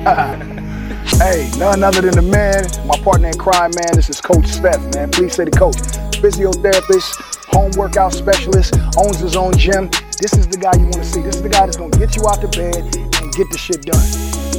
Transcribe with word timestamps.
hey, 1.20 1.50
none 1.58 1.84
other 1.84 2.00
than 2.00 2.14
the 2.14 2.22
man, 2.22 2.64
my 2.86 2.96
partner 3.04 3.28
in 3.28 3.36
crime, 3.36 3.70
man. 3.76 3.94
This 3.94 4.08
is 4.08 4.18
Coach 4.18 4.46
Steph, 4.46 4.80
man. 4.94 5.10
Please 5.10 5.34
say 5.34 5.44
the 5.44 5.50
coach. 5.50 5.76
Physiotherapist, 6.16 7.44
home 7.52 7.70
workout 7.76 8.14
specialist, 8.14 8.74
owns 8.96 9.18
his 9.18 9.36
own 9.36 9.52
gym. 9.58 9.90
This 10.18 10.32
is 10.32 10.48
the 10.48 10.56
guy 10.56 10.72
you 10.78 10.84
want 10.84 10.94
to 10.94 11.04
see. 11.04 11.20
This 11.20 11.36
is 11.36 11.42
the 11.42 11.50
guy 11.50 11.66
that's 11.66 11.76
going 11.76 11.90
to 11.90 11.98
get 11.98 12.16
you 12.16 12.26
out 12.26 12.40
the 12.40 12.48
bed 12.48 12.96
and 12.96 13.32
get 13.34 13.50
the 13.50 13.58
shit 13.58 13.82
done. 13.82 14.49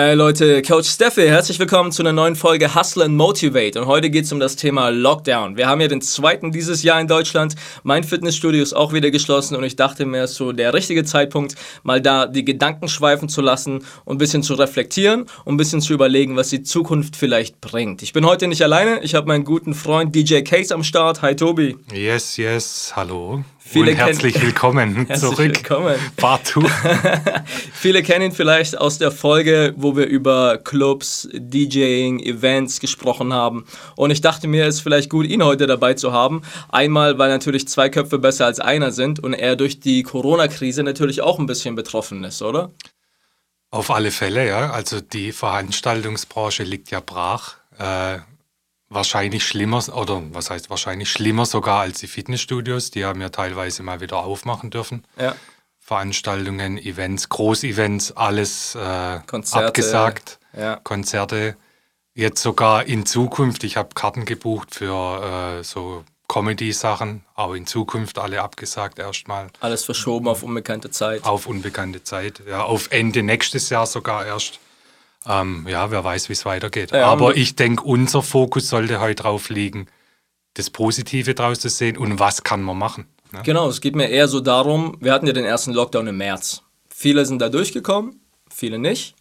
Hey 0.00 0.14
Leute, 0.14 0.62
Coach 0.62 0.88
Steffi, 0.88 1.26
herzlich 1.26 1.58
willkommen 1.58 1.90
zu 1.90 2.04
einer 2.04 2.12
neuen 2.12 2.36
Folge 2.36 2.72
Hustle 2.72 3.06
and 3.06 3.16
Motivate. 3.16 3.80
Und 3.80 3.88
heute 3.88 4.10
geht 4.10 4.26
es 4.26 4.32
um 4.32 4.38
das 4.38 4.54
Thema 4.54 4.90
Lockdown. 4.90 5.56
Wir 5.56 5.66
haben 5.66 5.80
ja 5.80 5.88
den 5.88 6.00
zweiten 6.02 6.52
dieses 6.52 6.84
Jahr 6.84 7.00
in 7.00 7.08
Deutschland. 7.08 7.56
Mein 7.82 8.04
Fitnessstudio 8.04 8.62
ist 8.62 8.74
auch 8.74 8.92
wieder 8.92 9.10
geschlossen 9.10 9.56
und 9.56 9.64
ich 9.64 9.74
dachte 9.74 10.06
mir, 10.06 10.22
es 10.22 10.30
ist 10.30 10.36
so 10.36 10.52
der 10.52 10.72
richtige 10.72 11.02
Zeitpunkt, 11.02 11.56
mal 11.82 12.00
da 12.00 12.26
die 12.26 12.44
Gedanken 12.44 12.86
schweifen 12.86 13.28
zu 13.28 13.40
lassen 13.40 13.84
und 14.04 14.14
ein 14.14 14.18
bisschen 14.18 14.44
zu 14.44 14.54
reflektieren 14.54 15.26
und 15.44 15.54
ein 15.54 15.56
bisschen 15.56 15.80
zu 15.80 15.94
überlegen, 15.94 16.36
was 16.36 16.50
die 16.50 16.62
Zukunft 16.62 17.16
vielleicht 17.16 17.60
bringt. 17.60 18.00
Ich 18.02 18.12
bin 18.12 18.24
heute 18.24 18.46
nicht 18.46 18.62
alleine. 18.62 19.00
Ich 19.02 19.16
habe 19.16 19.26
meinen 19.26 19.42
guten 19.42 19.74
Freund 19.74 20.14
DJ 20.14 20.42
Case 20.42 20.72
am 20.72 20.84
Start. 20.84 21.22
Hi 21.22 21.34
Tobi. 21.34 21.76
Yes, 21.92 22.36
yes, 22.36 22.92
hallo. 22.94 23.42
Viele 23.70 23.90
und 23.90 23.96
herzlich 23.98 24.40
willkommen 24.40 25.06
herzlich 25.08 25.18
zurück. 25.18 25.56
Willkommen. 25.56 25.96
Viele 27.74 28.02
kennen 28.02 28.26
ihn 28.26 28.32
vielleicht 28.32 28.78
aus 28.78 28.96
der 28.96 29.10
Folge, 29.10 29.74
wo 29.76 29.94
wir 29.94 30.06
über 30.06 30.56
Clubs, 30.56 31.28
DJing, 31.34 32.18
Events 32.20 32.80
gesprochen 32.80 33.34
haben. 33.34 33.66
Und 33.94 34.10
ich 34.10 34.22
dachte 34.22 34.48
mir, 34.48 34.64
es 34.64 34.76
ist 34.76 34.80
vielleicht 34.80 35.10
gut, 35.10 35.26
ihn 35.26 35.44
heute 35.44 35.66
dabei 35.66 35.92
zu 35.92 36.12
haben. 36.12 36.40
Einmal, 36.70 37.18
weil 37.18 37.28
natürlich 37.28 37.68
zwei 37.68 37.90
Köpfe 37.90 38.18
besser 38.18 38.46
als 38.46 38.58
einer 38.58 38.90
sind 38.90 39.20
und 39.20 39.34
er 39.34 39.54
durch 39.54 39.80
die 39.80 40.02
Corona-Krise 40.02 40.82
natürlich 40.82 41.20
auch 41.20 41.38
ein 41.38 41.46
bisschen 41.46 41.74
betroffen 41.74 42.24
ist, 42.24 42.40
oder? 42.40 42.70
Auf 43.70 43.90
alle 43.90 44.10
Fälle, 44.10 44.48
ja. 44.48 44.70
Also 44.70 45.02
die 45.02 45.30
Veranstaltungsbranche 45.30 46.62
liegt 46.62 46.90
ja 46.90 47.00
brach. 47.00 47.56
Äh, 47.78 48.20
wahrscheinlich 48.88 49.46
schlimmer, 49.46 49.82
oder 49.94 50.22
was 50.32 50.50
heißt 50.50 50.70
wahrscheinlich 50.70 51.10
schlimmer 51.10 51.46
sogar 51.46 51.80
als 51.80 52.00
die 52.00 52.06
Fitnessstudios. 52.06 52.90
Die 52.90 53.04
haben 53.04 53.20
ja 53.20 53.28
teilweise 53.28 53.82
mal 53.82 54.00
wieder 54.00 54.18
aufmachen 54.18 54.70
dürfen. 54.70 55.04
Ja. 55.18 55.34
Veranstaltungen, 55.80 56.76
Events, 56.78 57.28
Großevents, 57.28 58.12
alles 58.12 58.74
äh, 58.74 59.20
Konzerte, 59.26 59.66
abgesagt. 59.68 60.38
ja. 60.56 60.76
Konzerte. 60.76 61.56
Jetzt 62.14 62.42
sogar 62.42 62.84
in 62.84 63.06
Zukunft, 63.06 63.64
ich 63.64 63.76
habe 63.76 63.90
Karten 63.94 64.24
gebucht 64.24 64.74
für 64.74 65.60
äh, 65.60 65.64
so 65.64 66.04
Comedy-Sachen, 66.28 67.24
aber 67.34 67.56
in 67.56 67.66
Zukunft 67.66 68.18
alle 68.18 68.42
abgesagt 68.42 68.98
erstmal. 68.98 69.48
Alles 69.60 69.84
verschoben 69.84 70.28
auf 70.28 70.42
unbekannte 70.42 70.90
Zeit. 70.90 71.24
Auf 71.24 71.46
unbekannte 71.46 72.02
Zeit, 72.02 72.42
ja, 72.46 72.64
auf 72.64 72.90
Ende 72.90 73.22
nächstes 73.22 73.70
Jahr 73.70 73.86
sogar 73.86 74.26
erst. 74.26 74.58
Ähm, 75.28 75.66
ja, 75.68 75.90
wer 75.90 76.02
weiß, 76.02 76.28
wie 76.28 76.32
es 76.32 76.44
weitergeht. 76.46 76.92
Ja, 76.92 77.06
aber 77.06 77.36
ich 77.36 77.54
denke, 77.54 77.82
unser 77.84 78.22
Fokus 78.22 78.68
sollte 78.68 79.00
heute 79.00 79.22
drauf 79.22 79.50
liegen, 79.50 79.86
das 80.54 80.70
Positive 80.70 81.34
draus 81.34 81.60
zu 81.60 81.68
sehen 81.68 81.98
und 81.98 82.18
was 82.18 82.42
kann 82.42 82.62
man 82.62 82.78
machen. 82.78 83.06
Ne? 83.32 83.42
Genau, 83.44 83.68
es 83.68 83.80
geht 83.80 83.94
mir 83.94 84.08
eher 84.08 84.26
so 84.26 84.40
darum, 84.40 84.96
wir 85.00 85.12
hatten 85.12 85.26
ja 85.26 85.32
den 85.32 85.44
ersten 85.44 85.72
Lockdown 85.72 86.06
im 86.06 86.16
März. 86.16 86.62
Viele 86.88 87.26
sind 87.26 87.40
da 87.40 87.50
durchgekommen, 87.50 88.20
viele 88.50 88.78
nicht. 88.78 89.14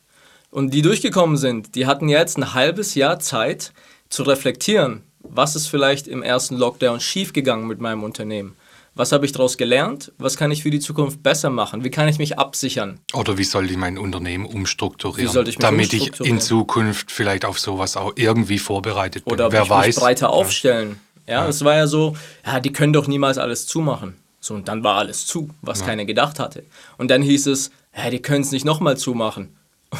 Und 0.49 0.73
die 0.73 0.81
durchgekommen 0.81 1.35
sind, 1.35 1.75
die 1.75 1.85
hatten 1.85 2.07
jetzt 2.07 2.37
ein 2.37 2.53
halbes 2.53 2.95
Jahr 2.95 3.19
Zeit 3.19 3.73
zu 4.09 4.23
reflektieren, 4.23 5.03
was 5.19 5.57
ist 5.57 5.67
vielleicht 5.67 6.07
im 6.07 6.23
ersten 6.23 6.55
Lockdown 6.55 7.01
schiefgegangen 7.01 7.67
mit 7.67 7.81
meinem 7.81 8.03
Unternehmen. 8.03 8.55
Was 8.97 9.11
habe 9.11 9.25
ich 9.25 9.31
daraus 9.31 9.57
gelernt? 9.57 10.11
Was 10.17 10.37
kann 10.37 10.49
ich 10.49 10.63
für 10.63 10.71
die 10.71 10.79
Zukunft 10.79 11.21
besser 11.21 11.51
machen? 11.51 11.83
Wie 11.83 11.91
kann 11.91 12.07
ich 12.07 12.17
mich 12.17 12.39
absichern? 12.39 12.99
Oder 13.13 13.37
wie 13.37 13.43
sollte 13.43 13.71
ich 13.71 13.77
mein 13.77 13.97
Unternehmen 13.97 14.45
umstrukturieren, 14.45 15.47
ich 15.47 15.57
damit 15.57 15.93
ich 15.93 16.01
umstrukturieren? 16.01 16.37
in 16.37 16.41
Zukunft 16.41 17.11
vielleicht 17.11 17.45
auf 17.45 17.59
sowas 17.59 17.95
auch 17.95 18.13
irgendwie 18.15 18.57
vorbereitet 18.57 19.25
bin. 19.25 19.33
Oder 19.33 19.51
wer 19.51 19.61
mich, 19.61 19.69
weiß. 19.69 19.85
mich 19.87 19.95
breiter 19.97 20.31
aufstellen. 20.31 20.99
Ja, 21.27 21.47
es 21.47 21.63
war 21.63 21.75
ja 21.75 21.87
so, 21.87 22.15
ja, 22.45 22.59
die 22.59 22.73
können 22.73 22.93
doch 22.93 23.07
niemals 23.07 23.37
alles 23.37 23.67
zumachen. 23.67 24.15
So, 24.39 24.55
und 24.55 24.67
dann 24.67 24.83
war 24.83 24.95
alles 24.95 25.27
zu, 25.27 25.49
was 25.61 25.85
keiner 25.85 26.05
gedacht 26.05 26.39
hatte. 26.39 26.63
Und 26.97 27.11
dann 27.11 27.21
hieß 27.21 27.47
es, 27.47 27.69
ja, 27.95 28.09
die 28.09 28.21
können 28.21 28.41
es 28.41 28.51
nicht 28.51 28.65
nochmal 28.65 28.97
zumachen. 28.97 29.55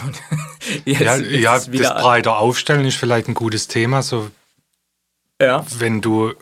Jetzt, 0.85 1.01
Ja, 1.01 1.15
jetzt 1.15 1.73
ja 1.73 1.93
das 1.93 2.01
breiter 2.01 2.39
Aufstellen 2.39 2.85
ist 2.85 2.97
vielleicht 2.97 3.29
ein 3.29 3.33
gutes 3.33 3.67
Thema. 3.67 4.01
So, 4.01 4.29
ja, 5.41 5.65
wenn 5.79 6.01
du, 6.01 6.33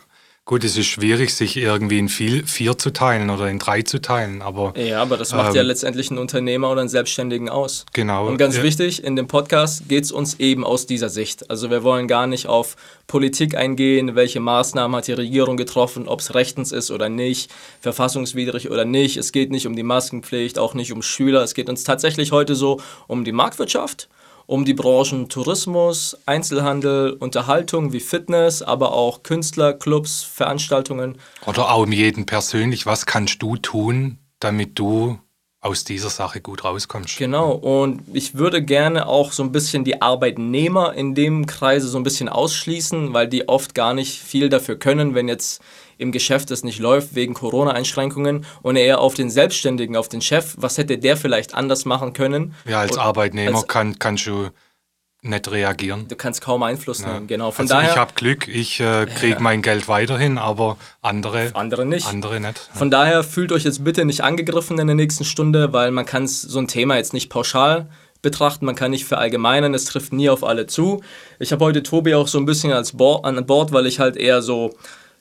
gut, 0.46 0.62
es 0.62 0.76
ist 0.76 0.86
schwierig, 0.86 1.34
sich 1.34 1.56
irgendwie 1.56 1.98
in 1.98 2.08
viel, 2.08 2.46
vier 2.46 2.78
zu 2.78 2.92
teilen 2.92 3.30
oder 3.30 3.50
in 3.50 3.58
drei 3.58 3.82
zu 3.82 4.00
teilen, 4.00 4.42
aber 4.42 4.72
ja, 4.78 5.02
aber 5.02 5.16
das 5.16 5.32
macht 5.32 5.54
ja 5.54 5.60
Ähm, 5.62 5.66
letztendlich 5.66 6.08
einen 6.08 6.18
Unternehmer 6.20 6.70
oder 6.70 6.80
einen 6.80 6.88
Selbstständigen 6.88 7.48
aus. 7.48 7.84
genau. 7.92 8.28
Und 8.28 8.38
ganz 8.38 8.56
ja, 8.56 8.62
wichtig, 8.62 9.02
in 9.02 9.16
dem 9.16 9.26
Podcast 9.26 9.88
geht 9.88 10.04
es 10.04 10.12
uns 10.12 10.38
eben 10.38 10.64
aus 10.64 10.86
dieser 10.86 11.08
Sicht. 11.08 11.50
Also 11.50 11.68
wir 11.70 11.82
wollen 11.82 12.06
gar 12.06 12.28
nicht 12.28 12.46
auf 12.46 12.76
Politik 13.08 13.56
eingehen, 13.56 14.14
welche 14.14 14.38
Maßnahmen 14.38 14.96
hat 14.96 15.08
die 15.08 15.12
Regierung 15.12 15.56
getroffen, 15.56 16.06
ob 16.06 16.20
es 16.20 16.34
rechtens 16.34 16.70
ist 16.70 16.92
oder 16.92 17.08
nicht, 17.08 17.52
verfassungswidrig 17.80 18.70
oder 18.70 18.84
nicht. 18.84 19.16
Es 19.16 19.32
geht 19.32 19.50
nicht 19.50 19.66
um 19.66 19.74
die 19.74 19.82
Maskenpflicht, 19.82 20.60
auch 20.60 20.74
nicht 20.74 20.92
um 20.92 21.02
Schüler. 21.02 21.42
Es 21.42 21.54
geht 21.54 21.68
uns 21.68 21.82
tatsächlich 21.82 22.30
heute 22.30 22.54
so 22.54 22.80
um 23.08 23.24
die 23.24 23.32
Marktwirtschaft, 23.32 24.08
um 24.46 24.64
die 24.64 24.74
Branchen 24.74 25.28
Tourismus, 25.28 26.16
Einzelhandel, 26.26 27.12
Unterhaltung 27.12 27.92
wie 27.92 28.00
Fitness, 28.00 28.62
aber 28.62 28.92
auch 28.92 29.22
Künstler, 29.22 29.72
Clubs, 29.72 30.22
Veranstaltungen. 30.22 31.18
Oder 31.46 31.70
auch 31.70 31.82
um 31.82 31.92
jeden 31.92 32.26
persönlich, 32.26 32.86
was 32.86 33.06
kannst 33.06 33.42
du 33.42 33.56
tun, 33.56 34.18
damit 34.40 34.78
du 34.78 35.18
aus 35.60 35.82
dieser 35.82 36.10
Sache 36.10 36.40
gut 36.40 36.64
rauskommst? 36.64 37.18
Genau, 37.18 37.52
und 37.52 38.02
ich 38.12 38.36
würde 38.36 38.62
gerne 38.62 39.06
auch 39.06 39.32
so 39.32 39.42
ein 39.42 39.50
bisschen 39.50 39.84
die 39.84 40.00
Arbeitnehmer 40.00 40.94
in 40.94 41.14
dem 41.14 41.46
Kreise 41.46 41.88
so 41.88 41.98
ein 41.98 42.04
bisschen 42.04 42.28
ausschließen, 42.28 43.12
weil 43.12 43.26
die 43.26 43.48
oft 43.48 43.74
gar 43.74 43.92
nicht 43.92 44.20
viel 44.20 44.48
dafür 44.48 44.76
können, 44.78 45.14
wenn 45.14 45.26
jetzt 45.26 45.60
im 45.98 46.12
Geschäft 46.12 46.50
es 46.50 46.64
nicht 46.64 46.78
läuft 46.78 47.14
wegen 47.14 47.34
Corona-Einschränkungen 47.34 48.44
und 48.62 48.76
eher 48.76 49.00
auf 49.00 49.14
den 49.14 49.30
Selbstständigen, 49.30 49.96
auf 49.96 50.08
den 50.08 50.20
Chef, 50.20 50.54
was 50.58 50.78
hätte 50.78 50.98
der 50.98 51.16
vielleicht 51.16 51.54
anders 51.54 51.84
machen 51.84 52.12
können? 52.12 52.54
Ja, 52.68 52.80
als 52.80 52.92
Und 52.92 52.98
Arbeitnehmer 52.98 53.58
als- 53.58 53.68
kann, 53.68 53.98
kannst 53.98 54.26
du 54.26 54.48
nicht 55.22 55.50
reagieren. 55.50 56.06
Du 56.08 56.14
kannst 56.16 56.40
kaum 56.40 56.62
Einfluss 56.62 57.04
nehmen, 57.04 57.26
genau. 57.26 57.50
Von 57.50 57.64
also 57.64 57.74
daher, 57.74 57.90
ich 57.90 57.96
habe 57.96 58.12
Glück, 58.14 58.46
ich 58.46 58.80
äh, 58.80 59.06
kriege 59.06 59.40
mein 59.40 59.60
Geld 59.62 59.88
weiterhin, 59.88 60.38
aber 60.38 60.76
andere, 61.02 61.50
andere 61.54 61.84
nicht. 61.84 62.06
andere 62.06 62.38
nicht. 62.38 62.58
Von 62.74 62.90
daher 62.90 63.24
fühlt 63.24 63.50
euch 63.50 63.64
jetzt 63.64 63.82
bitte 63.82 64.04
nicht 64.04 64.22
angegriffen 64.22 64.78
in 64.78 64.86
der 64.86 64.94
nächsten 64.96 65.24
Stunde, 65.24 65.72
weil 65.72 65.90
man 65.90 66.06
kann 66.06 66.28
so 66.28 66.58
ein 66.58 66.68
Thema 66.68 66.96
jetzt 66.96 67.12
nicht 67.12 67.28
pauschal 67.28 67.88
betrachten, 68.22 68.66
man 68.66 68.74
kann 68.74 68.90
nicht 68.90 69.04
verallgemeinern, 69.04 69.74
es 69.74 69.84
trifft 69.84 70.12
nie 70.12 70.28
auf 70.28 70.42
alle 70.44 70.66
zu. 70.66 71.02
Ich 71.38 71.52
habe 71.52 71.64
heute 71.64 71.82
Tobi 71.82 72.14
auch 72.14 72.28
so 72.28 72.38
ein 72.38 72.46
bisschen 72.46 72.72
als 72.72 72.92
Bo 72.92 73.16
an 73.16 73.44
Bord, 73.46 73.72
weil 73.72 73.86
ich 73.86 74.00
halt 74.00 74.16
eher 74.16 74.42
so 74.42 74.74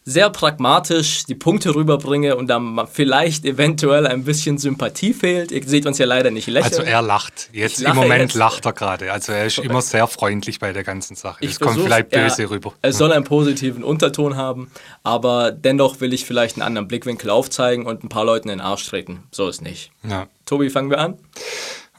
sehr 0.07 0.29
pragmatisch 0.29 1.23
die 1.25 1.33
Punkte 1.33 1.73
rüberbringe 1.73 2.35
und 2.35 2.45
dann 2.47 2.61
mal 2.61 2.85
vielleicht 2.85 3.43
eventuell 3.43 4.05
ein 4.05 4.23
bisschen 4.23 4.59
Sympathie 4.59 5.13
fehlt. 5.13 5.51
Ihr 5.51 5.63
seht 5.63 5.87
uns 5.87 5.97
ja 5.97 6.05
leider 6.05 6.29
nicht 6.29 6.45
lächeln. 6.45 6.73
Also 6.73 6.83
er 6.83 7.01
lacht. 7.01 7.49
Jetzt 7.51 7.81
im 7.81 7.95
Moment 7.95 8.21
jetzt. 8.21 8.35
lacht 8.35 8.67
er 8.67 8.73
gerade. 8.73 9.11
Also 9.11 9.31
er 9.31 9.47
ist 9.47 9.57
immer 9.57 9.81
sehr 9.81 10.05
freundlich 10.05 10.59
bei 10.59 10.73
der 10.73 10.83
ganzen 10.83 11.15
Sache. 11.15 11.43
Ich 11.43 11.51
Es 11.51 11.59
kommt 11.59 11.81
vielleicht 11.81 12.11
böse 12.11 12.43
ja, 12.43 12.49
rüber. 12.49 12.73
Es 12.83 12.99
soll 12.99 13.11
einen 13.11 13.25
positiven 13.25 13.83
Unterton 13.83 14.35
haben, 14.35 14.69
aber 15.01 15.51
dennoch 15.51 15.99
will 16.01 16.13
ich 16.13 16.23
vielleicht 16.25 16.57
einen 16.57 16.61
anderen 16.61 16.87
Blickwinkel 16.87 17.31
aufzeigen 17.31 17.87
und 17.87 18.03
ein 18.03 18.09
paar 18.09 18.25
Leuten 18.25 18.49
in 18.49 18.59
den 18.59 18.65
Arsch 18.65 18.85
treten. 18.85 19.23
So 19.31 19.49
ist 19.49 19.63
nicht. 19.63 19.91
Ja. 20.07 20.27
Tobi, 20.45 20.69
fangen 20.69 20.91
wir 20.91 20.99
an. 20.99 21.17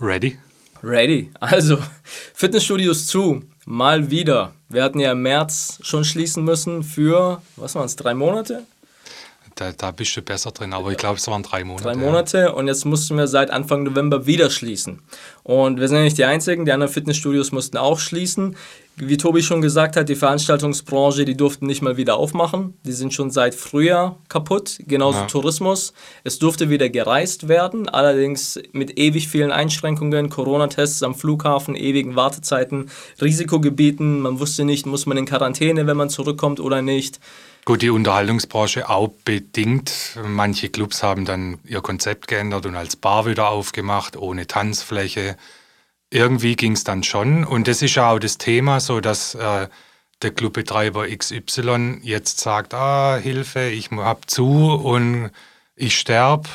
Ready? 0.01 0.39
Ready. 0.81 1.33
Also, 1.41 1.79
Fitnessstudios 2.35 3.09
zu. 3.09 3.43
Mal 3.65 4.13
wieder. 4.13 4.53
Wir 4.69 4.83
hatten 4.83 4.99
ja 4.99 5.13
im 5.13 5.23
März 5.23 5.79
schon 5.83 6.05
schließen 6.05 6.45
müssen 6.45 6.83
für, 6.83 7.41
was 7.57 7.75
waren 7.75 7.87
es, 7.87 7.97
drei 7.97 8.15
Monate? 8.15 8.65
Da, 9.57 9.73
da 9.73 9.91
bist 9.91 10.15
du 10.15 10.21
besser 10.21 10.51
drin, 10.51 10.75
aber 10.75 10.91
ich 10.91 10.99
glaube, 10.99 11.17
es 11.17 11.27
waren 11.29 11.43
drei 11.43 11.65
Monate. 11.65 11.85
Drei 11.85 11.95
Monate 11.95 12.55
und 12.55 12.69
jetzt 12.69 12.85
mussten 12.85 13.17
wir 13.17 13.27
seit 13.27 13.51
Anfang 13.51 13.85
November 13.85 14.27
wieder 14.27 14.51
schließen. 14.51 15.01
Und 15.45 15.81
wir 15.81 15.89
sind 15.89 15.97
ja 15.97 16.03
nicht 16.05 16.19
die 16.19 16.27
Einzigen, 16.27 16.67
die 16.67 16.73
anderen 16.73 16.93
Fitnessstudios 16.93 17.53
mussten 17.53 17.79
auch 17.79 17.99
schließen. 17.99 18.55
Wie 18.97 19.17
Tobi 19.17 19.43
schon 19.43 19.63
gesagt 19.63 19.97
hat, 19.97 20.11
die 20.11 20.15
Veranstaltungsbranche, 20.15 21.25
die 21.25 21.39
durften 21.39 21.65
nicht 21.67 21.81
mal 21.81 21.97
wieder 21.97 22.19
aufmachen. 22.19 22.75
Die 22.85 22.93
sind 22.93 23.15
schon 23.15 23.31
seit 23.31 23.55
Frühjahr 23.55 24.19
kaputt, 24.29 24.79
genauso 24.87 25.21
Ja. 25.21 25.27
Tourismus. 25.27 25.95
Es 26.23 26.39
durfte 26.39 26.69
wieder 26.69 26.91
gereist 26.91 27.49
werden, 27.49 27.89
allerdings 27.89 28.61
mit 28.73 28.99
ewig 28.99 29.29
vielen 29.29 29.53
Einschränkungen, 29.53 30.29
Corona-Tests 30.29 31.03
am 31.03 31.15
Flughafen, 31.15 31.77
ewigen 31.77 32.15
Wartezeiten, 32.15 32.91
Risikogebieten. 33.23 34.21
Man 34.21 34.39
wusste 34.39 34.65
nicht, 34.67 34.85
muss 34.85 35.07
man 35.07 35.17
in 35.17 35.25
Quarantäne, 35.25 35.87
wenn 35.87 35.97
man 35.97 36.11
zurückkommt 36.11 36.61
oder 36.61 36.83
nicht. 36.83 37.21
Gut, 37.67 37.83
die 37.83 37.91
Unterhaltungsbranche 37.91 38.89
auch 38.89 39.09
bedingt. 39.25 40.17
Manche 40.25 40.69
Clubs 40.69 41.03
haben 41.03 41.25
dann 41.25 41.59
ihr 41.65 41.81
Konzept 41.81 42.29
geändert 42.29 42.65
und 42.65 42.77
als 42.77 42.95
Bar 42.95 43.27
wieder 43.27 43.49
aufgemacht, 43.49 44.17
ohne 44.17 44.47
Tanzfläche. 44.47 45.37
Irgendwie 46.09 46.55
ging 46.55 46.73
es 46.73 46.85
dann 46.85 47.03
schon. 47.03 47.45
Und 47.45 47.67
das 47.67 47.83
ist 47.83 47.97
ja 47.97 48.13
auch 48.13 48.21
das 48.21 48.39
Thema, 48.39 48.79
so 48.79 49.01
dass 49.01 49.35
äh, 49.35 49.67
der 50.23 50.31
Clubbetreiber 50.31 51.09
XY 51.09 51.99
jetzt 52.03 52.39
sagt, 52.39 52.73
ah, 52.73 53.17
Hilfe, 53.17 53.67
ich 53.69 53.91
hab 53.91 54.31
zu 54.31 54.47
und 54.73 55.31
ich 55.75 55.99
sterb. 55.99 56.49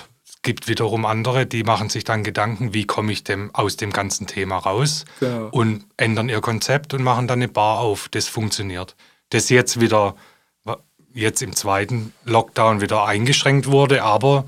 gibt 0.43 0.69
wiederum 0.69 1.05
andere, 1.05 1.45
die 1.45 1.63
machen 1.63 1.89
sich 1.89 2.05
dann 2.05 2.23
Gedanken, 2.23 2.73
wie 2.73 2.85
komme 2.85 3.11
ich 3.11 3.25
dem 3.25 3.53
aus 3.53 3.75
dem 3.75 3.91
ganzen 3.91 4.27
Thema 4.27 4.57
raus 4.59 5.03
Genau. 5.19 5.49
und 5.51 5.83
ändern 5.97 6.29
ihr 6.29 6.39
Konzept 6.39 6.93
und 6.93 7.03
machen 7.03 7.27
dann 7.27 7.39
eine 7.39 7.49
Bar 7.49 7.79
auf. 7.79 8.07
Das 8.09 8.29
funktioniert. 8.29 8.95
Das 9.29 9.49
jetzt 9.49 9.79
wieder, 9.81 10.15
jetzt 11.13 11.41
im 11.41 11.55
zweiten 11.55 12.13
Lockdown 12.25 12.81
wieder 12.81 13.05
eingeschränkt 13.05 13.67
wurde, 13.67 14.03
aber 14.03 14.45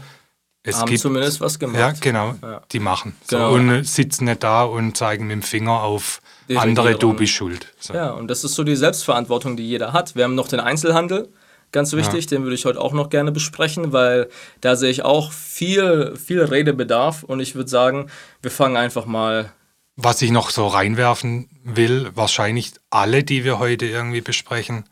es 0.64 0.78
Haben 0.80 0.88
gibt 0.90 1.02
zumindest 1.02 1.42
was 1.42 1.60
gemacht. 1.60 1.80
ja, 1.80 1.94
genau. 2.00 2.36
Ja. 2.42 2.62
Die 2.72 2.80
machen. 2.80 3.16
Genau. 3.28 3.50
So, 3.50 3.56
und 3.56 3.84
sitzen 3.84 4.26
nicht 4.26 4.44
da 4.44 4.64
und 4.64 4.96
zeigen 4.96 5.28
mit 5.28 5.34
dem 5.34 5.42
Finger 5.42 5.82
auf 5.82 6.22
Die 6.48 6.58
andere, 6.58 6.86
du 6.88 6.94
Regierung. 6.94 7.16
bist 7.18 7.34
schuld. 7.34 7.74
So. 7.80 7.94
Ja, 7.94 8.12
und 8.12 8.30
das 8.30 8.44
ist 8.46 8.54
so 8.56 8.64
die 8.64 8.78
Selbstverantwortung, 8.78 9.58
die 9.58 9.68
jeder 9.68 9.92
hat. 9.92 10.16
Wir 10.16 10.24
haben 10.24 10.36
noch 10.36 10.48
den 10.48 10.62
Einzelhandel, 10.62 11.28
ganz 11.74 11.92
wichtig, 11.94 12.28
den 12.28 12.44
würde 12.44 12.56
ich 12.56 12.64
heute 12.66 12.80
auch 12.80 12.94
noch 12.94 13.10
gerne 13.10 13.34
besprechen, 13.34 13.92
weil 13.92 14.30
da 14.62 14.78
sehe 14.78 14.90
ich 14.90 15.04
auch 15.04 15.34
viel, 15.34 16.16
viel 16.16 16.42
Redebedarf 16.42 17.24
und 17.24 17.42
ich 17.42 17.56
würde 17.56 17.70
sagen, 17.70 18.10
wir 18.42 18.52
fangen 18.52 18.78
einfach 18.78 19.06
mal. 19.06 19.52
Was 19.98 20.22
ich 20.22 20.32
noch 20.32 20.50
so 20.50 20.68
reinwerfen 20.68 21.50
will, 21.64 22.10
wahrscheinlich 22.16 22.72
alle, 22.90 23.24
die 23.26 23.44
wir 23.44 23.60
heute 23.60 23.86
irgendwie 23.86 24.22
besprechen, 24.22 24.86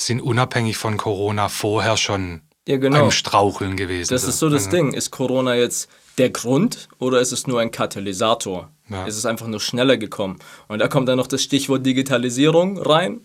sind 0.00 0.20
unabhängig 0.20 0.76
von 0.76 0.96
Corona 0.96 1.48
vorher 1.48 1.96
schon 1.96 2.40
Ja, 2.66 2.76
genau. 2.76 3.04
am 3.04 3.10
Straucheln 3.10 3.76
gewesen. 3.76 4.12
Das 4.12 4.24
ist 4.24 4.38
so 4.38 4.48
das 4.48 4.66
Mhm. 4.66 4.70
Ding. 4.70 4.92
Ist 4.94 5.10
Corona 5.10 5.54
jetzt 5.54 5.88
der 6.18 6.30
Grund 6.30 6.88
oder 6.98 7.20
ist 7.20 7.32
es 7.32 7.46
nur 7.46 7.60
ein 7.60 7.70
Katalysator? 7.70 8.70
Ja. 8.88 9.04
Ist 9.06 9.16
es 9.16 9.26
einfach 9.26 9.46
nur 9.46 9.60
schneller 9.60 9.96
gekommen? 9.96 10.38
Und 10.68 10.78
da 10.80 10.88
kommt 10.88 11.08
dann 11.08 11.16
noch 11.18 11.26
das 11.26 11.42
Stichwort 11.42 11.84
Digitalisierung 11.84 12.78
rein. 12.78 13.20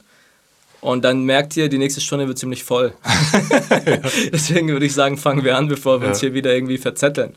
Und 0.83 1.05
dann 1.05 1.23
merkt 1.23 1.55
ihr, 1.55 1.69
die 1.69 1.77
nächste 1.77 2.01
Stunde 2.01 2.27
wird 2.27 2.37
ziemlich 2.37 2.65
voll. 2.65 2.93
Deswegen 4.33 4.67
würde 4.67 4.85
ich 4.85 4.93
sagen, 4.93 5.17
fangen 5.17 5.45
wir 5.45 5.57
an, 5.57 5.69
bevor 5.69 6.01
wir 6.01 6.09
uns 6.09 6.19
hier 6.19 6.33
wieder 6.33 6.53
irgendwie 6.53 6.77
verzetteln. 6.77 7.35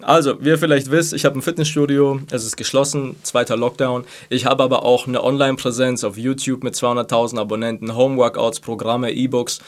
Also, 0.00 0.36
wie 0.40 0.50
ihr 0.50 0.58
vielleicht 0.58 0.92
wisst, 0.92 1.12
ich 1.12 1.24
habe 1.24 1.36
ein 1.36 1.42
Fitnessstudio, 1.42 2.20
es 2.30 2.44
ist 2.44 2.56
geschlossen, 2.56 3.16
zweiter 3.24 3.56
Lockdown. 3.56 4.04
Ich 4.28 4.46
habe 4.46 4.62
aber 4.62 4.84
auch 4.84 5.08
eine 5.08 5.24
Online-Präsenz 5.24 6.04
auf 6.04 6.16
YouTube 6.16 6.62
mit 6.62 6.74
200.000 6.74 7.40
Abonnenten, 7.40 7.96
Homeworkouts, 7.96 8.60
Programme, 8.60 9.10
E-Books. 9.10 9.60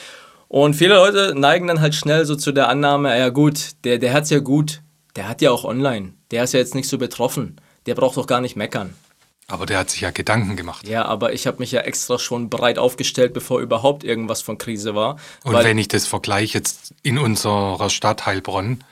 Und 0.47 0.75
viele 0.75 0.95
Leute 0.95 1.35
neigen 1.37 1.67
dann 1.67 1.81
halt 1.81 1.97
schnell 1.97 2.25
so 2.27 2.37
zu 2.37 2.53
der 2.53 2.69
Annahme, 2.69 3.19
ja 3.19 3.31
gut, 3.31 3.71
der, 3.83 3.99
der 3.99 4.13
hat 4.13 4.25
es 4.25 4.31
ja 4.31 4.39
gut, 4.39 4.83
der 5.17 5.29
hat 5.29 5.43
ja 5.43 5.51
auch 5.51 5.65
online, 5.65 6.13
der 6.31 6.45
ist 6.45 6.55
ja 6.55 6.61
jetzt 6.61 6.77
nicht 6.77 6.89
so 6.89 6.99
betroffen, 6.99 7.57
der 7.87 7.97
braucht 7.97 8.17
doch 8.17 8.29
gar 8.29 8.41
nicht 8.41 8.55
meckern. 8.55 8.95
Aber 9.49 9.65
der 9.65 9.79
hat 9.79 9.91
sich 9.91 10.01
ja 10.01 10.11
Gedanken 10.11 10.57
gemacht. 10.57 10.89
Ja, 10.89 11.05
aber 11.05 11.33
ich 11.33 11.47
habe 11.47 11.59
mich 11.59 11.71
ja 11.71 11.83
extra 11.83 12.19
schon 12.19 12.51
breit 12.51 12.79
aufgestellt, 12.79 13.33
bevor 13.33 13.61
überhaupt 13.61 14.03
irgendwas 14.03 14.43
von 14.43 14.59
Krise 14.59 14.95
war. 14.97 15.19
Und 15.45 15.55
wenn 15.55 15.79
ich 15.79 15.87
das 15.87 16.07
vergleiche 16.07 16.59
jetzt 16.59 16.95
in 17.03 17.17
unserer 17.17 17.89
Stadt 17.89 18.27
Heilbronn, 18.27 18.83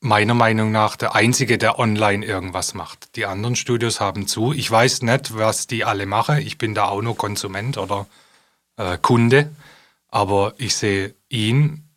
meiner 0.00 0.34
Meinung 0.34 0.70
nach 0.70 0.96
der 0.96 1.14
einzige, 1.14 1.58
der 1.58 1.78
online 1.78 2.24
irgendwas 2.24 2.74
macht. 2.74 3.16
Die 3.16 3.26
anderen 3.26 3.56
Studios 3.56 4.00
haben 4.00 4.26
zu. 4.26 4.52
Ich 4.52 4.70
weiß 4.70 5.02
nicht, 5.02 5.36
was 5.36 5.66
die 5.66 5.84
alle 5.84 6.06
machen. 6.06 6.38
Ich 6.38 6.58
bin 6.58 6.74
da 6.74 6.88
auch 6.88 7.02
nur 7.02 7.16
Konsument 7.16 7.78
oder 7.78 8.06
äh, 8.76 8.98
Kunde. 8.98 9.50
Aber 10.08 10.54
ich 10.58 10.74
sehe 10.74 11.14
ihn 11.28 11.87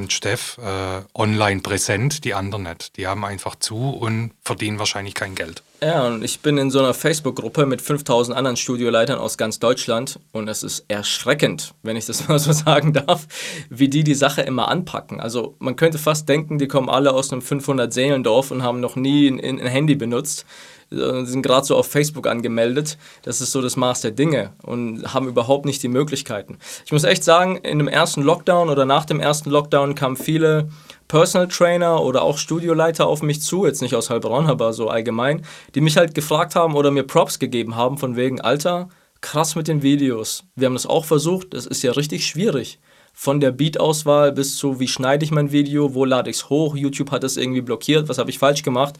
und 0.00 0.12
Steff 0.12 0.58
äh, 0.58 1.02
online 1.14 1.60
präsent, 1.60 2.24
die 2.24 2.34
anderen 2.34 2.64
nicht. 2.64 2.96
Die 2.96 3.06
haben 3.06 3.24
einfach 3.24 3.56
zu 3.56 3.90
und 3.90 4.32
verdienen 4.42 4.78
wahrscheinlich 4.78 5.14
kein 5.14 5.34
Geld. 5.34 5.62
Ja, 5.82 6.06
und 6.06 6.22
ich 6.22 6.40
bin 6.40 6.58
in 6.58 6.70
so 6.70 6.78
einer 6.78 6.92
Facebook-Gruppe 6.92 7.64
mit 7.64 7.80
5000 7.80 8.36
anderen 8.36 8.56
Studioleitern 8.56 9.18
aus 9.18 9.38
ganz 9.38 9.58
Deutschland 9.60 10.20
und 10.32 10.48
es 10.48 10.62
ist 10.62 10.84
erschreckend, 10.88 11.74
wenn 11.82 11.96
ich 11.96 12.06
das 12.06 12.28
mal 12.28 12.38
so 12.38 12.52
sagen 12.52 12.92
darf, 12.92 13.26
wie 13.70 13.88
die 13.88 14.04
die 14.04 14.14
Sache 14.14 14.42
immer 14.42 14.68
anpacken. 14.68 15.20
Also 15.20 15.56
man 15.58 15.76
könnte 15.76 15.98
fast 15.98 16.28
denken, 16.28 16.58
die 16.58 16.68
kommen 16.68 16.90
alle 16.90 17.12
aus 17.12 17.32
einem 17.32 17.42
500-Seelendorf 17.42 18.50
und 18.50 18.62
haben 18.62 18.80
noch 18.80 18.96
nie 18.96 19.28
ein, 19.28 19.40
ein 19.40 19.66
Handy 19.66 19.94
benutzt, 19.94 20.44
äh, 20.92 21.24
sind 21.24 21.42
gerade 21.42 21.66
so 21.66 21.76
auf 21.76 21.86
Facebook 21.86 22.26
angemeldet. 22.26 22.98
Das 23.22 23.40
ist 23.40 23.52
so 23.52 23.62
das 23.62 23.76
Maß 23.76 24.00
der 24.00 24.10
Dinge 24.10 24.52
und 24.62 25.14
haben 25.14 25.28
überhaupt 25.28 25.64
nicht 25.64 25.82
die 25.82 25.88
Möglichkeiten. 25.88 26.58
Ich 26.84 26.92
muss 26.92 27.04
echt 27.04 27.24
sagen, 27.24 27.56
in 27.56 27.78
dem 27.78 27.88
ersten 27.88 28.22
Lockdown 28.22 28.68
oder 28.68 28.84
nach 28.84 29.04
dem 29.04 29.20
ersten 29.20 29.50
Lockdown 29.50 29.94
kamen 29.94 30.16
viele 30.16 30.68
Personal 31.08 31.48
Trainer 31.48 32.02
oder 32.02 32.22
auch 32.22 32.38
Studioleiter 32.38 33.06
auf 33.06 33.22
mich 33.22 33.42
zu, 33.42 33.66
jetzt 33.66 33.82
nicht 33.82 33.94
aus 33.94 34.10
Heilbronn, 34.10 34.46
aber 34.46 34.72
so 34.72 34.88
allgemein, 34.88 35.44
die 35.74 35.80
mich 35.80 35.96
halt 35.96 36.14
gefragt 36.14 36.54
haben 36.54 36.74
oder 36.74 36.90
mir 36.90 37.02
Props 37.02 37.38
gegeben 37.38 37.74
haben 37.74 37.98
von 37.98 38.16
wegen, 38.16 38.40
Alter, 38.40 38.88
krass 39.20 39.56
mit 39.56 39.68
den 39.68 39.82
Videos. 39.82 40.44
Wir 40.54 40.66
haben 40.66 40.74
das 40.74 40.86
auch 40.86 41.04
versucht, 41.04 41.54
das 41.54 41.66
ist 41.66 41.82
ja 41.82 41.92
richtig 41.92 42.26
schwierig. 42.26 42.80
Von 43.12 43.40
der 43.40 43.50
Beat-Auswahl 43.50 44.32
bis 44.32 44.56
zu, 44.56 44.80
wie 44.80 44.88
schneide 44.88 45.24
ich 45.24 45.30
mein 45.30 45.52
Video, 45.52 45.94
wo 45.94 46.04
lade 46.04 46.30
ich 46.30 46.36
es 46.36 46.48
hoch, 46.48 46.76
YouTube 46.76 47.10
hat 47.10 47.24
es 47.24 47.36
irgendwie 47.36 47.60
blockiert, 47.60 48.08
was 48.08 48.18
habe 48.18 48.30
ich 48.30 48.38
falsch 48.38 48.62
gemacht. 48.62 48.94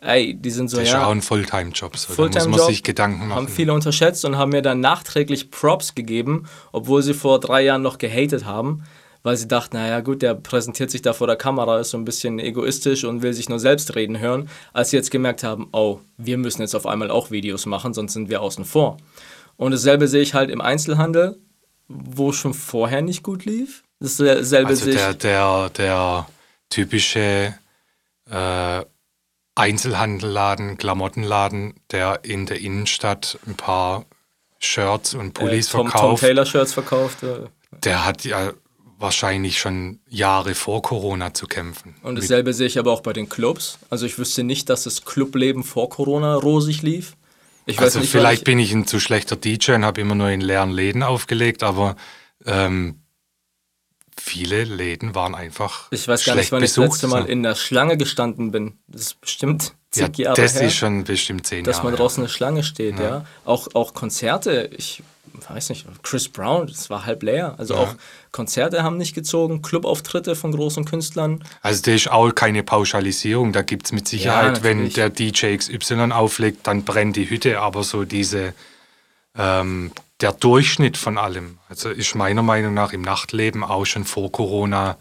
Ey, 0.00 0.34
die 0.34 0.50
sind 0.50 0.68
so, 0.68 0.76
Das 0.76 0.86
ist 0.86 0.92
ja, 0.92 1.00
ja 1.00 1.06
auch 1.06 1.10
ein 1.10 1.22
Fulltime-Job. 1.22 1.96
So. 1.96 2.28
Da 2.28 2.46
muss 2.46 2.58
man 2.58 2.66
sich 2.68 2.82
Gedanken 2.82 3.28
machen. 3.28 3.34
haben 3.34 3.48
viele 3.48 3.72
unterschätzt 3.72 4.24
und 4.24 4.36
haben 4.36 4.50
mir 4.50 4.62
dann 4.62 4.80
nachträglich 4.80 5.50
Props 5.50 5.94
gegeben, 5.94 6.46
obwohl 6.72 7.02
sie 7.02 7.14
vor 7.14 7.40
drei 7.40 7.62
Jahren 7.62 7.82
noch 7.82 7.98
gehatet 7.98 8.44
haben, 8.44 8.84
weil 9.22 9.36
sie 9.36 9.48
dachten, 9.48 9.76
naja 9.76 10.00
gut, 10.00 10.22
der 10.22 10.34
präsentiert 10.34 10.90
sich 10.90 11.02
da 11.02 11.12
vor 11.12 11.26
der 11.26 11.36
Kamera, 11.36 11.80
ist 11.80 11.90
so 11.90 11.98
ein 11.98 12.04
bisschen 12.04 12.38
egoistisch 12.38 13.04
und 13.04 13.22
will 13.22 13.32
sich 13.32 13.48
nur 13.48 13.58
selbst 13.58 13.94
reden 13.96 14.20
hören, 14.20 14.48
als 14.72 14.90
sie 14.90 14.96
jetzt 14.96 15.10
gemerkt 15.10 15.42
haben, 15.42 15.68
oh, 15.72 15.98
wir 16.16 16.38
müssen 16.38 16.62
jetzt 16.62 16.76
auf 16.76 16.86
einmal 16.86 17.10
auch 17.10 17.30
Videos 17.30 17.66
machen, 17.66 17.92
sonst 17.92 18.12
sind 18.12 18.30
wir 18.30 18.40
außen 18.40 18.64
vor. 18.64 18.98
Und 19.56 19.72
dasselbe 19.72 20.06
sehe 20.06 20.22
ich 20.22 20.34
halt 20.34 20.50
im 20.50 20.60
Einzelhandel, 20.60 21.38
wo 21.88 22.32
schon 22.32 22.54
vorher 22.54 23.02
nicht 23.02 23.24
gut 23.24 23.44
lief. 23.44 23.82
Dasselbe 23.98 24.68
Also 24.68 24.84
sehe 24.84 24.94
ich 24.94 25.00
der, 25.00 25.14
der, 25.14 25.70
der 25.70 26.26
typische 26.70 27.54
äh, 28.30 28.84
Einzelhandelladen, 29.58 30.78
Klamottenladen, 30.78 31.74
der 31.90 32.20
in 32.24 32.46
der 32.46 32.60
Innenstadt 32.60 33.38
ein 33.46 33.56
paar 33.56 34.04
Shirts 34.58 35.14
und 35.14 35.28
äh, 35.28 35.30
Pullis 35.32 35.68
Tom, 35.68 35.82
Tom 35.82 35.90
verkauft, 35.90 36.20
Taylor 36.22 36.46
Shirts 36.46 36.72
verkauft. 36.72 37.22
äh, 37.22 37.46
der 37.84 38.04
hat 38.04 38.24
ja 38.24 38.52
wahrscheinlich 38.98 39.58
schon 39.58 40.00
Jahre 40.08 40.54
vor 40.54 40.82
Corona 40.82 41.32
zu 41.34 41.46
kämpfen. 41.46 41.94
Und 42.02 42.14
Mit- 42.14 42.24
dasselbe 42.24 42.52
sehe 42.52 42.66
ich 42.66 42.78
aber 42.78 42.92
auch 42.92 43.00
bei 43.00 43.12
den 43.12 43.28
Clubs. 43.28 43.78
Also 43.90 44.06
ich 44.06 44.18
wüsste 44.18 44.42
nicht, 44.42 44.68
dass 44.70 44.84
das 44.84 45.04
Clubleben 45.04 45.62
vor 45.62 45.88
Corona 45.88 46.34
rosig 46.34 46.82
lief. 46.82 47.16
Ich 47.66 47.78
also 47.78 48.00
nicht, 48.00 48.10
vielleicht 48.10 48.42
ich, 48.42 48.44
bin 48.44 48.58
ich 48.58 48.72
ein 48.72 48.86
zu 48.86 48.98
schlechter 48.98 49.36
DJ 49.36 49.72
und 49.72 49.84
habe 49.84 50.00
immer 50.00 50.14
nur 50.14 50.30
in 50.30 50.40
leeren 50.40 50.70
Läden 50.70 51.02
aufgelegt, 51.02 51.62
aber 51.62 51.96
ähm, 52.46 53.00
viele 54.20 54.64
Läden 54.64 55.14
waren 55.14 55.34
einfach 55.34 55.88
ich 55.90 56.06
weiß 56.06 56.24
gar 56.24 56.34
nicht, 56.34 56.52
wann 56.52 56.62
ich 56.62 56.74
das 56.74 56.84
letzte 56.84 57.08
Mal 57.08 57.26
in 57.26 57.42
der 57.42 57.54
Schlange 57.54 57.96
gestanden 57.96 58.50
bin. 58.50 58.78
Das 58.86 59.02
ist 59.02 59.20
bestimmt 59.20 59.74
ja, 59.94 60.06
zig 60.06 60.18
Jahre 60.18 60.40
das 60.40 60.54
her, 60.54 60.62
ist 60.62 60.74
schon 60.74 61.04
bestimmt 61.04 61.46
zehn 61.46 61.64
dass 61.64 61.76
Jahre. 61.76 61.86
man 61.86 61.94
her. 61.94 61.98
draußen 61.98 62.22
eine 62.22 62.28
Schlange 62.28 62.62
steht. 62.62 62.98
Ja. 62.98 63.24
Auch, 63.44 63.68
auch 63.74 63.94
Konzerte, 63.94 64.70
ich 64.76 65.02
weiß 65.48 65.70
nicht, 65.70 65.86
Chris 66.02 66.28
Brown, 66.28 66.66
das 66.66 66.90
war 66.90 67.06
halb 67.06 67.22
leer. 67.22 67.54
Also 67.58 67.76
auch 67.76 67.94
Konzerte 68.32 68.82
haben 68.82 68.96
nicht 68.96 69.14
gezogen, 69.14 69.62
Clubauftritte 69.62 70.34
von 70.34 70.52
großen 70.52 70.84
Künstlern. 70.84 71.44
Also 71.62 71.82
das 71.82 71.94
ist 71.94 72.10
auch 72.10 72.32
keine 72.34 72.62
Pauschalisierung. 72.62 73.52
Da 73.52 73.62
gibt 73.62 73.86
es 73.86 73.92
mit 73.92 74.08
Sicherheit, 74.08 74.62
wenn 74.62 74.90
der 74.90 75.10
DJ 75.10 75.56
XY 75.56 76.12
auflegt, 76.12 76.66
dann 76.66 76.84
brennt 76.84 77.16
die 77.16 77.30
Hütte. 77.30 77.60
Aber 77.60 77.84
so 77.84 78.04
diese, 78.04 78.54
ähm, 79.36 79.92
der 80.20 80.32
Durchschnitt 80.32 80.96
von 80.96 81.16
allem, 81.18 81.58
also 81.68 81.90
ist 81.90 82.14
meiner 82.14 82.42
Meinung 82.42 82.74
nach 82.74 82.92
im 82.92 83.02
Nachtleben 83.02 83.62
auch 83.62 83.84
schon 83.86 84.04
vor 84.04 84.32
Corona 84.32 84.96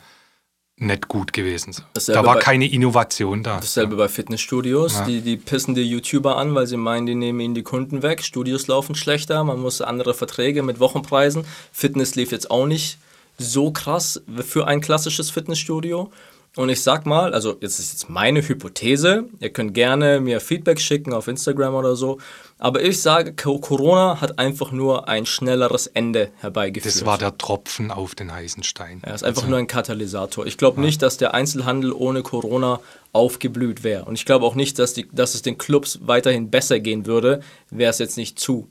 nicht 0.79 1.07
gut 1.07 1.33
gewesen. 1.33 1.75
Dasselbe 1.93 2.21
Da 2.21 2.27
war 2.27 2.35
bei- 2.35 2.41
keine 2.41 2.69
Innovation 2.71 3.41
da. 3.41 3.55
Dasselbe 3.55 3.95
bei 3.95 4.07
Fitnessstudios. 4.07 5.03
Die, 5.07 5.21
die 5.21 5.35
pissen 5.37 5.73
die 5.73 5.81
YouTuber 5.81 6.37
an, 6.37 6.53
weil 6.53 6.67
sie 6.67 6.77
meinen, 6.77 7.07
die 7.07 7.15
nehmen 7.15 7.39
ihnen 7.39 7.55
die 7.55 7.63
Kunden 7.63 8.03
weg. 8.03 8.23
Studios 8.23 8.67
laufen 8.67 8.93
schlechter, 8.93 9.43
man 9.43 9.59
muss 9.59 9.81
andere 9.81 10.13
Verträge 10.13 10.61
mit 10.61 10.79
Wochenpreisen. 10.79 11.45
Fitness 11.71 12.13
lief 12.13 12.31
jetzt 12.31 12.51
auch 12.51 12.67
nicht 12.67 12.99
so 13.39 13.71
krass 13.71 14.21
für 14.45 14.67
ein 14.67 14.79
klassisches 14.81 15.31
Fitnessstudio. 15.31 16.11
Und 16.55 16.69
ich 16.69 16.81
sag 16.81 17.07
mal, 17.07 17.33
also 17.33 17.57
jetzt 17.59 17.79
ist 17.79 17.93
jetzt 17.93 18.09
meine 18.09 18.47
Hypothese, 18.47 19.25
ihr 19.39 19.49
könnt 19.51 19.73
gerne 19.73 20.19
mir 20.19 20.39
Feedback 20.39 20.79
schicken 20.79 21.13
auf 21.13 21.27
Instagram 21.27 21.73
oder 21.75 21.95
so, 21.95 22.19
aber 22.59 22.81
ich 22.81 23.01
sage, 23.01 23.33
Co- 23.35 23.59
Corona 23.59 24.19
hat 24.21 24.39
einfach 24.39 24.71
nur 24.71 25.07
ein 25.07 25.25
schnelleres 25.25 25.87
Ende 25.87 26.31
herbeigeführt. 26.39 26.95
Das 26.95 27.05
war 27.05 27.17
der 27.17 27.37
Tropfen 27.37 27.91
auf 27.91 28.15
den 28.15 28.31
heißen 28.33 28.63
Stein. 28.63 28.99
Er 29.03 29.13
ist 29.15 29.23
einfach 29.23 29.47
nur 29.47 29.57
ein 29.59 29.67
Katalysator. 29.67 30.45
Ich 30.47 30.57
glaube 30.57 30.81
nicht, 30.81 31.01
dass 31.01 31.17
der 31.17 31.33
Einzelhandel 31.33 31.91
ohne 31.93 32.23
Corona 32.23 32.79
aufgeblüht 33.13 33.83
wäre. 33.83 34.05
Und 34.05 34.15
ich 34.15 34.25
glaube 34.25 34.45
auch 34.45 34.55
nicht, 34.55 34.79
dass, 34.79 34.93
die, 34.93 35.07
dass 35.11 35.35
es 35.35 35.41
den 35.41 35.57
Clubs 35.57 35.99
weiterhin 36.01 36.49
besser 36.49 36.79
gehen 36.79 37.05
würde, 37.05 37.41
wäre 37.69 37.89
es 37.91 37.99
jetzt 37.99 38.17
nicht 38.17 38.39
zu. 38.39 38.67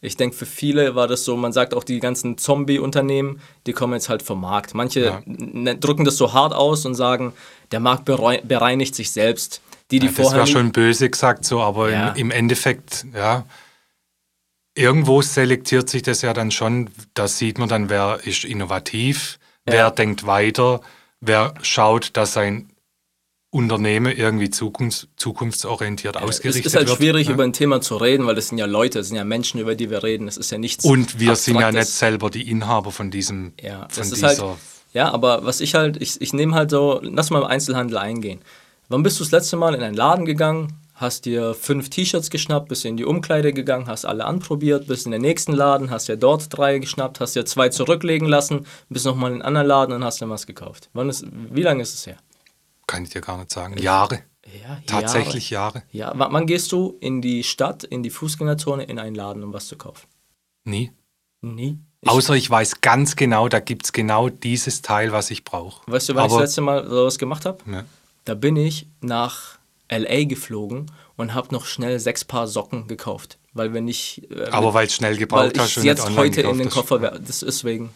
Ich 0.00 0.16
denke, 0.18 0.36
für 0.36 0.44
viele 0.46 0.94
war 0.94 1.08
das 1.08 1.24
so, 1.24 1.34
man 1.34 1.52
sagt 1.52 1.72
auch, 1.72 1.82
die 1.82 1.98
ganzen 1.98 2.36
Zombie-Unternehmen, 2.36 3.40
die 3.66 3.72
kommen 3.72 3.94
jetzt 3.94 4.10
halt 4.10 4.22
vom 4.22 4.40
Markt. 4.42 4.74
Manche 4.74 5.00
Ja. 5.26 5.74
drücken 5.74 6.04
das 6.04 6.18
so 6.18 6.34
hart 6.34 6.52
aus 6.52 6.84
und 6.84 6.94
sagen, 6.94 7.32
der 7.72 7.80
Markt 7.80 8.06
berei- 8.06 8.42
bereinigt 8.46 8.94
sich 8.94 9.10
selbst. 9.12 9.62
Die, 9.90 9.98
die 9.98 10.06
Ja, 10.06 10.12
das 10.12 10.16
vorher 10.20 10.38
war 10.40 10.46
nie- 10.46 10.52
schon 10.52 10.72
böse 10.72 11.10
gesagt 11.10 11.44
so, 11.44 11.60
aber 11.60 11.90
Ja. 11.90 12.08
im, 12.10 12.16
im 12.16 12.30
Endeffekt, 12.30 13.06
ja, 13.14 13.44
irgendwo 14.74 15.22
selektiert 15.22 15.88
sich 15.88 16.02
das 16.02 16.22
ja 16.22 16.32
dann 16.32 16.50
schon. 16.50 16.90
Da 17.14 17.28
sieht 17.28 17.58
man 17.58 17.68
dann, 17.68 17.90
wer 17.90 18.20
ist 18.24 18.44
innovativ, 18.44 19.38
wer 19.64 19.90
denkt 19.90 20.26
weiter, 20.26 20.80
wer 21.20 21.54
schaut, 21.62 22.16
dass 22.16 22.32
sein 22.32 22.70
Unternehmen 23.50 24.16
irgendwie 24.16 24.50
zukunfts 24.50 25.06
zukunftsorientiert 25.16 26.16
ausgerichtet 26.16 26.66
Es 26.66 26.72
ist 26.72 26.76
halt 26.76 26.88
wird. 26.88 26.98
schwierig, 26.98 27.28
ne? 27.28 27.34
über 27.34 27.44
ein 27.44 27.52
Thema 27.52 27.80
zu 27.80 27.96
reden, 27.96 28.26
weil 28.26 28.34
das 28.34 28.48
sind 28.48 28.58
ja 28.58 28.66
Leute, 28.66 28.98
das 28.98 29.08
sind 29.08 29.16
ja 29.16 29.22
Menschen, 29.24 29.60
über 29.60 29.76
die 29.76 29.90
wir 29.90 30.02
reden. 30.02 30.26
Das 30.26 30.36
ist 30.36 30.50
ja 30.50 30.58
nichts. 30.58 30.84
Und 30.84 31.20
wir 31.20 31.36
sind 31.36 31.54
ja 31.54 31.70
nicht 31.70 31.78
Abstraktes. 31.82 31.98
selber 32.00 32.30
die 32.30 32.50
Inhaber 32.50 32.90
von 32.90 33.12
diesem, 33.12 33.52
Ja, 33.62 33.80
von 33.82 33.88
das 33.94 34.10
ist 34.10 34.14
dieser. 34.16 34.26
halt, 34.48 34.58
ja, 34.92 35.12
aber 35.12 35.44
was 35.44 35.60
ich 35.60 35.76
halt, 35.76 36.02
ich, 36.02 36.20
ich 36.20 36.32
nehme 36.32 36.54
halt 36.56 36.70
so, 36.70 36.98
lass 37.04 37.30
mal 37.30 37.38
im 37.42 37.44
Einzelhandel 37.46 37.96
eingehen. 37.98 38.40
Wann 38.94 39.02
bist 39.02 39.18
du 39.18 39.24
das 39.24 39.32
letzte 39.32 39.56
Mal 39.56 39.74
in 39.74 39.82
einen 39.82 39.96
Laden 39.96 40.24
gegangen, 40.24 40.72
hast 40.94 41.24
dir 41.24 41.54
fünf 41.54 41.90
T-Shirts 41.90 42.30
geschnappt, 42.30 42.68
bist 42.68 42.84
in 42.84 42.96
die 42.96 43.04
Umkleide 43.04 43.52
gegangen, 43.52 43.88
hast 43.88 44.04
alle 44.04 44.24
anprobiert, 44.24 44.86
bist 44.86 45.04
in 45.06 45.10
den 45.10 45.20
nächsten 45.20 45.52
Laden, 45.52 45.90
hast 45.90 46.06
dir 46.06 46.16
dort 46.16 46.56
drei 46.56 46.78
geschnappt, 46.78 47.18
hast 47.18 47.34
dir 47.34 47.44
zwei 47.44 47.70
zurücklegen 47.70 48.28
lassen, 48.28 48.66
bist 48.88 49.04
nochmal 49.04 49.32
in 49.32 49.42
einen 49.42 49.42
anderen 49.42 49.66
Laden 49.66 49.94
und 49.96 50.04
hast 50.04 50.20
dir 50.20 50.30
was 50.30 50.46
gekauft. 50.46 50.90
Wann 50.92 51.08
ist, 51.08 51.26
wie 51.28 51.62
lange 51.62 51.82
ist 51.82 51.92
es 51.92 52.06
her? 52.06 52.18
kann 52.86 53.02
ich 53.02 53.10
dir 53.10 53.20
gar 53.20 53.36
nicht 53.36 53.50
sagen. 53.50 53.76
Jahre. 53.78 54.20
Ja, 54.62 54.78
Tatsächlich 54.86 55.50
Jahre. 55.50 55.82
Ja, 55.90 56.12
wann, 56.14 56.46
gehst 56.46 56.70
du 56.70 56.96
in 57.00 57.20
die 57.20 57.42
Stadt, 57.42 57.82
in 57.82 58.04
die 58.04 58.10
Fußgängerzone, 58.10 58.84
in 58.84 59.00
einen 59.00 59.16
Laden, 59.16 59.42
um 59.42 59.52
was 59.52 59.66
zu 59.66 59.76
kaufen? 59.76 60.06
Nie. 60.62 60.92
Nie. 61.40 61.80
Ich, 62.00 62.08
Außer 62.08 62.34
ich 62.34 62.48
weiß 62.48 62.80
ganz 62.80 63.16
genau, 63.16 63.48
da 63.48 63.58
gibt 63.58 63.86
es 63.86 63.92
genau 63.92 64.28
dieses 64.28 64.82
Teil, 64.82 65.10
was 65.10 65.32
ich 65.32 65.42
brauche. 65.42 65.82
weißt 65.90 66.10
du, 66.10 66.14
wann 66.14 66.26
ich 66.26 66.32
das 66.32 66.40
letzte 66.42 66.60
Mal 66.60 66.88
sowas 66.88 67.18
gemacht 67.18 67.44
habe? 67.44 67.58
Ja. 67.68 67.84
Da 68.24 68.34
bin 68.34 68.56
ich 68.56 68.86
nach 69.00 69.58
LA 69.90 70.24
geflogen 70.24 70.90
und 71.16 71.34
habe 71.34 71.52
noch 71.52 71.66
schnell 71.66 71.98
sechs 72.00 72.24
Paar 72.24 72.46
Socken 72.46 72.86
gekauft, 72.86 73.38
weil 73.52 73.74
wir 73.74 73.80
nicht. 73.80 74.22
äh, 74.30 74.44
Aber 74.50 74.72
weil 74.74 74.86
es 74.86 74.94
schnell 74.94 75.16
gebraucht 75.16 75.52
ich 75.54 75.60
hast 75.60 75.76
und 75.78 75.84
jetzt 75.84 76.16
heute 76.16 76.40
in 76.42 76.58
den. 76.58 76.70
Koffer 76.70 77.00
werfe. 77.02 77.20
Das 77.20 77.42
ist 77.42 77.64
wegen. 77.64 77.90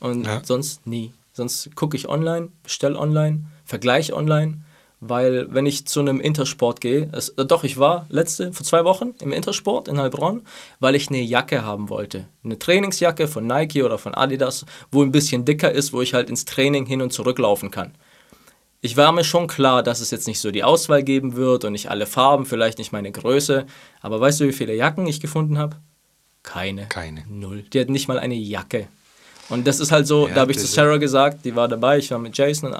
Und 0.00 0.26
Ja. 0.26 0.42
sonst 0.44 0.86
nie. 0.86 1.12
Sonst 1.32 1.74
gucke 1.76 1.96
ich 1.96 2.08
online, 2.08 2.48
bestell 2.62 2.96
online, 2.96 3.44
vergleiche 3.64 4.14
online, 4.14 4.62
weil 5.00 5.46
wenn 5.54 5.64
ich 5.64 5.86
zu 5.86 6.00
einem 6.00 6.20
Intersport 6.20 6.80
gehe, 6.82 7.08
es, 7.12 7.30
äh, 7.30 7.46
doch, 7.46 7.64
ich 7.64 7.78
war 7.78 8.04
letzte, 8.10 8.52
vor 8.52 8.66
zwei 8.66 8.84
Wochen 8.84 9.14
im 9.20 9.32
Intersport 9.32 9.88
in 9.88 9.98
Heilbronn, 9.98 10.42
weil 10.80 10.94
ich 10.94 11.08
eine 11.08 11.20
Jacke 11.22 11.64
haben 11.64 11.88
wollte. 11.88 12.26
Eine 12.44 12.58
Trainingsjacke 12.58 13.28
von 13.28 13.46
Nike 13.46 13.82
oder 13.82 13.96
von 13.96 14.14
Adidas, 14.14 14.66
wo 14.90 15.02
ein 15.02 15.12
bisschen 15.12 15.44
dicker 15.46 15.72
ist, 15.72 15.92
wo 15.94 16.02
ich 16.02 16.12
halt 16.12 16.28
ins 16.28 16.44
Training 16.44 16.84
hin 16.84 17.00
und 17.00 17.12
zurück 17.14 17.38
laufen 17.38 17.70
kann. 17.70 17.94
Ich 18.82 18.96
war 18.96 19.12
mir 19.12 19.24
schon 19.24 19.46
klar, 19.46 19.82
dass 19.82 20.00
es 20.00 20.10
jetzt 20.10 20.26
nicht 20.26 20.40
so 20.40 20.50
die 20.50 20.64
Auswahl 20.64 21.02
geben 21.02 21.36
wird 21.36 21.64
und 21.64 21.72
nicht 21.72 21.90
alle 21.90 22.06
Farben, 22.06 22.46
vielleicht 22.46 22.78
nicht 22.78 22.92
meine 22.92 23.12
Größe. 23.12 23.66
Aber 24.00 24.20
weißt 24.20 24.40
du, 24.40 24.46
wie 24.48 24.52
viele 24.52 24.74
Jacken 24.74 25.06
ich 25.06 25.20
gefunden 25.20 25.58
habe? 25.58 25.76
Keine. 26.42 26.86
Keine. 26.86 27.24
Null. 27.28 27.64
Die 27.72 27.80
hat 27.80 27.90
nicht 27.90 28.08
mal 28.08 28.18
eine 28.18 28.34
Jacke. 28.34 28.88
Und 29.50 29.66
das 29.66 29.80
ist 29.80 29.92
halt 29.92 30.06
so, 30.06 30.28
Ja, 30.28 30.34
da 30.34 30.40
habe 30.42 30.52
ich 30.52 30.58
zu 30.58 30.66
Sarah 30.66 30.96
gesagt, 30.96 31.44
die 31.44 31.54
war 31.54 31.68
dabei, 31.68 31.98
ich 31.98 32.10
war 32.10 32.18
mit 32.18 32.36
Jason. 32.38 32.74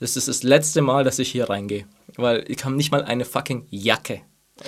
Das 0.00 0.16
ist 0.16 0.28
das 0.28 0.42
letzte 0.42 0.82
Mal, 0.82 1.04
dass 1.04 1.18
ich 1.18 1.30
hier 1.30 1.48
reingehe. 1.48 1.84
Weil 2.16 2.44
ich 2.48 2.64
habe 2.64 2.74
nicht 2.74 2.90
mal 2.90 3.04
eine 3.04 3.24
fucking 3.24 3.66
Jacke. 3.70 4.22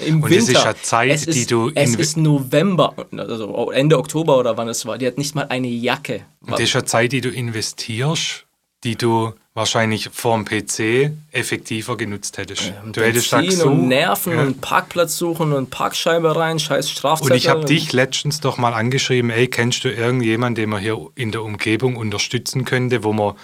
Im 0.04 0.22
Und 0.22 0.30
Winter. 0.30 0.42
es 0.42 0.48
ist 0.48 0.64
ja 0.64 0.74
Zeit, 0.80 1.10
es 1.10 1.26
ist, 1.26 1.34
die 1.38 1.46
du 1.46 1.72
Es 1.74 1.94
ist 1.94 2.16
November, 2.18 2.94
also 3.16 3.70
Ende 3.70 3.98
Oktober 3.98 4.38
oder 4.38 4.56
wann 4.56 4.68
es 4.68 4.84
war. 4.84 4.98
Die 4.98 5.06
hat 5.06 5.16
nicht 5.16 5.34
mal 5.34 5.46
eine 5.48 5.68
Jacke. 5.68 6.26
Und 6.40 6.52
das 6.52 6.60
ist 6.60 6.74
ja 6.74 6.84
Zeit, 6.84 7.12
die 7.12 7.22
du 7.22 7.30
investierst, 7.30 8.44
die 8.84 8.96
du 8.96 9.32
wahrscheinlich 9.58 10.08
vorm 10.12 10.44
PC 10.44 11.10
effektiver 11.32 11.96
genutzt 11.96 12.38
hättest. 12.38 12.72
du 12.92 13.02
hättest 13.02 13.32
da 13.32 13.42
gesucht, 13.42 13.66
und 13.66 13.88
Nerven 13.88 14.32
ja. 14.32 14.42
und 14.42 14.60
Parkplatz 14.60 15.18
suchen 15.18 15.52
und 15.52 15.68
Parkscheibe 15.68 16.34
rein, 16.34 16.58
scheiß 16.58 16.88
Strafzettel. 16.88 17.32
Und 17.32 17.36
ich 17.36 17.48
habe 17.48 17.64
dich 17.64 17.92
letztens 17.92 18.40
doch 18.40 18.56
mal 18.56 18.72
angeschrieben, 18.72 19.30
ey, 19.30 19.48
kennst 19.48 19.84
du 19.84 19.88
irgendjemanden, 19.92 20.54
den 20.62 20.70
man 20.70 20.80
hier 20.80 20.96
in 21.16 21.32
der 21.32 21.42
Umgebung 21.42 21.96
unterstützen 21.96 22.64
könnte, 22.64 23.04
wo 23.04 23.12
man 23.12 23.34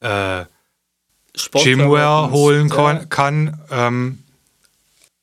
äh, 0.00 0.44
Gymwear 1.62 2.32
holen 2.32 2.68
ja. 2.68 3.04
kann, 3.08 3.60
ähm, 3.70 4.18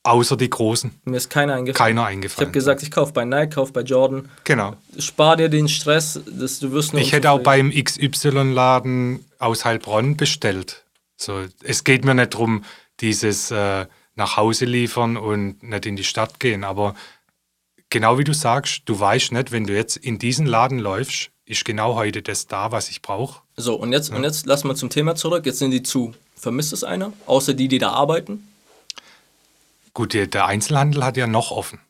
außer 0.02 0.38
die 0.38 0.48
Großen. 0.48 0.90
Mir 1.04 1.18
ist 1.18 1.28
keiner 1.28 1.54
eingefallen. 1.54 1.96
Keiner 1.96 2.08
Ich 2.08 2.14
eingefallen. 2.14 2.48
habe 2.48 2.52
gesagt, 2.52 2.82
ich 2.82 2.90
kaufe 2.90 3.12
bei 3.12 3.26
Nike, 3.26 3.54
kaufe 3.54 3.72
bei 3.72 3.82
Jordan. 3.82 4.30
Genau. 4.44 4.76
Spar 4.98 5.36
dir 5.36 5.50
den 5.50 5.68
Stress, 5.68 6.18
dass 6.26 6.58
du 6.58 6.72
wirst 6.72 6.94
nur 6.94 7.02
Ich 7.02 7.12
hätte 7.12 7.30
auch 7.30 7.40
beim 7.40 7.70
XY-Laden 7.70 9.27
aus 9.38 9.64
Heilbronn 9.64 10.16
bestellt. 10.16 10.84
So, 11.16 11.44
es 11.62 11.84
geht 11.84 12.04
mir 12.04 12.14
nicht 12.14 12.34
darum, 12.34 12.64
dieses 13.00 13.50
äh, 13.50 13.86
nach 14.14 14.36
Hause 14.36 14.64
liefern 14.64 15.16
und 15.16 15.62
nicht 15.62 15.86
in 15.86 15.96
die 15.96 16.04
Stadt 16.04 16.40
gehen, 16.40 16.64
aber 16.64 16.94
genau 17.90 18.18
wie 18.18 18.24
du 18.24 18.34
sagst, 18.34 18.82
du 18.86 18.98
weißt 18.98 19.32
nicht, 19.32 19.52
wenn 19.52 19.66
du 19.66 19.74
jetzt 19.74 19.96
in 19.96 20.18
diesen 20.18 20.46
Laden 20.46 20.78
läufst, 20.78 21.30
ist 21.44 21.64
genau 21.64 21.94
heute 21.94 22.20
das 22.22 22.46
da, 22.46 22.72
was 22.72 22.90
ich 22.90 23.00
brauche. 23.00 23.40
So, 23.56 23.74
und 23.76 23.92
jetzt, 23.92 24.10
und 24.10 24.22
jetzt 24.24 24.46
lassen 24.46 24.68
wir 24.68 24.74
zum 24.74 24.90
Thema 24.90 25.14
zurück. 25.14 25.46
Jetzt 25.46 25.58
sind 25.60 25.70
die 25.70 25.82
zu. 25.82 26.14
Vermisst 26.36 26.72
es 26.72 26.84
einer? 26.84 27.12
Außer 27.26 27.54
die, 27.54 27.68
die 27.68 27.78
da 27.78 27.90
arbeiten? 27.92 28.46
Gut, 29.94 30.14
der, 30.14 30.26
der 30.26 30.46
Einzelhandel 30.46 31.04
hat 31.04 31.16
ja 31.16 31.26
noch 31.26 31.50
offen. 31.50 31.80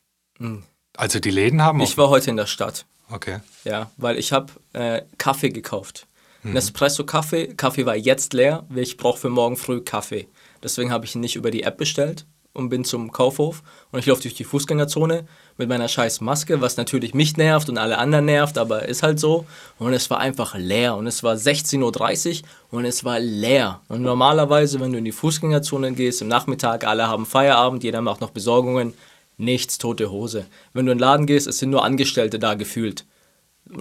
Also 0.97 1.19
die 1.19 1.31
Läden 1.31 1.61
haben 1.63 1.79
Hm. 1.81 1.85
Ich 1.85 1.91
offen. 1.91 1.99
war 1.99 2.09
heute 2.11 2.31
in 2.31 2.37
der 2.37 2.47
Stadt. 2.47 2.87
Okay. 3.11 3.41
Ja, 3.65 3.91
weil 3.97 4.17
ich 4.19 4.33
habe 4.33 4.53
äh, 4.75 5.03
Kaffee 5.19 5.51
gekauft. 5.51 6.07
Mhm. 6.43 6.53
Nespresso-Kaffee. 6.53 7.55
Kaffee 7.55 7.87
war 7.87 7.97
jetzt 7.97 8.33
leer. 8.33 8.67
Ich 8.75 8.97
brauche 8.97 9.19
für 9.19 9.31
morgen 9.31 9.57
früh 9.57 9.81
Kaffee. 9.81 10.29
Deswegen 10.63 10.91
habe 10.91 11.05
ich 11.05 11.15
ihn 11.15 11.21
nicht 11.21 11.37
über 11.37 11.51
die 11.51 11.63
App 11.63 11.79
bestellt 11.79 12.27
und 12.53 12.69
bin 12.69 12.85
zum 12.85 13.13
Kaufhof. 13.13 13.63
Und 13.93 14.01
ich 14.01 14.07
laufe 14.07 14.23
durch 14.23 14.35
die 14.35 14.45
Fußgängerzone 14.45 15.27
mit 15.57 15.69
meiner 15.69 15.89
scheiß 15.89 16.21
Maske, 16.21 16.61
was 16.61 16.77
natürlich 16.77 17.15
mich 17.15 17.37
nervt 17.37 17.69
und 17.69 17.79
alle 17.79 17.99
anderen 17.99 18.25
nervt, 18.25 18.59
aber 18.59 18.89
ist 18.89 19.03
halt 19.03 19.21
so. 19.21 19.47
Und 19.79 19.93
es 19.93 20.11
war 20.11 20.19
einfach 20.19 20.57
leer. 20.57 20.97
Und 20.97 21.07
es 21.07 21.23
war 21.23 21.35
16.30 21.35 22.43
Uhr 22.43 22.79
und 22.79 22.85
es 22.85 23.05
war 23.05 23.21
leer. 23.21 23.81
Und 23.89 24.03
normalerweise, 24.03 24.81
wenn 24.81 24.93
du 24.93 24.99
in 24.99 25.05
die 25.05 25.13
Fußgängerzone 25.13 25.93
gehst, 25.93 26.23
im 26.23 26.29
Nachmittag, 26.29 26.85
alle 26.85 27.09
haben 27.09 27.27
Feierabend, 27.27 27.85
jeder 27.85 28.01
macht 28.01 28.21
noch 28.21 28.31
Besorgungen. 28.31 28.95
Nichts, 29.37 29.79
tote 29.79 30.11
Hose. 30.11 30.47
Wenn 30.73 30.87
du 30.87 30.93
in 30.93 30.99
den 30.99 31.03
Laden 31.03 31.27
gehst, 31.27 31.47
es 31.47 31.59
sind 31.59 31.71
nur 31.71 31.85
Angestellte 31.85 32.41
da 32.41 32.55
gefühlt. 32.55 33.05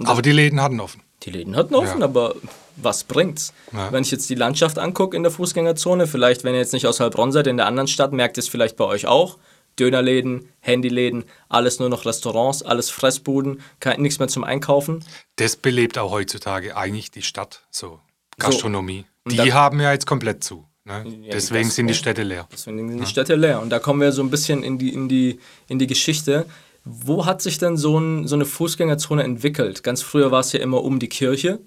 Aber 0.04 0.22
die 0.22 0.30
Läden 0.30 0.60
hatten 0.62 0.78
offen. 0.78 1.02
Die 1.24 1.30
Läden 1.30 1.56
hatten 1.56 1.74
offen, 1.74 1.98
Ja. 2.00 2.04
aber 2.04 2.36
was 2.76 3.04
bringt's? 3.04 3.52
Ja. 3.72 3.90
Wenn 3.92 4.02
ich 4.02 4.10
jetzt 4.10 4.30
die 4.30 4.36
Landschaft 4.36 4.78
angucke 4.78 5.16
in 5.16 5.22
der 5.24 5.32
Fußgängerzone, 5.32 6.06
vielleicht, 6.06 6.44
wenn 6.44 6.54
ihr 6.54 6.60
jetzt 6.60 6.72
nicht 6.72 6.86
aus 6.86 7.00
Heilbronn 7.00 7.32
seid, 7.32 7.46
in 7.48 7.56
der 7.56 7.66
anderen 7.66 7.88
Stadt, 7.88 8.12
merkt 8.12 8.36
ihr 8.38 8.42
es 8.42 8.48
vielleicht 8.48 8.76
bei 8.76 8.84
euch 8.84 9.06
auch. 9.06 9.36
Dönerläden, 9.78 10.48
Handyläden, 10.60 11.24
alles 11.48 11.78
nur 11.78 11.88
noch 11.88 12.04
Restaurants, 12.04 12.62
alles 12.62 12.90
Fressbuden, 12.90 13.60
kein, 13.80 14.00
nichts 14.02 14.18
mehr 14.18 14.26
zum 14.28 14.42
Einkaufen. 14.44 15.04
Das 15.36 15.56
belebt 15.56 15.98
auch 15.98 16.10
heutzutage 16.10 16.76
eigentlich 16.76 17.10
die 17.12 17.22
Stadt, 17.22 17.62
so 17.70 18.00
Gastronomie. 18.38 19.04
Und 19.24 19.32
die 19.38 19.52
haben 19.52 19.80
ja 19.80 19.92
jetzt 19.92 20.06
komplett 20.06 20.42
zu. 20.42 20.64
Ne? 20.84 21.04
die 21.04 21.28
Deswegen 21.30 21.64
Gastro- 21.68 21.74
sind 21.74 21.86
die 21.88 21.94
Städte 21.94 22.22
leer. 22.22 22.48
Deswegen 22.50 22.88
sind 22.88 22.98
die 23.00 23.06
Städte 23.06 23.34
leer. 23.34 23.60
Und 23.60 23.70
da 23.70 23.78
kommen 23.78 24.00
wir 24.00 24.10
so 24.10 24.22
ein 24.22 24.30
bisschen 24.30 24.62
in 24.64 24.78
die, 24.78 24.92
in 24.94 25.08
die, 25.08 25.38
in 25.68 25.78
die 25.78 25.86
Geschichte. 25.86 26.46
Wo 26.90 27.26
hat 27.26 27.42
sich 27.42 27.58
denn 27.58 27.76
so, 27.76 27.98
ein, 27.98 28.26
so 28.26 28.34
eine 28.34 28.44
Fußgängerzone 28.44 29.22
entwickelt? 29.22 29.82
Ganz 29.82 30.02
früher 30.02 30.30
war 30.30 30.40
es 30.40 30.52
ja 30.52 30.60
immer 30.60 30.82
um 30.82 30.98
die 30.98 31.08
Kirche. 31.08 31.58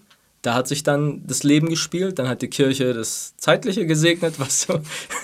Da 0.42 0.56
hat 0.56 0.68
sich 0.68 0.82
dann 0.82 1.22
das 1.28 1.44
Leben 1.44 1.70
gespielt. 1.70 2.18
Dann 2.18 2.28
hat 2.28 2.42
die 2.42 2.48
Kirche 2.50 2.94
das 2.94 3.36
Zeitliche 3.38 3.86
gesegnet, 3.86 4.40
was 4.40 4.62
so, 4.64 4.80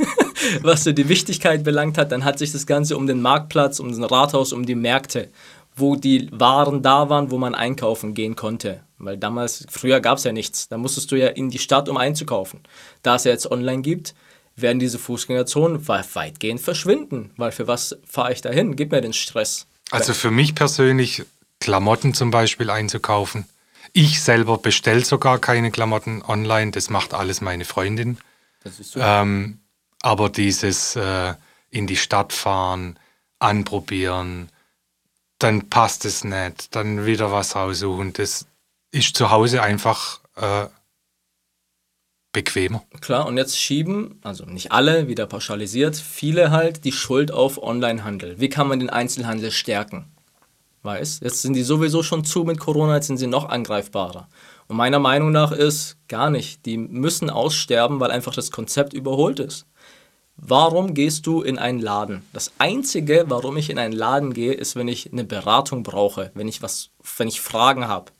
was 0.62 0.84
so 0.84 0.92
die 0.92 1.10
Wichtigkeit 1.10 1.64
belangt 1.64 1.98
hat. 1.98 2.12
Dann 2.12 2.24
hat 2.24 2.38
sich 2.38 2.52
das 2.52 2.68
Ganze 2.68 2.96
um 2.98 3.08
den 3.08 3.22
Marktplatz, 3.22 3.80
um 3.80 3.90
das 3.90 4.12
Rathaus, 4.12 4.54
um 4.54 4.66
die 4.66 4.76
Märkte, 4.76 5.30
wo 5.76 5.96
die 5.96 6.30
Waren 6.32 6.82
da 6.84 7.10
waren, 7.10 7.32
wo 7.32 7.38
man 7.38 7.56
einkaufen 7.56 8.14
gehen 8.14 8.36
konnte. 8.36 8.82
Weil 9.00 9.18
damals, 9.18 9.66
früher 9.70 10.00
gab 10.00 10.18
es 10.18 10.24
ja 10.24 10.32
nichts. 10.32 10.70
Da 10.70 10.78
musstest 10.78 11.12
du 11.12 11.16
ja 11.16 11.28
in 11.28 11.50
die 11.50 11.60
Stadt, 11.60 11.90
um 11.90 11.98
einzukaufen. 11.98 12.62
Da 13.04 13.16
es 13.16 13.24
ja 13.24 13.32
jetzt 13.32 13.50
online 13.50 13.82
gibt, 13.82 14.14
werden 14.56 14.80
diese 14.80 14.98
Fußgängerzonen 14.98 15.88
we- 15.88 16.04
weitgehend 16.14 16.60
verschwinden. 16.62 17.32
Weil 17.38 17.52
für 17.52 17.68
was 17.68 17.98
fahre 18.08 18.34
ich 18.34 18.42
dahin? 18.42 18.76
Gib 18.76 18.92
mir 18.92 19.02
den 19.02 19.14
Stress. 19.14 19.67
Also 19.92 20.14
für 20.14 20.32
mich 20.32 20.56
persönlich, 20.56 21.26
Klamotten 21.60 22.14
zum 22.14 22.30
Beispiel 22.32 22.70
einzukaufen. 22.70 23.46
Ich 23.94 24.22
selber 24.22 24.58
bestelle 24.58 25.04
sogar 25.04 25.40
keine 25.40 25.72
Klamotten 25.72 26.22
online, 26.22 26.72
das 26.72 26.90
macht 26.90 27.14
alles 27.14 27.42
meine 27.42 27.66
Freundin. 27.66 28.18
Das 28.64 28.80
ist 28.80 28.92
so. 28.92 29.00
Ähm, 29.00 29.60
aber 30.02 30.30
dieses 30.30 30.96
äh, 30.96 31.34
in 31.70 31.88
die 31.88 31.96
Stadt 31.96 32.34
fahren, 32.34 33.00
anprobieren, 33.40 34.50
dann 35.40 35.70
passt 35.70 36.06
es 36.06 36.24
nicht, 36.24 36.76
dann 36.76 37.06
wieder 37.06 37.32
was 37.32 37.56
raussuchen, 37.56 38.14
das 38.14 38.46
ist 38.92 39.16
zu 39.16 39.30
Hause 39.30 39.62
einfach 39.62 40.20
äh, 40.36 40.66
bequemer. 42.34 42.84
Klar, 43.02 43.26
und 43.26 43.38
jetzt 43.38 43.58
schieben, 43.58 44.20
also 44.24 44.46
nicht 44.46 44.72
alle, 44.72 45.08
wieder 45.08 45.26
pauschalisiert, 45.26 45.96
viele 45.96 46.52
halt 46.52 46.84
die 46.84 46.92
Schuld 46.92 47.32
auf 47.32 47.62
Onlinehandel. 47.62 48.40
Wie 48.40 48.50
kann 48.50 48.68
man 48.68 48.80
den 48.80 48.90
Einzelhandel 48.90 49.52
stärken? 49.52 50.06
Weiß, 50.84 51.20
jetzt 51.24 51.42
sind 51.42 51.54
die 51.54 51.64
sowieso 51.64 52.04
schon 52.04 52.24
zu 52.24 52.44
mit 52.44 52.60
Corona, 52.60 52.96
jetzt 52.96 53.08
sind 53.08 53.18
sie 53.18 53.28
noch 53.28 53.50
angreifbarer. 53.50 54.28
Und 54.68 54.78
meiner 54.78 55.00
Meinung 55.00 55.32
nach 55.32 55.52
ist 55.52 55.98
gar 56.08 56.30
nicht. 56.30 56.66
Die 56.66 56.78
müssen 56.78 57.30
aussterben, 57.30 58.00
weil 58.00 58.12
einfach 58.12 58.36
das 58.36 58.52
Konzept 58.52 58.94
überholt 58.94 59.40
ist. 59.40 59.66
Warum 60.36 60.94
gehst 60.94 61.26
du 61.26 61.42
in 61.42 61.58
einen 61.58 61.80
Laden? 61.80 62.22
Das 62.32 62.52
Einzige, 62.60 63.26
warum 63.28 63.58
ich 63.58 63.72
in 63.72 63.80
einen 63.80 63.94
Laden 63.94 64.34
gehe, 64.34 64.54
ist, 64.54 64.76
wenn 64.76 64.88
ich 64.88 65.12
eine 65.12 65.24
Beratung 65.24 65.82
brauche, 65.82 66.32
wenn 66.36 66.48
ich 66.48 66.62
was, 66.62 66.92
wenn 67.18 67.28
ich 67.28 67.42
Fragen 67.42 67.88
habe. 67.88 68.12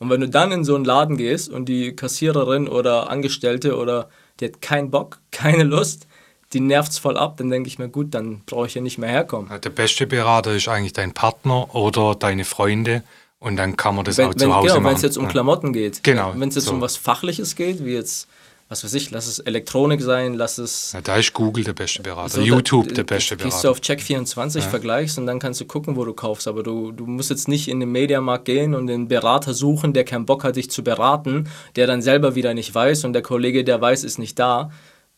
Und 0.00 0.08
wenn 0.08 0.20
du 0.22 0.28
dann 0.28 0.50
in 0.50 0.64
so 0.64 0.74
einen 0.74 0.84
Laden 0.84 1.16
gehst 1.16 1.50
und 1.50 1.66
die 1.66 1.94
Kassiererin 1.94 2.68
oder 2.68 3.10
Angestellte 3.10 3.76
oder 3.76 4.08
die 4.40 4.46
hat 4.46 4.60
keinen 4.62 4.90
Bock, 4.90 5.18
keine 5.30 5.62
Lust, 5.62 6.08
die 6.52 6.60
nervt's 6.60 6.98
voll 6.98 7.16
ab, 7.16 7.36
dann 7.36 7.50
denke 7.50 7.68
ich 7.68 7.78
mir, 7.78 7.88
gut, 7.88 8.12
dann 8.14 8.40
brauche 8.46 8.66
ich 8.66 8.74
ja 8.74 8.80
nicht 8.80 8.98
mehr 8.98 9.10
herkommen. 9.10 9.52
Der 9.60 9.70
beste 9.70 10.06
Berater 10.06 10.56
ist 10.56 10.66
eigentlich 10.66 10.94
dein 10.94 11.14
Partner 11.14 11.72
oder 11.74 12.16
deine 12.16 12.44
Freunde 12.44 13.04
und 13.38 13.56
dann 13.56 13.76
kann 13.76 13.94
man 13.94 14.04
das 14.04 14.18
wenn, 14.18 14.26
auch 14.26 14.30
wenn, 14.30 14.38
zu 14.38 14.54
Hause 14.54 14.66
genau, 14.66 14.80
machen. 14.80 14.84
wenn 14.86 14.96
es 14.96 15.02
jetzt 15.02 15.16
um. 15.16 15.28
Klamotten 15.28 15.72
geht. 15.72 16.02
Genau, 16.02 16.32
Wenn 16.36 16.48
es 16.48 16.56
jetzt 16.56 16.64
so. 16.66 16.72
um 16.72 16.80
was 16.80 16.96
Fachliches 16.96 17.54
geht, 17.54 17.84
wie 17.84 17.94
jetzt, 17.94 18.26
was 18.70 18.84
weiß 18.84 18.94
ich, 18.94 19.10
lass 19.10 19.26
es 19.26 19.40
Elektronik 19.40 20.00
sein, 20.00 20.34
lass 20.34 20.56
es 20.56 20.92
Ja, 20.92 21.00
da 21.00 21.16
ist 21.16 21.32
Google 21.32 21.64
der 21.64 21.72
beste 21.72 22.02
Berater, 22.02 22.28
So, 22.28 22.40
YouTube 22.40 22.88
da, 22.88 22.94
der 22.94 23.04
beste 23.04 23.36
Gehst 23.36 23.58
du 23.64 23.68
Berater. 23.68 23.70
auf 23.72 23.80
Check24, 23.80 24.60
vergleichst 24.62 25.18
und 25.18 25.26
dann 25.26 25.40
kannst 25.40 25.60
du 25.60 25.64
gucken, 25.64 25.96
wo 25.96 26.04
du 26.04 26.14
kaufst. 26.14 26.46
Aber 26.46 26.62
du, 26.62 26.92
du 26.92 27.04
musst 27.04 27.30
jetzt 27.30 27.48
nicht 27.48 27.66
in 27.66 27.80
den 27.80 27.90
Mediamarkt 27.90 28.44
gehen 28.44 28.76
und 28.76 28.86
den 28.86 29.08
Berater 29.08 29.54
suchen, 29.54 29.92
der 29.92 30.04
keinen 30.04 30.24
Bock 30.24 30.44
hat, 30.44 30.54
dich 30.54 30.70
zu 30.70 30.84
beraten, 30.84 31.48
der 31.74 31.88
dann 31.88 32.00
selber 32.00 32.36
wieder 32.36 32.54
nicht 32.54 32.72
weiß 32.72 33.04
und 33.04 33.12
der 33.12 33.22
Kollege, 33.22 33.64
der 33.64 33.80
weiß, 33.80 34.04
ist 34.04 34.18
nicht 34.20 34.38
da. 34.38 34.70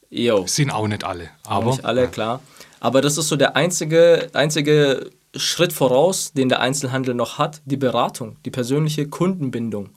Yo, 0.09 0.47
Sind 0.47 0.71
auch 0.71 0.89
nicht 0.89 1.05
alle, 1.05 1.29
aber 1.47 1.73
nicht 1.73 1.85
alle, 1.85 2.09
klar. 2.09 2.41
Aber 2.81 3.03
das 3.03 3.19
ist 3.19 3.29
so 3.29 3.37
der 3.37 3.55
einzige, 3.55 4.31
einzige 4.33 5.11
Schritt 5.37 5.75
voraus, 5.75 6.33
den 6.33 6.49
der 6.49 6.61
Einzelhandel 6.61 7.15
noch 7.15 7.37
hat, 7.39 7.61
die 7.67 7.77
Beratung, 7.77 8.37
die 8.45 8.51
persönliche 8.51 9.09
Kundenbindung, 9.09 9.91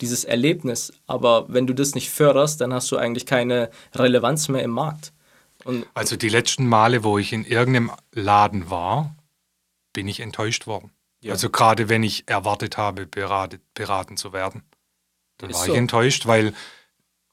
dieses 0.00 0.24
Erlebnis. 0.24 0.92
Aber 1.06 1.46
wenn 1.48 1.66
du 1.66 1.74
das 1.74 1.94
nicht 1.94 2.10
förderst, 2.10 2.60
dann 2.60 2.72
hast 2.74 2.90
du 2.90 2.96
eigentlich 2.96 3.26
keine 3.26 3.70
Relevanz 3.94 4.48
mehr 4.48 4.62
im 4.62 4.70
Markt. 4.70 5.12
Und 5.64 5.86
also 5.94 6.16
die 6.16 6.28
letzten 6.28 6.66
Male, 6.66 7.04
wo 7.04 7.18
ich 7.18 7.32
in 7.32 7.44
irgendeinem 7.44 7.90
Laden 8.12 8.70
war, 8.70 9.14
bin 9.92 10.08
ich 10.08 10.20
enttäuscht 10.20 10.66
worden. 10.66 10.90
Also 11.26 11.48
gerade 11.48 11.88
wenn 11.88 12.02
ich 12.02 12.24
erwartet 12.28 12.76
habe, 12.76 13.06
beratet, 13.06 13.62
beraten 13.72 14.18
zu 14.18 14.34
werden, 14.34 14.62
dann 15.38 15.48
Ist 15.48 15.60
war 15.60 15.66
so. 15.66 15.72
ich 15.72 15.78
enttäuscht, 15.78 16.26
weil 16.26 16.52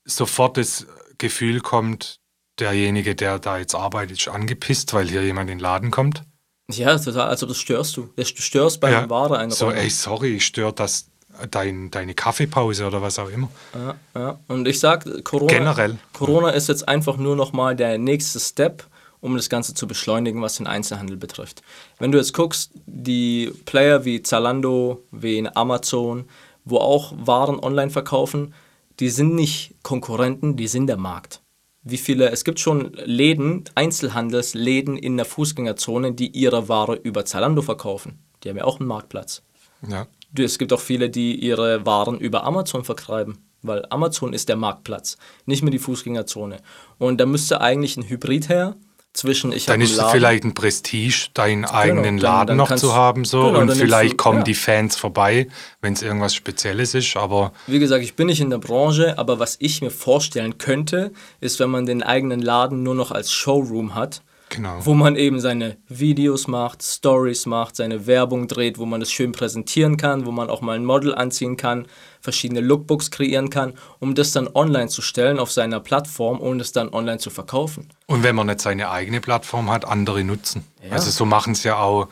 sofort 0.06 0.56
das 0.56 0.88
Gefühl 1.18 1.60
kommt, 1.60 2.22
derjenige, 2.58 3.16
der 3.16 3.38
da 3.40 3.58
jetzt 3.58 3.76
arbeitet, 3.76 4.20
ist 4.20 4.28
angepisst, 4.30 4.94
weil 4.94 5.10
hier 5.10 5.24
jemand 5.24 5.50
in 5.50 5.58
den 5.58 5.62
Laden 5.62 5.92
kommt. 5.92 6.24
Ja, 6.70 6.98
total. 6.98 7.28
Also 7.28 7.46
das 7.46 7.58
störst 7.58 7.98
du. 7.98 8.14
Du 8.16 8.24
störst 8.24 8.80
bei 8.80 8.92
Ja. 8.92 9.02
der 9.02 9.10
Ware 9.10 9.38
eine 9.38 9.52
So, 9.52 9.72
ey, 9.72 9.90
sorry, 9.90 10.36
ich 10.38 10.46
stört 10.46 10.80
das 10.80 11.11
dein, 11.50 11.92
deine 11.92 12.14
Kaffeepause 12.14 12.86
oder 12.86 13.02
was 13.02 13.20
auch 13.20 13.30
immer. 13.30 13.50
Ja, 13.74 13.96
ja. 14.16 14.40
Und 14.48 14.68
ich 14.68 14.80
sag, 14.80 15.24
Corona, 15.24 15.54
Generell. 15.54 15.98
Corona 16.14 16.50
ist 16.50 16.68
jetzt 16.70 16.88
einfach 16.88 17.18
nur 17.18 17.36
noch 17.36 17.54
mal 17.54 17.76
der 17.76 17.98
nächste 17.98 18.40
Step, 18.40 18.86
um 19.20 19.36
das 19.36 19.50
Ganze 19.50 19.74
zu 19.74 19.88
beschleunigen, 19.88 20.42
was 20.42 20.58
den 20.58 20.68
Einzelhandel 20.68 21.18
betrifft. 21.18 21.62
Wenn 22.00 22.12
du 22.12 22.18
jetzt 22.18 22.34
guckst, 22.34 22.72
die 22.86 23.52
Player 23.66 24.04
wie 24.04 24.24
Zalando, 24.24 25.04
wie 25.12 25.38
in 25.38 25.56
Amazon, 25.56 26.26
wo 26.66 26.78
auch 26.78 27.14
Waren 27.18 27.60
online 27.60 27.92
verkaufen, 27.92 28.54
die 29.00 29.10
sind 29.10 29.36
nicht 29.36 29.76
Konkurrenten, 29.84 30.58
die 30.58 30.68
sind 30.68 30.88
der 30.88 30.98
Markt. 30.98 31.42
Wie 31.84 31.98
viele, 31.98 32.30
es 32.30 32.44
gibt 32.44 32.60
schon 32.60 32.94
Läden, 32.94 33.64
Einzelhandelsläden 33.74 34.98
in 34.98 35.18
der 35.18 35.26
Fußgängerzone, 35.26 36.14
die 36.14 36.28
ihre 36.28 36.70
Ware 36.70 36.96
über 36.96 37.26
Zalando 37.26 37.64
verkaufen. 37.64 38.20
Die 38.44 38.50
haben 38.50 38.58
ja 38.58 38.66
auch 38.66 38.80
einen 38.80 38.88
Marktplatz. 38.88 39.42
Ja. 39.88 40.08
Es 40.38 40.58
gibt 40.58 40.72
auch 40.74 40.80
viele, 40.82 41.10
die 41.10 41.36
ihre 41.36 41.86
Waren 41.86 42.20
über 42.20 42.44
Amazon 42.44 42.84
vertreiben, 42.84 43.38
weil 43.62 43.86
Amazon 43.90 44.34
ist 44.34 44.50
der 44.50 44.56
Marktplatz, 44.56 45.18
nicht 45.46 45.62
mehr 45.64 45.72
die 45.72 45.80
Fußgängerzone. 45.80 46.58
Und 46.98 47.20
da 47.20 47.26
müsste 47.26 47.62
eigentlich 47.62 47.98
ein 47.98 48.08
Hybrid 48.08 48.50
her 48.50 48.76
zwischen 49.14 49.52
ich 49.52 49.66
Dann 49.66 49.82
ist 49.82 49.98
es 49.98 50.12
vielleicht 50.12 50.46
ein 50.46 50.54
Prestige, 50.54 51.28
deinen 51.34 51.66
eigenen 51.66 52.16
dann- 52.16 52.18
Laden 52.20 52.58
noch 52.58 52.74
zu 52.78 52.94
haben 52.96 53.26
so 53.26 53.44
genau, 53.48 53.60
und 53.60 53.72
vielleicht 53.74 54.14
du- 54.14 54.18
kommen 54.18 54.38
ja. 54.40 54.44
die 54.46 54.54
Fans 54.54 54.96
vorbei, 54.96 55.50
wenn 55.82 55.92
es 55.92 56.02
irgendwas 56.02 56.34
Spezielles 56.34 56.94
ist, 56.96 57.18
aber 57.18 57.52
Wie 57.68 57.80
gesagt, 57.80 58.04
ich 58.06 58.16
bin 58.16 58.28
nicht 58.28 58.40
in 58.40 58.50
der 58.50 58.58
Branche, 58.60 59.18
aber 59.18 59.38
was 59.38 59.58
ich 59.60 59.82
mir 59.82 59.92
vorstellen 59.92 60.58
könnte, 60.60 61.12
ist, 61.42 61.60
wenn 61.60 61.70
man 61.70 61.86
den 61.86 62.04
eigenen 62.04 62.42
Laden 62.42 62.84
nur 62.84 62.96
noch 62.96 63.12
als 63.12 63.34
Showroom 63.34 63.96
hat, 63.96 64.22
genau. 64.52 64.86
wo 64.86 64.94
man 64.94 65.16
eben 65.16 65.40
seine 65.40 65.78
Videos 65.88 66.48
macht, 66.48 66.84
Stories 66.84 67.48
macht, 67.48 67.76
seine 67.76 68.06
Werbung 68.06 68.48
dreht, 68.48 68.78
wo 68.78 68.86
man 68.86 69.02
es 69.02 69.12
schön 69.12 69.32
präsentieren 69.32 69.98
kann, 69.98 70.26
wo 70.28 70.32
man 70.32 70.50
auch 70.50 70.62
mal 70.62 70.76
ein 70.76 70.86
Model 70.86 71.16
anziehen 71.16 71.58
kann, 71.58 71.88
verschiedene 72.20 72.62
Lookbooks 72.62 73.10
kreieren 73.10 73.50
kann, 73.50 73.74
um 74.00 74.14
das 74.14 74.32
dann 74.32 74.48
online 74.54 74.90
zu 74.90 75.02
stellen 75.02 75.40
auf 75.40 75.52
seiner 75.52 75.80
Plattform 75.80 76.40
und 76.40 76.60
es 76.60 76.72
dann 76.72 76.90
online 76.90 77.18
zu 77.18 77.32
verkaufen. 77.32 77.90
Und 78.06 78.22
wenn 78.22 78.36
man 78.36 78.48
nicht 78.48 78.62
seine 78.62 78.92
eigene 78.92 79.22
Plattform 79.22 79.72
hat, 79.72 79.86
andere 79.86 80.24
nutzen. 80.24 80.64
Ja. 80.84 80.92
Also 80.92 81.10
so 81.10 81.26
machen 81.26 81.54
es 81.54 81.64
ja 81.64 81.78
auch 81.78 82.08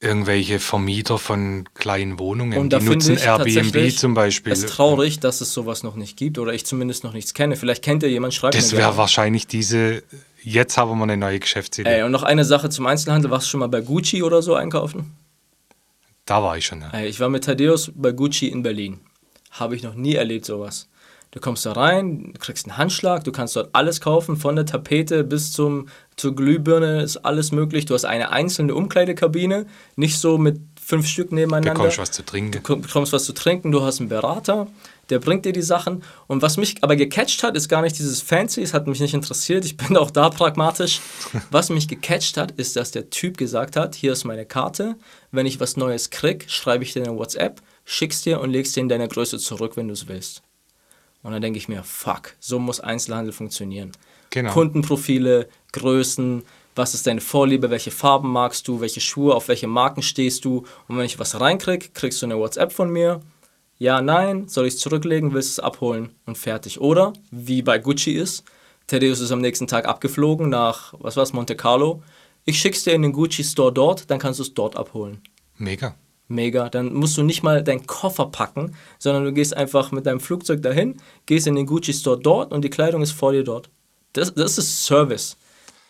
irgendwelche 0.00 0.60
Vermieter 0.60 1.18
von 1.18 1.68
kleinen 1.74 2.18
Wohnungen. 2.20 2.56
Und 2.58 2.72
da 2.72 2.78
die 2.78 2.84
nutzen 2.84 3.14
ich 3.14 3.24
Airbnb 3.24 3.96
zum 3.96 4.14
Beispiel. 4.14 4.52
Es 4.52 4.60
ist 4.60 4.70
traurig, 4.70 5.18
dass 5.18 5.40
es 5.40 5.52
sowas 5.52 5.82
noch 5.82 5.96
nicht 5.96 6.16
gibt 6.16 6.38
oder 6.38 6.52
ich 6.52 6.64
zumindest 6.64 7.02
noch 7.02 7.12
nichts 7.12 7.34
kenne. 7.34 7.56
Vielleicht 7.56 7.82
kennt 7.82 8.04
ihr 8.04 8.08
jemand, 8.08 8.32
schreibt 8.32 8.54
Das 8.54 8.70
mir 8.70 8.78
wäre 8.78 8.88
gerne. 8.88 8.98
wahrscheinlich 8.98 9.48
diese, 9.48 10.04
jetzt 10.48 10.78
haben 10.78 10.98
wir 10.98 11.02
eine 11.02 11.16
neue 11.16 11.38
Geschäftsidee. 11.38 11.88
Ey, 11.88 12.02
und 12.02 12.12
noch 12.12 12.22
eine 12.22 12.44
Sache 12.44 12.70
zum 12.70 12.86
Einzelhandel. 12.86 13.30
Warst 13.30 13.46
du 13.46 13.50
schon 13.50 13.60
mal 13.60 13.68
bei 13.68 13.80
Gucci 13.80 14.22
oder 14.22 14.42
so 14.42 14.54
einkaufen? 14.54 15.16
Da 16.24 16.42
war 16.42 16.56
ich 16.56 16.66
schon. 16.66 16.80
Ja. 16.80 16.90
Ey, 16.92 17.08
ich 17.08 17.20
war 17.20 17.28
mit 17.28 17.44
Thaddeus 17.44 17.90
bei 17.94 18.12
Gucci 18.12 18.48
in 18.48 18.62
Berlin. 18.62 19.00
Habe 19.52 19.76
ich 19.76 19.82
noch 19.82 19.94
nie 19.94 20.14
erlebt 20.14 20.44
sowas. 20.44 20.88
Du 21.30 21.40
kommst 21.40 21.66
da 21.66 21.72
rein, 21.72 22.32
du 22.32 22.38
kriegst 22.38 22.66
einen 22.66 22.78
Handschlag, 22.78 23.22
du 23.24 23.32
kannst 23.32 23.54
dort 23.54 23.68
alles 23.74 24.00
kaufen, 24.00 24.38
von 24.38 24.56
der 24.56 24.64
Tapete 24.64 25.24
bis 25.24 25.52
zum, 25.52 25.88
zur 26.16 26.34
Glühbirne 26.34 27.02
ist 27.02 27.18
alles 27.18 27.52
möglich. 27.52 27.84
Du 27.84 27.92
hast 27.92 28.06
eine 28.06 28.30
einzelne 28.30 28.74
Umkleidekabine, 28.74 29.66
nicht 29.96 30.18
so 30.18 30.38
mit 30.38 30.58
fünf 30.82 31.06
Stück 31.06 31.30
nebeneinander. 31.30 31.74
Bekommst 31.74 31.98
was 31.98 32.12
zu 32.12 32.24
trinken. 32.24 32.62
Du 32.62 32.80
bekommst 32.80 33.12
was 33.12 33.24
zu 33.24 33.34
trinken, 33.34 33.72
du 33.72 33.82
hast 33.82 34.00
einen 34.00 34.08
Berater, 34.08 34.68
der 35.10 35.18
bringt 35.18 35.44
dir 35.44 35.52
die 35.52 35.62
Sachen. 35.62 36.02
Und 36.26 36.42
was 36.42 36.56
mich 36.56 36.82
aber 36.82 36.96
gecatcht 36.96 37.42
hat, 37.42 37.56
ist 37.56 37.68
gar 37.68 37.82
nicht 37.82 37.98
dieses 37.98 38.20
Fancy, 38.20 38.62
es 38.62 38.74
hat 38.74 38.86
mich 38.86 39.00
nicht 39.00 39.14
interessiert, 39.14 39.64
ich 39.64 39.76
bin 39.76 39.96
auch 39.98 40.10
da 40.10 40.30
pragmatisch. 40.30 41.00
Was 41.50 41.70
mich 41.70 41.88
gecatcht 41.88 42.36
hat, 42.36 42.52
ist, 42.52 42.76
dass 42.76 42.90
der 42.90 43.10
Typ 43.10 43.36
gesagt 43.36 43.76
hat, 43.76 43.94
hier 43.94 44.12
ist 44.12 44.24
meine 44.24 44.46
Karte, 44.46 44.96
wenn 45.30 45.46
ich 45.46 45.60
was 45.60 45.76
Neues 45.76 46.10
krieg, 46.10 46.46
schreibe 46.48 46.84
ich 46.84 46.92
dir 46.92 47.04
eine 47.04 47.16
WhatsApp, 47.16 47.60
schick's 47.84 48.22
dir 48.22 48.40
und 48.40 48.50
legst 48.50 48.76
dir 48.76 48.80
in 48.80 48.88
deiner 48.88 49.08
Größe 49.08 49.38
zurück, 49.38 49.76
wenn 49.76 49.88
du 49.88 49.94
es 49.94 50.08
willst. 50.08 50.42
Und 51.22 51.32
dann 51.32 51.42
denke 51.42 51.58
ich 51.58 51.68
mir, 51.68 51.82
fuck, 51.82 52.34
so 52.40 52.58
muss 52.58 52.80
Einzelhandel 52.80 53.32
funktionieren. 53.32 53.92
Genau. 54.30 54.52
Kundenprofile, 54.52 55.48
Größen, 55.72 56.42
was 56.74 56.94
ist 56.94 57.06
deine 57.06 57.20
Vorliebe, 57.20 57.70
welche 57.70 57.90
Farben 57.90 58.30
magst 58.30 58.68
du, 58.68 58.80
welche 58.80 59.00
Schuhe, 59.00 59.34
auf 59.34 59.48
welche 59.48 59.66
Marken 59.66 60.02
stehst 60.02 60.44
du. 60.44 60.64
Und 60.86 60.96
wenn 60.96 61.04
ich 61.04 61.18
was 61.18 61.40
reinkrieg, 61.40 61.92
kriegst 61.94 62.22
du 62.22 62.26
eine 62.26 62.38
WhatsApp 62.38 62.72
von 62.72 62.90
mir. 62.90 63.20
Ja, 63.78 64.02
nein, 64.02 64.48
soll 64.48 64.66
ich 64.66 64.74
es 64.74 64.80
zurücklegen, 64.80 65.32
willst 65.32 65.56
du 65.56 65.60
es 65.60 65.64
abholen 65.64 66.10
und 66.26 66.36
fertig. 66.36 66.80
Oder, 66.80 67.12
wie 67.30 67.62
bei 67.62 67.78
Gucci 67.78 68.12
ist, 68.12 68.44
Thaddeus 68.88 69.20
ist 69.20 69.30
am 69.30 69.40
nächsten 69.40 69.68
Tag 69.68 69.86
abgeflogen 69.86 70.48
nach, 70.48 70.94
was 70.98 71.16
war's, 71.16 71.32
Monte 71.32 71.54
Carlo. 71.54 72.02
Ich 72.44 72.58
schick's 72.58 72.82
dir 72.82 72.92
in 72.92 73.02
den 73.02 73.12
Gucci 73.12 73.44
Store 73.44 73.72
dort, 73.72 74.10
dann 74.10 74.18
kannst 74.18 74.40
du 74.40 74.42
es 74.42 74.54
dort 74.54 74.76
abholen. 74.76 75.20
Mega. 75.58 75.94
Mega. 76.26 76.68
Dann 76.68 76.92
musst 76.92 77.16
du 77.16 77.22
nicht 77.22 77.42
mal 77.42 77.62
deinen 77.62 77.86
Koffer 77.86 78.26
packen, 78.26 78.74
sondern 78.98 79.24
du 79.24 79.32
gehst 79.32 79.56
einfach 79.56 79.92
mit 79.92 80.06
deinem 80.06 80.20
Flugzeug 80.20 80.60
dahin, 80.62 80.96
gehst 81.26 81.46
in 81.46 81.54
den 81.54 81.66
Gucci 81.66 81.92
Store 81.92 82.18
dort 82.18 82.52
und 82.52 82.62
die 82.62 82.70
Kleidung 82.70 83.02
ist 83.02 83.12
vor 83.12 83.32
dir 83.32 83.44
dort. 83.44 83.70
Das, 84.12 84.34
das 84.34 84.58
ist 84.58 84.84
Service. 84.84 85.36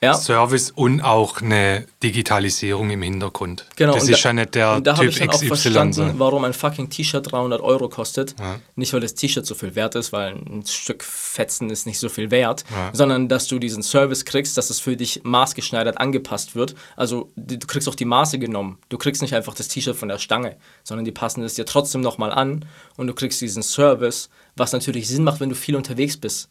Ja, 0.00 0.14
Service 0.14 0.70
und 0.70 1.00
auch 1.00 1.40
eine 1.42 1.84
Digitalisierung 2.04 2.90
im 2.90 3.02
Hintergrund. 3.02 3.64
genau. 3.74 3.94
Das 3.94 4.04
und 4.04 4.10
ist 4.10 4.24
da- 4.24 4.28
ja 4.28 4.32
nicht 4.32 4.54
der 4.54 4.72
und 4.76 4.86
da 4.86 4.92
habe 4.92 5.02
Typ 5.06 5.12
ich 5.12 5.18
dann 5.18 5.30
auch 5.30 5.34
XY. 5.34 5.46
verstanden, 5.48 5.92
sein. 5.92 6.14
warum 6.18 6.44
ein 6.44 6.52
fucking 6.52 6.88
T-Shirt 6.88 7.32
300 7.32 7.60
Euro 7.60 7.88
kostet. 7.88 8.36
Ja. 8.38 8.60
Nicht, 8.76 8.92
weil 8.92 9.00
das 9.00 9.14
T-Shirt 9.14 9.44
so 9.44 9.56
viel 9.56 9.74
wert 9.74 9.96
ist, 9.96 10.12
weil 10.12 10.34
ein 10.34 10.64
Stück 10.66 11.02
Fetzen 11.02 11.68
ist 11.70 11.84
nicht 11.86 11.98
so 11.98 12.08
viel 12.08 12.30
wert, 12.30 12.64
Ja. 12.70 12.90
sondern 12.92 13.28
dass 13.28 13.48
du 13.48 13.58
diesen 13.58 13.82
Service 13.82 14.24
kriegst, 14.24 14.56
dass 14.56 14.70
es 14.70 14.78
für 14.78 14.96
dich 14.96 15.22
maßgeschneidert 15.24 15.98
angepasst 15.98 16.54
wird. 16.54 16.76
Also 16.94 17.30
du 17.34 17.58
kriegst 17.66 17.88
auch 17.88 17.96
die 17.96 18.04
Maße 18.04 18.38
genommen. 18.38 18.78
Du 18.90 18.98
kriegst 18.98 19.20
nicht 19.20 19.34
einfach 19.34 19.54
das 19.54 19.66
T-Shirt 19.66 19.96
von 19.96 20.08
der 20.08 20.18
Stange, 20.18 20.56
sondern 20.84 21.04
die 21.06 21.12
passen 21.12 21.42
es 21.42 21.54
dir 21.54 21.66
trotzdem 21.66 22.02
nochmal 22.02 22.30
an 22.30 22.64
und 22.96 23.08
du 23.08 23.14
kriegst 23.14 23.40
diesen 23.40 23.64
Service, 23.64 24.28
was 24.54 24.72
natürlich 24.72 25.08
Sinn 25.08 25.24
macht, 25.24 25.40
wenn 25.40 25.48
du 25.48 25.56
viel 25.56 25.74
unterwegs 25.74 26.16
bist. 26.16 26.50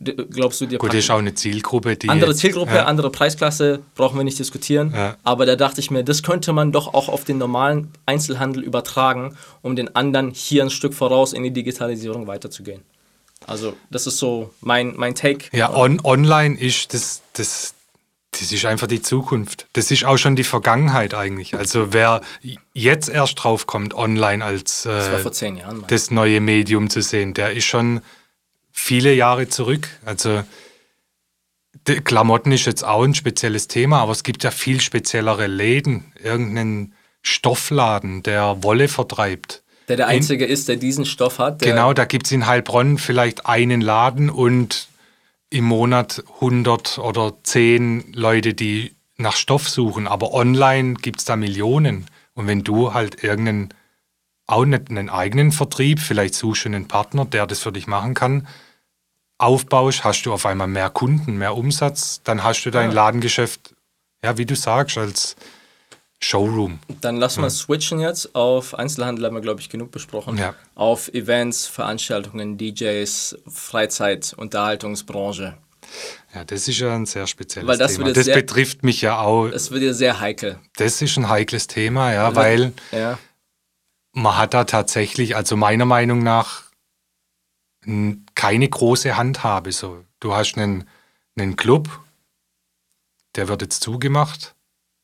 Glaubst 0.00 0.60
du 0.60 0.66
dir 0.66 0.78
Gut, 0.78 0.90
das 0.90 1.00
ist 1.00 1.10
auch 1.10 1.18
eine 1.18 1.34
Zielgruppe, 1.34 1.96
die. 1.96 2.08
andere 2.08 2.32
Zielgruppe, 2.32 2.74
ja, 2.74 2.84
andere 2.84 3.10
Preisklasse, 3.10 3.80
brauchen 3.96 4.16
wir 4.16 4.22
nicht 4.22 4.38
diskutieren. 4.38 4.92
Ja. 4.94 5.16
Aber 5.24 5.44
da 5.44 5.56
dachte 5.56 5.80
ich 5.80 5.90
mir, 5.90 6.04
das 6.04 6.22
könnte 6.22 6.52
man 6.52 6.70
doch 6.70 6.94
auch 6.94 7.08
auf 7.08 7.24
den 7.24 7.38
normalen 7.38 7.90
Einzelhandel 8.06 8.62
übertragen, 8.62 9.36
um 9.60 9.74
den 9.74 9.96
anderen 9.96 10.30
hier 10.30 10.62
ein 10.62 10.70
Stück 10.70 10.94
voraus 10.94 11.32
in 11.32 11.42
die 11.42 11.50
Digitalisierung 11.50 12.28
weiterzugehen. 12.28 12.82
Also, 13.46 13.74
das 13.90 14.06
ist 14.06 14.18
so 14.18 14.52
mein, 14.60 14.94
mein 14.96 15.16
Take. 15.16 15.46
Ja, 15.56 15.74
on, 15.74 16.00
online 16.04 16.58
ist 16.58 16.94
das, 16.94 17.22
das, 17.32 17.74
das 18.32 18.52
ist 18.52 18.64
einfach 18.66 18.86
die 18.86 19.02
Zukunft. 19.02 19.66
Das 19.72 19.90
ist 19.90 20.04
auch 20.04 20.16
schon 20.16 20.36
die 20.36 20.44
Vergangenheit 20.44 21.14
eigentlich. 21.14 21.56
Also 21.56 21.92
wer 21.92 22.20
jetzt 22.72 23.08
erst 23.08 23.42
drauf 23.42 23.66
kommt, 23.66 23.94
online 23.94 24.44
als 24.44 24.82
das 24.82 25.08
äh, 25.08 25.18
vor 25.18 25.32
zehn 25.32 25.56
Jahren. 25.56 25.78
Mann. 25.78 25.86
das 25.88 26.10
neue 26.12 26.40
Medium 26.40 26.88
zu 26.88 27.02
sehen, 27.02 27.34
der 27.34 27.52
ist 27.52 27.64
schon 27.64 28.00
viele 28.78 29.14
Jahre 29.14 29.48
zurück. 29.48 29.88
Also 30.04 30.42
Klamotten 32.04 32.52
ist 32.52 32.66
jetzt 32.66 32.84
auch 32.84 33.02
ein 33.02 33.14
spezielles 33.14 33.68
Thema, 33.68 34.00
aber 34.00 34.12
es 34.12 34.22
gibt 34.22 34.44
ja 34.44 34.50
viel 34.50 34.80
speziellere 34.80 35.46
Läden. 35.46 36.12
Irgendeinen 36.22 36.94
Stoffladen, 37.22 38.22
der 38.22 38.62
Wolle 38.62 38.88
vertreibt. 38.88 39.62
Der 39.88 39.96
der 39.96 40.06
Einzige 40.06 40.44
ist, 40.44 40.68
der 40.68 40.76
diesen 40.76 41.06
Stoff 41.06 41.38
hat. 41.38 41.60
Genau, 41.60 41.92
da 41.92 42.04
gibt 42.04 42.26
es 42.26 42.32
in 42.32 42.46
Heilbronn 42.46 42.98
vielleicht 42.98 43.46
einen 43.46 43.80
Laden 43.80 44.30
und 44.30 44.88
im 45.50 45.64
Monat 45.64 46.22
100 46.36 46.98
oder 46.98 47.32
10 47.42 48.12
Leute, 48.12 48.52
die 48.52 48.94
nach 49.16 49.34
Stoff 49.36 49.68
suchen, 49.68 50.06
aber 50.06 50.34
online 50.34 50.94
gibt 50.94 51.20
es 51.20 51.24
da 51.24 51.36
Millionen. 51.36 52.06
Und 52.34 52.46
wenn 52.46 52.64
du 52.64 52.92
halt 52.92 53.24
irgendeinen, 53.24 53.74
auch 54.46 54.64
nicht 54.64 54.90
einen 54.90 55.08
eigenen 55.08 55.52
Vertrieb, 55.52 56.00
vielleicht 56.00 56.34
suchst 56.34 56.66
du 56.66 56.68
einen 56.68 56.86
Partner, 56.86 57.24
der 57.24 57.46
das 57.46 57.60
für 57.60 57.72
dich 57.72 57.86
machen 57.86 58.14
kann, 58.14 58.46
aufbaust, 59.38 60.04
hast 60.04 60.22
du 60.24 60.32
auf 60.32 60.46
einmal 60.46 60.66
mehr 60.66 60.90
Kunden, 60.90 61.36
mehr 61.38 61.56
Umsatz, 61.56 62.20
dann 62.24 62.42
hast 62.42 62.64
du 62.64 62.70
dein 62.70 62.90
Ja. 62.90 62.94
Ladengeschäft, 62.96 63.74
ja, 64.24 64.36
wie 64.36 64.46
du 64.46 64.56
sagst, 64.56 64.98
als 64.98 65.36
Showroom. 66.20 66.80
Dann 67.00 67.16
lass 67.18 67.36
mal 67.36 67.48
switchen 67.48 68.00
jetzt 68.00 68.34
auf 68.34 68.74
Einzelhandel, 68.74 69.24
haben 69.26 69.34
wir, 69.36 69.40
glaube 69.40 69.60
ich, 69.60 69.70
genug 69.70 69.92
besprochen. 69.92 70.36
Ja. 70.36 70.54
Auf 70.74 71.08
Events, 71.14 71.66
Veranstaltungen, 71.68 72.58
DJs, 72.58 73.36
Freizeit, 73.46 74.34
Unterhaltungsbranche. 74.36 75.56
Ja, 76.34 76.44
das 76.44 76.66
ist 76.66 76.80
ja 76.80 76.92
ein 76.94 77.06
sehr 77.06 77.28
spezielles 77.28 77.68
Weil 77.68 77.78
das 77.78 77.94
Thema. 77.94 78.12
Das 78.12 78.24
sehr- 78.24 78.34
betrifft 78.34 78.82
mich 78.82 79.00
ja 79.00 79.20
auch. 79.20 79.46
Es 79.46 79.70
wird 79.70 79.82
ja 79.84 79.92
sehr 79.92 80.18
heikel. 80.18 80.58
Das 80.76 81.00
ist 81.00 81.16
ein 81.16 81.28
heikles 81.28 81.68
Thema, 81.68 82.12
ja, 82.12 82.34
weil 82.34 82.72
Ja. 82.90 83.16
man 84.12 84.36
hat 84.36 84.52
da 84.54 84.64
tatsächlich, 84.64 85.36
also 85.36 85.56
meiner 85.56 85.84
Meinung 85.84 86.22
nach, 86.24 86.64
keine 88.34 88.68
große 88.68 89.16
Handhabe. 89.16 89.72
So, 89.72 90.04
du 90.20 90.34
hast 90.34 90.56
einen, 90.56 90.88
einen 91.36 91.56
Club, 91.56 91.88
der 93.36 93.48
wird 93.48 93.62
jetzt 93.62 93.82
zugemacht, 93.82 94.54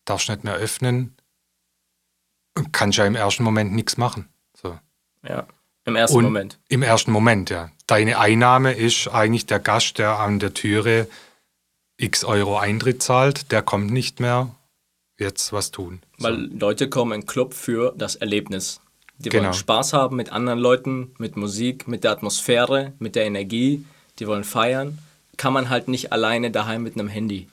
darfst 0.05 0.29
nicht 0.29 0.45
mehr 0.45 0.55
öffnen, 0.55 1.17
und 2.57 2.73
kannst 2.73 2.99
ja 2.99 3.05
im 3.05 3.17
ersten 3.17 3.43
Moment 3.43 3.73
nichts 3.73 3.97
machen. 3.97 4.29
So. 4.61 4.79
Ja. 5.27 5.47
Im 5.87 5.97
ersten 5.97 6.17
Und 6.17 6.25
Moment. 6.25 6.59
Im 6.69 6.83
ersten 6.83 7.11
Moment, 7.11 7.51
ja. 7.51 7.71
Deine 7.87 8.19
Einnahme 8.19 8.73
ist 8.73 9.09
eigentlich 9.09 9.47
der 9.47 9.59
Gast, 9.59 9.99
der 9.99 10.19
an 10.19 10.39
der 10.39 10.55
Türe 10.55 11.09
x 11.97 12.25
Euro 12.25 12.59
Eintritt 12.59 13.03
zahlt, 13.03 13.53
der 13.53 13.63
kommt 13.63 13.91
nicht 13.91 14.21
mehr. 14.21 14.55
Jetzt 15.19 15.53
was 15.53 15.71
tun. 15.71 16.01
So. 16.19 16.25
Weil 16.25 16.47
Leute 16.59 16.89
kommen 16.89 17.13
in 17.13 17.21
den 17.21 17.27
Club 17.27 17.55
für 17.55 17.95
das 17.97 18.17
Erlebnis. 18.17 18.81
Die 19.25 19.31
Genau. 19.31 19.45
wollen 19.45 19.55
Spaß 19.55 19.93
haben 19.95 20.17
mit 20.17 20.31
anderen 20.31 20.59
Leuten, 20.59 21.15
mit 21.19 21.37
Musik, 21.37 21.89
mit 21.89 22.05
der 22.05 22.13
Atmosphäre, 22.13 22.93
mit 22.99 23.17
der 23.17 23.25
Energie. 23.25 23.85
Die 24.19 24.27
wollen 24.27 24.45
feiern. 24.45 24.99
Kann 25.37 25.53
man 25.53 25.71
halt 25.71 25.89
nicht 25.89 26.13
alleine 26.13 26.51
daheim 26.51 26.83
mit 26.83 26.95
einem 26.95 27.09
Handy. 27.09 27.49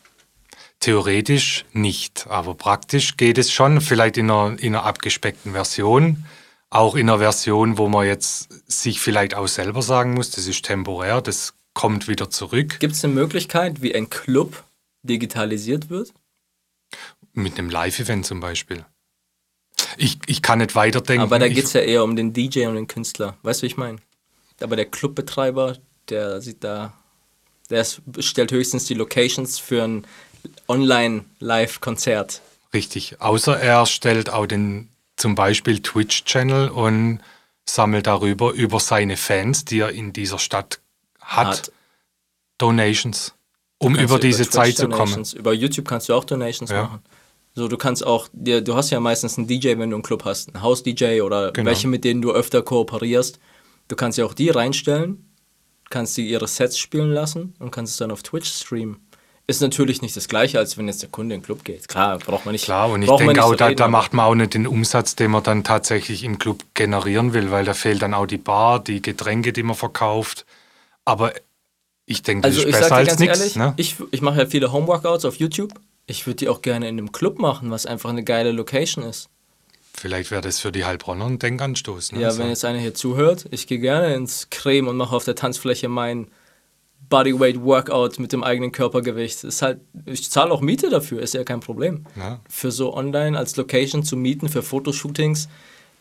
Theoretisch 0.80 1.66
nicht, 1.74 2.26
aber 2.28 2.56
praktisch 2.56 3.16
geht 3.18 3.38
es 3.38 3.52
schon, 3.52 3.82
vielleicht 3.82 4.18
in 4.18 4.30
einer, 4.30 4.60
in 4.60 4.76
einer 4.76 4.84
abgespeckten 4.84 5.54
Version. 5.54 6.26
Auch 6.70 6.96
in 6.96 7.10
einer 7.10 7.20
Version, 7.20 7.78
wo 7.78 7.88
man 7.88 8.06
jetzt 8.08 8.50
sich 8.72 9.00
vielleicht 9.00 9.36
auch 9.36 9.48
selber 9.48 9.82
sagen 9.82 10.14
muss, 10.14 10.32
das 10.32 10.48
ist 10.48 10.66
temporär, 10.66 11.22
das 11.22 11.54
kommt 11.74 12.08
wieder 12.08 12.30
zurück. 12.30 12.80
Gibt 12.80 12.96
es 12.96 13.04
eine 13.04 13.14
Möglichkeit, 13.14 13.82
wie 13.82 13.94
ein 13.94 14.10
Club 14.10 14.64
digitalisiert 15.04 15.90
wird? 15.90 16.14
Mit 17.34 17.58
einem 17.58 17.70
Live-Event 17.70 18.26
zum 18.26 18.40
Beispiel. 18.40 18.86
Ich, 19.98 20.20
ich 20.28 20.42
kann 20.42 20.60
nicht 20.60 20.76
weiterdenken. 20.76 21.24
Aber 21.24 21.40
da 21.40 21.48
geht 21.48 21.66
es 21.66 21.74
ja 21.74 21.82
eher 21.82 22.04
um 22.04 22.16
den 22.16 22.34
DJ 22.34 22.66
und 22.68 22.76
den 22.76 22.88
Künstler. 22.88 23.38
Weißt 23.44 23.62
du, 23.62 23.64
wie 23.64 23.68
ich 23.68 23.78
meine? 23.78 23.98
Aber 24.62 24.76
der 24.76 24.86
Clubbetreiber, 24.86 25.78
der 26.10 26.42
sieht 26.42 26.64
da, 26.64 26.94
der 27.70 27.86
stellt 28.20 28.52
höchstens 28.52 28.86
die 28.86 28.94
Locations 28.94 29.60
für 29.60 29.84
ein 29.84 30.06
Online-Live-Konzert. 30.68 32.42
Richtig. 32.74 33.20
Außer 33.22 33.60
er 33.60 33.86
stellt 33.86 34.30
auch 34.30 34.46
den 34.46 34.90
zum 35.18 35.36
Beispiel 35.36 35.82
Twitch-Channel 35.82 36.70
und 36.70 37.22
sammelt 37.66 38.08
darüber 38.08 38.52
über 38.54 38.80
seine 38.80 39.18
Fans, 39.18 39.66
die 39.66 39.80
er 39.80 39.90
in 39.92 40.14
dieser 40.14 40.40
Stadt 40.40 40.80
hat, 41.20 41.48
Hat. 41.48 41.72
Donations, 42.58 43.34
um 43.78 43.96
über 43.96 44.20
diese 44.20 44.44
Twitch 44.44 44.54
Zeit 44.54 44.78
zu 44.78 44.90
kommen. 44.90 45.26
Über 45.36 45.54
YouTube 45.54 45.88
kannst 45.88 46.10
du 46.10 46.14
auch 46.14 46.24
Donations 46.24 46.70
Ja. 46.72 46.84
machen. 46.84 47.04
So, 47.54 47.68
du 47.68 47.78
kannst 47.78 48.06
auch, 48.06 48.28
dir, 48.32 48.62
du 48.62 48.76
hast 48.76 48.92
ja 48.92 49.00
meistens 49.00 49.38
einen 49.38 49.48
DJ, 49.48 49.78
wenn 49.78 49.90
du 49.90 49.98
einen 49.98 50.04
Club 50.04 50.24
hast, 50.26 50.54
einen 50.54 50.62
House-DJ 50.64 51.22
oder 51.22 51.52
Genau. 51.52 51.70
welche, 51.70 51.88
mit 51.88 52.04
denen 52.06 52.22
du 52.22 52.32
öfter 52.32 52.62
kooperierst. 52.62 53.40
Du 53.90 53.96
kannst 53.96 54.18
ja 54.18 54.26
auch 54.26 54.34
die 54.34 54.50
reinstellen, 54.50 55.30
kannst 55.90 56.16
die 56.16 56.30
ihre 56.30 56.48
Sets 56.48 56.78
spielen 56.78 57.12
lassen 57.12 57.54
und 57.60 57.72
kannst 57.72 57.92
es 57.94 57.98
dann 57.98 58.10
auf 58.12 58.24
Twitch 58.24 58.50
streamen. 58.50 59.06
Ist 59.48 59.60
natürlich 59.62 60.02
nicht 60.02 60.16
das 60.16 60.30
gleiche, 60.30 60.60
als 60.60 60.78
wenn 60.78 60.88
jetzt 60.88 61.02
der 61.02 61.10
Kunde 61.10 61.36
in 61.36 61.42
den 61.42 61.46
Club 61.46 61.66
geht. 61.66 61.90
Klar, 61.90 62.20
braucht 62.20 62.46
man 62.46 62.54
nicht. 62.54 62.64
Klar, 62.64 62.90
und 62.90 63.02
ich 63.02 63.10
denke 63.10 63.44
auch, 63.44 63.54
da, 63.56 63.74
da 63.74 63.90
macht 63.90 64.14
man 64.14 64.26
auch 64.28 64.36
nicht 64.36 64.54
den 64.54 64.66
Umsatz, 64.66 65.16
den 65.16 65.32
man 65.32 65.44
dann 65.44 65.66
tatsächlich 65.66 66.24
im 66.24 66.40
Club 66.40 66.64
generieren 66.74 67.34
will, 67.34 67.52
weil 67.52 67.66
da 67.66 67.74
fehlt 67.74 68.02
dann 68.02 68.14
auch 68.14 68.28
die 68.28 68.38
Bar, 68.38 68.82
die 68.82 69.02
Getränke, 69.02 69.52
die 69.52 69.64
man 69.64 69.76
verkauft. 69.76 70.46
Aber 71.04 71.34
ich 72.06 72.24
denke, 72.24 72.48
das 72.48 72.56
Also 72.56 72.62
ist 72.70 72.76
ich 72.76 72.80
besser 72.82 72.96
als 72.96 73.08
ganz 73.10 73.20
nichts. 73.20 73.40
ehrlich, 73.40 73.56
Ne? 73.58 73.74
ich, 73.76 73.98
ich 74.12 74.22
mache 74.22 74.40
ja 74.40 74.46
viele 74.46 74.72
Homeworkouts 74.72 75.26
auf 75.26 75.36
YouTube. 75.36 75.74
Ich 76.12 76.28
würde 76.28 76.36
die 76.36 76.50
auch 76.50 76.62
gerne 76.62 76.90
in 76.90 76.98
einem 76.98 77.12
Club 77.14 77.40
machen, 77.40 77.72
was 77.72 77.86
einfach 77.86 78.10
eine 78.10 78.24
geile 78.24 78.52
Location 78.52 79.04
ist. 79.04 79.30
Vielleicht 79.94 80.30
wäre 80.30 80.42
das 80.42 80.60
für 80.60 80.72
die 80.72 80.84
Heilbronner 80.84 81.26
ein 81.26 81.40
Denkanstoß. 81.40 82.12
Ne? 82.12 82.22
Ja, 82.22 82.38
wenn 82.38 82.50
jetzt 82.50 82.66
einer 82.66 82.80
hier 82.80 82.94
zuhört, 82.94 83.46
ich 83.52 83.66
gehe 83.66 83.80
gerne 83.80 84.14
ins 84.14 84.50
Creme 84.50 84.90
und 84.90 84.98
mache 84.98 85.16
auf 85.16 85.24
der 85.24 85.36
Tanzfläche 85.36 85.88
mein 85.88 86.28
Bodyweight 87.10 87.62
Workout 87.62 88.20
mit 88.20 88.34
dem 88.34 88.44
eigenen 88.44 88.72
Körpergewicht. 88.72 89.44
Ist 89.44 89.62
halt, 89.62 89.80
ich 90.06 90.30
zahle 90.30 90.52
auch 90.52 90.62
Miete 90.62 90.90
dafür, 90.90 91.22
ist 91.22 91.34
ja 91.34 91.44
kein 91.44 91.62
Problem. 91.62 92.06
Ja. 92.18 92.42
Für 92.50 92.72
so 92.72 92.94
online 92.94 93.38
als 93.38 93.56
Location 93.56 94.04
zu 94.04 94.18
mieten, 94.18 94.50
für 94.50 94.64
Fotoshootings, 94.64 95.48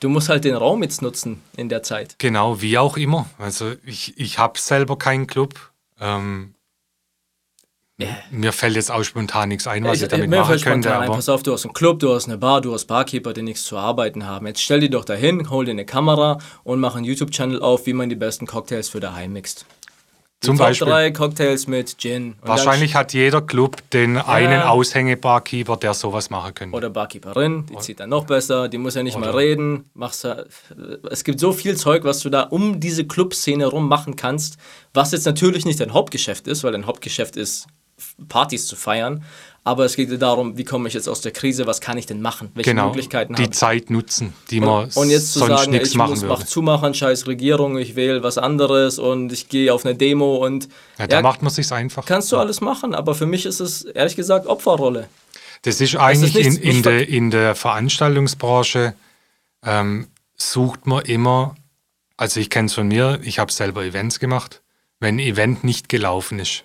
du 0.00 0.08
musst 0.08 0.28
halt 0.28 0.44
den 0.44 0.56
Raum 0.56 0.82
jetzt 0.82 1.02
nutzen 1.02 1.40
in 1.56 1.68
der 1.68 1.82
Zeit. 1.82 2.16
Genau, 2.18 2.60
wie 2.60 2.78
auch 2.78 2.96
immer. 2.96 3.28
Also 3.38 3.74
ich, 3.84 4.18
ich 4.18 4.38
habe 4.38 4.58
selber 4.58 4.98
keinen 4.98 5.26
Club. 5.26 5.54
Ähm, 6.00 6.54
Mir 8.30 8.52
fällt 8.52 8.76
jetzt 8.76 8.90
auch 8.90 9.02
spontan 9.02 9.48
nichts 9.48 9.66
ein, 9.66 9.84
was 9.84 10.00
ich, 10.02 10.08
damit 10.08 10.30
mir 10.30 10.38
machen 10.40 10.48
fällt 10.50 10.62
könnte. 10.62 10.88
spontan 10.88 11.08
ein, 11.08 11.14
pass 11.14 11.28
auf, 11.28 11.42
du 11.42 11.52
hast 11.52 11.64
einen 11.64 11.74
Club, 11.74 11.98
du 11.98 12.14
hast 12.14 12.28
eine 12.28 12.38
Bar, 12.38 12.60
du 12.60 12.72
hast 12.72 12.86
Barkeeper, 12.86 13.32
die 13.32 13.42
nichts 13.42 13.64
zu 13.64 13.76
arbeiten 13.76 14.26
haben. 14.26 14.46
Jetzt 14.46 14.62
stell 14.62 14.80
die 14.80 14.90
doch 14.90 15.04
dahin, 15.04 15.50
hol 15.50 15.64
dir 15.64 15.72
eine 15.72 15.84
Kamera 15.84 16.38
und 16.64 16.80
mach 16.80 16.96
einen 16.96 17.04
YouTube-Channel 17.04 17.60
auf, 17.60 17.86
wie 17.86 17.92
man 17.92 18.08
die 18.08 18.16
besten 18.16 18.46
Cocktails 18.46 18.88
für 18.88 19.00
daheim 19.00 19.32
mixt. 19.32 19.66
Die 20.42 20.46
Zum 20.46 20.56
Top 20.56 20.68
Beispiel. 20.68 20.88
drei 20.88 21.10
Cocktails 21.10 21.66
mit 21.66 21.98
Gin. 21.98 22.34
Wahrscheinlich 22.40 22.94
hat 22.94 23.12
jeder 23.12 23.42
Club 23.42 23.76
den 23.90 24.16
einen 24.16 24.62
Aushängebarkeeper, 24.62 25.76
der 25.76 25.92
sowas 25.92 26.30
machen 26.30 26.54
könnte. 26.54 26.74
Oder 26.74 26.88
Barkeeperin, 26.88 27.66
die 27.66 27.76
zieht 27.76 28.00
dann 28.00 28.08
noch 28.08 28.24
besser, 28.24 28.70
die 28.70 28.78
muss 28.78 28.94
ja 28.94 29.02
nicht 29.02 29.18
mal 29.18 29.28
reden. 29.28 29.90
Machst 29.92 30.24
ja, 30.24 30.44
es 31.10 31.24
gibt 31.24 31.40
so 31.40 31.52
viel 31.52 31.76
Zeug, 31.76 32.04
was 32.04 32.20
du 32.20 32.30
da 32.30 32.44
um 32.44 32.80
diese 32.80 33.06
Clubszene 33.06 33.66
rum 33.66 33.86
machen 33.86 34.16
kannst, 34.16 34.56
was 34.94 35.12
jetzt 35.12 35.26
natürlich 35.26 35.66
nicht 35.66 35.78
dein 35.78 35.92
Hauptgeschäft 35.92 36.48
ist, 36.48 36.64
weil 36.64 36.72
dein 36.72 36.86
Hauptgeschäft 36.86 37.36
ist, 37.36 37.66
Partys 38.28 38.66
zu 38.66 38.76
feiern. 38.76 39.24
Aber 39.62 39.84
es 39.84 39.94
geht 39.94 40.22
darum, 40.22 40.56
wie 40.56 40.64
komme 40.64 40.88
ich 40.88 40.94
jetzt 40.94 41.06
aus 41.06 41.20
der 41.20 41.32
Krise, 41.32 41.66
was 41.66 41.82
kann 41.82 41.98
ich 41.98 42.06
denn 42.06 42.22
machen? 42.22 42.50
Welche 42.54 42.70
genau, 42.70 42.86
Möglichkeiten 42.86 43.34
die 43.34 43.42
habe 43.42 43.52
ich? 43.52 43.58
Zeit 43.58 43.90
nutzen, 43.90 44.32
die 44.50 44.58
man 44.60 44.84
Und, 44.84 44.96
und 44.96 45.10
jetzt 45.10 45.34
zu 45.34 45.40
sonst 45.40 45.58
sagen, 45.60 45.70
nichts 45.72 45.90
ich 45.90 45.94
machen 45.96 46.10
muss 46.12 46.22
würde. 46.22 46.34
mach 46.34 46.44
zumachen, 46.44 46.94
scheiß 46.94 47.26
Regierung, 47.26 47.76
ich 47.76 47.94
wähle 47.94 48.22
was 48.22 48.38
anderes 48.38 48.98
und 48.98 49.30
ich 49.32 49.50
gehe 49.50 49.72
auf 49.74 49.84
eine 49.84 49.94
Demo 49.94 50.36
und 50.36 50.68
Ja, 50.98 51.06
da 51.06 51.16
ja, 51.16 51.22
macht 51.22 51.42
man 51.42 51.52
sich's 51.52 51.72
einfach. 51.72 52.06
kannst 52.06 52.32
du 52.32 52.38
alles 52.38 52.62
machen, 52.62 52.94
aber 52.94 53.14
für 53.14 53.26
mich 53.26 53.44
ist 53.44 53.60
es 53.60 53.82
ehrlich 53.84 54.16
gesagt 54.16 54.46
Opferrolle. 54.46 55.08
Das 55.62 55.78
ist 55.82 55.94
eigentlich 55.96 56.34
nichts- 56.34 56.56
in, 56.56 56.62
in, 56.62 56.68
nicht 56.76 56.86
der, 56.86 57.08
in 57.08 57.30
der 57.30 57.54
Veranstaltungsbranche 57.54 58.94
ähm, 59.62 60.08
sucht 60.36 60.86
man 60.86 61.04
immer, 61.04 61.54
also 62.16 62.40
ich 62.40 62.48
kenne 62.48 62.66
es 62.66 62.74
von 62.74 62.88
mir, 62.88 63.20
ich 63.22 63.38
habe 63.38 63.52
selber 63.52 63.84
Events 63.84 64.18
gemacht, 64.20 64.62
wenn 65.00 65.16
ein 65.16 65.18
Event 65.20 65.64
nicht 65.64 65.90
gelaufen 65.90 66.38
ist. 66.38 66.64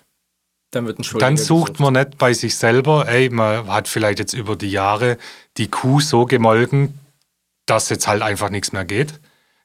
Dann 0.76 0.86
wird 0.86 0.98
ein 0.98 1.04
Schuldiger 1.04 1.26
Dann 1.26 1.36
sucht 1.36 1.74
gesucht. 1.74 1.80
man 1.80 1.92
nicht 1.94 2.18
bei 2.18 2.32
sich 2.32 2.56
selber, 2.56 3.08
ey, 3.08 3.28
man 3.30 3.66
hat 3.68 3.88
vielleicht 3.88 4.18
jetzt 4.18 4.32
über 4.34 4.56
die 4.56 4.70
Jahre 4.70 5.18
die 5.56 5.68
Kuh 5.68 6.00
so 6.00 6.24
gemolken, 6.24 6.98
dass 7.66 7.88
jetzt 7.88 8.06
halt 8.06 8.22
einfach 8.22 8.50
nichts 8.50 8.72
mehr 8.72 8.84
geht. 8.84 9.18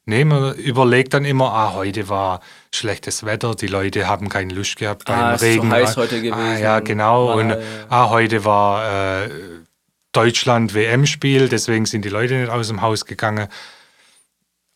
Nee, 0.04 0.24
man 0.24 0.54
überlegt 0.56 1.14
dann 1.14 1.24
immer, 1.24 1.52
ah, 1.52 1.74
heute 1.74 2.08
war 2.08 2.40
schlechtes 2.74 3.24
Wetter, 3.24 3.54
die 3.54 3.68
Leute 3.68 4.08
haben 4.08 4.28
keine 4.28 4.52
Lust 4.52 4.76
gehabt 4.76 5.04
beim 5.04 5.16
Ah, 5.16 5.34
es 5.34 5.42
ist 5.42 5.54
so 5.54 5.60
Regen. 5.60 5.70
heiß 5.70 5.90
Ah, 5.92 5.96
heute 6.00 6.16
Ah, 6.16 6.20
gewesen. 6.20 6.62
ja, 6.62 6.80
genau. 6.80 7.28
War, 7.28 7.34
Und 7.36 7.50
ja. 7.50 7.58
ah, 7.88 8.10
heute 8.10 8.44
war 8.44 9.22
äh, 9.22 9.30
Deutschland 10.10 10.74
WM-Spiel, 10.74 11.48
deswegen 11.48 11.86
sind 11.86 12.04
die 12.04 12.08
Leute 12.08 12.34
nicht 12.34 12.50
aus 12.50 12.66
dem 12.66 12.82
Haus 12.82 13.06
gegangen. 13.06 13.46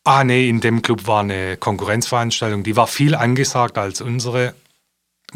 Ah, 0.05 0.23
nee, 0.23 0.47
in 0.47 0.61
dem 0.61 0.81
Club 0.81 1.05
war 1.07 1.19
eine 1.19 1.57
Konkurrenzveranstaltung, 1.57 2.63
die 2.63 2.77
war 2.77 2.87
viel 2.87 3.13
angesagt 3.13 3.77
als 3.77 3.99
unsere. 3.99 4.53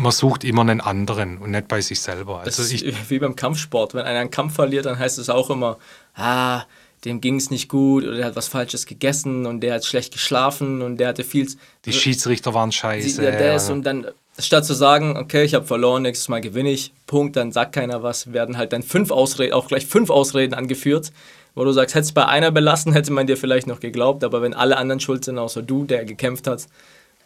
Man 0.02 0.12
sucht 0.12 0.44
immer 0.44 0.62
einen 0.62 0.82
anderen 0.82 1.38
und 1.38 1.52
nicht 1.52 1.68
bei 1.68 1.82
sich 1.82 2.02
selber. 2.02 2.42
Das 2.44 2.60
Also 2.60 2.74
ist 2.74 2.82
ich, 2.84 3.10
wie 3.10 3.20
beim 3.20 3.36
Kampfsport. 3.36 3.94
Wenn 3.94 4.06
einer 4.06 4.20
einen 4.20 4.32
Kampf 4.32 4.56
verliert, 4.56 4.86
dann 4.86 4.98
heißt 4.98 5.20
es 5.20 5.30
auch 5.30 5.50
immer, 5.50 5.78
ah, 6.16 6.64
dem 7.06 7.22
ging 7.22 7.36
es 7.36 7.50
nicht 7.50 7.68
gut 7.68 8.04
oder 8.04 8.18
der 8.18 8.26
hat 8.26 8.36
was 8.36 8.48
Falsches 8.48 8.86
gegessen 8.86 9.46
und 9.46 9.62
der 9.62 9.76
hat 9.76 9.86
schlecht 9.86 10.14
geschlafen 10.14 10.82
und 10.82 10.98
der 10.98 11.10
hatte 11.10 11.24
viel. 11.24 11.48
die 11.86 11.94
Schiedsrichter 11.94 12.54
waren 12.54 12.72
scheiße. 12.72 13.22
der, 13.22 13.32
der 13.38 13.56
ist 13.56 13.70
und 13.70 13.84
dann, 13.84 14.08
statt 14.38 14.66
zu 14.66 14.74
sagen, 14.74 15.18
okay, 15.18 15.44
ich 15.44 15.54
habe 15.56 15.66
verloren, 15.66 16.04
nächstes 16.04 16.30
Mal 16.30 16.42
gewinne 16.42 16.70
ich, 16.72 16.94
Punkt, 17.08 17.36
dann 17.36 17.52
sagt 17.52 17.74
keiner 17.74 18.04
was, 18.04 18.34
werden 18.34 18.58
halt 18.58 18.74
dann 18.74 18.84
fünf 18.84 19.12
Ausreden, 19.12 19.54
auch 19.54 19.68
gleich 19.68 19.88
fünf 19.88 20.10
Ausreden 20.10 20.54
angeführt, 20.54 21.12
wo 21.56 21.64
du 21.64 21.72
sagst, 21.72 21.96
hätte 21.96 22.06
es 22.06 22.12
bei 22.12 22.26
einer 22.26 22.52
belassen, 22.52 22.94
hätte 22.94 23.12
man 23.12 23.26
dir 23.28 23.38
vielleicht 23.38 23.68
noch 23.68 23.80
geglaubt, 23.80 24.24
aber 24.24 24.42
wenn 24.42 24.54
alle 24.54 24.78
anderen 24.78 25.00
schuld 25.00 25.26
sind, 25.26 25.40
außer 25.40 25.64
du, 25.64 25.86
der 25.86 26.06
gekämpft 26.06 26.48
hat, 26.48 26.68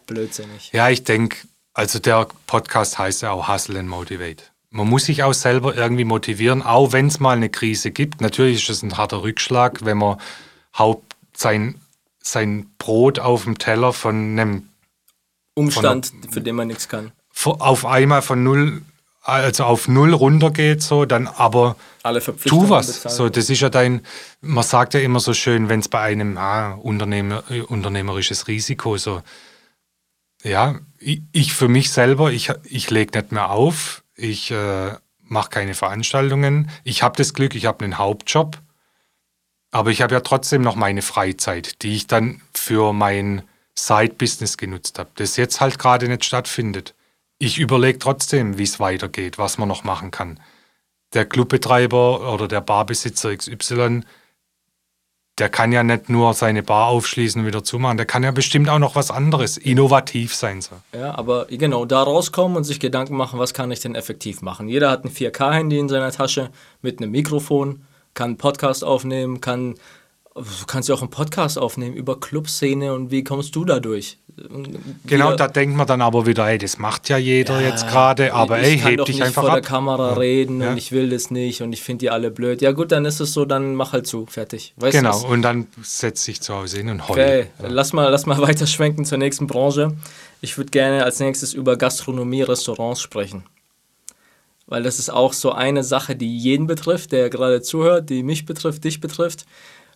blödsinnig. 0.07 0.71
ja, 0.71 0.89
ich 0.89 1.03
denke, 1.03 1.37
Also 1.75 1.99
der 1.99 2.27
Podcast 2.47 2.97
heißt 2.97 3.21
ja 3.21 3.31
auch 3.31 3.49
Hustle 3.49 3.77
and 3.77 3.89
Motivate. 3.89 4.45
Man 4.69 4.87
muss 4.87 5.05
sich 5.05 5.23
auch 5.23 5.33
selber 5.33 5.75
irgendwie 5.75 6.05
motivieren, 6.05 6.61
auch 6.61 6.93
wenn 6.93 7.07
es 7.07 7.19
mal 7.19 7.35
eine 7.35 7.49
Krise 7.49 7.91
gibt. 7.91 8.21
Natürlich 8.21 8.63
ist 8.63 8.77
es 8.77 8.81
ein 8.81 8.97
harter 8.97 9.23
Rückschlag, 9.23 9.83
wenn 9.83 9.97
man 9.97 10.17
Haupt 10.77 11.15
sein, 11.35 11.75
sein 12.21 12.67
Brot 12.77 13.19
auf 13.19 13.43
dem 13.43 13.57
Teller 13.57 13.91
von 13.91 14.15
einem 14.15 14.69
Umstand, 15.53 16.07
von 16.07 16.31
für 16.31 16.41
den 16.41 16.55
man 16.55 16.69
nichts 16.69 16.87
kann. 16.87 17.11
Auf 17.43 17.85
einmal 17.85 18.21
von 18.21 18.41
null, 18.41 18.81
also 19.21 19.65
auf 19.65 19.89
null 19.89 20.13
runtergeht, 20.13 20.81
so, 20.81 21.03
dann 21.03 21.27
aber 21.27 21.75
Alle 22.03 22.21
tu 22.21 22.69
was. 22.69 23.01
So, 23.03 23.27
das 23.27 23.49
ist 23.49 23.59
ja 23.59 23.69
dein, 23.69 23.99
man 24.39 24.63
sagt 24.63 24.93
ja 24.93 25.01
immer 25.01 25.19
so 25.19 25.33
schön, 25.33 25.67
wenn 25.67 25.81
es 25.81 25.89
bei 25.89 25.99
einem 25.99 26.37
ah, 26.37 26.75
Unternehmer, 26.75 27.43
äh, 27.49 27.61
unternehmerisches 27.61 28.47
Risiko 28.47 28.97
so 28.97 29.21
ja, 30.45 30.79
ich, 30.99 31.21
ich 31.31 31.53
für 31.53 31.67
mich 31.67 31.91
selber, 31.91 32.31
ich, 32.31 32.51
ich 32.63 32.89
lege 32.89 33.17
nicht 33.17 33.31
mehr 33.31 33.49
auf, 33.49 34.03
ich 34.15 34.51
äh, 34.51 34.93
mache 35.23 35.49
keine 35.49 35.73
Veranstaltungen. 35.73 36.69
Ich 36.83 37.03
habe 37.03 37.17
das 37.17 37.33
Glück, 37.33 37.55
ich 37.55 37.65
habe 37.65 37.83
einen 37.83 37.97
Hauptjob, 37.97 38.61
aber 39.71 39.89
ich 39.89 40.01
habe 40.01 40.13
ja 40.13 40.21
trotzdem 40.21 40.61
noch 40.61 40.75
meine 40.75 41.01
Freizeit, 41.01 41.81
die 41.81 41.95
ich 41.95 42.07
dann 42.07 42.41
für 42.53 42.93
mein 42.93 43.43
Side-Business 43.77 44.57
genutzt 44.57 44.99
habe, 44.99 45.09
das 45.15 45.35
jetzt 45.35 45.59
halt 45.59 45.79
gerade 45.79 46.07
nicht 46.07 46.23
stattfindet. 46.23 46.93
Ich 47.39 47.57
überlege 47.57 47.99
trotzdem, 47.99 48.57
wie 48.57 48.63
es 48.63 48.79
weitergeht, 48.79 49.37
was 49.37 49.57
man 49.57 49.67
noch 49.67 49.83
machen 49.83 50.11
kann. 50.11 50.39
Der 51.13 51.25
Clubbetreiber 51.25 52.33
oder 52.33 52.47
der 52.47 52.61
Barbesitzer 52.61 53.35
XY 53.35 54.03
der 55.37 55.49
kann 55.49 55.71
ja 55.71 55.83
nicht 55.83 56.09
nur 56.09 56.33
seine 56.33 56.63
Bar 56.63 56.87
aufschließen 56.87 57.41
und 57.41 57.47
wieder 57.47 57.63
zumachen, 57.63 57.97
der 57.97 58.05
kann 58.05 58.23
ja 58.23 58.31
bestimmt 58.31 58.69
auch 58.69 58.79
noch 58.79 58.95
was 58.95 59.11
anderes, 59.11 59.57
innovativ 59.57 60.33
sein. 60.33 60.61
So. 60.61 60.75
Ja, 60.93 61.15
aber 61.15 61.47
genau, 61.49 61.85
da 61.85 62.03
rauskommen 62.03 62.55
und 62.55 62.63
sich 62.63 62.79
Gedanken 62.79 63.17
machen, 63.17 63.37
was 63.37 63.53
kann 63.53 63.71
ich 63.71 63.81
denn 63.81 63.95
effektiv 63.95 64.41
machen. 64.41 64.69
Jeder 64.69 64.89
hat 64.89 65.03
ein 65.03 65.11
4K-Handy 65.11 65.77
in 65.77 65.89
seiner 65.89 66.11
Tasche 66.11 66.51
mit 66.81 67.01
einem 67.01 67.11
Mikrofon, 67.11 67.83
kann 68.13 68.31
einen 68.31 68.37
Podcast 68.37 68.85
aufnehmen, 68.85 69.41
kann 69.41 69.75
Du 70.35 70.65
kannst 70.67 70.89
ja 70.89 70.95
auch 70.95 71.01
einen 71.01 71.11
Podcast 71.11 71.57
aufnehmen 71.57 71.95
über 71.95 72.19
Clubszene 72.19 72.93
und 72.93 73.09
wie 73.09 73.23
kommst 73.23 73.55
du 73.55 73.63
da 73.63 73.79
durch? 73.79 74.17
Genau, 75.05 75.33
da 75.33 75.47
denkt 75.47 75.77
man 75.77 75.87
dann 75.87 76.01
aber 76.01 76.25
wieder, 76.25 76.45
ey, 76.49 76.57
das 76.57 76.77
macht 76.77 77.07
ja 77.07 77.17
jeder 77.17 77.61
ja, 77.61 77.69
jetzt 77.69 77.87
gerade, 77.87 78.33
aber 78.33 78.59
ey, 78.59 78.77
heb 78.77 79.05
dich 79.05 79.23
einfach 79.23 79.43
vor 79.43 79.51
ab. 79.51 79.61
der 79.61 79.63
Kamera 79.63 80.09
ja. 80.09 80.13
reden 80.15 80.59
ja. 80.59 80.71
und 80.71 80.77
ich 80.77 80.91
will 80.91 81.09
das 81.09 81.31
nicht 81.31 81.61
und 81.61 81.71
ich 81.71 81.81
finde 81.81 81.99
die 81.99 82.09
alle 82.09 82.31
blöd. 82.31 82.61
Ja 82.61 82.73
gut, 82.73 82.91
dann 82.91 83.05
ist 83.05 83.21
es 83.21 83.31
so, 83.31 83.45
dann 83.45 83.75
mach 83.75 83.93
halt 83.93 84.07
zu, 84.07 84.25
fertig. 84.25 84.73
Weißt 84.75 84.97
genau, 84.97 85.11
was? 85.11 85.23
und 85.23 85.41
dann 85.41 85.67
setz 85.81 86.25
dich 86.25 86.41
zu 86.41 86.53
Hause 86.53 86.77
hin 86.77 86.89
und 86.89 87.07
heul. 87.07 87.17
Okay, 87.17 87.47
lass, 87.59 87.93
mal, 87.93 88.09
lass 88.09 88.25
mal 88.25 88.37
weiter 88.41 88.67
schwenken 88.67 89.05
zur 89.05 89.19
nächsten 89.19 89.47
Branche. 89.47 89.93
Ich 90.41 90.57
würde 90.57 90.69
gerne 90.69 91.05
als 91.05 91.21
nächstes 91.21 91.53
über 91.53 91.77
Gastronomie, 91.77 92.41
Restaurants 92.41 92.99
sprechen. 93.01 93.45
Weil 94.67 94.83
das 94.83 94.99
ist 94.99 95.11
auch 95.11 95.31
so 95.31 95.51
eine 95.51 95.83
Sache, 95.83 96.15
die 96.15 96.37
jeden 96.37 96.67
betrifft, 96.67 97.11
der 97.11 97.29
gerade 97.29 97.61
zuhört, 97.61 98.09
die 98.09 98.23
mich 98.23 98.45
betrifft, 98.45 98.83
dich 98.83 98.99
betrifft. 98.99 99.45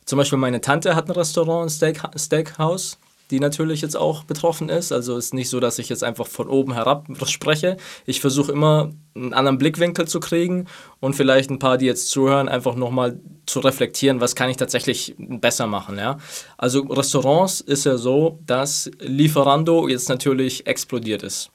Zum 0.09 0.17
Beispiel 0.17 0.39
meine 0.39 0.59
Tante 0.59 0.95
hat 0.95 1.07
ein 1.07 1.11
Restaurant, 1.11 1.67
ein 1.67 1.69
Steak, 1.69 2.01
Steakhouse, 2.17 2.97
die 3.29 3.39
natürlich 3.39 3.81
jetzt 3.81 3.95
auch 3.95 4.23
betroffen 4.23 4.67
ist. 4.67 4.91
Also 4.91 5.15
ist 5.15 5.35
nicht 5.35 5.49
so, 5.49 5.59
dass 5.59 5.77
ich 5.77 5.87
jetzt 5.87 6.03
einfach 6.03 6.25
von 6.25 6.49
oben 6.49 6.73
herab 6.73 7.05
spreche. 7.25 7.77
Ich 8.07 8.19
versuche 8.19 8.51
immer 8.51 8.91
einen 9.13 9.35
anderen 9.35 9.59
Blickwinkel 9.59 10.07
zu 10.07 10.19
kriegen 10.19 10.65
und 10.99 11.15
vielleicht 11.15 11.51
ein 11.51 11.59
paar, 11.59 11.77
die 11.77 11.85
jetzt 11.85 12.09
zuhören, 12.09 12.49
einfach 12.49 12.73
nochmal 12.73 13.19
zu 13.45 13.59
reflektieren, 13.59 14.19
was 14.19 14.33
kann 14.33 14.49
ich 14.49 14.57
tatsächlich 14.57 15.13
besser 15.19 15.67
machen. 15.67 15.99
Ja? 15.99 16.17
Also 16.57 16.81
Restaurants 16.85 17.61
ist 17.61 17.85
ja 17.85 17.97
so, 17.97 18.39
dass 18.47 18.89
Lieferando 18.97 19.87
jetzt 19.87 20.09
natürlich 20.09 20.65
explodiert 20.65 21.21
ist. 21.21 21.51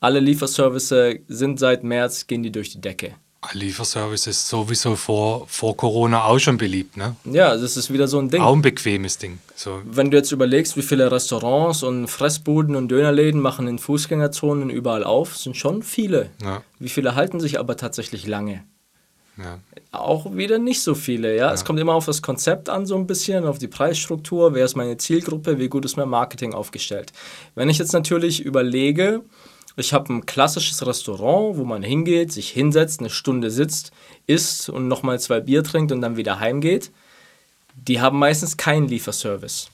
Alle 0.00 0.18
Lieferservices 0.18 1.20
sind 1.28 1.60
seit 1.60 1.84
März, 1.84 2.26
gehen 2.26 2.42
die 2.42 2.50
durch 2.50 2.70
die 2.70 2.80
Decke. 2.80 3.14
Lieferservice 3.52 4.26
ist 4.26 4.48
sowieso 4.48 4.96
vor, 4.96 5.46
vor 5.46 5.76
Corona 5.76 6.24
auch 6.24 6.38
schon 6.38 6.58
beliebt, 6.58 6.96
ne? 6.96 7.14
Ja, 7.24 7.56
das 7.56 7.76
ist 7.76 7.92
wieder 7.92 8.08
so 8.08 8.18
ein 8.18 8.28
Ding. 8.30 8.42
Auch 8.42 8.54
ein 8.54 8.62
bequemes 8.62 9.16
Ding. 9.18 9.38
So. 9.54 9.80
Wenn 9.84 10.10
du 10.10 10.16
jetzt 10.16 10.32
überlegst, 10.32 10.76
wie 10.76 10.82
viele 10.82 11.10
Restaurants 11.10 11.84
und 11.84 12.08
Fressbuden 12.08 12.74
und 12.74 12.88
Dönerläden 12.88 13.40
machen 13.40 13.68
in 13.68 13.78
Fußgängerzonen 13.78 14.70
überall 14.70 15.04
auf, 15.04 15.36
sind 15.36 15.56
schon 15.56 15.84
viele. 15.84 16.30
Ja. 16.42 16.62
Wie 16.80 16.88
viele 16.88 17.14
halten 17.14 17.38
sich 17.38 17.60
aber 17.60 17.76
tatsächlich 17.76 18.26
lange? 18.26 18.64
Ja. 19.38 19.60
Auch 19.92 20.34
wieder 20.34 20.58
nicht 20.58 20.82
so 20.82 20.96
viele, 20.96 21.36
ja? 21.36 21.46
ja. 21.46 21.52
Es 21.52 21.64
kommt 21.64 21.78
immer 21.78 21.94
auf 21.94 22.06
das 22.06 22.22
Konzept 22.22 22.68
an, 22.68 22.86
so 22.86 22.96
ein 22.96 23.06
bisschen, 23.06 23.44
auf 23.44 23.58
die 23.58 23.68
Preisstruktur, 23.68 24.52
wer 24.54 24.64
ist 24.64 24.74
meine 24.74 24.96
Zielgruppe, 24.96 25.58
wie 25.58 25.68
gut 25.68 25.84
ist 25.84 25.96
mein 25.96 26.08
Marketing 26.08 26.54
aufgestellt. 26.54 27.12
Wenn 27.54 27.68
ich 27.68 27.78
jetzt 27.78 27.92
natürlich 27.92 28.44
überlege, 28.44 29.22
ich 29.80 29.92
habe 29.92 30.12
ein 30.12 30.26
klassisches 30.26 30.84
Restaurant, 30.86 31.56
wo 31.56 31.64
man 31.64 31.82
hingeht, 31.82 32.32
sich 32.32 32.50
hinsetzt, 32.50 33.00
eine 33.00 33.10
Stunde 33.10 33.50
sitzt, 33.50 33.92
isst 34.26 34.68
und 34.68 34.88
nochmal 34.88 35.20
zwei 35.20 35.40
Bier 35.40 35.62
trinkt 35.64 35.92
und 35.92 36.00
dann 36.00 36.16
wieder 36.16 36.40
heimgeht. 36.40 36.90
Die 37.74 38.00
haben 38.00 38.18
meistens 38.18 38.56
keinen 38.56 38.88
Lieferservice. 38.88 39.70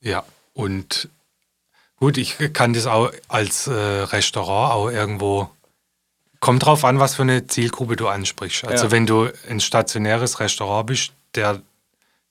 Ja, 0.00 0.24
und 0.54 1.08
gut, 1.96 2.16
ich 2.18 2.36
kann 2.52 2.72
das 2.72 2.86
auch 2.86 3.12
als 3.28 3.66
äh, 3.66 3.72
Restaurant 3.72 4.72
auch 4.72 4.90
irgendwo. 4.90 5.50
Kommt 6.40 6.64
drauf 6.64 6.84
an, 6.84 7.00
was 7.00 7.16
für 7.16 7.22
eine 7.22 7.48
Zielgruppe 7.48 7.96
du 7.96 8.06
ansprichst. 8.06 8.64
Also, 8.64 8.86
ja. 8.86 8.90
wenn 8.92 9.06
du 9.06 9.28
ein 9.48 9.60
stationäres 9.60 10.38
Restaurant 10.38 10.86
bist, 10.86 11.12
der 11.34 11.60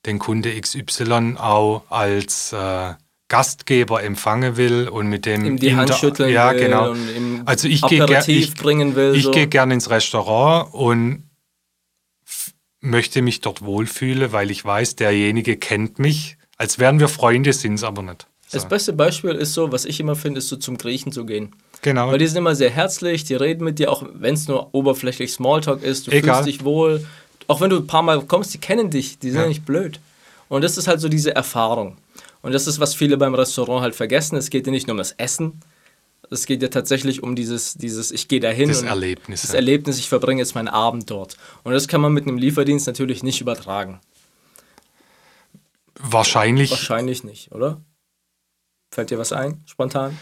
den 0.05 0.17
Kunde 0.17 0.59
XY 0.59 1.35
auch 1.37 1.83
als 1.89 2.53
äh, 2.53 2.93
Gastgeber 3.29 4.03
empfangen 4.03 4.55
will 4.55 4.87
und 4.87 5.07
mit 5.07 5.25
dem 5.25 5.45
ihm 5.45 5.57
die 5.57 5.75
Hand 5.75 5.93
schütteln 5.93 6.31
ja, 6.31 6.51
will 6.51 6.59
genau. 6.59 6.91
und 6.91 7.09
ihm 7.15 7.41
also 7.45 7.67
ich 7.67 7.81
gehe 7.81 8.05
ich, 8.27 8.53
bringen 8.53 8.95
will. 8.95 9.15
Ich 9.15 9.23
so. 9.23 9.31
gehe 9.31 9.47
gerne 9.47 9.73
ins 9.73 9.89
Restaurant 9.89 10.73
und 10.73 11.23
möchte 12.79 13.21
mich 13.21 13.41
dort 13.41 13.63
wohlfühlen, 13.63 14.31
weil 14.31 14.49
ich 14.49 14.63
weiß, 14.63 14.95
derjenige 14.95 15.57
kennt 15.57 15.99
mich. 15.99 16.37
Als 16.57 16.79
wären 16.79 16.99
wir 16.99 17.09
Freunde, 17.09 17.51
sind 17.53 17.75
es 17.75 17.83
aber 17.83 18.01
nicht. 18.01 18.27
So. 18.47 18.57
Das 18.57 18.69
beste 18.69 18.93
Beispiel 18.93 19.31
ist 19.31 19.53
so, 19.53 19.73
was 19.73 19.83
ich 19.83 19.99
immer 19.99 20.15
finde, 20.15 20.37
ist 20.37 20.47
so 20.47 20.55
zum 20.55 20.77
Griechen 20.77 21.11
zu 21.11 21.25
gehen. 21.25 21.53
Genau. 21.81 22.09
Weil 22.09 22.17
die 22.17 22.27
sind 22.27 22.37
immer 22.37 22.55
sehr 22.55 22.69
herzlich, 22.69 23.25
die 23.25 23.35
reden 23.35 23.65
mit 23.65 23.77
dir, 23.77 23.91
auch 23.91 24.05
wenn 24.13 24.35
es 24.35 24.47
nur 24.47 24.73
oberflächlich 24.73 25.33
Smalltalk 25.33 25.83
ist, 25.83 26.07
du 26.07 26.11
Egal. 26.11 26.35
fühlst 26.35 26.47
dich 26.47 26.63
wohl. 26.63 27.05
Auch 27.47 27.59
wenn 27.59 27.69
du 27.69 27.77
ein 27.77 27.87
paar 27.87 28.03
Mal 28.03 28.21
kommst, 28.21 28.53
die 28.53 28.57
kennen 28.57 28.89
dich, 28.89 29.19
die 29.19 29.31
sind 29.31 29.41
ja 29.41 29.47
nicht 29.47 29.65
blöd. 29.65 29.99
Und 30.49 30.63
das 30.63 30.77
ist 30.77 30.87
halt 30.87 31.01
so 31.01 31.09
diese 31.09 31.35
Erfahrung. 31.35 31.97
Und 32.47 32.53
das 32.53 32.65
ist, 32.65 32.79
was 32.79 32.95
viele 32.95 33.17
beim 33.17 33.35
Restaurant 33.35 33.81
halt 33.81 33.93
vergessen. 33.93 34.37
Es 34.37 34.49
geht 34.49 34.65
ja 34.65 34.71
nicht 34.71 34.87
nur 34.87 34.93
um 34.93 34.99
das 34.99 35.11
Essen. 35.11 35.59
Es 36.31 36.45
geht 36.45 36.61
ja 36.61 36.69
tatsächlich 36.69 37.21
um 37.21 37.35
dieses, 37.35 37.73
dieses 37.73 38.09
ich 38.09 38.29
gehe 38.29 38.39
dahin. 38.39 38.69
Das 38.69 38.83
Erlebnis. 38.83 39.41
Das 39.41 39.53
Erlebnis, 39.53 39.99
ich 39.99 40.07
verbringe 40.07 40.41
jetzt 40.41 40.55
meinen 40.55 40.69
Abend 40.69 41.09
dort. 41.09 41.35
Und 41.63 41.73
das 41.73 41.89
kann 41.89 41.99
man 41.99 42.13
mit 42.13 42.25
einem 42.25 42.37
Lieferdienst 42.37 42.87
natürlich 42.87 43.21
nicht 43.21 43.41
übertragen. 43.41 43.99
Wahrscheinlich. 45.95 46.71
Wahrscheinlich 46.71 47.25
nicht, 47.25 47.51
oder? 47.51 47.81
Fällt 48.95 49.09
dir 49.09 49.19
was 49.19 49.33
ein, 49.33 49.61
spontan? 49.65 50.17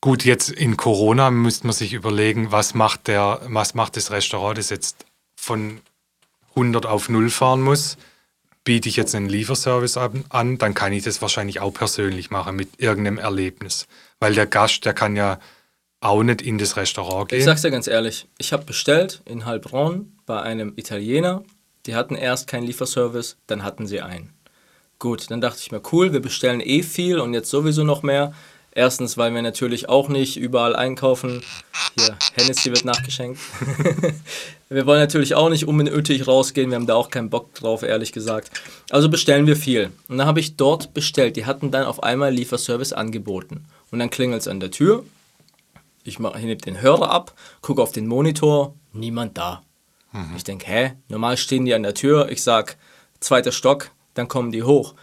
Gut, 0.00 0.24
jetzt 0.24 0.50
in 0.50 0.76
Corona 0.76 1.32
müsste 1.32 1.66
man 1.66 1.74
sich 1.74 1.92
überlegen, 1.92 2.52
was 2.52 2.74
macht, 2.74 3.08
der, 3.08 3.40
was 3.48 3.74
macht 3.74 3.96
das 3.96 4.12
Restaurant, 4.12 4.58
das 4.58 4.70
jetzt 4.70 5.06
von 5.34 5.80
100 6.50 6.86
auf 6.86 7.08
0 7.08 7.30
fahren 7.30 7.62
muss 7.62 7.96
biete 8.64 8.88
ich 8.88 8.96
jetzt 8.96 9.14
einen 9.14 9.28
Lieferservice 9.28 9.96
an, 9.96 10.58
dann 10.58 10.74
kann 10.74 10.92
ich 10.92 11.04
das 11.04 11.22
wahrscheinlich 11.22 11.60
auch 11.60 11.72
persönlich 11.72 12.30
machen 12.30 12.56
mit 12.56 12.80
irgendeinem 12.80 13.18
Erlebnis. 13.18 13.86
Weil 14.20 14.34
der 14.34 14.46
Gast, 14.46 14.84
der 14.84 14.94
kann 14.94 15.16
ja 15.16 15.38
auch 16.00 16.22
nicht 16.22 16.42
in 16.42 16.58
das 16.58 16.76
Restaurant 16.76 17.28
gehen. 17.28 17.38
Ich 17.38 17.44
sag's 17.44 17.62
dir 17.62 17.70
ganz 17.70 17.86
ehrlich, 17.86 18.26
ich 18.38 18.52
habe 18.52 18.64
bestellt 18.64 19.22
in 19.26 19.46
Heilbronn 19.46 20.12
bei 20.26 20.40
einem 20.40 20.72
Italiener. 20.76 21.44
Die 21.86 21.94
hatten 21.94 22.14
erst 22.14 22.46
keinen 22.46 22.66
Lieferservice, 22.66 23.36
dann 23.46 23.62
hatten 23.62 23.86
sie 23.86 24.00
einen. 24.00 24.32
Gut, 24.98 25.30
dann 25.30 25.40
dachte 25.40 25.58
ich 25.60 25.70
mir, 25.70 25.82
cool, 25.92 26.12
wir 26.12 26.20
bestellen 26.20 26.60
eh 26.60 26.82
viel 26.82 27.18
und 27.18 27.34
jetzt 27.34 27.50
sowieso 27.50 27.84
noch 27.84 28.02
mehr. 28.02 28.32
Erstens, 28.76 29.16
weil 29.16 29.32
wir 29.32 29.42
natürlich 29.42 29.88
auch 29.88 30.08
nicht 30.08 30.36
überall 30.36 30.74
einkaufen. 30.74 31.42
Hier, 31.96 32.16
Hennessy 32.34 32.70
wird 32.70 32.84
nachgeschenkt. 32.84 33.38
wir 34.68 34.84
wollen 34.84 34.98
natürlich 34.98 35.36
auch 35.36 35.48
nicht 35.48 35.68
unnötig 35.68 36.26
rausgehen. 36.26 36.70
Wir 36.70 36.76
haben 36.76 36.88
da 36.88 36.96
auch 36.96 37.08
keinen 37.08 37.30
Bock 37.30 37.54
drauf, 37.54 37.84
ehrlich 37.84 38.10
gesagt. 38.10 38.50
Also 38.90 39.08
bestellen 39.08 39.46
wir 39.46 39.54
viel. 39.54 39.92
Und 40.08 40.18
dann 40.18 40.26
habe 40.26 40.40
ich 40.40 40.56
dort 40.56 40.92
bestellt. 40.92 41.36
Die 41.36 41.46
hatten 41.46 41.70
dann 41.70 41.86
auf 41.86 42.02
einmal 42.02 42.32
Lieferservice 42.32 42.92
angeboten. 42.92 43.64
Und 43.92 44.00
dann 44.00 44.10
klingelt 44.10 44.40
es 44.40 44.48
an 44.48 44.58
der 44.58 44.72
Tür. 44.72 45.04
Ich, 46.02 46.18
nehme 46.18 46.56
den 46.56 46.82
Hörer 46.82 47.10
ab, 47.10 47.34
gucke 47.62 47.80
auf 47.80 47.92
den 47.92 48.08
Monitor. 48.08 48.74
Niemand 48.92 49.38
da. 49.38 49.62
Mhm. 50.10 50.32
Ich 50.36 50.42
denke, 50.42 50.66
hä? 50.66 50.92
Normal 51.08 51.36
stehen 51.36 51.64
die 51.64 51.74
an 51.74 51.84
der 51.84 51.94
Tür. 51.94 52.28
Ich 52.28 52.42
sage, 52.42 52.72
zweiter 53.20 53.52
Stock, 53.52 53.92
dann 54.14 54.26
kommen 54.26 54.50
die 54.50 54.64
hoch. 54.64 54.94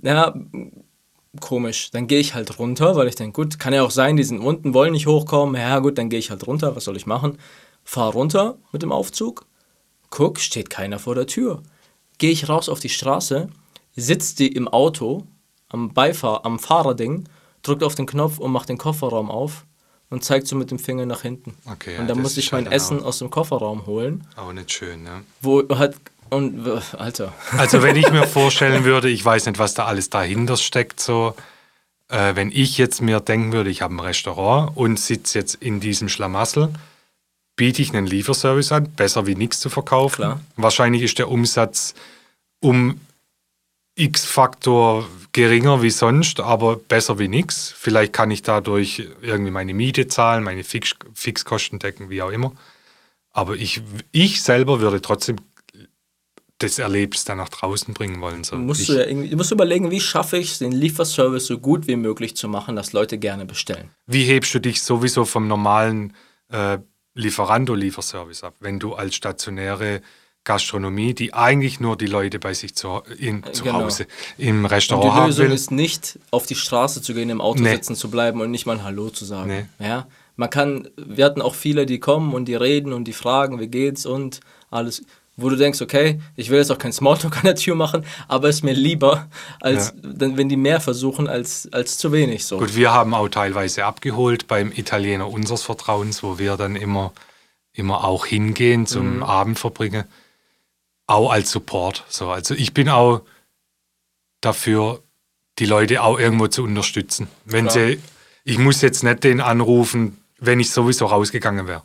Ja, 0.00 0.34
komisch. 1.40 1.90
Dann 1.90 2.06
gehe 2.06 2.20
ich 2.20 2.34
halt 2.34 2.58
runter, 2.58 2.96
weil 2.96 3.08
ich 3.08 3.14
denke, 3.14 3.40
gut, 3.42 3.58
kann 3.58 3.72
ja 3.74 3.82
auch 3.82 3.90
sein, 3.90 4.16
die 4.16 4.24
sind 4.24 4.40
unten, 4.40 4.74
wollen 4.74 4.92
nicht 4.92 5.06
hochkommen. 5.06 5.60
Ja, 5.60 5.78
gut, 5.78 5.98
dann 5.98 6.08
gehe 6.10 6.18
ich 6.18 6.30
halt 6.30 6.46
runter. 6.46 6.74
Was 6.76 6.84
soll 6.84 6.96
ich 6.96 7.06
machen? 7.06 7.38
Fahr 7.84 8.12
runter 8.12 8.56
mit 8.72 8.82
dem 8.82 8.92
Aufzug. 8.92 9.46
Guck, 10.10 10.38
steht 10.40 10.70
keiner 10.70 10.98
vor 10.98 11.14
der 11.14 11.26
Tür. 11.26 11.62
Gehe 12.18 12.30
ich 12.30 12.48
raus 12.48 12.68
auf 12.68 12.80
die 12.80 12.88
Straße, 12.88 13.48
sitzt 13.94 14.38
die 14.38 14.48
im 14.48 14.68
Auto 14.68 15.24
am 15.68 15.92
Beifahr, 15.92 16.44
am 16.46 16.58
Fahrerding, 16.58 17.28
drückt 17.62 17.82
auf 17.84 17.94
den 17.94 18.06
Knopf 18.06 18.38
und 18.38 18.50
macht 18.52 18.68
den 18.70 18.78
Kofferraum 18.78 19.30
auf 19.30 19.66
und 20.08 20.24
zeigt 20.24 20.46
so 20.46 20.56
mit 20.56 20.70
dem 20.70 20.78
Finger 20.78 21.04
nach 21.04 21.20
hinten. 21.22 21.54
Okay, 21.70 21.94
ja, 21.94 22.00
und 22.00 22.08
dann 22.08 22.22
muss 22.22 22.36
ich 22.38 22.50
mein 22.52 22.64
halt 22.64 22.74
Essen 22.74 23.00
auch- 23.00 23.06
aus 23.06 23.18
dem 23.18 23.28
Kofferraum 23.30 23.84
holen, 23.86 24.26
Auch 24.36 24.52
nicht 24.52 24.72
schön, 24.72 25.02
ne? 25.02 25.22
wo 25.42 25.62
hat 25.78 25.94
und 26.30 26.66
äh, 26.66 26.80
Alter. 26.96 27.32
Also 27.56 27.82
wenn 27.82 27.96
ich 27.96 28.10
mir 28.10 28.26
vorstellen 28.26 28.84
würde, 28.84 29.08
ich 29.08 29.24
weiß 29.24 29.46
nicht, 29.46 29.58
was 29.58 29.74
da 29.74 29.86
alles 29.86 30.10
dahinter 30.10 30.56
steckt, 30.56 31.00
so, 31.00 31.34
äh, 32.08 32.34
wenn 32.34 32.50
ich 32.52 32.78
jetzt 32.78 33.00
mir 33.00 33.20
denken 33.20 33.52
würde, 33.52 33.70
ich 33.70 33.82
habe 33.82 33.94
ein 33.94 34.00
Restaurant 34.00 34.76
und 34.76 34.98
sitze 34.98 35.38
jetzt 35.38 35.54
in 35.56 35.80
diesem 35.80 36.08
Schlamassel, 36.08 36.70
biete 37.56 37.82
ich 37.82 37.94
einen 37.94 38.06
Lieferservice 38.06 38.72
an, 38.72 38.90
besser 38.92 39.26
wie 39.26 39.34
nichts 39.34 39.60
zu 39.60 39.68
verkaufen. 39.68 40.16
Klar. 40.16 40.40
Wahrscheinlich 40.56 41.02
ist 41.02 41.18
der 41.18 41.28
Umsatz 41.28 41.94
um 42.60 43.00
X-Faktor 43.96 45.06
geringer 45.32 45.82
wie 45.82 45.90
sonst, 45.90 46.40
aber 46.40 46.76
besser 46.76 47.18
wie 47.18 47.28
nichts. 47.28 47.74
Vielleicht 47.76 48.12
kann 48.12 48.30
ich 48.30 48.42
dadurch 48.42 49.08
irgendwie 49.20 49.50
meine 49.50 49.74
Miete 49.74 50.06
zahlen, 50.06 50.44
meine 50.44 50.64
Fix 50.64 50.94
Fixkosten 51.14 51.78
decken, 51.78 52.08
wie 52.08 52.22
auch 52.22 52.30
immer. 52.30 52.52
Aber 53.32 53.56
ich, 53.56 53.82
ich 54.12 54.42
selber 54.42 54.80
würde 54.80 55.02
trotzdem 55.02 55.36
das 56.58 56.78
Erlebnis 56.78 57.24
dann 57.24 57.38
nach 57.38 57.48
draußen 57.48 57.94
bringen 57.94 58.20
wollen. 58.20 58.42
So. 58.42 58.56
Musst 58.56 58.82
ich, 58.82 58.86
du 58.88 58.94
ja 58.94 59.06
irgendwie, 59.06 59.30
du 59.30 59.36
musst 59.36 59.52
überlegen, 59.52 59.90
wie 59.90 60.00
schaffe 60.00 60.38
ich 60.38 60.52
es, 60.52 60.58
den 60.58 60.72
Lieferservice 60.72 61.46
so 61.46 61.58
gut 61.58 61.86
wie 61.86 61.96
möglich 61.96 62.36
zu 62.36 62.48
machen, 62.48 62.74
dass 62.76 62.92
Leute 62.92 63.18
gerne 63.18 63.44
bestellen. 63.44 63.90
Wie 64.06 64.24
hebst 64.24 64.54
du 64.54 64.58
dich 64.58 64.82
sowieso 64.82 65.24
vom 65.24 65.46
normalen 65.46 66.14
äh, 66.50 66.78
Lieferando-Lieferservice 67.14 68.44
ab, 68.44 68.54
wenn 68.60 68.78
du 68.78 68.94
als 68.94 69.14
stationäre 69.14 70.02
Gastronomie, 70.44 71.14
die 71.14 71.34
eigentlich 71.34 71.78
nur 71.78 71.96
die 71.96 72.06
Leute 72.06 72.38
bei 72.38 72.54
sich 72.54 72.74
zu, 72.74 73.02
in, 73.18 73.44
zu 73.52 73.64
genau. 73.64 73.82
Hause 73.82 74.06
im 74.38 74.64
Restaurant 74.64 75.04
die 75.04 75.14
haben 75.14 75.26
Lösung 75.26 75.46
will? 75.46 75.52
ist 75.52 75.70
nicht, 75.70 76.18
auf 76.30 76.46
die 76.46 76.54
Straße 76.54 77.02
zu 77.02 77.12
gehen, 77.12 77.28
im 77.28 77.40
Auto 77.40 77.62
Nee. 77.62 77.74
sitzen 77.74 77.94
zu 77.94 78.10
bleiben 78.10 78.40
und 78.40 78.50
nicht 78.50 78.64
mal 78.66 78.82
Hallo 78.82 79.10
zu 79.10 79.24
sagen. 79.24 79.48
Nee. 79.48 79.86
Ja? 79.86 80.06
Man 80.36 80.48
kann, 80.48 80.88
wir 80.96 81.24
hatten 81.24 81.42
auch 81.42 81.54
viele, 81.54 81.84
die 81.84 81.98
kommen 81.98 82.32
und 82.32 82.46
die 82.46 82.54
reden 82.54 82.92
und 82.92 83.04
die 83.04 83.12
fragen, 83.12 83.60
wie 83.60 83.68
geht's 83.68 84.06
und 84.06 84.40
alles. 84.70 85.02
Wo 85.40 85.48
du 85.48 85.54
denkst, 85.56 85.80
okay, 85.80 86.20
ich 86.34 86.50
will 86.50 86.58
jetzt 86.58 86.72
auch 86.72 86.78
kein 86.78 86.92
Smalltalk 86.92 87.36
an 87.36 87.44
der 87.44 87.54
Tür 87.54 87.76
machen, 87.76 88.04
aber 88.26 88.48
ist 88.48 88.64
mir 88.64 88.74
lieber, 88.74 89.28
als 89.60 89.94
dann, 90.02 90.36
wenn 90.36 90.48
die 90.48 90.56
mehr 90.56 90.80
versuchen, 90.80 91.28
als, 91.28 91.68
als 91.72 91.96
zu 91.96 92.10
wenig. 92.10 92.44
So. 92.44 92.58
Gut, 92.58 92.74
wir 92.74 92.92
haben 92.92 93.14
auch 93.14 93.28
teilweise 93.28 93.84
abgeholt 93.84 94.48
beim 94.48 94.72
Italiener 94.72 95.30
unseres 95.30 95.62
Vertrauens, 95.62 96.24
wo 96.24 96.40
wir 96.40 96.56
dann 96.56 96.74
immer, 96.74 97.12
immer 97.72 98.02
auch 98.02 98.26
hingehen 98.26 98.86
zum 98.86 99.18
Mhm. 99.18 99.22
Abend 99.22 99.58
verbringen. 99.60 100.04
Auch 101.06 101.30
als 101.30 101.52
Support. 101.52 102.04
So, 102.08 102.30
also 102.30 102.54
ich 102.54 102.74
bin 102.74 102.88
auch 102.88 103.22
dafür, 104.40 105.00
die 105.60 105.66
Leute 105.66 106.02
auch 106.02 106.18
irgendwo 106.18 106.48
zu 106.48 106.64
unterstützen. 106.64 107.28
Wenn 107.44 107.68
Klar. 107.68 107.86
sie, 107.90 108.02
ich 108.42 108.58
muss 108.58 108.80
jetzt 108.82 109.04
nicht 109.04 109.22
den 109.22 109.40
anrufen, 109.40 110.18
wenn 110.38 110.58
ich 110.58 110.70
sowieso 110.70 111.06
rausgegangen 111.06 111.68
wäre. 111.68 111.82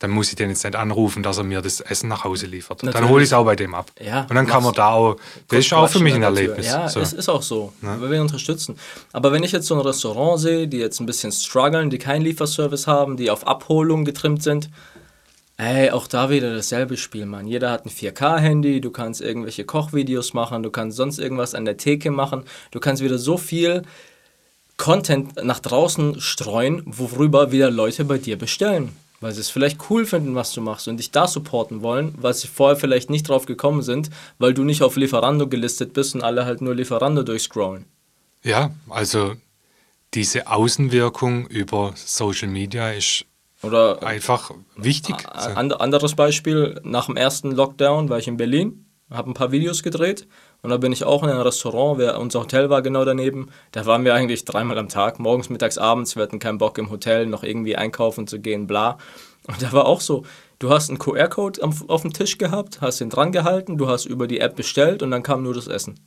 Dann 0.00 0.10
muss 0.10 0.28
ich 0.30 0.34
den 0.34 0.50
jetzt 0.50 0.64
nicht 0.64 0.74
anrufen, 0.74 1.22
dass 1.22 1.38
er 1.38 1.44
mir 1.44 1.62
das 1.62 1.80
Essen 1.80 2.08
nach 2.08 2.24
Hause 2.24 2.46
liefert. 2.46 2.82
Dann 2.82 2.90
Natürlich. 2.90 3.10
hole 3.10 3.22
ich 3.22 3.28
es 3.28 3.32
auch 3.32 3.44
bei 3.44 3.54
dem 3.54 3.74
ab. 3.74 3.92
Ja, 4.00 4.22
Und 4.28 4.34
dann 4.34 4.46
kann 4.46 4.62
man 4.62 4.74
da 4.74 4.90
auch, 4.90 5.16
das 5.48 5.60
ist 5.60 5.72
auch 5.72 5.88
für 5.88 6.00
mich 6.00 6.14
ein 6.14 6.22
Erlebnis. 6.22 6.66
Ja, 6.66 6.88
so. 6.88 7.00
es 7.00 7.12
ist 7.12 7.28
auch 7.28 7.42
so, 7.42 7.72
weil 7.80 8.10
wir 8.10 8.20
unterstützen. 8.20 8.76
Aber 9.12 9.30
wenn 9.32 9.44
ich 9.44 9.52
jetzt 9.52 9.66
so 9.66 9.74
ein 9.74 9.80
Restaurant 9.80 10.40
sehe, 10.40 10.66
die 10.66 10.78
jetzt 10.78 11.00
ein 11.00 11.06
bisschen 11.06 11.30
strugglen, 11.30 11.90
die 11.90 11.98
keinen 11.98 12.22
Lieferservice 12.22 12.86
haben, 12.86 13.16
die 13.16 13.30
auf 13.30 13.46
Abholung 13.46 14.04
getrimmt 14.04 14.42
sind, 14.42 14.68
ey, 15.56 15.90
auch 15.90 16.08
da 16.08 16.30
wieder 16.30 16.54
dasselbe 16.54 16.96
Spiel, 16.96 17.26
Mann. 17.26 17.46
Jeder 17.46 17.70
hat 17.70 17.86
ein 17.86 17.90
4K-Handy, 17.90 18.80
du 18.80 18.90
kannst 18.90 19.20
irgendwelche 19.20 19.64
Kochvideos 19.64 20.34
machen, 20.34 20.62
du 20.62 20.70
kannst 20.70 20.96
sonst 20.96 21.18
irgendwas 21.18 21.54
an 21.54 21.64
der 21.64 21.76
Theke 21.76 22.10
machen, 22.10 22.44
du 22.72 22.80
kannst 22.80 23.02
wieder 23.02 23.18
so 23.18 23.38
viel 23.38 23.82
Content 24.76 25.44
nach 25.44 25.60
draußen 25.60 26.20
streuen, 26.20 26.82
worüber 26.84 27.52
wieder 27.52 27.70
Leute 27.70 28.04
bei 28.04 28.18
dir 28.18 28.36
bestellen. 28.36 28.96
Weil 29.24 29.32
sie 29.32 29.40
es 29.40 29.48
vielleicht 29.48 29.88
cool 29.88 30.04
finden, 30.04 30.34
was 30.34 30.52
du 30.52 30.60
machst 30.60 30.86
und 30.86 30.98
dich 30.98 31.10
da 31.10 31.26
supporten 31.26 31.80
wollen, 31.80 32.14
weil 32.18 32.34
sie 32.34 32.46
vorher 32.46 32.76
vielleicht 32.76 33.08
nicht 33.08 33.26
drauf 33.26 33.46
gekommen 33.46 33.80
sind, 33.80 34.10
weil 34.38 34.52
du 34.52 34.64
nicht 34.64 34.82
auf 34.82 34.96
Lieferando 34.96 35.48
gelistet 35.48 35.94
bist 35.94 36.14
und 36.14 36.22
alle 36.22 36.44
halt 36.44 36.60
nur 36.60 36.74
Lieferando 36.74 37.22
durchscrollen. 37.22 37.86
Ja, 38.42 38.72
also 38.90 39.32
diese 40.12 40.48
Außenwirkung 40.48 41.46
über 41.46 41.94
Social 41.96 42.48
Media 42.48 42.90
ist 42.90 43.24
Oder 43.62 44.02
einfach 44.02 44.50
wichtig. 44.76 45.16
Anderes 45.26 46.14
Beispiel, 46.14 46.78
nach 46.84 47.06
dem 47.06 47.16
ersten 47.16 47.50
Lockdown 47.50 48.10
war 48.10 48.18
ich 48.18 48.28
in 48.28 48.36
Berlin, 48.36 48.84
habe 49.08 49.30
ein 49.30 49.34
paar 49.34 49.52
Videos 49.52 49.82
gedreht 49.82 50.28
und 50.64 50.70
da 50.70 50.78
bin 50.78 50.92
ich 50.92 51.04
auch 51.04 51.22
in 51.22 51.28
ein 51.28 51.42
Restaurant, 51.42 51.98
wir, 51.98 52.16
unser 52.16 52.40
Hotel 52.40 52.70
war 52.70 52.80
genau 52.80 53.04
daneben. 53.04 53.50
Da 53.72 53.84
waren 53.84 54.02
wir 54.02 54.14
eigentlich 54.14 54.46
dreimal 54.46 54.78
am 54.78 54.88
Tag, 54.88 55.18
morgens, 55.18 55.50
mittags, 55.50 55.76
abends. 55.76 56.16
Wir 56.16 56.22
hatten 56.22 56.38
keinen 56.38 56.56
Bock 56.56 56.78
im 56.78 56.88
Hotel 56.88 57.26
noch 57.26 57.42
irgendwie 57.42 57.76
einkaufen 57.76 58.26
zu 58.26 58.40
gehen, 58.40 58.66
bla. 58.66 58.96
Und 59.46 59.60
da 59.60 59.74
war 59.74 59.84
auch 59.84 60.00
so, 60.00 60.24
du 60.60 60.70
hast 60.70 60.88
einen 60.88 60.98
QR-Code 60.98 61.60
auf 61.62 62.00
dem 62.00 62.14
Tisch 62.14 62.38
gehabt, 62.38 62.80
hast 62.80 63.02
ihn 63.02 63.10
dran 63.10 63.30
gehalten, 63.30 63.76
du 63.76 63.88
hast 63.88 64.06
über 64.06 64.26
die 64.26 64.40
App 64.40 64.56
bestellt 64.56 65.02
und 65.02 65.10
dann 65.10 65.22
kam 65.22 65.42
nur 65.42 65.52
das 65.52 65.66
Essen. 65.66 66.00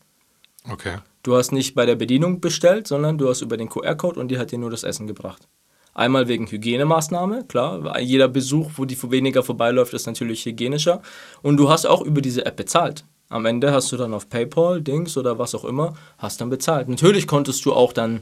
Okay. 0.67 0.95
Du 1.21 1.35
hast 1.35 1.51
nicht 1.51 1.75
bei 1.75 1.85
der 1.85 1.95
Bedienung 1.95 2.41
bestellt, 2.41 2.87
sondern 2.87 3.19
du 3.19 3.29
hast 3.29 3.43
über 3.43 3.57
den 3.57 3.69
QR-Code 3.69 4.19
und 4.19 4.29
die 4.29 4.39
hat 4.39 4.51
dir 4.51 4.57
nur 4.57 4.71
das 4.71 4.81
Essen 4.81 5.05
gebracht. 5.05 5.47
Einmal 5.93 6.27
wegen 6.27 6.47
Hygienemaßnahme, 6.47 7.45
klar. 7.47 7.99
Jeder 7.99 8.27
Besuch, 8.27 8.71
wo 8.77 8.85
die 8.85 8.97
weniger 9.11 9.43
vorbeiläuft, 9.43 9.93
ist 9.93 10.07
natürlich 10.07 10.43
hygienischer. 10.45 11.03
Und 11.43 11.57
du 11.57 11.69
hast 11.69 11.85
auch 11.85 12.01
über 12.01 12.21
diese 12.21 12.43
App 12.43 12.55
bezahlt. 12.55 13.05
Am 13.29 13.45
Ende 13.45 13.71
hast 13.73 13.91
du 13.91 13.97
dann 13.97 14.13
auf 14.13 14.29
PayPal, 14.29 14.81
Dings 14.81 15.17
oder 15.17 15.37
was 15.37 15.53
auch 15.53 15.65
immer, 15.65 15.95
hast 16.17 16.39
dann 16.41 16.49
bezahlt. 16.49 16.87
Natürlich 16.87 17.27
konntest 17.27 17.65
du 17.65 17.73
auch 17.73 17.91
dann 17.93 18.21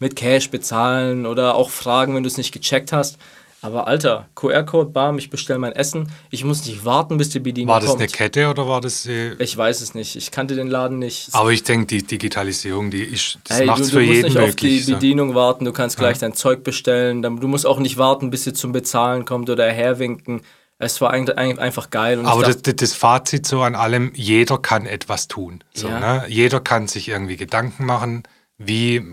mit 0.00 0.16
Cash 0.16 0.50
bezahlen 0.50 1.26
oder 1.26 1.54
auch 1.54 1.70
fragen, 1.70 2.14
wenn 2.14 2.22
du 2.22 2.28
es 2.28 2.36
nicht 2.36 2.52
gecheckt 2.52 2.92
hast. 2.92 3.18
Aber 3.62 3.86
Alter, 3.86 4.26
QR-Code, 4.36 4.88
bam, 4.90 5.18
ich 5.18 5.28
bestelle 5.28 5.58
mein 5.58 5.72
Essen. 5.72 6.10
Ich 6.30 6.44
muss 6.44 6.64
nicht 6.64 6.86
warten, 6.86 7.18
bis 7.18 7.28
die 7.28 7.40
Bedienung 7.40 7.68
War 7.74 7.80
das 7.80 7.90
kommt. 7.90 8.00
eine 8.00 8.08
Kette 8.10 8.48
oder 8.48 8.66
war 8.66 8.80
das. 8.80 9.04
Äh, 9.04 9.34
ich 9.34 9.54
weiß 9.54 9.82
es 9.82 9.92
nicht. 9.94 10.16
Ich 10.16 10.30
kannte 10.30 10.54
den 10.56 10.68
Laden 10.68 10.98
nicht. 10.98 11.28
aber 11.32 11.50
ich 11.52 11.62
denke, 11.62 11.84
die 11.86 12.02
Digitalisierung, 12.02 12.90
die 12.90 13.02
ist, 13.02 13.38
das 13.44 13.58
Hey, 13.58 13.66
macht 13.66 13.80
du, 13.80 13.82
es 13.82 13.88
du 13.90 13.96
für 13.98 14.00
musst 14.00 14.14
jeden 14.16 14.28
nicht 14.28 14.38
auf 14.38 14.56
die 14.56 14.66
möglich. 14.66 14.86
so. 14.86 14.92
Bedienung 14.94 15.34
warten, 15.34 15.66
du 15.66 15.72
kannst 15.72 15.98
gleich 15.98 16.16
dein 16.18 16.32
Zeug 16.32 16.64
bestellen. 16.64 17.20
Du 17.20 17.30
musst 17.48 17.66
auch 17.66 17.78
nicht 17.80 17.98
warten, 17.98 18.30
bis 18.30 18.44
sie 18.44 18.54
zum 18.54 18.72
Bezahlen 18.72 19.26
kommt 19.26 19.50
oder 19.50 19.70
herwinken. 19.70 20.40
Es 20.82 21.00
war 21.02 21.10
eigentlich 21.10 21.36
ein- 21.38 21.58
einfach 21.58 21.90
geil. 21.90 22.24
Aber 22.24 22.42
das, 22.42 22.62
das 22.62 22.94
Fazit 22.94 23.46
so 23.46 23.60
an 23.62 23.74
allem, 23.74 24.12
jeder 24.14 24.58
kann 24.58 24.86
etwas 24.86 25.28
tun. 25.28 25.62
So, 25.74 25.88
Ja. 25.88 26.00
ne? 26.00 26.24
Jeder 26.28 26.58
kann 26.60 26.88
sich 26.88 27.08
irgendwie 27.08 27.36
Gedanken 27.36 27.84
machen, 27.84 28.22
wie, 28.56 29.04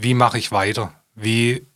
wie 0.00 0.14
mache 0.14 0.38
ich 0.38 0.52
weiter? 0.52 0.92
Wie 1.16 1.66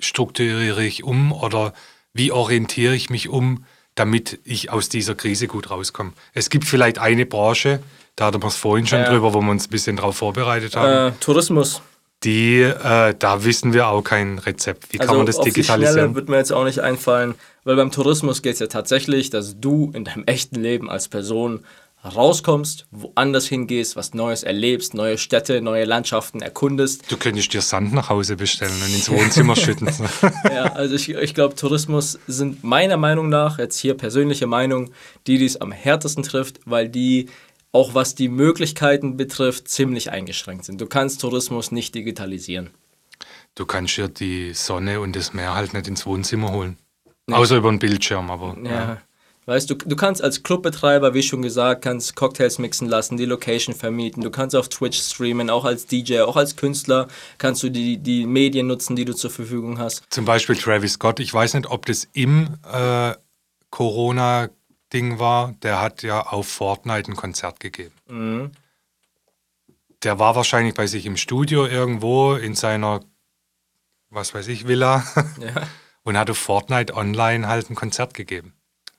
strukturiere 0.00 0.84
ich 0.84 1.04
um 1.04 1.32
oder 1.32 1.72
wie 2.12 2.32
orientiere 2.32 2.94
ich 2.94 3.08
mich 3.10 3.28
um, 3.28 3.64
damit 3.94 4.40
ich 4.44 4.70
aus 4.70 4.88
dieser 4.88 5.14
Krise 5.14 5.46
gut 5.46 5.70
rauskomme? 5.70 6.12
Es 6.32 6.50
gibt 6.50 6.64
vielleicht 6.64 6.98
eine 6.98 7.26
Branche, 7.26 7.80
da 8.16 8.26
hatten 8.26 8.42
wir 8.42 8.48
es 8.48 8.56
vorhin 8.56 8.86
schon 8.86 8.98
Ja. 9.00 9.08
drüber, 9.10 9.32
wo 9.34 9.40
wir 9.40 9.50
uns 9.50 9.66
ein 9.68 9.70
bisschen 9.70 9.96
darauf 9.96 10.16
vorbereitet 10.16 10.76
haben. 10.76 11.12
äh, 11.12 11.16
Tourismus. 11.20 11.82
Die, 12.24 12.60
äh, 12.62 13.14
da 13.18 13.44
wissen 13.44 13.72
wir 13.72 13.88
auch 13.88 14.02
kein 14.02 14.38
Rezept. 14.38 14.92
Wie 14.92 14.98
kann 14.98 15.08
Also 15.08 15.18
man 15.18 15.26
das 15.26 15.36
auf 15.36 15.44
die 15.44 15.50
Schnelle 15.62 15.80
digitalisieren? 15.80 16.14
wird 16.14 16.28
mir 16.28 16.38
jetzt 16.38 16.52
auch 16.52 16.64
nicht 16.64 16.80
einfallen, 16.80 17.34
weil 17.64 17.76
beim 17.76 17.90
Tourismus 17.90 18.40
geht 18.42 18.54
es 18.54 18.58
ja 18.60 18.66
tatsächlich, 18.66 19.30
dass 19.30 19.60
du 19.60 19.90
in 19.94 20.04
deinem 20.04 20.24
echten 20.24 20.60
Leben 20.60 20.88
als 20.90 21.08
Person 21.08 21.60
rauskommst, 22.04 22.86
woanders 22.90 23.46
hingehst, 23.46 23.96
was 23.96 24.12
Neues 24.12 24.42
erlebst, 24.42 24.92
neue 24.94 25.16
Städte, 25.16 25.62
neue 25.62 25.84
Landschaften 25.84 26.42
erkundest. 26.42 27.10
Du 27.10 27.16
könntest 27.16 27.52
dir 27.54 27.62
Sand 27.62 27.94
nach 27.94 28.10
Hause 28.10 28.36
bestellen 28.36 28.72
und 28.86 28.94
ins 28.94 29.10
Wohnzimmer 29.10 29.56
schütten. 29.56 29.88
Ja, 30.52 30.72
also 30.74 30.94
ich, 30.94 31.08
ich 31.08 31.34
glaube, 31.34 31.54
Tourismus 31.54 32.18
sind 32.26 32.62
meiner 32.62 32.98
Meinung 32.98 33.30
nach, 33.30 33.58
jetzt 33.58 33.78
hier 33.78 33.94
persönliche 33.94 34.46
Meinung, 34.46 34.90
die, 35.26 35.38
die 35.38 35.46
es 35.46 35.58
am 35.60 35.72
härtesten 35.72 36.22
trifft, 36.22 36.60
weil 36.66 36.88
die 36.90 37.28
auch 37.74 37.92
was 37.92 38.14
die 38.14 38.28
Möglichkeiten 38.28 39.16
betrifft, 39.16 39.68
ziemlich 39.68 40.12
eingeschränkt 40.12 40.64
sind. 40.64 40.80
Du 40.80 40.86
kannst 40.86 41.20
Tourismus 41.20 41.72
nicht 41.72 41.94
digitalisieren. 41.94 42.70
Du 43.56 43.66
kannst 43.66 43.96
dir 43.96 44.08
die 44.08 44.54
Sonne 44.54 45.00
und 45.00 45.16
das 45.16 45.34
Meer 45.34 45.54
halt 45.54 45.74
nicht 45.74 45.88
ins 45.88 46.06
Wohnzimmer 46.06 46.52
holen. 46.52 46.78
Außer 47.30 47.56
über 47.56 47.70
einen 47.70 47.80
Bildschirm, 47.80 48.30
aber. 48.30 48.56
Ja. 48.64 49.02
Weißt 49.46 49.68
du, 49.68 49.74
du 49.74 49.96
kannst 49.96 50.22
als 50.22 50.42
Clubbetreiber, 50.42 51.14
wie 51.14 51.22
schon 51.22 51.42
gesagt, 51.42 51.82
kannst 51.82 52.16
Cocktails 52.16 52.58
mixen 52.58 52.88
lassen, 52.88 53.16
die 53.16 53.26
Location 53.26 53.74
vermieten, 53.74 54.22
du 54.22 54.30
kannst 54.30 54.56
auf 54.56 54.68
Twitch 54.68 54.98
streamen, 54.98 55.50
auch 55.50 55.66
als 55.66 55.86
DJ, 55.86 56.20
auch 56.20 56.36
als 56.36 56.56
Künstler 56.56 57.08
kannst 57.36 57.62
du 57.62 57.70
die, 57.70 57.98
die 57.98 58.24
Medien 58.24 58.68
nutzen, 58.68 58.96
die 58.96 59.04
du 59.04 59.14
zur 59.14 59.30
Verfügung 59.30 59.78
hast. 59.78 60.04
Zum 60.08 60.24
Beispiel 60.24 60.56
Travis 60.56 60.94
Scott, 60.94 61.20
ich 61.20 61.34
weiß 61.34 61.54
nicht, 61.54 61.66
ob 61.66 61.84
das 61.84 62.08
im 62.14 62.56
äh, 62.72 63.14
Corona-Ding 64.94 65.18
war, 65.18 65.54
der 65.62 65.80
hat 65.80 66.02
ja 66.02 66.20
auf 66.20 66.48
Fortnite 66.48 67.10
ein 67.10 67.16
Konzert 67.16 67.60
gegeben. 67.60 67.94
Mhm. 68.08 68.52
Der 70.02 70.18
war 70.18 70.36
wahrscheinlich 70.36 70.74
bei 70.74 70.86
sich 70.86 71.06
im 71.06 71.16
Studio 71.16 71.66
irgendwo 71.66 72.34
in 72.34 72.54
seiner, 72.54 73.00
was 74.10 74.34
weiß 74.34 74.48
ich, 74.48 74.68
Villa 74.68 75.04
Ja. 75.40 75.66
und 76.02 76.16
hat 76.16 76.30
auf 76.30 76.38
Fortnite 76.38 76.94
online 76.94 77.48
halt 77.48 77.70
ein 77.70 77.74
Konzert 77.74 78.14
gegeben. 78.14 78.54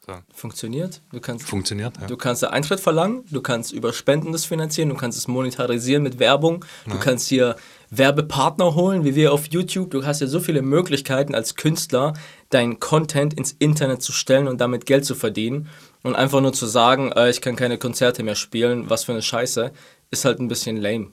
So. 0.05 0.13
Funktioniert. 0.33 1.01
Du 1.11 1.19
kannst, 1.19 1.47
Funktioniert, 1.47 1.97
ja. 1.99 2.05
du 2.05 2.15
kannst 2.15 2.43
da 2.43 2.49
Eintritt 2.49 2.79
verlangen, 2.79 3.23
du 3.31 3.41
kannst 3.41 3.71
über 3.71 3.91
Spenden 3.91 4.33
das 4.33 4.45
finanzieren, 4.45 4.89
du 4.89 4.95
kannst 4.95 5.17
es 5.17 5.27
monetarisieren 5.27 6.03
mit 6.03 6.19
Werbung, 6.19 6.63
du 6.87 6.99
kannst 6.99 7.27
hier 7.27 7.55
Werbepartner 7.89 8.75
holen, 8.75 9.03
wie 9.03 9.15
wir 9.15 9.33
auf 9.33 9.47
YouTube. 9.47 9.89
Du 9.89 10.05
hast 10.05 10.21
ja 10.21 10.27
so 10.27 10.39
viele 10.39 10.61
Möglichkeiten 10.61 11.33
als 11.33 11.55
Künstler, 11.55 12.13
deinen 12.55 12.79
Content 12.79 13.33
ins 13.33 13.51
Internet 13.51 14.01
zu 14.01 14.11
stellen 14.11 14.47
und 14.47 14.59
damit 14.59 14.85
Geld 14.85 15.05
zu 15.05 15.13
verdienen. 15.13 15.69
Und 16.03 16.15
einfach 16.15 16.41
nur 16.41 16.53
zu 16.53 16.65
sagen, 16.65 17.11
äh, 17.11 17.29
ich 17.29 17.41
kann 17.41 17.55
keine 17.55 17.77
Konzerte 17.77 18.23
mehr 18.23 18.35
spielen, 18.35 18.89
was 18.89 19.03
für 19.03 19.11
eine 19.11 19.21
Scheiße, 19.21 19.71
ist 20.11 20.25
halt 20.25 20.39
ein 20.39 20.47
bisschen 20.47 20.77
lame. 20.77 21.11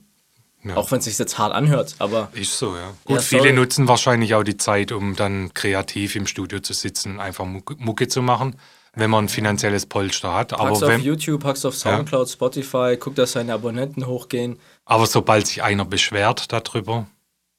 Ja. 0.64 0.76
Auch 0.76 0.92
wenn 0.92 1.00
es 1.00 1.06
sich 1.06 1.18
jetzt 1.18 1.38
hart 1.38 1.52
anhört, 1.52 1.96
aber 1.98 2.28
Ist 2.34 2.56
so, 2.56 2.76
ja. 2.76 2.92
Gut, 3.04 3.16
Ja, 3.16 3.22
viele 3.22 3.52
nutzen 3.52 3.88
wahrscheinlich 3.88 4.34
auch 4.34 4.44
die 4.44 4.56
Zeit, 4.56 4.92
um 4.92 5.16
dann 5.16 5.52
kreativ 5.54 6.14
im 6.14 6.28
Studio 6.28 6.60
zu 6.60 6.72
sitzen, 6.72 7.18
einfach 7.18 7.44
Mucke, 7.44 8.06
zu 8.06 8.22
machen, 8.22 8.54
wenn 8.94 9.10
man 9.10 9.24
ein 9.24 9.28
finanzielles 9.28 9.86
Polster 9.86 10.32
hat. 10.32 10.52
Aber, 10.52 10.68
pack's 10.68 10.82
auf 10.84 10.88
wenn, 10.88 11.00
YouTube, 11.00 11.42
pack's 11.42 11.64
auf 11.64 11.74
Soundcloud, 11.74 12.28
Spotify, 12.28 12.96
guck, 12.96 13.16
dass 13.16 13.32
seine 13.32 13.54
Abonnenten 13.54 14.06
hochgehen. 14.06 14.60
aber 14.84 15.06
sobald 15.06 15.48
sich 15.48 15.64
einer 15.64 15.84
beschwert 15.84 16.52
darüber, 16.52 17.06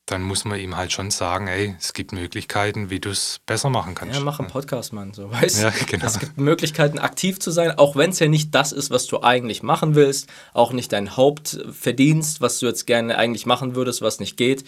dann 0.05 0.21
muss 0.21 0.43
man 0.43 0.59
ihm 0.59 0.75
halt 0.75 0.91
schon 0.91 1.11
sagen, 1.11 1.47
ey, 1.47 1.75
es 1.79 1.93
gibt 1.93 2.11
Möglichkeiten, 2.11 2.89
wie 2.89 2.99
du 2.99 3.09
es 3.09 3.39
besser 3.45 3.69
machen 3.69 3.95
kannst. 3.95 4.15
Ja, 4.15 4.21
mach 4.21 4.39
einen 4.39 4.49
Podcast, 4.49 4.91
Mann, 4.91 5.13
so 5.13 5.31
weißt 5.31 5.61
Ja, 5.61 5.73
genau. 5.87 6.05
Es 6.05 6.19
gibt 6.19 6.37
Möglichkeiten, 6.37 6.99
aktiv 6.99 7.39
zu 7.39 7.51
sein, 7.51 7.77
auch 7.77 7.95
wenn 7.95 8.09
es 8.09 8.19
ja 8.19 8.27
nicht 8.27 8.53
das 8.53 8.73
ist, 8.73 8.91
was 8.91 9.07
du 9.07 9.23
eigentlich 9.23 9.63
machen 9.63 9.95
willst, 9.95 10.29
auch 10.53 10.73
nicht 10.73 10.91
dein 10.91 11.15
Hauptverdienst, 11.15 12.41
was 12.41 12.59
du 12.59 12.65
jetzt 12.65 12.85
gerne 12.85 13.17
eigentlich 13.17 13.45
machen 13.45 13.75
würdest, 13.75 14.01
was 14.01 14.19
nicht 14.19 14.35
geht. 14.35 14.65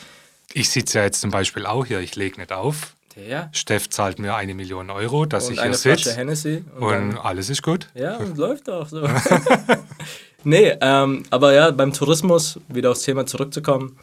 Ich 0.54 0.70
sitze 0.70 1.00
ja 1.00 1.04
jetzt 1.04 1.20
zum 1.20 1.32
Beispiel 1.32 1.66
auch 1.66 1.86
hier, 1.86 2.00
ich 2.00 2.16
lege 2.16 2.40
nicht 2.40 2.54
auf. 2.54 2.96
Ja. 3.30 3.50
Steff 3.54 3.90
zahlt 3.90 4.20
mir 4.20 4.36
eine 4.36 4.54
Million 4.54 4.90
Euro, 4.90 5.26
dass 5.26 5.48
Und 5.48 5.56
ich 5.56 5.62
hier 5.62 5.74
sitze. 5.74 6.14
Hennessy. 6.16 6.64
Und, 6.80 6.84
Und 6.84 7.18
alles 7.18 7.50
ist 7.50 7.64
gut. 7.64 7.90
ja, 7.94 8.18
und 8.18 8.38
läuft 8.38 8.70
auch 8.70 8.88
so. 8.88 9.08
nee, 10.44 10.76
ähm, 10.82 11.24
aber 11.30 11.54
ja, 11.54 11.72
beim 11.72 11.94
Tourismus, 11.94 12.60
wieder 12.68 12.92
aufs 12.92 13.04
Thema 13.04 13.26
zurückzukommen, 13.26 13.98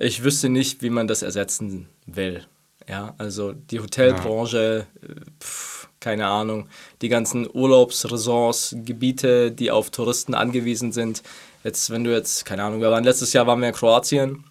ich 0.00 0.24
wüsste 0.24 0.48
nicht, 0.48 0.82
wie 0.82 0.90
man 0.90 1.06
das 1.06 1.22
ersetzen 1.22 1.88
will. 2.06 2.44
Ja, 2.88 3.14
also 3.18 3.52
die 3.52 3.80
Hotelbranche, 3.80 4.86
äh, 5.02 5.06
pf, 5.40 5.88
keine 6.00 6.26
Ahnung, 6.26 6.68
die 7.02 7.10
ganzen 7.10 7.48
Urlaubsresorts, 7.52 8.74
Gebiete, 8.84 9.52
die 9.52 9.70
auf 9.70 9.90
Touristen 9.90 10.34
angewiesen 10.34 10.92
sind. 10.92 11.22
Jetzt, 11.62 11.90
wenn 11.90 12.04
du 12.04 12.12
jetzt, 12.12 12.46
keine 12.46 12.64
Ahnung, 12.64 12.80
wir 12.80 12.90
waren 12.90 13.04
letztes 13.04 13.34
Jahr 13.34 13.46
waren 13.46 13.60
wir 13.60 13.68
in 13.68 13.74
Kroatien 13.74 14.44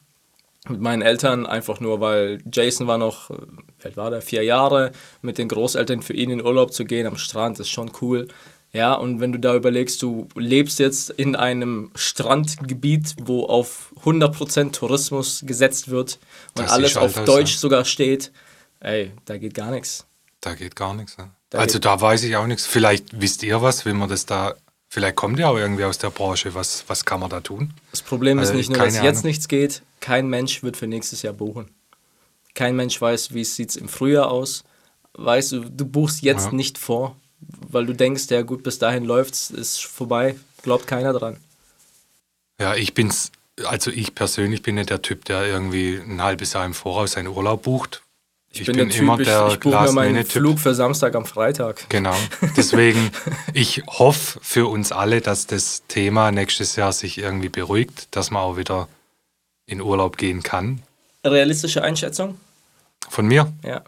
mit 0.70 0.80
meinen 0.80 1.02
Eltern, 1.02 1.48
einfach 1.48 1.80
nur, 1.80 2.00
weil 2.00 2.44
Jason 2.52 2.86
war 2.86 3.00
noch, 3.00 3.32
äh, 3.32 3.38
wie 3.80 3.86
alt 3.86 3.98
war 3.98 4.12
der, 4.12 4.22
vier 4.22 4.44
Jahre, 4.44 4.92
mit 5.24 5.40
den 5.40 5.48
Großeltern 5.48 6.04
für 6.04 6.14
ihn 6.14 6.30
in 6.30 6.46
Urlaub 6.46 6.74
zu 6.74 6.86
gehen 6.86 7.08
am 7.08 7.18
Strand, 7.18 7.60
ist 7.60 7.70
schon 7.70 7.92
cool. 8.02 8.28
Ja, 8.72 8.94
und 8.94 9.20
wenn 9.20 9.32
du 9.32 9.40
da 9.40 9.56
überlegst, 9.56 10.02
du 10.04 10.28
lebst 10.36 10.78
jetzt 10.78 11.10
in 11.10 11.36
einem 11.36 11.90
Strandgebiet, 11.96 13.16
wo 13.24 13.46
auf 13.46 13.94
100% 14.04 14.72
Tourismus 14.74 15.42
gesetzt 15.46 15.90
wird 15.90 16.20
und 16.56 16.64
Das 16.66 16.72
alles 16.72 16.96
auf 16.96 17.14
Deutsch 17.26 17.54
ja. 17.54 17.60
sogar 17.60 17.86
steht, 17.86 18.32
ey, 18.80 19.12
da 19.26 19.38
geht 19.38 19.56
gar 19.56 19.72
nichts. 19.72 20.06
Da 20.42 20.54
geht 20.54 20.76
gar 20.76 20.94
nichts. 20.94 21.16
Ja. 21.18 21.32
Da 21.50 21.58
also 21.58 21.80
da 21.80 22.00
weiß 22.00 22.24
ich 22.24 22.36
auch 22.36 22.46
nichts. 22.46 22.66
Vielleicht 22.68 23.20
wisst 23.20 23.42
ihr 23.42 23.62
was, 23.62 23.86
wenn 23.86 23.98
man 23.98 24.08
das 24.08 24.26
da. 24.28 24.54
Vielleicht 24.88 25.16
kommt 25.16 25.40
ihr 25.40 25.50
auch 25.50 25.58
irgendwie 25.58 25.84
aus 25.84 25.98
der 25.98 26.10
Branche. 26.12 26.54
Was, 26.54 26.84
was 26.88 27.06
kann 27.06 27.20
man 27.20 27.30
da 27.30 27.42
tun? 27.42 27.74
Das 27.92 28.02
Problem 28.04 28.38
ist 28.40 28.50
Also, 28.50 28.58
nicht 28.58 28.70
nur, 28.70 28.78
dass 28.78 28.94
keine 28.96 29.06
jetzt 29.08 29.18
Ahnung. 29.20 29.28
nichts 29.30 29.48
geht, 29.48 29.82
kein 30.00 30.28
Mensch 30.28 30.62
wird 30.64 30.78
für 30.78 30.88
nächstes 30.88 31.22
Jahr 31.24 31.34
buchen. 31.34 31.70
Kein 32.54 32.76
Mensch 32.76 33.00
weiß, 33.02 33.34
wie 33.34 33.42
es 33.42 33.56
sieht 33.56 33.76
im 33.76 33.90
Frühjahr 33.90 34.30
aus. 34.30 34.64
Weißt 35.14 35.52
du, 35.54 35.60
du 35.62 35.86
buchst 35.86 36.22
jetzt 36.22 36.46
Ja. 36.48 36.52
nicht 36.54 36.78
vor, 36.78 37.16
weil 37.70 37.86
du 37.86 37.94
denkst, 37.94 38.26
ja 38.30 38.42
gut, 38.42 38.64
bis 38.64 38.80
dahin 38.80 39.06
läuft's, 39.06 39.50
ist 39.50 39.84
vorbei, 39.84 40.36
glaubt 40.64 40.88
keiner 40.88 41.14
dran. 41.14 41.38
Ja, 42.60 42.76
ich 42.76 42.94
bin's. 42.94 43.32
Also 43.66 43.92
ich 43.92 44.16
persönlich 44.16 44.62
bin 44.62 44.76
nicht 44.76 44.90
der 44.90 45.02
Typ, 45.02 45.26
der 45.26 45.46
irgendwie 45.46 45.96
ein 45.96 46.22
halbes 46.22 46.54
Jahr 46.54 46.66
im 46.66 46.74
Voraus 46.74 47.14
seinen 47.14 47.28
Urlaub 47.28 47.64
bucht. 47.64 48.02
Ich, 48.52 48.66
bin, 48.66 48.78
der 48.78 48.90
Typ, 48.90 49.20
ich, 49.20 49.28
ich 49.28 49.60
buche 49.60 49.84
mir 49.84 49.92
meinen. 49.92 50.26
Flug 50.26 50.60
für 50.60 50.74
Samstag 50.74 51.14
am 51.16 51.26
Freitag. 51.26 51.88
Genau. 51.90 52.16
Deswegen, 52.58 53.12
ich 53.54 53.84
hoffe 53.88 54.40
für 54.42 54.68
uns 54.68 54.92
alle, 54.92 55.22
dass 55.22 55.46
das 55.46 55.84
Thema 55.88 56.32
nächstes 56.32 56.76
Jahr 56.76 56.92
sich 56.92 57.20
irgendwie 57.20 57.50
beruhigt, 57.50 58.08
dass 58.12 58.32
man 58.32 58.42
auch 58.42 58.58
wieder 58.58 58.88
in 59.68 59.82
Urlaub 59.82 60.18
gehen 60.18 60.42
kann. 60.42 60.82
Realistische 61.24 61.84
Einschätzung? 61.84 62.40
Von 63.08 63.28
mir, 63.28 63.52
Ja. 63.64 63.84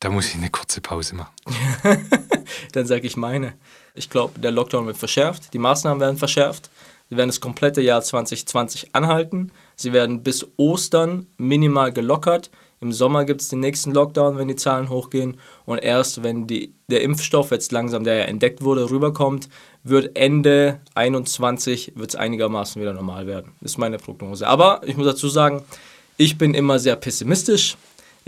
Da 0.00 0.10
muss 0.10 0.28
ich 0.28 0.34
eine 0.34 0.50
kurze 0.50 0.80
Pause 0.80 1.14
machen. 1.14 1.32
Dann 2.72 2.86
sage 2.86 3.06
ich 3.06 3.16
meine. 3.16 3.54
Ich 3.94 4.10
glaube, 4.10 4.38
der 4.38 4.50
Lockdown 4.50 4.86
wird 4.86 4.98
verschärft, 4.98 5.54
die 5.54 5.58
Maßnahmen 5.58 6.00
werden 6.00 6.18
verschärft. 6.18 6.70
Sie 7.08 7.16
werden 7.16 7.28
das 7.28 7.40
komplette 7.40 7.80
Jahr 7.80 8.02
2020 8.02 8.94
anhalten. 8.94 9.52
Sie 9.76 9.92
werden 9.92 10.22
bis 10.22 10.46
Ostern 10.56 11.26
minimal 11.38 11.92
gelockert. 11.92 12.50
Im 12.80 12.92
Sommer 12.92 13.24
gibt 13.24 13.40
es 13.40 13.48
den 13.48 13.60
nächsten 13.60 13.92
Lockdown, 13.92 14.36
wenn 14.36 14.48
die 14.48 14.56
Zahlen 14.56 14.90
hochgehen. 14.90 15.38
Und 15.64 15.78
erst 15.78 16.22
wenn 16.22 16.46
die, 16.46 16.74
der 16.88 17.02
Impfstoff 17.02 17.50
jetzt 17.52 17.72
langsam, 17.72 18.04
der 18.04 18.16
ja 18.16 18.24
entdeckt 18.24 18.62
wurde, 18.62 18.90
rüberkommt, 18.90 19.48
wird 19.82 20.16
Ende 20.16 20.80
21 20.94 21.92
wird 21.94 22.10
es 22.10 22.16
einigermaßen 22.16 22.82
wieder 22.82 22.92
normal 22.92 23.26
werden. 23.26 23.52
Das 23.60 23.72
ist 23.72 23.78
meine 23.78 23.98
Prognose. 23.98 24.46
Aber 24.46 24.82
ich 24.84 24.96
muss 24.96 25.06
dazu 25.06 25.28
sagen, 25.28 25.62
ich 26.16 26.36
bin 26.36 26.54
immer 26.54 26.78
sehr 26.78 26.96
pessimistisch. 26.96 27.76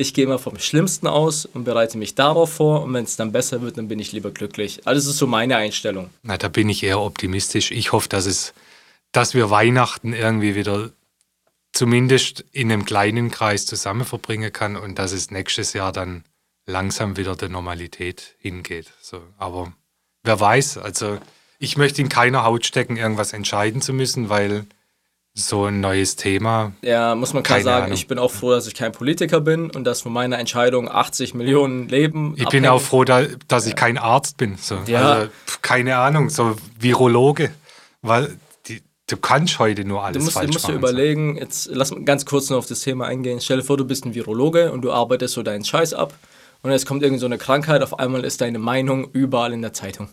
Ich 0.01 0.15
gehe 0.15 0.25
immer 0.25 0.39
vom 0.39 0.61
Schlimmsten 0.61 1.09
aus 1.09 1.45
und 1.45 1.65
bereite 1.65 1.99
mich 1.99 2.15
darauf 2.15 2.53
vor. 2.53 2.85
Und 2.85 2.95
wenn 2.95 3.03
es 3.03 3.17
dann 3.17 3.33
besser 3.33 3.63
wird, 3.63 3.79
dann 3.79 3.89
bin 3.89 3.99
ich 3.99 4.13
lieber 4.13 4.31
glücklich. 4.31 4.87
Also 4.87 5.01
das 5.01 5.07
ist 5.07 5.19
so 5.19 5.27
meine 5.27 5.57
Einstellung. 5.57 6.11
Na, 6.23 6.39
da 6.39 6.47
bin 6.47 6.69
ich 6.69 6.85
eher 6.85 7.01
optimistisch. 7.01 7.73
Ich 7.73 7.91
hoffe, 7.91 8.09
dass 8.09 8.25
es, 8.25 8.55
dass 9.11 9.35
wir 9.35 9.51
Weihnachten 9.51 10.13
irgendwie 10.13 10.55
wieder 10.55 10.93
zumindest 11.73 12.45
in 12.53 12.71
einem 12.71 12.85
kleinen 12.85 13.33
Kreis 13.33 13.67
zusammen 13.67 14.05
verbringen 14.05 14.53
kann 14.53 14.77
und 14.77 15.01
dass 15.01 15.11
es 15.11 15.33
nächstes 15.33 15.73
Jahr 15.73 15.91
dann 15.91 16.23
langsam 16.65 17.17
wieder 17.17 17.35
der 17.35 17.49
Normalität 17.49 18.37
hingeht. 18.39 18.93
So, 19.01 19.21
aber 19.37 19.73
wer 20.23 20.39
weiß, 20.39 20.79
also 20.79 21.19
ich 21.59 21.77
möchte 21.77 22.03
in 22.03 22.09
keiner 22.09 22.45
Haut 22.45 22.65
stecken, 22.67 22.97
irgendwas 22.97 23.33
entscheiden 23.33 23.83
zu 23.83 23.93
müssen, 23.93 24.29
weil 24.29 24.65
so 25.39 25.67
ein 25.67 25.81
neues 25.81 26.17
Thema, 26.17 26.73
Ja, 26.83 27.15
muss 27.15 27.33
man 27.33 27.43
klar 27.43 27.59
Keine 27.59 27.65
sagen, 27.65 27.85
Ahnung. 27.85 27.95
ich 27.95 28.07
bin 28.09 28.19
auch 28.19 28.31
froh, 28.33 28.51
dass 28.51 28.67
ich 28.67 28.75
kein 28.75 28.93
Politiker 28.93 29.41
bin 29.41 29.71
und 29.71 29.85
dass 29.85 30.01
von 30.03 30.13
meiner 30.13 30.39
Entscheidung 30.39 30.91
80 30.91 31.35
Millionen 31.35 31.89
Leben 31.89 32.35
ich 32.37 32.49
bin 32.49 32.67
auch 32.67 32.81
froh, 32.83 33.05
da, 33.05 33.23
dass 33.47 33.67
ich 33.67 33.77
kein 33.77 33.99
Arzt 33.99 34.37
bin. 34.37 34.57
So. 34.61 34.79
Ja. 34.87 35.13
Also, 35.13 35.31
keine 35.63 35.97
Ahnung, 35.99 36.29
so 36.29 36.57
Virologe, 36.79 37.51
weil 38.03 38.37
die, 38.67 38.83
du 39.07 39.17
kannst 39.17 39.59
heute 39.61 39.85
nur 39.85 40.03
alles 40.05 40.19
Du 40.19 40.25
musst, 40.25 40.37
du 40.37 40.41
falsch 40.41 40.53
musst 40.53 40.65
dir 40.69 40.73
machen. 40.73 40.81
so. 40.83 40.89
überlegen, 40.89 41.37
jetzt 41.37 41.69
lass 41.73 41.91
mal 41.93 42.03
ganz 42.05 42.27
kurz 42.27 42.51
noch 42.51 42.59
auf 42.59 42.67
das 42.67 42.81
Thema 42.81 43.07
eingehen. 43.07 43.41
Stell 43.41 43.59
dir 43.59 43.65
vor, 43.65 43.77
du 43.77 43.85
bist 43.85 44.05
ein 44.07 44.15
Virologe 44.15 44.73
und 44.73 44.83
du 44.83 44.91
arbeitest 44.93 45.35
so 45.35 45.43
deinen 45.45 45.65
Scheiß 45.65 45.95
ab 45.95 46.15
und 46.63 46.73
jetzt 46.73 46.87
kommt 46.87 47.03
irgend 47.05 47.21
so 47.21 47.27
eine 47.27 47.39
Krankheit, 47.39 47.83
auf 47.83 47.99
einmal 48.01 48.25
ist 48.25 48.41
deine 48.41 48.59
Meinung 48.59 49.09
überall 49.13 49.53
in 49.53 49.63
der 49.63 49.73
Zeitung. 49.73 50.09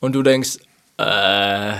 Und 0.00 0.12
du 0.14 0.22
denkst, 0.22 0.58
äh, 0.98 1.72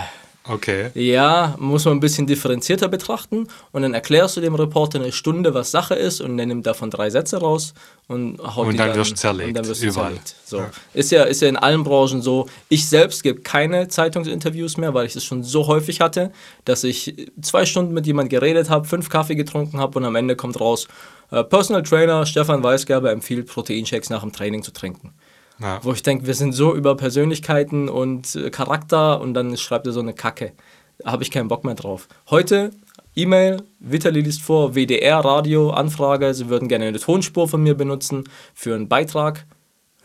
Okay. 0.50 0.90
ja, 0.94 1.54
muss 1.58 1.84
man 1.84 1.96
ein 1.96 2.00
bisschen 2.00 2.26
differenzierter 2.26 2.88
betrachten 2.88 3.46
und 3.70 3.82
dann 3.82 3.94
erklärst 3.94 4.36
du 4.36 4.40
dem 4.40 4.56
Reporter 4.56 4.98
eine 5.00 5.12
Stunde, 5.12 5.54
was 5.54 5.70
Sache 5.70 5.94
ist 5.94 6.20
und 6.20 6.36
der 6.36 6.46
nimmt 6.46 6.66
davon 6.66 6.90
drei 6.90 7.08
Sätze 7.08 7.38
raus 7.38 7.72
und 8.08 8.40
haut 8.40 8.66
Und 8.66 8.72
die 8.72 8.78
dann 8.78 8.94
wirst 8.96 9.12
du 9.12 9.14
zerlegt, 9.14 9.48
Und 9.50 9.54
dann 9.58 9.68
wirst 9.68 9.82
du 9.82 9.86
überall. 9.86 10.08
zerlegt. 10.08 10.34
So. 10.44 10.58
Ja. 10.58 10.70
Ist, 10.92 11.12
ja, 11.12 11.22
ist 11.22 11.40
ja 11.40 11.48
in 11.48 11.56
allen 11.56 11.84
Branchen 11.84 12.20
so. 12.20 12.48
Ich 12.68 12.88
selbst 12.88 13.22
gebe 13.22 13.42
keine 13.42 13.86
Zeitungsinterviews 13.86 14.76
mehr, 14.76 14.92
weil 14.92 15.06
ich 15.06 15.12
das 15.12 15.22
schon 15.22 15.44
so 15.44 15.68
häufig 15.68 16.00
hatte, 16.00 16.32
dass 16.64 16.82
ich 16.82 17.14
zwei 17.40 17.64
Stunden 17.64 17.94
mit 17.94 18.06
jemand 18.06 18.28
geredet 18.28 18.70
habe, 18.70 18.88
fünf 18.88 19.08
Kaffee 19.08 19.36
getrunken 19.36 19.78
habe 19.78 19.96
und 19.98 20.04
am 20.04 20.16
Ende 20.16 20.34
kommt 20.34 20.58
raus, 20.58 20.88
äh, 21.30 21.44
Personal 21.44 21.84
Trainer 21.84 22.26
Stefan 22.26 22.62
Weisgerber 22.64 23.12
empfiehlt 23.12 23.46
Proteinshakes 23.46 24.10
nach 24.10 24.22
dem 24.22 24.32
Training 24.32 24.64
zu 24.64 24.72
trinken. 24.72 25.14
Ja. 25.60 25.80
Wo 25.82 25.92
ich 25.92 26.02
denke, 26.02 26.26
wir 26.26 26.34
sind 26.34 26.52
so 26.52 26.74
über 26.74 26.96
Persönlichkeiten 26.96 27.88
und 27.88 28.34
äh, 28.34 28.50
Charakter 28.50 29.20
und 29.20 29.34
dann 29.34 29.56
schreibt 29.56 29.86
er 29.86 29.92
so 29.92 30.00
eine 30.00 30.14
Kacke. 30.14 30.52
Da 30.98 31.12
habe 31.12 31.22
ich 31.22 31.30
keinen 31.30 31.48
Bock 31.48 31.64
mehr 31.64 31.74
drauf. 31.74 32.08
Heute 32.30 32.70
E-Mail, 33.16 33.62
Vitali 33.80 34.20
liest 34.20 34.40
vor, 34.40 34.74
WDR, 34.74 35.18
Radio, 35.18 35.70
Anfrage, 35.70 36.32
sie 36.32 36.48
würden 36.48 36.68
gerne 36.68 36.86
eine 36.86 37.00
Tonspur 37.00 37.48
von 37.48 37.62
mir 37.62 37.74
benutzen 37.74 38.24
für 38.54 38.74
einen 38.74 38.88
Beitrag. 38.88 39.46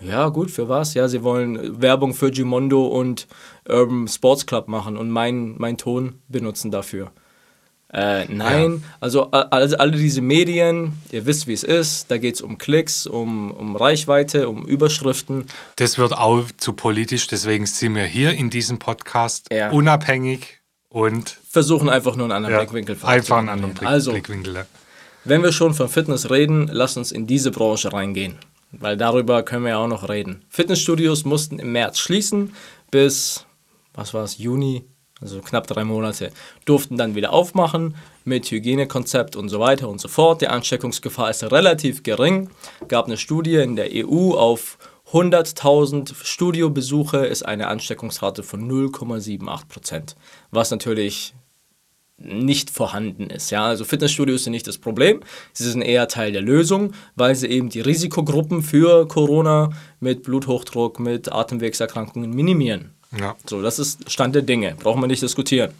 Ja, 0.01 0.28
gut, 0.30 0.51
für 0.51 0.68
was? 0.68 0.93
Ja, 0.93 1.08
sie 1.08 1.24
wollen 1.24 1.82
Werbung 1.82 2.14
für 2.14 2.32
Gimondo 2.32 2.88
und 2.88 3.28
Urban 3.70 4.08
Sports 4.08 4.45
Club 4.45 4.68
machen 4.68 4.97
und 4.97 5.10
meinen 5.10 5.56
mein 5.58 5.78
Ton 5.78 6.20
benutzen 6.28 6.72
dafür. 6.72 7.12
Äh, 7.94 8.26
nein, 8.26 8.84
also 9.00 9.32
a- 9.32 9.48
alle, 9.52 9.80
alle 9.80 9.92
diese 9.94 10.22
Medien, 10.22 10.94
ihr 11.12 11.26
wisst, 11.26 11.48
wie 11.48 11.54
es 11.54 11.64
ist, 11.64 12.10
da 12.12 12.18
geht 12.18 12.36
es 12.36 12.42
um 12.42 12.58
Klicks, 12.58 13.06
um, 13.08 13.52
um 13.52 13.76
Reichweite, 13.76 14.50
um 14.50 14.66
Überschriften. 14.66 15.46
Das 15.78 15.98
wird 15.98 16.12
auch 16.14 16.44
zu 16.58 16.74
politisch, 16.74 17.28
deswegen 17.28 17.66
sind 17.66 17.96
wir 17.96 18.04
hier 18.06 18.32
in 18.34 18.50
diesem 18.50 18.80
Podcast 18.80 19.48
Ja. 19.54 19.70
unabhängig 19.72 20.60
und 20.90 21.38
versuchen 21.50 21.88
einfach 21.90 22.16
nur 22.16 22.26
einen 22.26 22.34
anderen 22.34 22.54
ja, 22.56 22.60
Blickwinkel 22.62 22.98
einfach 23.04 23.38
einen 23.38 23.50
anderen 23.50 23.74
Blick, 23.76 23.88
Also, 23.88 24.12
Blickwinkel. 24.12 24.56
ja. 24.56 24.66
wenn 25.24 25.44
wir 25.44 25.52
schon 25.54 25.74
von 25.74 25.88
Fitness 25.88 26.30
reden, 26.30 26.68
lass 26.72 26.98
uns 26.98 27.12
in 27.12 27.28
diese 27.28 27.52
Branche 27.52 27.94
reingehen. 27.94 28.38
weil 28.78 28.98
darüber 28.98 29.42
können 29.44 29.64
wir 29.64 29.70
ja 29.70 29.78
auch 29.78 29.88
noch 29.88 30.10
reden. 30.10 30.44
Fitnessstudios 30.50 31.24
mussten 31.24 31.60
im 31.60 31.72
März 31.72 32.00
schließen 32.00 32.54
bis, 32.92 33.46
was 33.94 34.14
war 34.14 34.24
es, 34.26 34.38
Juni, 34.38 34.84
also 35.22 35.39
knapp 35.41 35.68
drei 35.68 35.84
Monate, 35.84 36.32
durften 36.66 36.97
dann 36.97 37.16
wieder 37.16 37.34
aufmachen 37.34 37.95
mit 38.24 38.49
Hygienekonzept 38.49 39.36
und 39.36 39.49
so 39.49 39.59
weiter 39.59 39.89
und 39.89 40.01
so 40.01 40.07
fort. 40.07 40.41
Die 40.41 40.47
Ansteckungsgefahr 40.47 41.30
ist 41.30 41.43
relativ 41.51 42.03
gering. 42.03 42.49
Gab 42.88 43.05
eine 43.05 43.18
Studie 43.18 43.55
in 43.55 43.76
der 43.76 43.89
EU 43.93 44.34
auf 44.34 44.78
100.000 45.11 46.13
Studiobesuche 46.24 47.26
ist 47.26 47.43
eine 47.43 47.68
Ansteckungsrate 47.68 48.41
von 48.43 48.70
0,78 48.70 49.68
Prozent, 49.68 50.16
was 50.51 50.72
natürlich 50.72 51.36
nicht 52.18 52.70
vorhanden 52.70 53.30
ist. 53.30 53.51
Ja, 53.51 53.66
also 53.66 53.84
Fitnessstudios 53.84 54.45
sind 54.45 54.51
nicht 54.51 54.68
das 54.68 54.78
Problem, 54.78 55.22
sie 55.53 55.70
sind 55.70 55.82
eher 55.82 56.07
Teil 56.07 56.32
der 56.32 56.41
Lösung, 56.41 56.93
weil 57.16 57.36
sie 57.36 57.47
eben 57.47 57.70
die 57.70 57.82
Risikogruppen 57.82 58.63
für 58.63 59.07
Corona 59.07 59.72
mit 59.99 60.24
Bluthochdruck, 60.24 60.99
mit 60.99 61.32
Atemwegserkrankungen 61.32 62.32
minimieren. 62.32 62.95
Ja. 63.18 63.36
So, 63.47 63.62
das 63.62 63.80
ist 63.80 64.10
Stand 64.12 64.36
der 64.36 64.41
Dinge, 64.41 64.76
brauchen 64.80 65.01
wir 65.01 65.08
nicht 65.08 65.22
diskutieren. 65.22 65.72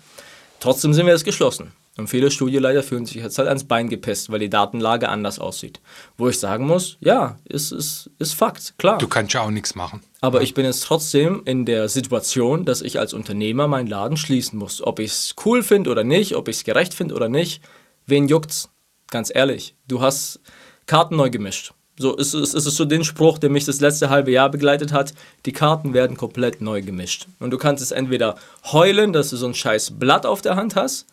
Trotzdem 0.60 0.94
sind 0.94 1.06
wir 1.06 1.14
jetzt 1.14 1.26
geschlossen. 1.26 1.72
Und 1.98 2.10
viele 2.10 2.30
Studieleiter 2.30 2.84
fühlen 2.84 3.06
sich 3.06 3.16
jetzt 3.16 3.38
halt 3.38 3.48
ans 3.48 3.64
Bein 3.64 3.88
gepisst, 3.88 4.30
weil 4.30 4.40
die 4.40 4.50
Datenlage 4.50 5.08
anders 5.08 5.40
aussieht. 5.40 5.80
Wo 6.18 6.28
ich 6.28 6.40
sagen 6.40 6.68
muss, 6.68 6.98
ja, 7.00 7.40
ist, 7.46 7.72
ist, 7.72 8.10
ist 8.20 8.34
Fakt, 8.34 8.78
klar. 8.78 8.98
Du 8.98 9.08
kannst 9.08 9.34
ja 9.34 9.42
auch 9.42 9.50
nichts 9.50 9.76
machen. 9.76 10.02
Aber 10.20 10.42
ich 10.42 10.54
bin 10.54 10.66
jetzt 10.66 10.84
trotzdem 10.84 11.44
in 11.46 11.66
der 11.66 11.88
Situation, 11.88 12.66
dass 12.66 12.82
ich 12.82 13.00
als 13.00 13.14
Unternehmer 13.14 13.68
meinen 13.68 13.88
Laden 13.88 14.18
schließen 14.18 14.60
muss. 14.60 14.82
Ob 14.82 15.00
ich 15.00 15.12
es 15.12 15.36
cool 15.46 15.64
finde 15.64 15.90
oder 15.90 16.04
nicht, 16.04 16.36
ob 16.36 16.50
ich 16.50 16.58
es 16.58 16.64
gerecht 16.66 16.94
finde 16.94 17.16
oder 17.16 17.30
nicht, 17.30 17.62
wen 18.06 18.28
juckt's? 18.28 18.70
Ganz 19.10 19.32
ehrlich, 19.34 19.76
du 19.88 20.02
hast 20.02 20.42
Karten 20.88 21.16
neu 21.16 21.30
gemischt. 21.30 21.74
So 21.98 22.16
ist 22.16 22.34
es, 22.34 22.54
ist 22.54 22.66
es 22.66 22.76
so 22.76 22.86
den 22.86 23.04
Spruch, 23.04 23.38
der 23.38 23.50
mich 23.50 23.66
das 23.66 23.80
letzte 23.80 24.10
halbe 24.10 24.32
Jahr 24.32 24.50
begleitet 24.50 24.92
hat. 24.92 25.14
Die 25.46 25.54
Karten 25.54 25.94
werden 25.94 26.18
komplett 26.18 26.62
neu 26.62 26.82
gemischt. 26.82 27.28
Und 27.40 27.52
du 27.52 27.58
kannst 27.58 27.82
es 27.82 27.92
entweder 27.92 28.36
heulen, 28.72 29.14
dass 29.14 29.30
du 29.30 29.38
so 29.38 29.48
ein 29.48 29.54
scheiß 29.54 29.92
Blatt 29.98 30.26
auf 30.26 30.42
der 30.42 30.56
Hand 30.56 30.76
hast, 30.76 31.06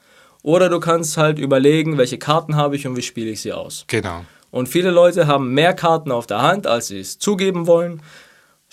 oder 0.43 0.69
du 0.69 0.81
kannst 0.81 1.17
halt 1.17 1.39
überlegen, 1.39 1.99
welche 1.99 2.19
Karten 2.19 2.57
habe 2.57 2.75
ich 2.75 2.87
und 2.87 2.97
wie 2.97 3.03
spiele 3.03 3.31
ich 3.31 3.41
sie 3.41 3.53
aus. 3.53 3.85
Genau. 3.87 4.25
Und 4.51 4.69
viele 4.69 4.91
Leute 4.91 5.27
haben 5.27 5.55
mehr 5.55 5.73
Karten 5.73 6.11
auf 6.11 6.27
der 6.27 6.43
Hand, 6.43 6.67
als 6.67 6.89
sie 6.89 6.99
es 6.99 7.19
zugeben 7.19 7.67
wollen. 7.67 8.03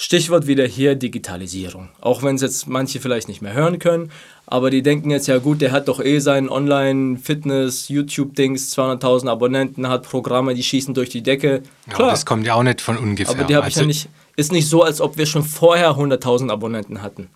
Stichwort 0.02 0.48
wieder 0.48 0.66
hier 0.66 0.96
Digitalisierung. 0.96 1.90
Auch 2.00 2.24
wenn 2.24 2.36
es 2.36 2.42
jetzt 2.42 2.68
manche 2.68 3.02
vielleicht 3.02 3.28
nicht 3.28 3.42
mehr 3.42 3.52
hören 3.52 3.80
können, 3.80 4.14
aber 4.46 4.70
die 4.70 4.82
denken 4.82 5.12
jetzt, 5.12 5.28
ja 5.28 5.40
gut, 5.40 5.60
der 5.60 5.74
hat 5.74 5.90
doch 5.90 6.00
eh 6.00 6.20
sein 6.20 6.48
Online-Fitness-YouTube-Dings, 6.48 8.74
200.000 8.78 9.30
Abonnenten, 9.30 9.90
hat 9.90 10.04
Programme, 10.04 10.56
die 10.56 10.64
schießen 10.64 10.94
durch 10.94 11.10
die 11.10 11.22
Decke. 11.22 11.64
Klar. 11.90 12.08
Ja, 12.08 12.12
das 12.12 12.26
kommt 12.26 12.48
ja 12.48 12.54
auch 12.54 12.64
nicht 12.64 12.80
von 12.80 12.98
ungefähr. 12.98 13.36
Aber 13.36 13.44
die 13.44 13.58
habe 13.58 13.66
also, 13.66 13.82
ich 13.82 13.84
ja 13.84 13.88
nicht, 13.88 14.08
ist 14.38 14.54
nicht 14.54 14.70
so, 14.70 14.84
als 14.84 15.02
ob 15.02 15.18
wir 15.18 15.26
schon 15.26 15.44
vorher 15.44 15.92
100.000 15.92 16.50
Abonnenten 16.50 17.02
hatten. 17.02 17.28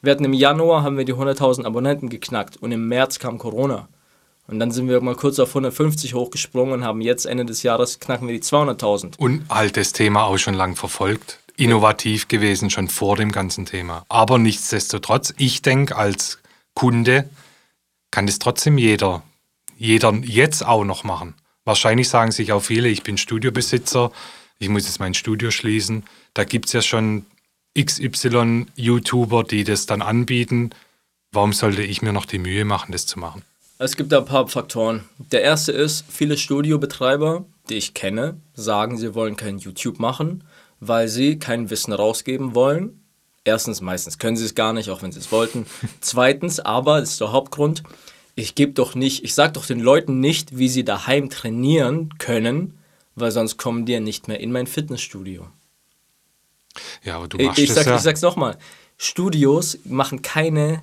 Wir 0.00 0.12
hatten 0.12 0.24
im 0.24 0.34
Januar 0.34 0.84
haben 0.84 0.96
wir 0.96 1.04
die 1.04 1.14
100.000 1.14 1.64
Abonnenten 1.64 2.10
geknackt 2.10 2.58
und 2.58 2.70
im 2.70 2.86
März 2.86 3.18
kam 3.18 3.38
Corona. 3.38 3.88
Und 4.46 4.60
dann 4.60 4.70
sind 4.70 4.88
wir 4.88 5.00
mal 5.00 5.16
kurz 5.16 5.40
auf 5.40 5.48
150 5.48 6.14
hochgesprungen 6.14 6.74
und 6.74 6.84
haben 6.84 7.00
jetzt 7.00 7.26
Ende 7.26 7.44
des 7.44 7.64
Jahres 7.64 7.98
knacken 7.98 8.28
wir 8.28 8.34
die 8.34 8.42
200.000. 8.42 9.18
Und 9.18 9.42
das 9.72 9.92
Thema 9.92 10.26
auch 10.26 10.38
schon 10.38 10.54
lang 10.54 10.76
verfolgt. 10.76 11.40
Innovativ 11.56 12.28
gewesen, 12.28 12.70
schon 12.70 12.88
vor 12.88 13.16
dem 13.16 13.30
ganzen 13.30 13.66
Thema. 13.66 14.04
Aber 14.08 14.38
nichtsdestotrotz, 14.38 15.34
ich 15.36 15.62
denke, 15.62 15.96
als 15.96 16.38
Kunde 16.74 17.28
kann 18.10 18.26
das 18.26 18.38
trotzdem 18.38 18.78
jeder, 18.78 19.22
jeder 19.76 20.12
jetzt 20.22 20.64
auch 20.64 20.84
noch 20.84 21.04
machen. 21.04 21.34
Wahrscheinlich 21.64 22.08
sagen 22.08 22.32
sich 22.32 22.52
auch 22.52 22.60
viele, 22.60 22.88
ich 22.88 23.02
bin 23.02 23.16
Studiobesitzer, 23.16 24.10
ich 24.58 24.68
muss 24.68 24.86
jetzt 24.86 25.00
mein 25.00 25.14
Studio 25.14 25.50
schließen. 25.50 26.04
Da 26.34 26.44
gibt 26.44 26.66
es 26.66 26.72
ja 26.72 26.82
schon 26.82 27.26
XY-YouTuber, 27.78 29.44
die 29.44 29.64
das 29.64 29.86
dann 29.86 30.02
anbieten. 30.02 30.70
Warum 31.32 31.52
sollte 31.52 31.82
ich 31.82 32.02
mir 32.02 32.12
noch 32.12 32.26
die 32.26 32.38
Mühe 32.38 32.64
machen, 32.64 32.92
das 32.92 33.06
zu 33.06 33.18
machen? 33.18 33.42
Es 33.78 33.96
gibt 33.96 34.14
ein 34.14 34.24
paar 34.24 34.46
Faktoren. 34.46 35.04
Der 35.18 35.42
erste 35.42 35.72
ist, 35.72 36.04
viele 36.08 36.36
Studiobetreiber, 36.36 37.44
die 37.68 37.74
ich 37.74 37.94
kenne, 37.94 38.36
sagen, 38.54 38.96
sie 38.96 39.14
wollen 39.14 39.36
kein 39.36 39.58
YouTube 39.58 39.98
machen, 39.98 40.44
weil 40.88 41.08
sie 41.08 41.38
kein 41.38 41.70
Wissen 41.70 41.92
rausgeben 41.92 42.54
wollen. 42.54 43.00
Erstens, 43.44 43.80
meistens 43.80 44.18
können 44.18 44.36
sie 44.36 44.44
es 44.44 44.54
gar 44.54 44.72
nicht, 44.72 44.88
auch 44.90 45.02
wenn 45.02 45.12
sie 45.12 45.18
es 45.18 45.30
wollten. 45.30 45.66
Zweitens, 46.00 46.60
aber, 46.60 47.00
das 47.00 47.10
ist 47.10 47.20
der 47.20 47.32
Hauptgrund, 47.32 47.82
ich 48.36 48.54
gebe 48.54 48.72
doch 48.72 48.94
nicht, 48.94 49.22
ich 49.22 49.34
sage 49.34 49.52
doch 49.52 49.66
den 49.66 49.80
Leuten 49.80 50.18
nicht, 50.18 50.58
wie 50.58 50.68
sie 50.68 50.84
daheim 50.84 51.30
trainieren 51.30 52.10
können, 52.18 52.78
weil 53.14 53.30
sonst 53.30 53.58
kommen 53.58 53.86
die 53.86 53.92
ja 53.92 54.00
nicht 54.00 54.28
mehr 54.28 54.40
in 54.40 54.50
mein 54.50 54.66
Fitnessstudio. 54.66 55.46
Ja, 57.04 57.16
aber 57.16 57.28
du 57.28 57.38
machst 57.38 57.58
ich, 57.58 57.64
ich 57.64 57.72
sag, 57.72 57.86
ja. 57.86 57.96
Ich 57.96 58.02
sag's 58.02 58.22
nochmal. 58.22 58.58
Studios 58.96 59.78
machen 59.84 60.22
keine, 60.22 60.82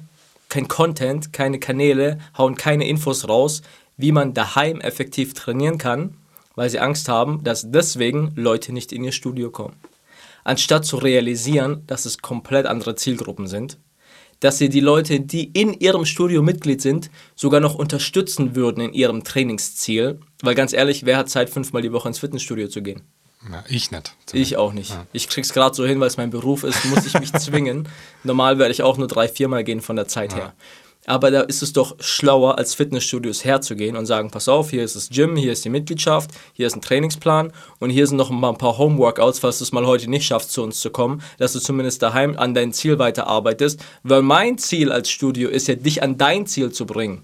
kein 0.50 0.68
Content, 0.68 1.34
keine 1.34 1.60
Kanäle, 1.60 2.20
hauen 2.38 2.56
keine 2.56 2.88
Infos 2.88 3.28
raus, 3.28 3.62
wie 3.98 4.12
man 4.12 4.34
daheim 4.34 4.80
effektiv 4.80 5.34
trainieren 5.34 5.78
kann, 5.78 6.16
weil 6.56 6.70
sie 6.70 6.80
Angst 6.80 7.10
haben, 7.10 7.44
dass 7.44 7.70
deswegen 7.70 8.32
Leute 8.36 8.72
nicht 8.74 8.92
in 8.92 9.04
ihr 9.04 9.12
Studio 9.12 9.50
kommen. 9.50 9.76
Anstatt 10.44 10.86
zu 10.86 10.98
realisieren, 10.98 11.84
dass 11.88 12.06
es 12.06 12.20
komplett 12.20 12.66
andere 12.66 12.96
Zielgruppen 12.96 13.48
sind, 13.48 13.78
dass 14.40 14.58
sie 14.58 14.70
die 14.70 14.80
Leute, 14.80 15.20
die 15.20 15.46
in 15.52 15.74
ihrem 15.74 16.06
Studio 16.06 16.42
Mitglied 16.42 16.82
sind, 16.82 17.12
sogar 17.36 17.60
noch 17.60 17.76
unterstützen 17.76 18.56
würden 18.56 18.82
in 18.84 18.94
ihrem 18.94 19.24
Trainingsziel. 19.24 20.20
Weil 20.42 20.56
ganz 20.56 20.74
ehrlich, 20.74 21.06
wer 21.06 21.18
hat 21.18 21.30
Zeit, 21.30 21.50
fünfmal 21.50 21.84
die 21.84 21.92
Woche 21.92 22.08
ins 22.08 22.20
Fitnessstudio 22.20 22.68
zu 22.68 22.82
gehen? 22.82 23.04
Ja, 23.50 23.64
ich 23.68 23.92
nicht. 23.92 24.16
Ich 24.34 24.58
auch 24.58 24.74
nicht. 24.74 24.92
Ja. 24.92 25.06
Ich 25.14 25.28
krieg's 25.28 25.54
gerade 25.54 25.76
so 25.76 25.86
hin, 25.86 26.00
weil 26.00 26.08
es 26.08 26.18
mein 26.18 26.30
Beruf 26.30 26.64
ist, 26.64 26.86
muss 26.86 27.06
ich 27.06 27.20
mich 27.20 27.34
zwingen. 27.40 27.88
Normal 28.24 28.60
werde 28.60 28.72
ich 28.72 28.84
auch 28.84 28.98
nur 28.98 29.08
drei, 29.08 29.28
viermal 29.28 29.64
gehen 29.64 29.82
von 29.82 29.96
der 29.96 30.08
Zeit 30.08 30.34
ja. 30.34 30.38
her. 30.38 30.54
Aber 31.06 31.32
da 31.32 31.42
ist 31.42 31.64
es 31.64 31.74
doch 31.74 31.96
schlauer, 32.00 32.58
als 32.58 32.76
Fitnessstudios 32.76 33.44
herzugehen 33.44 33.96
und 33.96 34.06
sagen, 34.06 34.30
pass 34.30 34.48
auf, 34.48 34.70
hier 34.70 34.84
ist 34.84 34.96
das 34.96 35.10
Gym, 35.10 35.36
hier 35.36 35.52
ist 35.52 35.66
die 35.66 35.70
Mitgliedschaft, 35.70 36.30
hier 36.54 36.68
ist 36.68 36.76
ein 36.76 36.82
Trainingsplan 36.82 37.52
und 37.80 37.90
hier 37.90 38.06
sind 38.06 38.18
noch 38.18 38.30
mal 38.30 38.50
ein 38.50 38.58
paar 38.58 38.78
Homeworkouts, 38.78 39.40
falls 39.40 39.58
du 39.58 39.64
es 39.64 39.72
mal 39.72 39.86
heute 39.86 40.10
nicht 40.10 40.26
schaffst, 40.26 40.52
zu 40.52 40.62
uns 40.62 40.80
zu 40.80 40.92
kommen, 40.92 41.24
dass 41.38 41.54
du 41.54 41.60
zumindest 41.60 42.04
daheim 42.04 42.38
an 42.38 42.54
dein 42.54 42.72
Ziel 42.72 43.00
weiterarbeitest. 43.00 43.84
Weil 44.04 44.22
mein 44.22 44.58
Ziel 44.58 44.92
als 44.92 45.10
Studio 45.10 45.50
ist 45.50 45.68
ja, 45.68 45.76
dich 45.76 46.04
an 46.04 46.18
dein 46.18 46.46
Ziel 46.46 46.72
zu 46.72 46.86
bringen. 46.86 47.24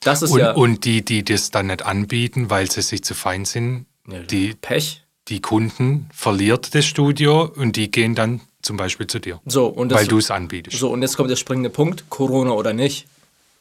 Das 0.00 0.22
ist 0.22 0.30
und, 0.30 0.40
ja... 0.40 0.52
Und 0.52 0.84
die, 0.84 1.04
die 1.04 1.22
das 1.22 1.50
dann 1.50 1.66
nicht 1.66 1.84
anbieten, 1.84 2.48
weil 2.48 2.70
sie 2.70 2.82
sich 2.82 3.04
zu 3.04 3.14
fein 3.14 3.44
sind, 3.44 3.86
ja, 4.08 4.20
die... 4.20 4.54
Pech 4.54 5.02
die 5.28 5.40
Kunden 5.40 6.08
verliert 6.14 6.74
das 6.74 6.86
Studio 6.86 7.50
und 7.56 7.76
die 7.76 7.90
gehen 7.90 8.14
dann 8.14 8.40
zum 8.66 8.76
Beispiel 8.76 9.06
zu 9.06 9.18
dir. 9.18 9.40
So, 9.46 9.66
und 9.66 9.92
weil 9.92 10.06
du 10.06 10.18
es 10.18 10.30
anbietest. 10.30 10.78
So, 10.78 10.90
und 10.90 11.02
jetzt 11.02 11.16
kommt 11.16 11.30
der 11.30 11.36
springende 11.36 11.70
Punkt: 11.70 12.10
Corona 12.10 12.50
oder 12.50 12.72
nicht. 12.72 13.06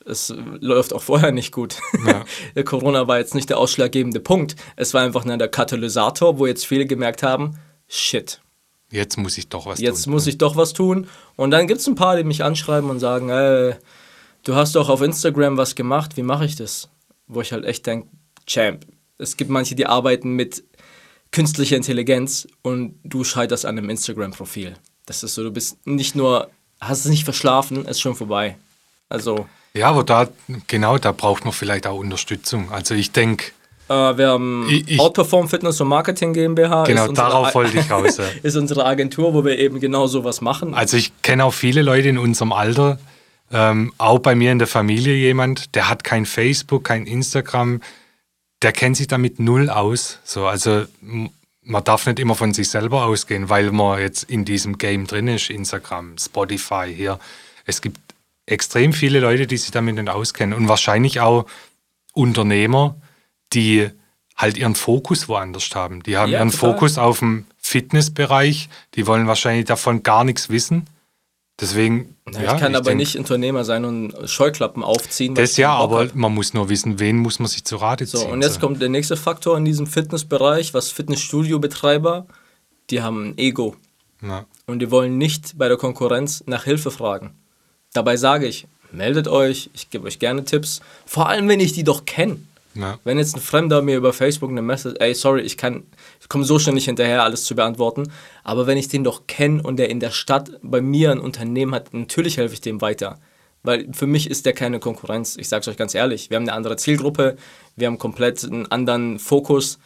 Es 0.07 0.31
läuft 0.59 0.93
auch 0.93 1.01
vorher 1.01 1.31
nicht 1.31 1.51
gut. 1.51 1.77
Ja. 2.05 2.25
Corona 2.63 3.07
war 3.07 3.17
jetzt 3.17 3.33
nicht 3.33 3.49
der 3.49 3.57
ausschlaggebende 3.57 4.19
Punkt. 4.19 4.55
Es 4.75 4.93
war 4.93 5.01
einfach 5.01 5.23
der 5.25 5.47
Katalysator, 5.47 6.37
wo 6.37 6.45
jetzt 6.45 6.65
viele 6.65 6.85
gemerkt 6.85 7.23
haben: 7.23 7.57
Shit. 7.87 8.41
Jetzt 8.91 9.17
muss 9.17 9.37
ich 9.37 9.49
doch 9.49 9.65
was 9.65 9.79
jetzt 9.79 9.87
tun. 9.89 9.95
Jetzt 9.95 10.07
muss 10.07 10.27
ich 10.27 10.37
doch 10.37 10.55
was 10.55 10.73
tun. 10.73 11.07
Und 11.35 11.51
dann 11.51 11.67
gibt 11.67 11.81
es 11.81 11.87
ein 11.87 11.95
paar, 11.95 12.17
die 12.17 12.23
mich 12.23 12.43
anschreiben 12.43 12.89
und 12.89 12.99
sagen: 12.99 13.29
äh, 13.29 13.75
Du 14.45 14.53
hast 14.53 14.75
doch 14.75 14.89
auf 14.89 15.01
Instagram 15.01 15.57
was 15.57 15.73
gemacht, 15.73 16.17
wie 16.17 16.21
mache 16.21 16.45
ich 16.45 16.55
das? 16.55 16.87
Wo 17.27 17.41
ich 17.41 17.51
halt 17.51 17.65
echt 17.65 17.85
denke: 17.87 18.07
Champ. 18.45 18.85
Es 19.17 19.37
gibt 19.37 19.49
manche, 19.49 19.75
die 19.75 19.87
arbeiten 19.87 20.33
mit 20.33 20.63
künstliche 21.31 21.75
Intelligenz 21.75 22.47
und 22.61 22.99
du 23.03 23.23
scheiterst 23.23 23.65
an 23.65 23.77
einem 23.77 23.89
Instagram-Profil. 23.89 24.75
Das 25.05 25.23
ist 25.23 25.35
so, 25.35 25.43
du 25.43 25.51
bist 25.51 25.77
nicht 25.85 26.15
nur, 26.15 26.49
hast 26.79 27.05
es 27.05 27.11
nicht 27.11 27.23
verschlafen, 27.23 27.85
ist 27.85 28.01
schon 28.01 28.15
vorbei. 28.15 28.57
Also. 29.09 29.47
Ja, 29.73 29.89
aber 29.89 30.03
da, 30.03 30.27
genau, 30.67 30.97
da 30.97 31.11
braucht 31.11 31.45
man 31.45 31.53
vielleicht 31.53 31.85
auch 31.85 31.97
Unterstützung. 31.97 32.71
Also 32.71 32.95
ich 32.95 33.11
denke. 33.11 33.51
Äh, 33.87 33.93
wir 33.93 34.29
haben 34.29 34.67
ich, 34.69 34.99
Outperform 34.99 35.47
Fitness 35.47 35.79
und 35.79 35.89
Marketing 35.89 36.33
GmbH. 36.33 36.85
Genau, 36.85 37.07
darauf 37.09 37.53
wollte 37.53 37.77
ich 37.77 37.91
raus. 37.91 38.19
ist 38.43 38.55
unsere 38.55 38.85
Agentur, 38.85 39.33
wo 39.33 39.45
wir 39.45 39.59
eben 39.59 39.79
genau 39.79 40.07
sowas 40.07 40.41
machen. 40.41 40.73
Also 40.73 40.97
ich 40.97 41.11
kenne 41.21 41.45
auch 41.45 41.53
viele 41.53 41.81
Leute 41.81 42.09
in 42.09 42.17
unserem 42.17 42.51
Alter, 42.51 42.97
ähm, 43.51 43.93
auch 43.97 44.19
bei 44.19 44.33
mir 44.33 44.51
in 44.51 44.59
der 44.59 44.67
Familie 44.67 45.15
jemand, 45.15 45.75
der 45.75 45.87
hat 45.89 46.03
kein 46.03 46.25
Facebook, 46.25 46.85
kein 46.85 47.05
Instagram, 47.05 47.81
der 48.63 48.71
kennt 48.71 48.97
sich 48.97 49.07
damit 49.07 49.39
null 49.39 49.69
aus. 49.69 50.19
So, 50.23 50.47
also 50.47 50.85
man 51.65 51.83
darf 51.83 52.05
nicht 52.05 52.19
immer 52.19 52.35
von 52.35 52.53
sich 52.53 52.69
selber 52.69 53.05
ausgehen, 53.05 53.49
weil 53.49 53.71
man 53.71 53.99
jetzt 53.99 54.23
in 54.23 54.45
diesem 54.45 54.77
Game 54.77 55.07
drin 55.07 55.27
ist, 55.27 55.49
Instagram, 55.49 56.17
Spotify 56.17 56.93
hier. 56.95 57.19
Es 57.65 57.81
gibt 57.81 57.99
extrem 58.45 58.93
viele 58.93 59.19
Leute, 59.19 59.47
die 59.47 59.57
sich 59.57 59.71
damit 59.71 59.95
nicht 59.95 60.09
auskennen 60.09 60.57
und 60.57 60.67
wahrscheinlich 60.67 61.19
auch 61.19 61.45
Unternehmer, 62.13 62.95
die 63.53 63.89
halt 64.35 64.57
ihren 64.57 64.75
Fokus 64.75 65.27
woanders 65.27 65.73
haben. 65.73 66.03
Die 66.03 66.17
haben 66.17 66.31
ja, 66.31 66.39
ihren 66.39 66.51
total. 66.51 66.73
Fokus 66.73 66.97
auf 66.97 67.19
dem 67.19 67.45
Fitnessbereich, 67.57 68.69
die 68.93 69.07
wollen 69.07 69.27
wahrscheinlich 69.27 69.65
davon 69.65 70.03
gar 70.03 70.23
nichts 70.23 70.49
wissen 70.49 70.85
Deswegen. 71.59 72.15
Na, 72.25 72.43
ja, 72.43 72.53
ich 72.53 72.59
kann 72.59 72.73
ich 72.73 72.77
aber 72.77 72.89
denk, 72.89 72.97
nicht 72.97 73.17
Unternehmer 73.17 73.63
sein 73.63 73.85
und 73.85 74.13
Scheuklappen 74.29 74.83
aufziehen. 74.83 75.35
Das 75.35 75.55
ja, 75.55 75.73
aber 75.73 76.09
man 76.13 76.33
muss 76.33 76.53
nur 76.53 76.67
wissen, 76.69 76.99
wen 76.99 77.17
muss 77.17 77.39
man 77.39 77.47
sich 77.47 77.63
zu 77.63 77.77
Rate 77.77 78.05
ziehen. 78.05 78.19
So, 78.19 78.27
und 78.27 78.41
jetzt 78.41 78.55
so. 78.55 78.59
kommt 78.59 78.81
der 78.81 78.89
nächste 78.89 79.15
Faktor 79.15 79.57
in 79.57 79.63
diesem 79.63 79.87
Fitnessbereich, 79.87 80.73
was 80.73 80.91
Fitnessstudio-Betreiber 80.91 82.25
die 82.89 83.01
haben 83.01 83.29
ein 83.29 83.37
Ego 83.37 83.75
Ja. 84.21 84.45
und 84.67 84.79
die 84.79 84.91
wollen 84.91 85.17
nicht 85.17 85.57
bei 85.57 85.67
der 85.67 85.77
Konkurrenz 85.77 86.43
nach 86.45 86.65
Hilfe 86.65 86.91
fragen. 86.91 87.31
Dabei 87.93 88.17
sage 88.17 88.45
ich, 88.47 88.67
meldet 88.91 89.27
euch, 89.27 89.69
ich 89.73 89.89
gebe 89.89 90.05
euch 90.05 90.19
gerne 90.19 90.45
Tipps, 90.45 90.81
vor 91.05 91.29
allem 91.29 91.47
wenn 91.47 91.59
ich 91.59 91.73
die 91.73 91.83
doch 91.83 92.05
kenne. 92.05 92.37
Wenn 93.05 93.17
jetzt 93.17 93.37
ein 93.37 93.41
Fremder 93.41 93.81
mir 93.81 93.95
über 93.95 94.11
Facebook 94.11 94.49
eine 94.49 94.61
Message, 94.61 94.97
ey, 94.99 95.15
sorry, 95.15 95.41
ich 95.41 95.55
kann, 95.55 95.83
komme 96.29 96.43
so 96.43 96.59
schnell 96.59 96.75
nicht 96.75 96.85
hinterher, 96.85 97.23
alles 97.23 97.45
zu 97.45 97.55
beantworten, 97.55 98.11
aber 98.43 98.67
wenn 98.67 98.77
ich 98.77 98.87
den 98.87 99.03
doch 99.03 99.27
kenne 99.27 99.61
und 99.61 99.77
der 99.77 99.89
in 99.89 99.99
der 99.99 100.11
Stadt 100.11 100.51
bei 100.61 100.81
mir 100.81 101.11
ein 101.11 101.19
Unternehmen 101.19 101.75
hat, 101.75 101.93
natürlich 101.93 102.37
helfe 102.37 102.53
ich 102.53 102.61
dem 102.61 102.81
weiter. 102.81 103.19
Weil 103.63 103.87
für 103.93 104.07
mich 104.07 104.29
ist 104.29 104.45
der 104.45 104.53
keine 104.53 104.79
Konkurrenz. 104.79 105.37
Ich 105.37 105.49
sage 105.49 105.61
es 105.61 105.67
euch 105.67 105.77
ganz 105.77 105.95
ehrlich. 105.95 106.29
Wir 106.29 106.37
haben 106.37 106.43
eine 106.43 106.53
andere 106.53 106.77
Zielgruppe, 106.77 107.35
wir 107.75 107.87
haben 107.87 107.97
komplett 107.97 108.43
einen 108.43 108.71
anderen 108.71 109.17
Fokus. 109.17 109.79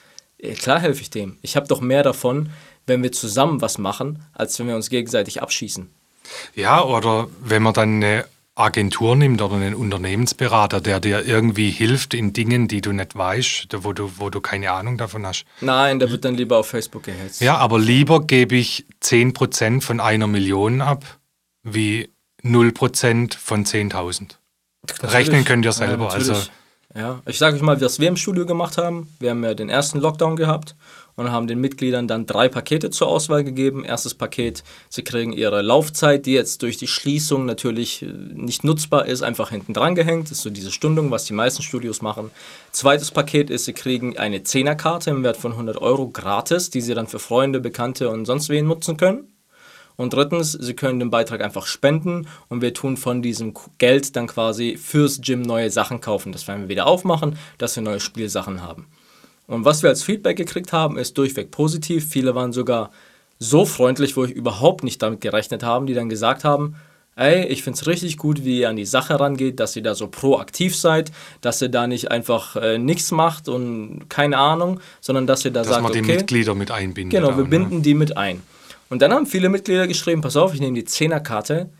Klar 0.58 0.80
helfe 0.80 1.02
ich 1.02 1.10
dem. 1.10 1.38
Ich 1.42 1.56
habe 1.56 1.68
doch 1.68 1.80
mehr 1.80 2.04
davon, 2.04 2.50
wenn 2.88 3.04
wir 3.04 3.12
zusammen 3.12 3.62
was 3.62 3.78
machen, 3.78 4.26
als 4.34 4.60
wenn 4.60 4.68
wir 4.68 4.76
uns 4.76 4.90
gegenseitig 4.90 5.42
abschießen. 5.42 5.90
Ja, 6.56 6.84
oder 6.84 7.28
wenn 7.42 7.64
man 7.64 7.74
dann 7.74 7.96
eine 7.96 8.26
Agentur 8.60 9.16
nimmt 9.16 9.42
oder 9.42 9.56
einen 9.56 9.74
Unternehmensberater, 9.74 10.82
der 10.82 11.00
dir 11.00 11.26
irgendwie 11.26 11.70
hilft 11.70 12.14
in 12.14 12.34
Dingen, 12.34 12.68
die 12.68 12.82
du 12.82 12.92
nicht 12.92 13.16
weißt, 13.16 13.68
wo 13.84 13.94
du, 13.94 14.12
wo 14.18 14.30
du 14.30 14.42
keine 14.42 14.72
Ahnung 14.72 14.98
davon 14.98 15.26
hast. 15.26 15.46
Nein, 15.62 16.00
der 16.00 16.12
wird 16.12 16.26
dann 16.26 16.36
lieber 16.36 16.58
auf 16.58 16.68
Facebook 16.68 17.04
gehetzt. 17.04 17.42
Ja, 17.42 17.58
aber 17.58 17.80
lieber 17.80 18.22
gebe 18.26 18.56
ich 18.56 18.86
10% 19.02 19.82
von 19.82 20.00
einer 20.00 20.28
Million 20.28 20.82
ab, 20.82 21.06
wie 21.64 22.10
0% 22.44 23.38
von 23.38 23.66
10.000. 23.66 24.36
Rechnen 25.04 25.46
könnt 25.46 25.66
ihr 25.66 25.72
selber. 25.72 26.06
Ja, 26.06 26.12
also, 26.12 26.36
ja, 26.96 27.22
ich 27.26 27.38
sage 27.38 27.56
euch 27.56 27.62
mal, 27.62 27.80
was 27.80 28.00
wir 28.00 28.08
im 28.08 28.18
Studio 28.18 28.46
gemacht 28.46 28.78
haben. 28.78 29.14
Wir 29.20 29.32
haben 29.32 29.44
ja 29.44 29.54
den 29.54 29.70
ersten 29.70 30.00
Lockdown 30.00 30.36
gehabt 30.36 30.76
und 31.20 31.34
haben 31.34 31.48
den 31.48 31.60
Mitgliedern 31.60 32.08
dann 32.08 32.26
drei 32.26 32.48
Pakete 32.48 32.92
zur 32.92 33.10
Auswahl 33.10 33.44
gegeben. 33.44 33.84
Erstes 33.84 34.14
Paket, 34.14 34.64
sie 34.88 35.04
kriegen 35.04 35.34
ihre 35.34 35.62
Laufzeit, 35.62 36.26
die 36.26 36.32
jetzt 36.32 36.62
durch 36.62 36.78
die 36.78 36.88
Schließung 36.88 37.46
natürlich 37.46 38.02
äh, 38.04 38.06
nicht 38.06 38.64
nutzbar 38.64 39.06
ist, 39.06 39.22
einfach 39.22 39.50
hinten 39.50 39.74
dran 39.74 39.96
gehängt. 39.96 40.26
Das 40.26 40.38
ist 40.38 40.44
so 40.44 40.50
diese 40.50 40.72
Stundung, 40.72 41.12
was 41.12 41.26
die 41.26 41.34
meisten 41.34 41.62
Studios 41.62 42.02
machen. 42.02 42.32
Zweites 42.72 43.12
Paket 43.12 43.50
ist, 43.50 43.66
sie 43.66 43.74
kriegen 43.74 44.18
eine 44.18 44.44
Zehnerkarte 44.44 45.10
im 45.10 45.24
Wert 45.24 45.36
von 45.36 45.52
100 45.52 45.82
Euro 45.82 46.08
gratis, 46.08 46.70
die 46.70 46.80
sie 46.80 46.94
dann 46.94 47.08
für 47.08 47.20
Freunde, 47.20 47.60
Bekannte 47.60 48.10
und 48.10 48.24
sonst 48.24 48.48
wen 48.48 48.66
nutzen 48.66 48.96
können. 48.96 49.28
Und 49.98 50.14
drittens, 50.14 50.54
Sie 50.54 50.76
können 50.76 51.02
den 51.02 51.10
Beitrag 51.10 51.44
einfach 51.44 51.66
spenden 51.66 52.28
und 52.48 52.62
wir 52.62 52.74
tun 52.74 52.96
von 52.96 53.22
diesem 53.22 53.54
Geld 53.80 54.16
dann 54.16 54.28
quasi 54.28 54.78
fürs 54.78 55.20
Gym 55.20 55.42
neue 55.42 55.70
Sachen 55.70 56.00
kaufen. 56.00 56.32
Das 56.32 56.48
werden 56.48 56.62
wir 56.62 56.70
wieder 56.70 56.88
aufmachen, 56.88 57.38
dass 57.58 57.76
wir 57.76 57.84
neue 57.84 58.00
Spielsachen 58.00 58.64
haben. 58.64 58.88
Und 59.50 59.66
was 59.66 59.82
wir 59.82 59.90
als 59.90 60.04
Feedback 60.04 60.38
gekriegt 60.38 60.72
haben, 60.74 60.96
ist 60.96 61.18
durchweg 61.18 61.50
positiv. 61.50 62.08
Viele 62.08 62.36
waren 62.36 62.54
sogar 62.54 62.92
so 63.40 63.66
freundlich, 63.66 64.16
wo 64.16 64.24
ich 64.24 64.32
überhaupt 64.32 64.84
nicht 64.84 65.02
damit 65.02 65.22
gerechnet 65.22 65.64
habe, 65.64 65.88
die 65.88 65.96
dann 65.96 66.08
gesagt 66.08 66.44
haben, 66.44 66.76
ey, 67.16 67.48
ich 67.48 67.64
finde 67.64 67.80
es 67.80 67.88
richtig 67.88 68.18
gut, 68.18 68.46
wie 68.46 68.60
ihr 68.60 68.70
an 68.70 68.76
die 68.76 68.86
Sache 68.86 69.20
rangeht, 69.20 69.60
dass 69.60 69.76
ihr 69.76 69.82
da 69.82 69.96
so 69.96 70.08
proaktiv 70.08 70.76
seid, 70.76 71.12
dass 71.42 71.64
ihr 71.64 71.70
da 71.70 71.88
nicht 71.88 72.12
einfach 72.12 72.58
äh, 72.58 72.78
nichts 72.78 73.10
macht 73.10 73.50
und 73.50 74.08
keine 74.08 74.38
Ahnung, 74.38 74.82
sondern 75.02 75.26
dass 75.26 75.44
ihr 75.44 75.52
da 75.52 75.62
dass 75.62 75.70
sagt, 75.70 75.82
man 75.82 75.94
die 75.94 76.02
okay, 76.02 76.18
Mitglieder 76.18 76.54
mit 76.54 76.70
einbindet. 76.70 77.20
Genau, 77.20 77.36
wir 77.36 77.44
ne? 77.44 77.50
binden 77.50 77.82
die 77.82 77.96
mit 77.96 78.18
ein. 78.18 78.44
Und 78.90 79.02
dann 79.02 79.12
haben 79.12 79.26
viele 79.26 79.50
Mitglieder 79.50 79.88
geschrieben, 79.88 80.22
pass 80.22 80.38
auf, 80.38 80.54
ich 80.54 80.60
nehme 80.60 80.76
die 80.76 80.86
Zehnerkarte, 80.86 81.72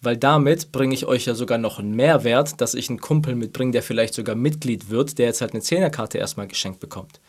weil 0.00 0.16
damit 0.16 0.70
bringe 0.72 0.94
ich 0.94 1.06
euch 1.06 1.26
ja 1.26 1.34
sogar 1.34 1.58
noch 1.58 1.78
einen 1.78 1.94
Mehrwert, 1.94 2.60
dass 2.60 2.74
ich 2.74 2.88
einen 2.88 3.00
Kumpel 3.00 3.34
mitbringe, 3.34 3.72
der 3.72 3.82
vielleicht 3.82 4.14
sogar 4.14 4.36
Mitglied 4.36 4.90
wird, 4.90 5.18
der 5.18 5.26
jetzt 5.26 5.40
halt 5.40 5.52
eine 5.52 5.62
Zehnerkarte 5.62 6.18
erstmal 6.18 6.46
geschenkt 6.46 6.80
bekommt. 6.80 7.20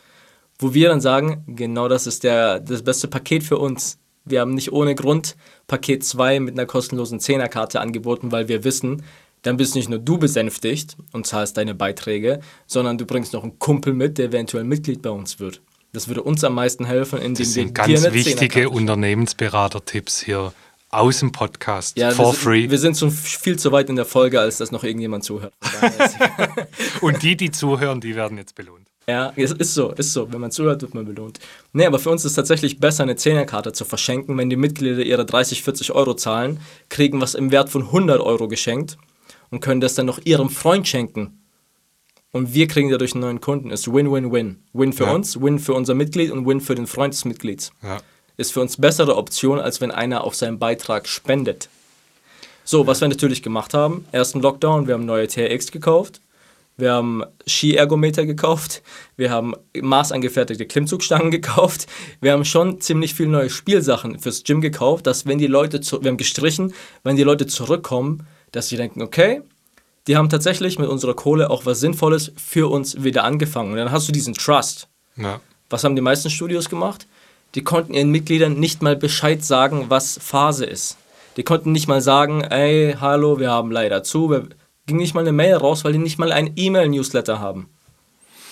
Wo 0.58 0.74
wir 0.74 0.88
dann 0.88 1.00
sagen, 1.00 1.42
genau 1.46 1.88
das 1.88 2.06
ist 2.06 2.22
der, 2.22 2.60
das 2.60 2.82
beste 2.82 3.08
Paket 3.08 3.42
für 3.42 3.58
uns. 3.58 3.98
Wir 4.24 4.40
haben 4.40 4.54
nicht 4.54 4.72
ohne 4.72 4.94
Grund 4.94 5.36
Paket 5.66 6.04
2 6.04 6.40
mit 6.40 6.54
einer 6.54 6.66
kostenlosen 6.66 7.18
Zehnerkarte 7.18 7.80
angeboten, 7.80 8.30
weil 8.30 8.48
wir 8.48 8.62
wissen, 8.62 9.02
dann 9.42 9.56
bist 9.56 9.74
nicht 9.74 9.88
nur 9.88 9.98
du 9.98 10.18
besänftigt 10.18 10.96
und 11.12 11.26
zahlst 11.26 11.56
deine 11.56 11.74
Beiträge, 11.74 12.40
sondern 12.66 12.98
du 12.98 13.06
bringst 13.06 13.32
noch 13.32 13.42
einen 13.42 13.58
Kumpel 13.58 13.94
mit, 13.94 14.18
der 14.18 14.26
eventuell 14.26 14.64
Mitglied 14.64 15.00
bei 15.02 15.10
uns 15.10 15.40
wird. 15.40 15.62
Das 15.92 16.06
würde 16.06 16.22
uns 16.22 16.44
am 16.44 16.54
meisten 16.54 16.84
helfen, 16.84 17.18
indem 17.18 17.34
Das 17.34 17.40
wir 17.40 17.46
sind 17.46 17.68
dir 17.70 17.94
ganz 17.94 18.12
wichtige 18.12 18.70
Unternehmensberater-Tipps 18.70 20.20
hier 20.20 20.52
aus 20.90 21.20
dem 21.20 21.32
Podcast. 21.32 21.96
Ja, 21.96 22.10
for 22.10 22.32
wir, 22.32 22.38
free. 22.38 22.70
Wir 22.70 22.78
sind 22.78 22.98
schon 22.98 23.10
viel 23.10 23.58
zu 23.58 23.72
weit 23.72 23.88
in 23.88 23.96
der 23.96 24.04
Folge, 24.04 24.40
als 24.40 24.58
dass 24.58 24.70
noch 24.72 24.84
irgendjemand 24.84 25.24
zuhört. 25.24 25.54
Und 27.00 27.22
die, 27.22 27.36
die 27.36 27.50
zuhören, 27.50 28.00
die 28.00 28.14
werden 28.16 28.36
jetzt 28.38 28.54
belohnt. 28.54 28.88
ja, 29.08 29.32
es 29.36 29.52
ist 29.52 29.74
so, 29.74 29.92
ist 29.92 30.12
so. 30.12 30.32
Wenn 30.32 30.40
man 30.40 30.50
zuhört, 30.50 30.82
wird 30.82 30.94
man 30.94 31.04
belohnt. 31.04 31.38
Nee, 31.72 31.86
aber 31.86 31.98
für 31.98 32.10
uns 32.10 32.24
ist 32.24 32.32
es 32.32 32.36
tatsächlich 32.36 32.78
besser, 32.80 33.04
eine 33.04 33.16
Zehnerkarte 33.16 33.72
zu 33.72 33.84
verschenken. 33.84 34.36
Wenn 34.36 34.50
die 34.50 34.56
Mitglieder 34.56 35.02
ihre 35.02 35.24
30, 35.24 35.62
40 35.62 35.92
Euro 35.92 36.14
zahlen, 36.14 36.60
kriegen 36.88 37.20
was 37.20 37.34
im 37.34 37.50
Wert 37.52 37.70
von 37.70 37.82
100 37.82 38.20
Euro 38.20 38.48
geschenkt 38.48 38.98
und 39.50 39.60
können 39.60 39.80
das 39.80 39.94
dann 39.94 40.06
noch 40.06 40.18
ihrem 40.24 40.50
Freund 40.50 40.86
schenken. 40.88 41.36
Und 42.32 42.54
wir 42.54 42.68
kriegen 42.68 42.90
dadurch 42.90 43.12
einen 43.14 43.22
neuen 43.22 43.40
Kunden. 43.40 43.70
Ist 43.70 43.92
Win-Win-Win. 43.92 44.62
Win 44.72 44.92
für 44.92 45.04
Ja. 45.04 45.12
uns, 45.14 45.40
Win 45.40 45.58
für 45.58 45.74
unser 45.74 45.94
Mitglied 45.94 46.30
und 46.30 46.46
Win 46.46 46.60
für 46.60 46.76
den 46.76 46.86
Freund 46.86 47.12
des 47.12 47.24
Mitglieds. 47.24 47.72
Ja. 47.82 47.98
Ist 48.40 48.52
für 48.52 48.60
uns 48.60 48.78
bessere 48.78 49.16
Option, 49.16 49.60
als 49.60 49.80
wenn 49.80 49.90
einer 49.90 50.24
auf 50.24 50.34
seinen 50.34 50.58
Beitrag 50.58 51.06
spendet. 51.06 51.68
So, 52.64 52.86
was 52.86 53.00
wir 53.00 53.08
natürlich 53.08 53.42
gemacht 53.42 53.74
haben, 53.74 54.06
ersten 54.12 54.40
Lockdown, 54.40 54.86
wir 54.86 54.94
haben 54.94 55.04
neue 55.04 55.28
TRX 55.28 55.70
gekauft, 55.70 56.20
wir 56.76 56.92
haben 56.92 57.22
Ski-Ergometer 57.46 58.24
gekauft, 58.24 58.82
wir 59.16 59.30
haben 59.30 59.54
maßangefertigte 59.78 60.66
Klimmzugstangen 60.66 61.30
gekauft, 61.30 61.86
wir 62.22 62.32
haben 62.32 62.46
schon 62.46 62.80
ziemlich 62.80 63.14
viel 63.14 63.26
neue 63.26 63.50
Spielsachen 63.50 64.18
fürs 64.18 64.42
Gym 64.42 64.62
gekauft, 64.62 65.06
dass 65.06 65.26
wenn 65.26 65.38
die 65.38 65.46
Leute, 65.46 65.82
zu, 65.82 66.02
wir 66.02 66.10
haben 66.10 66.16
gestrichen, 66.16 66.72
wenn 67.02 67.16
die 67.16 67.22
Leute 67.22 67.46
zurückkommen, 67.46 68.26
dass 68.52 68.68
sie 68.68 68.76
denken, 68.76 69.02
okay, 69.02 69.42
die 70.06 70.16
haben 70.16 70.30
tatsächlich 70.30 70.78
mit 70.78 70.88
unserer 70.88 71.14
Kohle 71.14 71.50
auch 71.50 71.66
was 71.66 71.80
Sinnvolles 71.80 72.32
für 72.36 72.70
uns 72.70 73.04
wieder 73.04 73.24
angefangen. 73.24 73.72
Und 73.72 73.76
dann 73.76 73.90
hast 73.90 74.08
du 74.08 74.12
diesen 74.12 74.32
Trust. 74.32 74.88
Ja. 75.16 75.40
Was 75.68 75.84
haben 75.84 75.94
die 75.94 76.02
meisten 76.02 76.30
Studios 76.30 76.70
gemacht? 76.70 77.06
Die 77.54 77.64
konnten 77.64 77.94
ihren 77.94 78.10
Mitgliedern 78.10 78.54
nicht 78.54 78.82
mal 78.82 78.96
Bescheid 78.96 79.44
sagen, 79.44 79.86
was 79.88 80.18
Phase 80.22 80.64
ist. 80.64 80.96
Die 81.36 81.42
konnten 81.42 81.72
nicht 81.72 81.88
mal 81.88 82.00
sagen, 82.00 82.42
ey, 82.42 82.96
hallo, 83.00 83.38
wir 83.38 83.50
haben 83.50 83.70
leider 83.70 84.02
zu. 84.02 84.30
Wir 84.30 84.48
ging 84.86 84.98
nicht 84.98 85.14
mal 85.14 85.20
eine 85.20 85.32
Mail 85.32 85.54
raus, 85.54 85.84
weil 85.84 85.92
die 85.92 85.98
nicht 85.98 86.18
mal 86.18 86.32
ein 86.32 86.52
E-Mail-Newsletter 86.56 87.40
haben. 87.40 87.68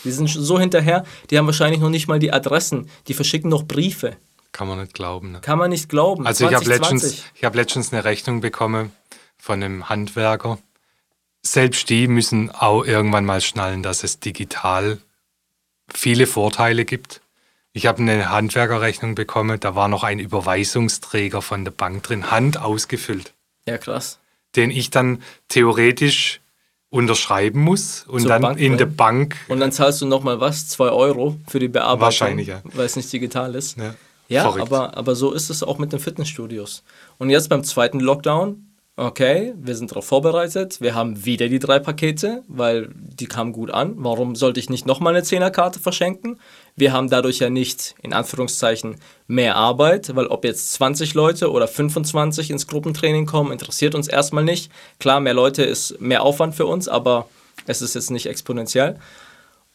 Die 0.05 0.11
sind 0.11 0.29
so 0.29 0.59
hinterher, 0.59 1.05
die 1.31 1.39
haben 1.39 1.47
wahrscheinlich 1.47 1.81
noch 1.81 1.91
nicht 1.91 2.09
mal 2.09 2.19
die 2.19 2.33
Adressen. 2.33 2.89
Die 3.09 3.15
verschicken 3.15 3.51
noch 3.51 3.65
Briefe. 3.65 4.17
Kann 4.53 4.69
man 4.69 4.81
nicht 4.81 4.95
glauben. 4.95 5.33
Ne? 5.33 5.41
Kann 5.41 5.59
man 5.59 5.71
nicht 5.71 5.89
glauben. 5.89 6.27
Also 6.27 6.47
ich 6.47 6.55
habe 6.55 6.65
2020. 6.65 7.03
letztens, 7.03 7.33
ich 7.35 7.45
hab 7.45 7.55
letztens 7.55 7.93
eine 7.93 8.05
Rechnung 8.05 8.41
bekommen 8.41 8.93
von 9.37 9.63
einem 9.63 9.89
Handwerker. 9.89 10.59
Selbst 11.43 11.89
die 11.91 12.09
müssen 12.09 12.51
auch 12.51 12.85
irgendwann 12.85 13.25
mal 13.25 13.41
schnallen, 13.41 13.83
dass 13.83 14.03
es 14.03 14.21
digital 14.21 14.99
viele 15.93 16.27
Vorteile 16.27 16.85
gibt. 16.85 17.21
Ich 17.79 17.87
habe 17.87 18.03
eine 18.03 18.29
Handwerkerrechnung 18.29 19.15
bekommen, 19.15 19.61
da 19.61 19.77
war 19.77 19.87
noch 19.87 20.03
ein 20.03 20.19
Überweisungsträger 20.19 21.43
von 21.43 21.65
der 21.65 21.71
Bank 21.71 22.03
drin, 22.03 22.29
Hand 22.29 22.61
ausgefüllt, 22.61 23.35
Ja, 23.69 23.79
krass. 23.79 24.19
den 24.57 24.73
ich 24.73 24.91
dann 24.91 25.23
theoretisch 25.47 26.41
unterschreiben 26.91 27.61
muss 27.61 28.05
und 28.09 28.23
Zur 28.23 28.31
dann 28.31 28.43
Bank 28.43 28.59
in 28.59 28.79
der 28.79 28.87
bringen? 28.87 28.97
Bank. 28.97 29.37
Und 29.47 29.61
dann 29.61 29.71
zahlst 29.71 30.01
du 30.01 30.07
nochmal 30.07 30.41
was? 30.41 30.67
2 30.71 30.89
Euro 30.91 31.37
für 31.47 31.61
die 31.61 31.69
Bearbeitung. 31.69 32.01
Wahrscheinlich, 32.01 32.49
ja. 32.49 32.63
Weil 32.65 32.87
es 32.87 32.97
nicht 32.97 33.13
digital 33.13 33.55
ist. 33.55 33.79
Ja, 33.79 33.95
Ja, 34.27 34.53
aber, 34.61 34.97
aber 34.99 35.15
so 35.15 35.33
ist 35.33 35.49
es 35.49 35.63
auch 35.63 35.79
mit 35.79 35.93
den 35.93 36.01
Fitnessstudios. 36.01 36.83
Und 37.19 37.31
jetzt 37.31 37.49
beim 37.49 37.63
zweiten 37.63 38.01
Lockdown, 38.01 38.65
okay, 38.97 39.55
wir 39.57 39.77
sind 39.77 39.93
darauf 39.93 40.07
vorbereitet. 40.07 40.81
Wir 40.81 40.97
haben 40.97 41.25
wieder 41.25 41.49
die 41.49 41.61
drei 41.61 41.79
Pakete, 41.79 42.43
weil 42.49 42.89
die 42.93 43.27
kamen 43.27 43.53
gut 43.53 43.71
an. 43.71 43.95
Warum 43.99 44.35
sollte 44.35 44.59
ich 44.59 44.69
nicht 44.69 44.85
nochmal 44.85 45.15
eine 45.15 45.23
Zehnerkarte 45.23 45.79
verschenken? 45.79 46.41
Wir 46.79 46.93
haben 46.93 47.11
dadurch 47.11 47.41
ja 47.41 47.51
nicht, 47.51 47.97
in 48.03 48.13
Anführungszeichen, 48.13 49.01
mehr 49.27 49.57
Arbeit, 49.57 50.15
weil 50.15 50.29
ob 50.29 50.45
jetzt 50.45 50.73
20 50.75 51.13
Leute 51.15 51.51
oder 51.51 51.67
25 51.67 52.53
ins 52.53 52.69
Gruppentraining 52.69 53.27
kommen, 53.27 53.51
interessiert 53.51 53.97
uns 53.97 54.07
erstmal 54.07 54.45
nicht. 54.45 54.71
Klar, 55.01 55.19
mehr 55.19 55.35
Leute 55.35 55.65
ist 55.65 56.01
mehr 56.01 56.23
Aufwand 56.23 56.55
für 56.55 56.67
uns, 56.67 56.87
aber 56.87 57.29
es 57.67 57.83
ist 57.83 57.97
jetzt 57.97 58.13
nicht 58.13 58.27
exponentiell. 58.27 58.97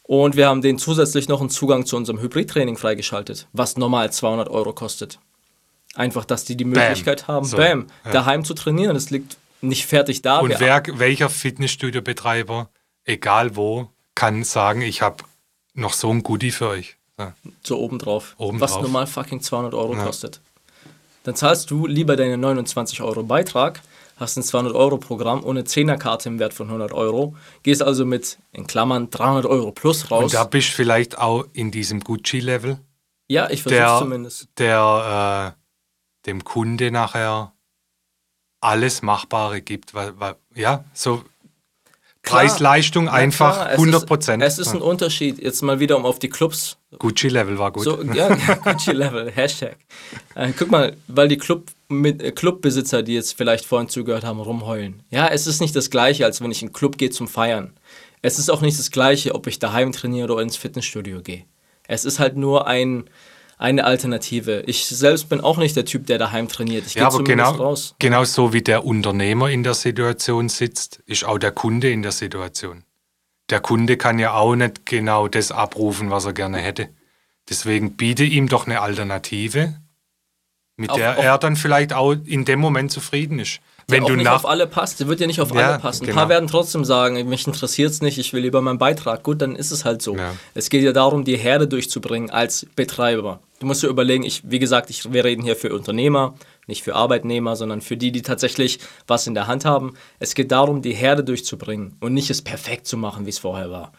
Und 0.04 0.38
wir 0.38 0.48
haben 0.48 0.62
den 0.62 0.78
zusätzlich 0.78 1.28
noch 1.28 1.42
einen 1.42 1.50
Zugang 1.50 1.86
zu 1.86 1.98
unserem 1.98 2.22
Hybridtraining 2.22 2.78
freigeschaltet, 2.78 3.48
was 3.52 3.76
normal 3.76 4.10
200 4.12 4.48
Euro 4.48 4.72
kostet. 4.72 5.20
Einfach, 5.96 6.24
dass 6.24 6.46
die 6.46 6.56
die 6.56 6.66
Möglichkeit 6.66 7.28
haben, 7.28 7.46
So, 7.46 7.58
bam, 7.58 7.88
ja. 8.06 8.12
daheim 8.12 8.46
zu 8.46 8.54
trainieren. 8.54 8.96
Es 8.96 9.10
liegt 9.10 9.36
nicht 9.60 9.86
fertig 9.86 10.22
da. 10.22 10.40
Und 10.40 10.58
wer, 10.60 10.84
welcher 10.94 11.30
Fitnessstudio-Betreiber, 11.30 12.70
egal 13.04 13.58
wo, 13.58 13.90
kann 14.16 14.46
sagen, 14.46 14.82
ich 14.82 15.02
habe 15.02 15.24
noch 15.74 15.94
so 15.94 16.10
ein 16.10 16.24
Goodie 16.24 16.52
für 16.52 16.68
euch. 16.70 16.98
Ja. 17.20 17.34
so 17.62 17.80
obendrauf, 17.80 18.34
Obendrauf. 18.40 18.72
was 18.72 18.82
normal 18.82 19.06
fucking 19.06 19.40
200 19.40 19.76
Euro 19.76 19.94
Ja. 19.96 20.04
kostet. 20.04 20.42
Dann 21.24 21.36
zahlst 21.36 21.70
du 21.70 21.86
lieber 21.86 22.16
deine 22.16 22.38
29 22.40 23.02
Euro 23.02 23.22
Beitrag, 23.22 23.82
hast 24.18 24.36
ein 24.36 24.42
200 24.44 24.74
Euro 24.74 24.98
Programm 24.98 25.44
ohne 25.44 25.62
10er 25.62 25.98
Karte 25.98 26.28
im 26.30 26.40
Wert 26.40 26.54
von 26.56 26.68
100 26.68 26.92
Euro, 26.92 27.36
gehst 27.62 27.84
also 27.84 28.04
mit, 28.06 28.40
in 28.52 28.66
Klammern, 28.66 29.12
300 29.12 29.46
Euro 29.46 29.72
plus 29.72 30.10
raus. 30.10 30.24
Und 30.24 30.34
da 30.34 30.44
bist 30.44 30.70
du 30.70 30.74
vielleicht 30.74 31.20
auch 31.20 31.46
in 31.54 31.70
diesem 31.70 32.00
Gucci-Level. 32.00 32.80
Ja, 33.30 33.50
ich 33.52 33.62
versuche 33.62 33.80
der, 33.80 34.00
zumindest. 34.00 34.48
der 34.58 35.56
äh, 35.56 36.26
dem 36.26 36.44
Kunde 36.44 36.90
nachher 36.90 37.54
alles 38.60 39.02
Machbare 39.02 39.62
gibt. 39.62 39.94
Weil, 39.94 40.20
weil, 40.20 40.36
ja, 40.56 40.84
so. 40.94 41.24
Preis-Leistung 42.24 43.10
einfach 43.10 43.54
klar, 43.54 43.72
es 43.72 43.80
100 43.80 44.08
Prozent. 44.08 44.44
Es 44.44 44.54
ist, 44.54 44.60
es 44.60 44.68
ist 44.68 44.74
ein 44.74 44.82
Unterschied, 44.82 45.40
jetzt 45.42 45.62
mal 45.62 45.80
wieder 45.80 45.98
um 45.98 46.06
auf 46.06 46.20
die 46.20 46.30
Clubs 46.30 46.78
Gucci-Level 47.00 47.58
war 47.58 47.72
gut. 47.72 47.84
So, 47.84 48.02
ja, 48.02 48.36
Gucci-Level, 48.64 49.32
Hashtag. 49.32 49.78
Äh, 50.36 50.52
guck 50.58 50.72
mal, 50.72 50.96
weil 51.08 51.28
die 51.28 51.38
Club 51.38 51.68
mit, 51.90 52.22
äh, 52.22 52.32
Clubbesitzer, 52.32 53.04
die 53.04 53.14
jetzt 53.14 53.36
vielleicht 53.38 53.66
vorhin 53.66 53.90
zugehört 53.90 54.24
haben, 54.24 54.40
rumheulen. 54.40 55.04
Ja, 55.10 55.28
es 55.28 55.48
ist 55.48 55.62
nicht 55.62 55.76
das 55.76 55.90
Gleiche, 55.90 56.26
als 56.26 56.42
wenn 56.42 56.52
ich 56.52 56.62
in 56.62 56.70
den 56.70 56.74
Club 56.74 56.98
gehe 56.98 57.10
zum 57.10 57.28
Feiern. 57.28 57.74
Es 58.22 58.40
ist 58.40 58.50
auch 58.50 58.62
nicht 58.62 58.80
das 58.80 58.92
Gleiche, 58.92 59.36
ob 59.36 59.48
ich 59.48 59.60
daheim 59.60 59.92
trainiere 59.92 60.32
oder 60.32 60.42
ins 60.42 60.56
Fitnessstudio 60.56 61.22
gehe. 61.22 61.46
Es 61.88 62.06
ist 62.06 62.20
halt 62.20 62.38
nur 62.38 62.68
ein, 62.68 63.10
eine 63.64 63.86
Alternative. 63.86 64.64
Ich 64.68 64.86
selbst 64.86 65.30
bin 65.30 65.40
auch 65.42 65.58
nicht 65.58 65.76
der 65.76 65.86
Typ, 65.86 66.06
der 66.08 66.18
daheim 66.18 66.50
trainiert. 66.50 66.86
Ich 66.86 66.96
ja, 66.96 67.08
gehe 67.08 67.16
aber 67.16 67.24
genau, 67.24 67.52
raus. 67.52 67.96
genau 67.98 68.24
so 68.26 68.52
wie 68.52 68.62
der 68.62 68.86
Unternehmer 68.86 69.50
in 69.50 69.64
der 69.64 69.74
Situation 69.74 70.50
sitzt, 70.50 71.02
ist 71.06 71.24
auch 71.24 71.38
der 71.38 71.52
Kunde 71.52 71.90
in 71.90 72.02
der 72.02 72.12
Situation. 72.12 72.84
Der 73.50 73.62
Kunde 73.62 73.96
kann 73.98 74.20
ja 74.20 74.34
auch 74.34 74.56
nicht 74.56 74.86
genau 74.86 75.28
das 75.28 75.52
abrufen, 75.52 76.12
was 76.12 76.26
er 76.26 76.34
gerne 76.34 76.58
hätte. 76.58 76.90
Deswegen 77.50 77.94
biete 77.96 78.24
ihm 78.26 78.48
doch 78.50 78.66
eine 78.68 78.82
Alternative, 78.82 79.76
mit 80.76 80.90
Auf- 80.90 80.98
der 80.98 81.18
auf- 81.18 81.24
er 81.24 81.38
dann 81.38 81.56
vielleicht 81.56 81.94
auch 81.94 82.14
in 82.26 82.46
dem 82.46 82.60
Moment 82.60 82.92
zufrieden 82.92 83.40
ist. 83.40 83.60
Wenn 83.88 83.98
der 83.98 84.04
auch 84.06 84.08
du 84.10 84.16
nicht 84.16 84.26
nach 84.26 84.36
auf 84.36 84.46
alle 84.46 84.66
passt. 84.66 85.06
Wird 85.08 85.20
ja 85.20 85.28
nicht 85.28 85.42
auf 85.42 85.54
Ja, 85.54 85.72
alle 85.72 85.80
passen. 85.80 86.04
Ein 86.04 86.08
genau. 86.08 86.20
paar 86.22 86.30
werden 86.30 86.48
trotzdem 86.48 86.86
sagen, 86.86 87.28
mich 87.28 87.46
interessiert 87.46 87.92
es 87.92 88.02
nicht, 88.02 88.18
ich 88.18 88.32
will 88.32 88.42
lieber 88.42 88.62
meinen 88.62 88.78
Beitrag. 88.78 89.24
Gut, 89.24 89.42
dann 89.42 89.56
ist 89.58 89.72
es 89.72 89.84
halt 89.84 90.02
so. 90.02 90.16
Ja. 90.16 90.34
Es 90.54 90.70
geht 90.70 90.84
ja 90.84 90.94
darum, 90.94 91.26
die 91.26 91.36
Herde 91.38 91.68
durchzubringen 91.68 92.30
als 92.30 92.66
Betreiber. 92.78 93.42
Du 93.64 93.68
musst 93.68 93.82
dir 93.82 93.88
überlegen, 93.88 94.24
ich, 94.26 94.42
wie 94.44 94.60
gesagt, 94.60 94.90
ich, 94.90 95.14
wir 95.14 95.24
reden 95.24 95.42
hier 95.42 95.56
für 95.56 95.74
Unternehmer, 95.74 96.34
nicht 96.68 96.84
für 96.84 96.96
Arbeitnehmer, 96.96 97.56
sondern 97.56 97.80
für 97.80 97.96
die, 97.96 98.12
die 98.12 98.22
tatsächlich 98.22 98.80
was 99.08 99.26
in 99.26 99.36
der 99.36 99.48
Hand 99.48 99.64
haben. 99.64 99.94
Es 100.20 100.36
geht 100.36 100.52
darum, 100.52 100.82
die 100.82 100.92
Herde 100.92 101.24
durchzubringen 101.24 101.96
und 102.02 102.14
nicht 102.14 102.30
es 102.30 102.42
perfekt 102.42 102.88
zu 102.88 102.98
machen, 102.98 103.26
wie 103.26 103.30
es 103.30 103.40
vorher 103.40 103.72
war. 103.72 103.94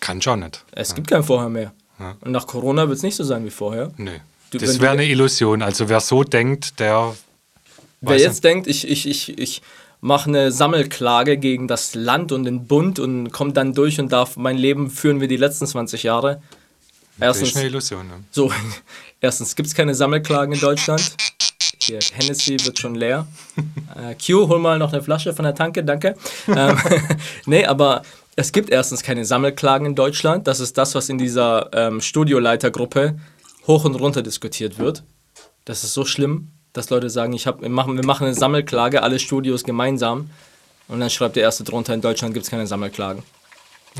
kann 0.00 0.20
schon 0.20 0.40
nicht. 0.40 0.62
Es 0.72 0.94
gibt 0.94 1.08
kein 1.08 1.22
Vorher 1.24 1.48
mehr. 1.48 1.72
Und 2.20 2.32
nach 2.32 2.46
Corona 2.46 2.86
wird 2.86 2.98
es 2.98 3.02
nicht 3.02 3.16
so 3.16 3.24
sein 3.24 3.46
wie 3.46 3.50
vorher. 3.50 3.92
Nö. 3.96 4.10
Du- 4.50 4.58
das 4.58 4.78
wäre 4.78 4.92
eine 4.92 5.06
Illusion. 5.06 5.62
Also 5.62 5.88
wer 5.88 6.00
so 6.00 6.22
denkt, 6.22 6.78
der 6.78 7.14
Wer 8.02 8.18
jetzt 8.18 8.44
denkt, 8.44 8.66
ich, 8.66 8.86
ich, 8.86 9.06
ich, 9.08 9.38
ich 9.38 9.62
mache 10.02 10.28
eine 10.28 10.52
Sammelklage 10.52 11.38
gegen 11.38 11.66
das 11.66 11.94
Land 11.94 12.30
und 12.30 12.44
den 12.44 12.66
Bund 12.66 12.98
und 12.98 13.32
komme 13.32 13.54
dann 13.54 13.72
durch 13.72 13.98
und 13.98 14.12
darf 14.12 14.36
mein 14.36 14.58
Leben 14.58 14.90
führen 14.90 15.22
wie 15.22 15.28
die 15.28 15.38
letzten 15.38 15.66
20 15.66 16.02
Jahre. 16.02 16.42
Das 17.18 17.36
ist 17.36 17.42
Erstens, 17.42 17.56
eine 17.56 17.68
Illusion. 17.68 18.08
Ne? 18.08 18.14
so, 18.30 18.52
erstens 19.20 19.56
gibt 19.56 19.68
es 19.68 19.74
keine 19.74 19.94
Sammelklagen 19.94 20.54
in 20.54 20.60
Deutschland. 20.60 21.12
Hier, 21.80 22.00
Hennessy 22.12 22.56
wird 22.64 22.78
schon 22.78 22.94
leer. 22.94 23.26
Äh, 23.96 24.14
Q, 24.14 24.48
hol 24.48 24.58
mal 24.58 24.78
noch 24.78 24.92
eine 24.92 25.02
Flasche 25.02 25.32
von 25.32 25.44
der 25.44 25.54
Tanke, 25.54 25.82
danke. 25.82 26.16
Ähm, 26.48 26.78
nee, 27.46 27.64
aber 27.64 28.02
es 28.36 28.52
gibt 28.52 28.70
erstens 28.70 29.02
keine 29.02 29.24
Sammelklagen 29.24 29.86
in 29.86 29.94
Deutschland. 29.94 30.46
Das 30.46 30.60
ist 30.60 30.78
das, 30.78 30.94
was 30.94 31.08
in 31.08 31.18
dieser 31.18 31.70
ähm, 31.72 32.00
Studioleitergruppe 32.00 33.18
hoch 33.66 33.84
und 33.84 33.94
runter 33.96 34.22
diskutiert 34.22 34.78
wird. 34.78 35.02
Das 35.64 35.82
ist 35.84 35.94
so 35.94 36.04
schlimm, 36.04 36.48
dass 36.72 36.90
Leute 36.90 37.10
sagen, 37.10 37.32
ich 37.32 37.46
hab, 37.46 37.60
wir, 37.60 37.68
machen, 37.68 37.96
wir 37.96 38.04
machen 38.04 38.26
eine 38.26 38.34
Sammelklage, 38.34 39.02
alle 39.02 39.18
Studios 39.18 39.64
gemeinsam. 39.64 40.30
Und 40.88 41.00
dann 41.00 41.10
schreibt 41.10 41.36
der 41.36 41.42
Erste 41.42 41.64
drunter, 41.64 41.94
in 41.94 42.00
Deutschland 42.00 42.32
gibt 42.32 42.44
es 42.44 42.50
keine 42.50 42.66
Sammelklagen. 42.66 43.22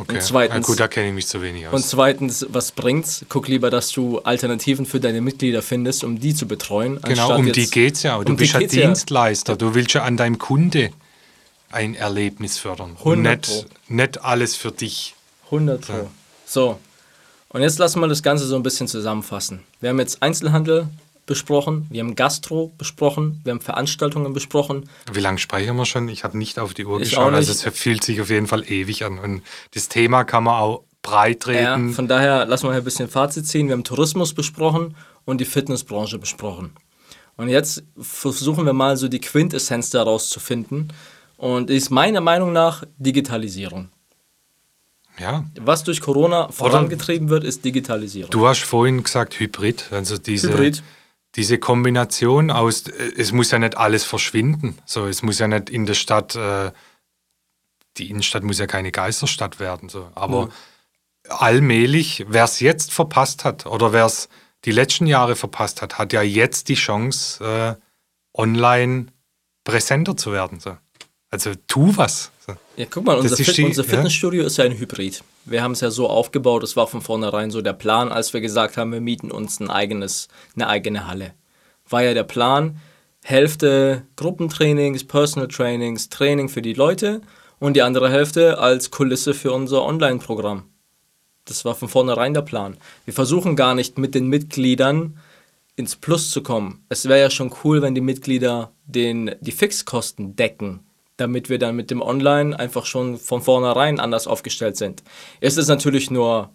Okay. 0.01 0.19
zweitens- 0.21 0.55
Na 0.55 0.61
gut, 0.67 0.81
da 0.81 0.89
kenne 0.89 1.09
ich 1.09 1.15
mich 1.15 1.27
zu 1.27 1.43
wenig 1.43 1.67
aus. 1.67 1.75
Und 1.75 1.85
zweitens, 1.85 2.47
was 2.51 2.73
bringt's? 2.73 3.25
Guck 3.29 3.49
lieber, 3.49 3.71
dass 3.71 3.91
du 3.91 4.19
Alternativen 4.21 4.87
für 4.87 5.01
deine 5.01 5.21
Mitglieder 5.21 5.63
findest, 5.63 6.05
um 6.05 6.19
die 6.21 6.35
zu 6.35 6.47
betreuen. 6.47 7.01
Genau, 7.03 7.37
um 7.37 7.47
jetzt- 7.47 7.57
die 7.57 7.71
geht's 7.71 8.03
ja. 8.03 8.19
Du 8.23 8.31
um 8.33 8.37
bist 8.37 8.53
ja 8.53 8.61
geht's 8.61 8.75
ja. 8.75 8.87
Dienstleister. 8.87 9.57
Du 9.57 9.75
willst 9.75 9.95
ja 9.95 10.03
an 10.05 10.17
deinem 10.17 10.39
Kunde 10.39 10.91
ein 11.71 11.95
Erlebnis 11.95 12.59
fördern. 12.59 12.91
Und 12.93 12.99
100 13.01 13.49
nicht, 13.49 13.67
nicht 13.91 14.25
alles 14.25 14.57
für 14.57 14.73
dich. 14.73 15.15
100 15.51 15.81
Pro. 15.83 16.09
So, 16.47 16.79
und 17.51 17.63
jetzt 17.63 17.79
lassen 17.79 18.01
wir 18.01 18.09
das 18.09 18.23
Ganze 18.23 18.47
so 18.47 18.57
ein 18.57 18.63
bisschen 18.63 18.89
zusammenfassen. 18.89 19.61
Wir 19.81 19.91
haben 19.91 19.99
jetzt 19.99 20.23
Einzelhandel 20.23 20.89
besprochen, 21.29 21.87
wir 21.91 22.01
haben 22.03 22.17
Gastro 22.17 22.73
besprochen, 22.77 23.41
wir 23.45 23.53
haben 23.53 23.61
Veranstaltungen 23.61 24.33
besprochen. 24.33 24.89
Wie 25.13 25.21
lange 25.21 25.39
speichern 25.39 25.77
wir 25.77 25.87
schon? 25.87 26.09
Ich 26.09 26.25
habe 26.25 26.37
nicht 26.37 26.59
auf 26.59 26.75
die 26.75 26.85
Uhr 26.85 27.01
Ich 27.01 27.11
geschaut. 27.11 27.33
Also 27.33 27.53
es 27.53 27.63
fühlt 27.79 28.03
sich 28.03 28.21
auf 28.21 28.31
jeden 28.31 28.49
Fall 28.49 28.65
ewig 28.69 29.05
an. 29.05 29.21
Und 29.21 29.43
das 29.75 29.89
Thema 29.89 30.25
kann 30.25 30.43
man 30.45 30.55
auch 30.61 30.83
breit 31.03 31.47
Ja, 31.47 31.75
treten. 31.77 31.93
von 31.95 32.09
daher 32.09 32.45
lassen 32.47 32.65
wir 32.67 32.73
hier 32.73 32.81
ein 32.83 32.85
bisschen 32.85 33.09
Fazit 33.09 33.47
ziehen. 33.47 33.69
Wir 33.69 33.75
haben 33.75 33.85
Tourismus 33.85 34.35
besprochen 34.35 34.97
und 35.25 35.41
die 35.41 35.45
Fitnessbranche 35.45 36.19
besprochen. 36.19 36.73
Und 37.37 37.49
jetzt 37.49 37.85
versuchen 38.01 38.67
wir 38.67 38.73
mal 38.73 38.97
so 38.97 39.07
die 39.07 39.21
Quintessenz 39.21 39.91
daraus 39.91 40.29
zu 40.29 40.41
finden. 40.41 40.89
Und 41.37 41.71
ist 41.71 41.91
meiner 41.91 42.21
Meinung 42.21 42.53
nach 42.53 42.83
Digitalisierung. 42.99 43.91
ja. 45.21 45.45
Was 45.61 45.85
durch 45.85 46.01
Corona 46.01 46.49
vorangetrieben 46.51 47.29
wird, 47.29 47.45
ist 47.45 47.65
Digitalisierung. 47.65 48.31
Du 48.31 48.47
hast 48.49 48.63
vorhin 48.65 49.05
gesagt 49.05 49.39
Hybrid. 49.39 49.87
Also 49.93 50.19
diese, 50.19 50.49
Hybrid. 50.53 50.83
Diese 51.35 51.59
Kombination 51.59 52.51
aus, 52.51 52.87
äh, 52.89 53.13
es 53.17 53.33
muss 53.33 53.51
ja 53.51 53.59
nicht 53.59 53.77
alles 53.77 54.05
verschwinden. 54.05 54.79
So, 54.85 55.07
es 55.07 55.23
muss 55.23 55.39
ja 55.39 55.49
nicht 55.49 55.71
in 55.71 55.87
der 55.87 55.95
Stadt, 55.95 56.35
äh, 56.37 56.73
die 57.97 58.11
Innenstadt 58.11 58.45
muss 58.45 58.59
ja 58.59 58.67
keine 58.67 58.93
Geisterstadt 58.93 59.61
werden. 59.61 59.89
So. 59.89 60.11
Aber 60.15 60.51
allmählich, 61.29 62.25
wer 62.29 62.45
es 62.45 62.61
jetzt 62.61 62.93
verpasst 62.93 63.45
hat 63.45 63.67
oder 63.67 63.93
wer 63.93 64.07
es 64.07 64.29
die 64.65 64.73
letzten 64.73 65.07
Jahre 65.07 65.37
verpasst 65.37 65.83
hat, 65.83 65.99
hat 65.99 66.13
ja 66.13 66.23
jetzt 66.23 66.69
die 66.69 66.75
Chance, 66.75 67.45
äh, 67.79 67.83
online 68.35 69.07
präsenter 69.65 70.17
zu 70.17 70.33
werden. 70.33 70.61
So. 70.61 70.77
Also 71.31 71.55
tu 71.67 71.97
was. 71.97 72.31
So. 72.47 72.55
Ja, 72.79 72.87
guck 72.89 73.05
mal, 73.05 73.19
unser, 73.19 73.37
Fit 73.37 73.59
unser 73.59 73.83
ja. 73.83 73.89
Fitnessstudio 73.89 74.45
ist 74.45 74.57
ja 74.57 74.65
ein 74.65 74.79
Hybrid. 74.79 75.25
Wir 75.45 75.65
haben 75.65 75.73
es 75.73 75.81
ja 75.81 75.91
so 75.91 76.09
aufgebaut, 76.09 76.63
es 76.63 76.77
war 76.77 76.87
von 76.87 77.01
vornherein 77.01 77.51
so 77.51 77.61
der 77.61 77.73
Plan, 77.73 78.13
als 78.13 78.33
wir 78.33 78.41
gesagt 78.41 78.77
haben, 78.77 78.93
wir 78.93 79.01
mieten 79.01 79.33
uns 79.33 79.59
ein 79.59 79.69
eigenes, 79.69 80.29
eine 80.55 80.69
eigene 80.69 81.09
Halle. 81.09 81.35
War 81.89 82.05
ja 82.05 82.15
der 82.15 82.23
Plan, 82.23 82.79
Hälfte 83.25 84.07
Gruppentrainings, 84.15 85.03
Personal 85.03 85.49
Trainings, 85.49 86.09
Training 86.09 86.49
für 86.49 86.63
die 86.63 86.75
Leute 86.75 87.21
und 87.59 87.75
die 87.75 87.83
andere 87.83 88.11
Hälfte 88.11 88.59
als 88.59 88.93
Kulisse 88.93 89.35
für 89.35 89.51
unser 89.51 89.85
Online-Programm. 89.85 90.63
Das 91.47 91.65
war 91.65 91.75
von 91.75 91.89
vornherein 91.89 92.33
der 92.33 92.43
Plan. 92.43 92.77
Wir 93.05 93.13
versuchen 93.13 93.57
gar 93.57 93.75
nicht 93.75 93.99
mit 93.99 94.15
den 94.15 94.29
Mitgliedern 94.29 95.19
ins 95.75 95.97
Plus 95.97 96.31
zu 96.31 96.45
kommen. 96.45 96.85
Es 96.89 97.09
wäre 97.09 97.21
ja 97.21 97.31
schon 97.31 97.53
cool, 97.65 97.83
wenn 97.83 97.97
die 97.97 98.01
Mitglieder 98.01 98.71
den, 98.87 99.35
die 99.41 99.51
Fixkosten 99.51 100.37
decken, 100.37 100.85
damit 101.19 101.51
wir 101.51 101.59
dann 101.59 101.77
mit 101.77 101.91
dem 101.91 102.01
Online 102.01 102.59
einfach 102.59 102.87
schon 102.87 103.19
von 103.19 103.43
vornherein 103.43 104.01
anders 104.01 104.27
aufgestellt 104.27 104.77
sind. 104.77 105.03
Es 105.41 105.59
ist 105.59 105.69
natürlich 105.69 106.11
nur, 106.11 106.51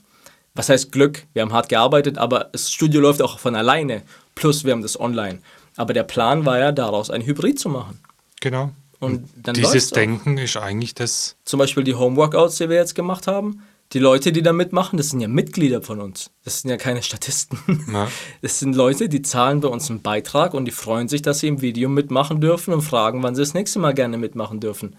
was 0.56 0.70
heißt 0.70 0.92
Glück, 0.92 1.26
wir 1.34 1.44
haben 1.44 1.54
hart 1.54 1.70
gearbeitet, 1.70 2.18
aber 2.18 2.50
das 2.52 2.72
Studio 2.72 3.02
läuft 3.02 3.22
auch 3.22 3.38
von 3.38 3.56
alleine, 3.56 4.02
plus 4.34 4.64
wir 4.64 4.72
haben 4.72 4.82
das 4.82 5.00
Online. 5.00 5.40
Aber 5.76 5.94
der 5.94 6.04
Plan 6.04 6.46
war 6.46 6.60
ja, 6.60 6.72
daraus 6.72 7.10
ein 7.10 7.26
Hybrid 7.26 7.60
zu 7.60 7.70
machen. 7.70 8.00
Genau. 8.42 8.72
Und 9.00 9.28
dann 9.36 9.54
Dieses. 9.56 9.90
Denken 9.90 10.38
ist 10.38 10.56
eigentlich 10.56 10.96
das. 10.96 11.36
Zum 11.44 11.60
Beispiel 11.60 11.84
die 11.84 11.96
Homeworkouts, 11.96 12.58
die 12.58 12.70
wir 12.70 12.78
jetzt 12.78 12.96
gemacht 12.96 13.28
haben. 13.28 13.64
Die 13.94 14.00
Leute, 14.00 14.32
die 14.32 14.42
da 14.42 14.54
mitmachen, 14.54 14.98
das 14.98 15.10
sind 15.10 15.20
ja 15.20 15.28
Mitglieder 15.28 15.84
von 15.84 16.02
uns. 16.02 16.32
Das 16.44 16.62
sind 16.62 16.72
ja 16.72 16.78
keine 16.78 17.04
Statisten. 17.04 17.60
Ja. 17.92 18.08
Das 18.42 18.60
sind 18.60 18.76
Leute, 18.76 19.08
die 19.08 19.22
zahlen 19.22 19.62
bei 19.62 19.68
uns 19.68 19.90
einen 19.90 20.02
Beitrag 20.02 20.56
und 20.56 20.66
die 20.66 20.72
freuen 20.72 21.08
sich, 21.08 21.22
dass 21.22 21.40
sie 21.40 21.48
im 21.48 21.62
Video 21.62 21.90
mitmachen 21.90 22.42
dürfen 22.42 22.74
und 22.74 22.82
fragen, 22.82 23.22
wann 23.22 23.36
sie 23.36 23.44
das 23.44 23.54
nächste 23.54 23.78
Mal 23.78 23.94
gerne 23.94 24.18
mitmachen 24.18 24.60
dürfen. 24.60 24.96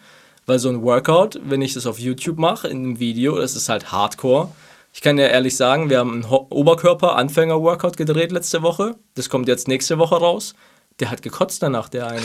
Weil 0.47 0.61
so 0.61 0.69
ein 0.69 0.83
Workout, 0.83 1.41
wenn 1.45 1.61
ich 1.61 1.75
das 1.75 1.87
auf 1.87 1.99
YouTube 1.99 2.39
mache, 2.39 2.69
in 2.69 2.79
einem 2.79 3.01
Video, 3.01 3.37
das 3.37 3.57
ist 3.57 3.69
halt 3.69 3.91
Hardcore. 3.91 4.53
Ich 4.93 5.01
kann 5.01 5.19
ja 5.19 5.27
ehrlich 5.27 5.57
sagen, 5.57 5.91
wir 5.91 5.99
haben 5.99 6.13
einen 6.13 6.25
Oberkörper-Anfänger-Workout 6.25 7.97
gedreht 7.97 8.31
letzte 8.31 8.63
Woche. 8.63 8.95
Das 9.15 9.29
kommt 9.29 9.49
jetzt 9.49 9.67
nächste 9.67 9.99
Woche 9.99 10.15
raus. 10.15 10.55
Der 11.01 11.11
hat 11.11 11.23
gekotzt 11.23 11.63
danach, 11.63 11.89
der 11.89 12.07
eine. 12.07 12.23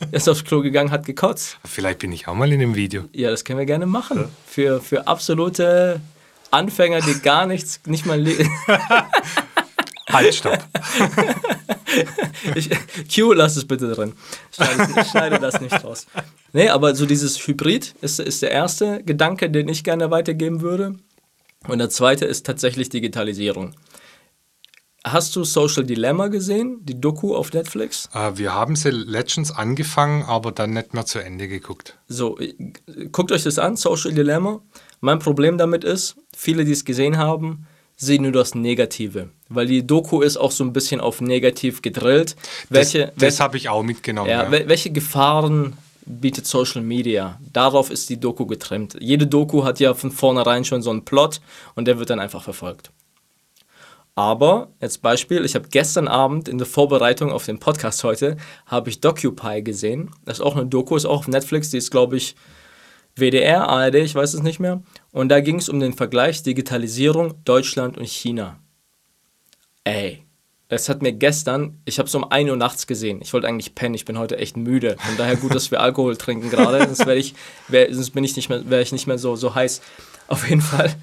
der 0.00 0.12
ist 0.12 0.28
aufs 0.28 0.44
Klo 0.44 0.60
gegangen, 0.60 0.92
hat 0.92 1.06
gekotzt. 1.06 1.58
Vielleicht 1.64 1.98
bin 1.98 2.12
ich 2.12 2.28
auch 2.28 2.34
mal 2.34 2.52
in 2.52 2.60
dem 2.60 2.76
Video. 2.76 3.04
Ja, 3.12 3.30
das 3.30 3.44
können 3.44 3.58
wir 3.58 3.66
gerne 3.66 3.86
machen. 3.86 4.28
Für, 4.46 4.80
für 4.80 5.08
absolute 5.08 6.00
Anfänger, 6.52 7.00
die 7.00 7.14
gar 7.20 7.46
nichts, 7.46 7.80
nicht 7.86 8.06
mal. 8.06 8.24
Halt, 10.08 10.34
stopp. 10.34 10.58
Ich, 12.54 12.70
Q, 13.12 13.32
lass 13.32 13.56
es 13.56 13.66
bitte 13.66 13.92
drin. 13.92 14.12
Schneide, 14.52 15.04
schneide 15.10 15.38
das 15.40 15.60
nicht 15.60 15.84
raus. 15.84 16.06
Nee, 16.52 16.68
aber 16.68 16.94
so 16.94 17.04
dieses 17.04 17.44
Hybrid 17.44 17.96
ist, 18.00 18.20
ist 18.20 18.42
der 18.42 18.52
erste 18.52 19.02
Gedanke, 19.02 19.50
den 19.50 19.68
ich 19.68 19.82
gerne 19.82 20.10
weitergeben 20.12 20.60
würde. 20.60 20.94
Und 21.66 21.78
der 21.78 21.90
zweite 21.90 22.26
ist 22.26 22.46
tatsächlich 22.46 22.90
Digitalisierung. 22.90 23.74
Hast 25.02 25.34
du 25.34 25.44
Social 25.44 25.84
Dilemma 25.84 26.28
gesehen, 26.28 26.80
die 26.82 27.00
Doku 27.00 27.34
auf 27.34 27.52
Netflix? 27.54 28.08
Äh, 28.14 28.32
wir 28.36 28.52
haben 28.54 28.76
sie 28.76 28.90
letztens 28.90 29.50
angefangen, 29.50 30.24
aber 30.24 30.52
dann 30.52 30.74
nicht 30.74 30.92
mehr 30.92 31.06
zu 31.06 31.20
Ende 31.20 31.48
geguckt. 31.48 31.96
So, 32.06 32.38
äh, 32.38 32.52
guckt 33.10 33.32
euch 33.32 33.44
das 33.44 33.58
an, 33.58 33.76
Social 33.76 34.12
Dilemma. 34.12 34.60
Mein 35.00 35.18
Problem 35.18 35.56
damit 35.56 35.84
ist, 35.84 36.16
viele, 36.36 36.66
die 36.66 36.72
es 36.72 36.84
gesehen 36.84 37.16
haben, 37.16 37.66
sehe 37.96 38.20
nur 38.20 38.32
das 38.32 38.54
Negative. 38.54 39.30
Weil 39.48 39.66
die 39.66 39.86
Doku 39.86 40.20
ist 40.20 40.36
auch 40.36 40.50
so 40.52 40.64
ein 40.64 40.74
bisschen 40.74 41.00
auf 41.00 41.22
negativ 41.22 41.80
gedrillt. 41.80 42.36
Welche, 42.68 43.06
das 43.06 43.36
das 43.36 43.40
habe 43.40 43.56
ich 43.56 43.70
auch 43.70 43.82
mitgenommen. 43.82 44.28
ja, 44.28 44.42
Ja, 44.44 44.50
wel- 44.50 44.68
welche 44.68 44.90
Gefahren 44.90 45.78
bietet 46.04 46.46
Social 46.46 46.82
Media? 46.82 47.40
Darauf 47.54 47.90
ist 47.90 48.10
die 48.10 48.20
Doku 48.20 48.44
getrimmt. 48.46 48.96
Jede 49.00 49.26
Doku 49.26 49.64
hat 49.64 49.80
ja 49.80 49.94
von 49.94 50.10
vornherein 50.10 50.64
schon 50.66 50.82
so 50.82 50.90
einen 50.90 51.04
Plot 51.06 51.40
und 51.74 51.86
der 51.88 51.98
wird 51.98 52.10
dann 52.10 52.20
einfach 52.20 52.42
verfolgt. 52.42 52.90
Aber, 54.14 54.72
als 54.80 54.98
Beispiel, 54.98 55.44
ich 55.44 55.54
habe 55.54 55.68
gestern 55.68 56.08
Abend 56.08 56.48
in 56.48 56.58
der 56.58 56.66
Vorbereitung 56.66 57.32
auf 57.32 57.46
den 57.46 57.58
Podcast 57.58 58.04
heute, 58.04 58.36
habe 58.66 58.90
ich 58.90 59.00
Docupy 59.00 59.62
gesehen. 59.62 60.10
Das 60.24 60.38
ist 60.38 60.44
auch 60.44 60.56
eine 60.56 60.66
Doku, 60.66 60.96
ist 60.96 61.06
auch 61.06 61.20
auf 61.20 61.28
Netflix, 61.28 61.70
die 61.70 61.78
ist, 61.78 61.90
glaube 61.90 62.16
ich, 62.16 62.34
WDR, 63.16 63.68
ARD, 63.68 63.96
ich 63.96 64.14
weiß 64.14 64.34
es 64.34 64.42
nicht 64.42 64.60
mehr. 64.60 64.82
Und 65.12 65.28
da 65.28 65.40
ging 65.40 65.56
es 65.56 65.68
um 65.68 65.80
den 65.80 65.92
Vergleich 65.92 66.42
Digitalisierung 66.42 67.34
Deutschland 67.44 67.98
und 67.98 68.08
China. 68.08 68.58
Ey, 69.84 70.24
es 70.68 70.88
hat 70.88 71.02
mir 71.02 71.12
gestern, 71.12 71.80
ich 71.84 71.98
habe 71.98 72.08
es 72.08 72.14
um 72.14 72.24
1 72.30 72.48
Uhr 72.48 72.56
nachts 72.56 72.86
gesehen. 72.86 73.20
Ich 73.22 73.32
wollte 73.32 73.48
eigentlich 73.48 73.74
pennen, 73.74 73.94
ich 73.94 74.04
bin 74.04 74.18
heute 74.18 74.38
echt 74.38 74.56
müde. 74.56 74.96
Von 74.98 75.16
daher 75.16 75.36
gut, 75.36 75.54
dass 75.54 75.70
wir 75.70 75.80
Alkohol 75.82 76.16
trinken 76.16 76.48
gerade, 76.48 76.78
sonst, 76.86 77.06
wär 77.06 77.16
ich, 77.16 77.34
wär, 77.68 77.92
sonst 77.92 78.10
bin 78.10 78.22
ich 78.22 78.36
nicht 78.36 78.48
mehr, 78.48 78.68
wäre 78.70 78.82
ich 78.82 78.92
nicht 78.92 79.06
mehr 79.06 79.18
so, 79.18 79.34
so 79.34 79.54
heiß. 79.54 79.82
Auf 80.28 80.48
jeden 80.48 80.60
Fall 80.60 80.94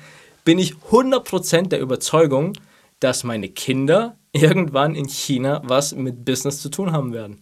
bin 0.45 0.57
ich 0.57 0.75
100% 0.91 1.67
der 1.67 1.81
Überzeugung, 1.81 2.53
dass 2.99 3.23
meine 3.23 3.49
Kinder 3.49 4.17
irgendwann 4.31 4.95
in 4.95 5.07
China 5.07 5.61
was 5.65 5.95
mit 5.95 6.25
Business 6.25 6.61
zu 6.61 6.69
tun 6.69 6.91
haben 6.91 7.13
werden. 7.13 7.41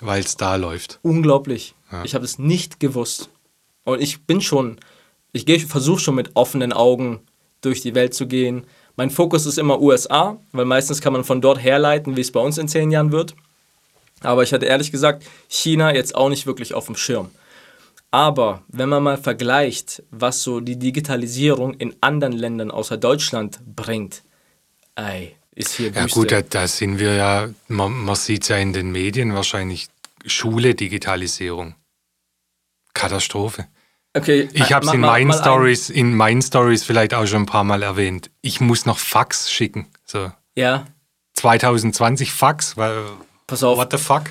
weil 0.00 0.22
es 0.22 0.36
da 0.36 0.56
läuft. 0.56 1.00
Unglaublich. 1.02 1.74
Ja. 1.90 2.04
Ich 2.04 2.14
habe 2.14 2.24
es 2.24 2.38
nicht 2.38 2.80
gewusst. 2.80 3.30
Und 3.84 4.00
ich 4.00 4.24
bin 4.26 4.40
schon, 4.40 4.78
ich 5.32 5.66
versuche 5.66 6.00
schon 6.00 6.14
mit 6.14 6.30
offenen 6.34 6.72
Augen 6.72 7.20
durch 7.60 7.80
die 7.80 7.94
Welt 7.94 8.14
zu 8.14 8.26
gehen. 8.26 8.64
Mein 8.96 9.10
Fokus 9.10 9.46
ist 9.46 9.58
immer 9.58 9.80
USA, 9.80 10.38
weil 10.52 10.64
meistens 10.64 11.00
kann 11.00 11.12
man 11.12 11.24
von 11.24 11.40
dort 11.40 11.62
herleiten, 11.62 12.16
wie 12.16 12.20
es 12.20 12.32
bei 12.32 12.40
uns 12.40 12.58
in 12.58 12.68
zehn 12.68 12.90
Jahren 12.90 13.12
wird. 13.12 13.34
Aber 14.20 14.42
ich 14.42 14.52
hatte 14.52 14.66
ehrlich 14.66 14.90
gesagt 14.90 15.24
China 15.48 15.94
jetzt 15.94 16.14
auch 16.14 16.28
nicht 16.28 16.46
wirklich 16.46 16.74
auf 16.74 16.86
dem 16.86 16.96
Schirm. 16.96 17.30
Aber 18.10 18.62
wenn 18.68 18.88
man 18.88 19.02
mal 19.02 19.18
vergleicht, 19.18 20.02
was 20.10 20.42
so 20.42 20.60
die 20.60 20.78
Digitalisierung 20.78 21.74
in 21.74 21.94
anderen 22.00 22.32
Ländern 22.32 22.70
außer 22.70 22.96
Deutschland 22.96 23.60
bringt, 23.76 24.22
ey, 24.94 25.36
ist 25.54 25.74
hier 25.74 25.90
Ja 25.90 26.04
Wüste. 26.04 26.18
gut, 26.18 26.32
da, 26.32 26.42
da 26.42 26.66
sind 26.68 26.98
wir 26.98 27.14
ja, 27.14 27.48
man, 27.68 27.92
man 27.92 28.14
sieht 28.16 28.42
es 28.44 28.48
ja 28.48 28.56
in 28.56 28.72
den 28.72 28.92
Medien 28.92 29.34
wahrscheinlich, 29.34 29.88
Schule, 30.24 30.74
Digitalisierung. 30.74 31.74
Katastrophe. 32.94 33.66
okay, 34.16 34.48
Ich 34.52 34.72
habe 34.72 34.86
es 34.86 34.92
in 34.92 35.00
meinen 35.00 35.32
Stories, 35.32 35.90
in 35.90 36.14
meinen 36.14 36.42
Stories 36.42 36.82
vielleicht 36.84 37.14
auch 37.14 37.26
schon 37.26 37.42
ein 37.42 37.46
paar 37.46 37.64
Mal 37.64 37.82
erwähnt. 37.82 38.30
Ich 38.40 38.60
muss 38.60 38.86
noch 38.86 38.98
Fax 38.98 39.50
schicken. 39.50 39.86
So 40.04 40.32
Ja, 40.56 40.86
2020 41.34 42.32
Fax, 42.32 42.76
weil 42.76 43.04
pass 43.46 43.62
auf. 43.62 43.78
what 43.78 43.92
the 43.92 43.98
fuck? 43.98 44.24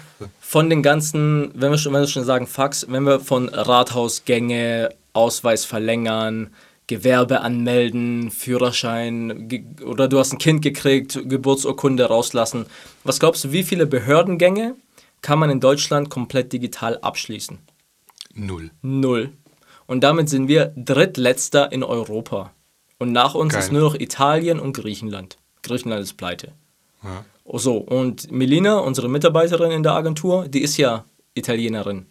Von 0.49 0.69
den 0.69 0.81
ganzen, 0.81 1.51
wenn 1.55 1.71
wir 1.71 1.77
schon, 1.77 1.91
wenn 1.91 1.99
wir 1.99 2.07
schon 2.07 2.23
sagen 2.23 2.47
Fax, 2.47 2.85
wenn 2.87 3.03
wir 3.03 3.19
von 3.19 3.49
Rathausgänge, 3.49 4.95
Ausweis 5.11 5.65
verlängern, 5.65 6.51
Gewerbe 6.87 7.41
anmelden, 7.41 8.31
Führerschein 8.31 9.49
ge 9.49 9.65
oder 9.83 10.07
du 10.07 10.19
hast 10.19 10.31
ein 10.31 10.37
Kind 10.37 10.61
gekriegt, 10.61 11.19
Geburtsurkunde 11.25 12.05
rauslassen. 12.05 12.65
Was 13.03 13.19
glaubst 13.19 13.43
du, 13.43 13.51
wie 13.51 13.63
viele 13.63 13.85
Behördengänge 13.87 14.75
kann 15.21 15.37
man 15.37 15.49
in 15.49 15.59
Deutschland 15.59 16.09
komplett 16.09 16.53
digital 16.53 16.97
abschließen? 16.99 17.57
Null. 18.33 18.71
Null. 18.81 19.33
Und 19.85 20.01
damit 20.01 20.29
sind 20.29 20.47
wir 20.47 20.71
drittletzter 20.77 21.73
in 21.73 21.83
Europa. 21.83 22.53
Und 22.99 23.11
nach 23.11 23.35
uns 23.35 23.51
Geil. 23.51 23.63
ist 23.63 23.73
nur 23.73 23.81
noch 23.81 23.95
Italien 23.95 24.61
und 24.61 24.71
Griechenland. 24.71 25.39
Griechenland 25.61 26.03
ist 26.03 26.15
pleite. 26.15 26.53
Ja. 27.03 27.25
So, 27.51 27.77
und 27.77 28.31
Melina, 28.31 28.79
unsere 28.79 29.07
Mitarbeiterin 29.07 29.71
in 29.71 29.83
der 29.83 29.93
Agentur, 29.93 30.47
die 30.47 30.61
ist 30.61 30.77
ja 30.77 31.05
Italienerin. 31.33 32.07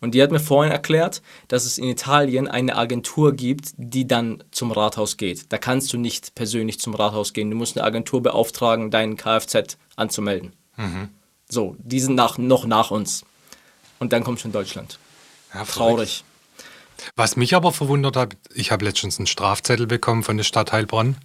Und 0.00 0.14
die 0.14 0.22
hat 0.22 0.30
mir 0.30 0.40
vorhin 0.40 0.72
erklärt, 0.72 1.20
dass 1.48 1.66
es 1.66 1.76
in 1.76 1.84
Italien 1.84 2.48
eine 2.48 2.76
Agentur 2.76 3.34
gibt, 3.34 3.72
die 3.76 4.06
dann 4.06 4.42
zum 4.50 4.72
Rathaus 4.72 5.18
geht. 5.18 5.52
Da 5.52 5.58
kannst 5.58 5.92
du 5.92 5.98
nicht 5.98 6.34
persönlich 6.34 6.80
zum 6.80 6.94
Rathaus 6.94 7.34
gehen. 7.34 7.50
Du 7.50 7.56
musst 7.56 7.76
eine 7.76 7.86
Agentur 7.86 8.22
beauftragen, 8.22 8.90
deinen 8.90 9.18
Kfz 9.18 9.76
anzumelden. 9.96 10.54
So, 11.48 11.76
die 11.78 12.00
sind 12.00 12.14
nach, 12.14 12.38
noch 12.38 12.64
nach 12.64 12.90
uns. 12.90 13.24
Und 13.98 14.14
dann 14.14 14.24
kommt 14.24 14.40
schon 14.40 14.52
Deutschland. 14.52 14.98
Ja. 15.52 15.64
Traurig. 15.64 16.24
Was 17.16 17.36
mich 17.36 17.54
aber 17.54 17.72
verwundert 17.72 18.16
hat, 18.16 18.36
ich 18.54 18.72
habe 18.72 18.84
letztens 18.84 19.18
einen 19.18 19.26
Strafzettel 19.26 19.86
bekommen 19.86 20.22
von 20.22 20.36
der 20.36 20.44
Stadt 20.44 20.72
Heilbronn. 20.72 21.16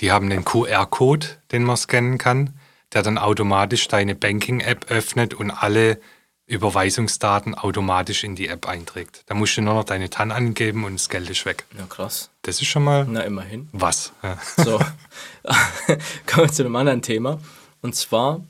Die 0.00 0.10
haben 0.10 0.30
den 0.30 0.44
QR-Code, 0.44 1.26
den 1.52 1.64
man 1.64 1.76
scannen 1.76 2.18
kann, 2.18 2.54
der 2.94 3.02
dann 3.02 3.18
automatisch 3.18 3.88
deine 3.88 4.14
Banking-App 4.14 4.90
öffnet 4.90 5.34
und 5.34 5.50
alle 5.50 6.00
Überweisungsdaten 6.46 7.54
automatisch 7.54 8.22
in 8.22 8.36
die 8.36 8.48
App 8.48 8.68
einträgt. 8.68 9.22
Da 9.26 9.34
musst 9.34 9.56
du 9.56 9.62
nur 9.62 9.74
noch 9.74 9.84
deine 9.84 10.10
TAN 10.10 10.30
angeben 10.30 10.84
und 10.84 10.94
das 10.94 11.08
Geld 11.08 11.28
ist 11.30 11.46
weg. 11.46 11.64
Ja, 11.76 11.86
krass. 11.86 12.30
Das 12.42 12.60
ist 12.60 12.68
schon 12.68 12.84
mal 12.84 13.06
Na, 13.08 13.20
immerhin. 13.20 13.68
was. 13.72 14.12
Ja. 14.22 14.38
So, 14.62 14.78
kommen 16.26 16.46
wir 16.46 16.52
zu 16.52 16.64
einem 16.64 16.76
anderen 16.76 17.02
Thema. 17.02 17.40
Und 17.80 17.94
zwar, 17.94 18.44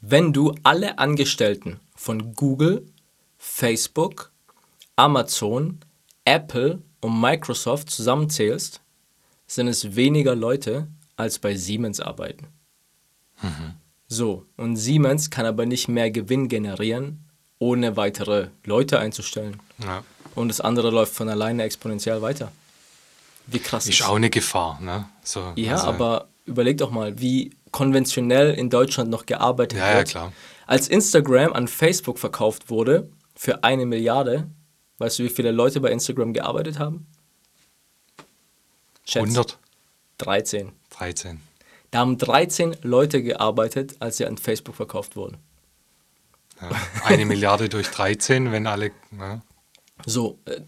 wenn 0.00 0.32
du 0.32 0.54
alle 0.64 0.98
Angestellten 0.98 1.80
von 1.94 2.34
Google, 2.34 2.86
Facebook, 3.38 4.32
Amazon, 4.96 5.80
Apple 6.24 6.82
und 7.00 7.20
Microsoft 7.20 7.90
zusammenzählst, 7.90 8.80
sind 9.46 9.68
es 9.68 9.94
weniger 9.94 10.34
Leute, 10.34 10.88
als 11.16 11.38
bei 11.38 11.54
Siemens 11.54 12.00
arbeiten. 12.00 12.48
So, 14.08 14.46
und 14.56 14.76
Siemens 14.76 15.30
kann 15.30 15.46
aber 15.46 15.66
nicht 15.66 15.88
mehr 15.88 16.10
Gewinn 16.10 16.48
generieren, 16.48 17.24
ohne 17.58 17.96
weitere 17.96 18.48
Leute 18.64 18.98
einzustellen. 18.98 19.60
Ja. 19.82 20.04
Und 20.34 20.48
das 20.48 20.60
andere 20.60 20.90
läuft 20.90 21.14
von 21.14 21.28
alleine 21.28 21.62
exponentiell 21.64 22.22
weiter. 22.22 22.52
Wie 23.46 23.58
krass 23.58 23.86
Ist 23.88 24.02
auch 24.02 24.16
eine 24.16 24.30
Gefahr. 24.30 24.80
Ne? 24.80 25.08
So, 25.22 25.52
ja, 25.56 25.72
also- 25.74 25.86
aber 25.88 26.28
überleg 26.44 26.78
doch 26.78 26.90
mal, 26.90 27.18
wie 27.18 27.50
konventionell 27.72 28.54
in 28.54 28.70
Deutschland 28.70 29.10
noch 29.10 29.26
gearbeitet 29.26 29.78
Ja, 29.78 29.90
ja, 29.90 29.96
wird. 29.98 30.08
klar. 30.08 30.32
Als 30.66 30.88
Instagram 30.88 31.52
an 31.52 31.68
Facebook 31.68 32.18
verkauft 32.18 32.70
wurde 32.70 33.08
für 33.34 33.62
eine 33.64 33.86
Milliarde, 33.86 34.48
weißt 34.98 35.18
du, 35.18 35.24
wie 35.24 35.28
viele 35.28 35.52
Leute 35.52 35.80
bei 35.80 35.90
Instagram 35.90 36.32
gearbeitet 36.32 36.78
haben? 36.78 37.06
Schätz. 39.04 39.22
100, 39.24 39.58
13. 40.18 40.72
13. 40.90 41.40
Da 41.96 42.00
haben 42.00 42.18
13 42.18 42.76
Leute 42.82 43.22
gearbeitet, 43.22 43.96
als 44.00 44.18
sie 44.18 44.26
an 44.26 44.36
Facebook 44.36 44.74
verkauft 44.74 45.16
wurden. 45.16 45.38
Ja. 46.60 46.68
Eine 47.04 47.24
Milliarde 47.24 47.70
durch 47.70 47.88
13, 47.88 48.52
wenn 48.52 48.66
alle. 48.66 48.90
Ja. 49.18 49.40
So, 50.04 50.38
äh, 50.44 50.60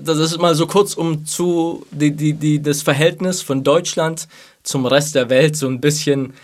das 0.00 0.18
ist 0.18 0.38
mal 0.38 0.54
so 0.54 0.68
kurz, 0.68 0.94
um 0.94 1.26
zu 1.26 1.84
die, 1.90 2.12
die, 2.12 2.34
die, 2.34 2.62
das 2.62 2.82
Verhältnis 2.82 3.42
von 3.42 3.64
Deutschland 3.64 4.28
zum 4.62 4.86
Rest 4.86 5.16
der 5.16 5.28
Welt 5.30 5.56
so 5.56 5.66
ein 5.66 5.80
bisschen 5.80 6.34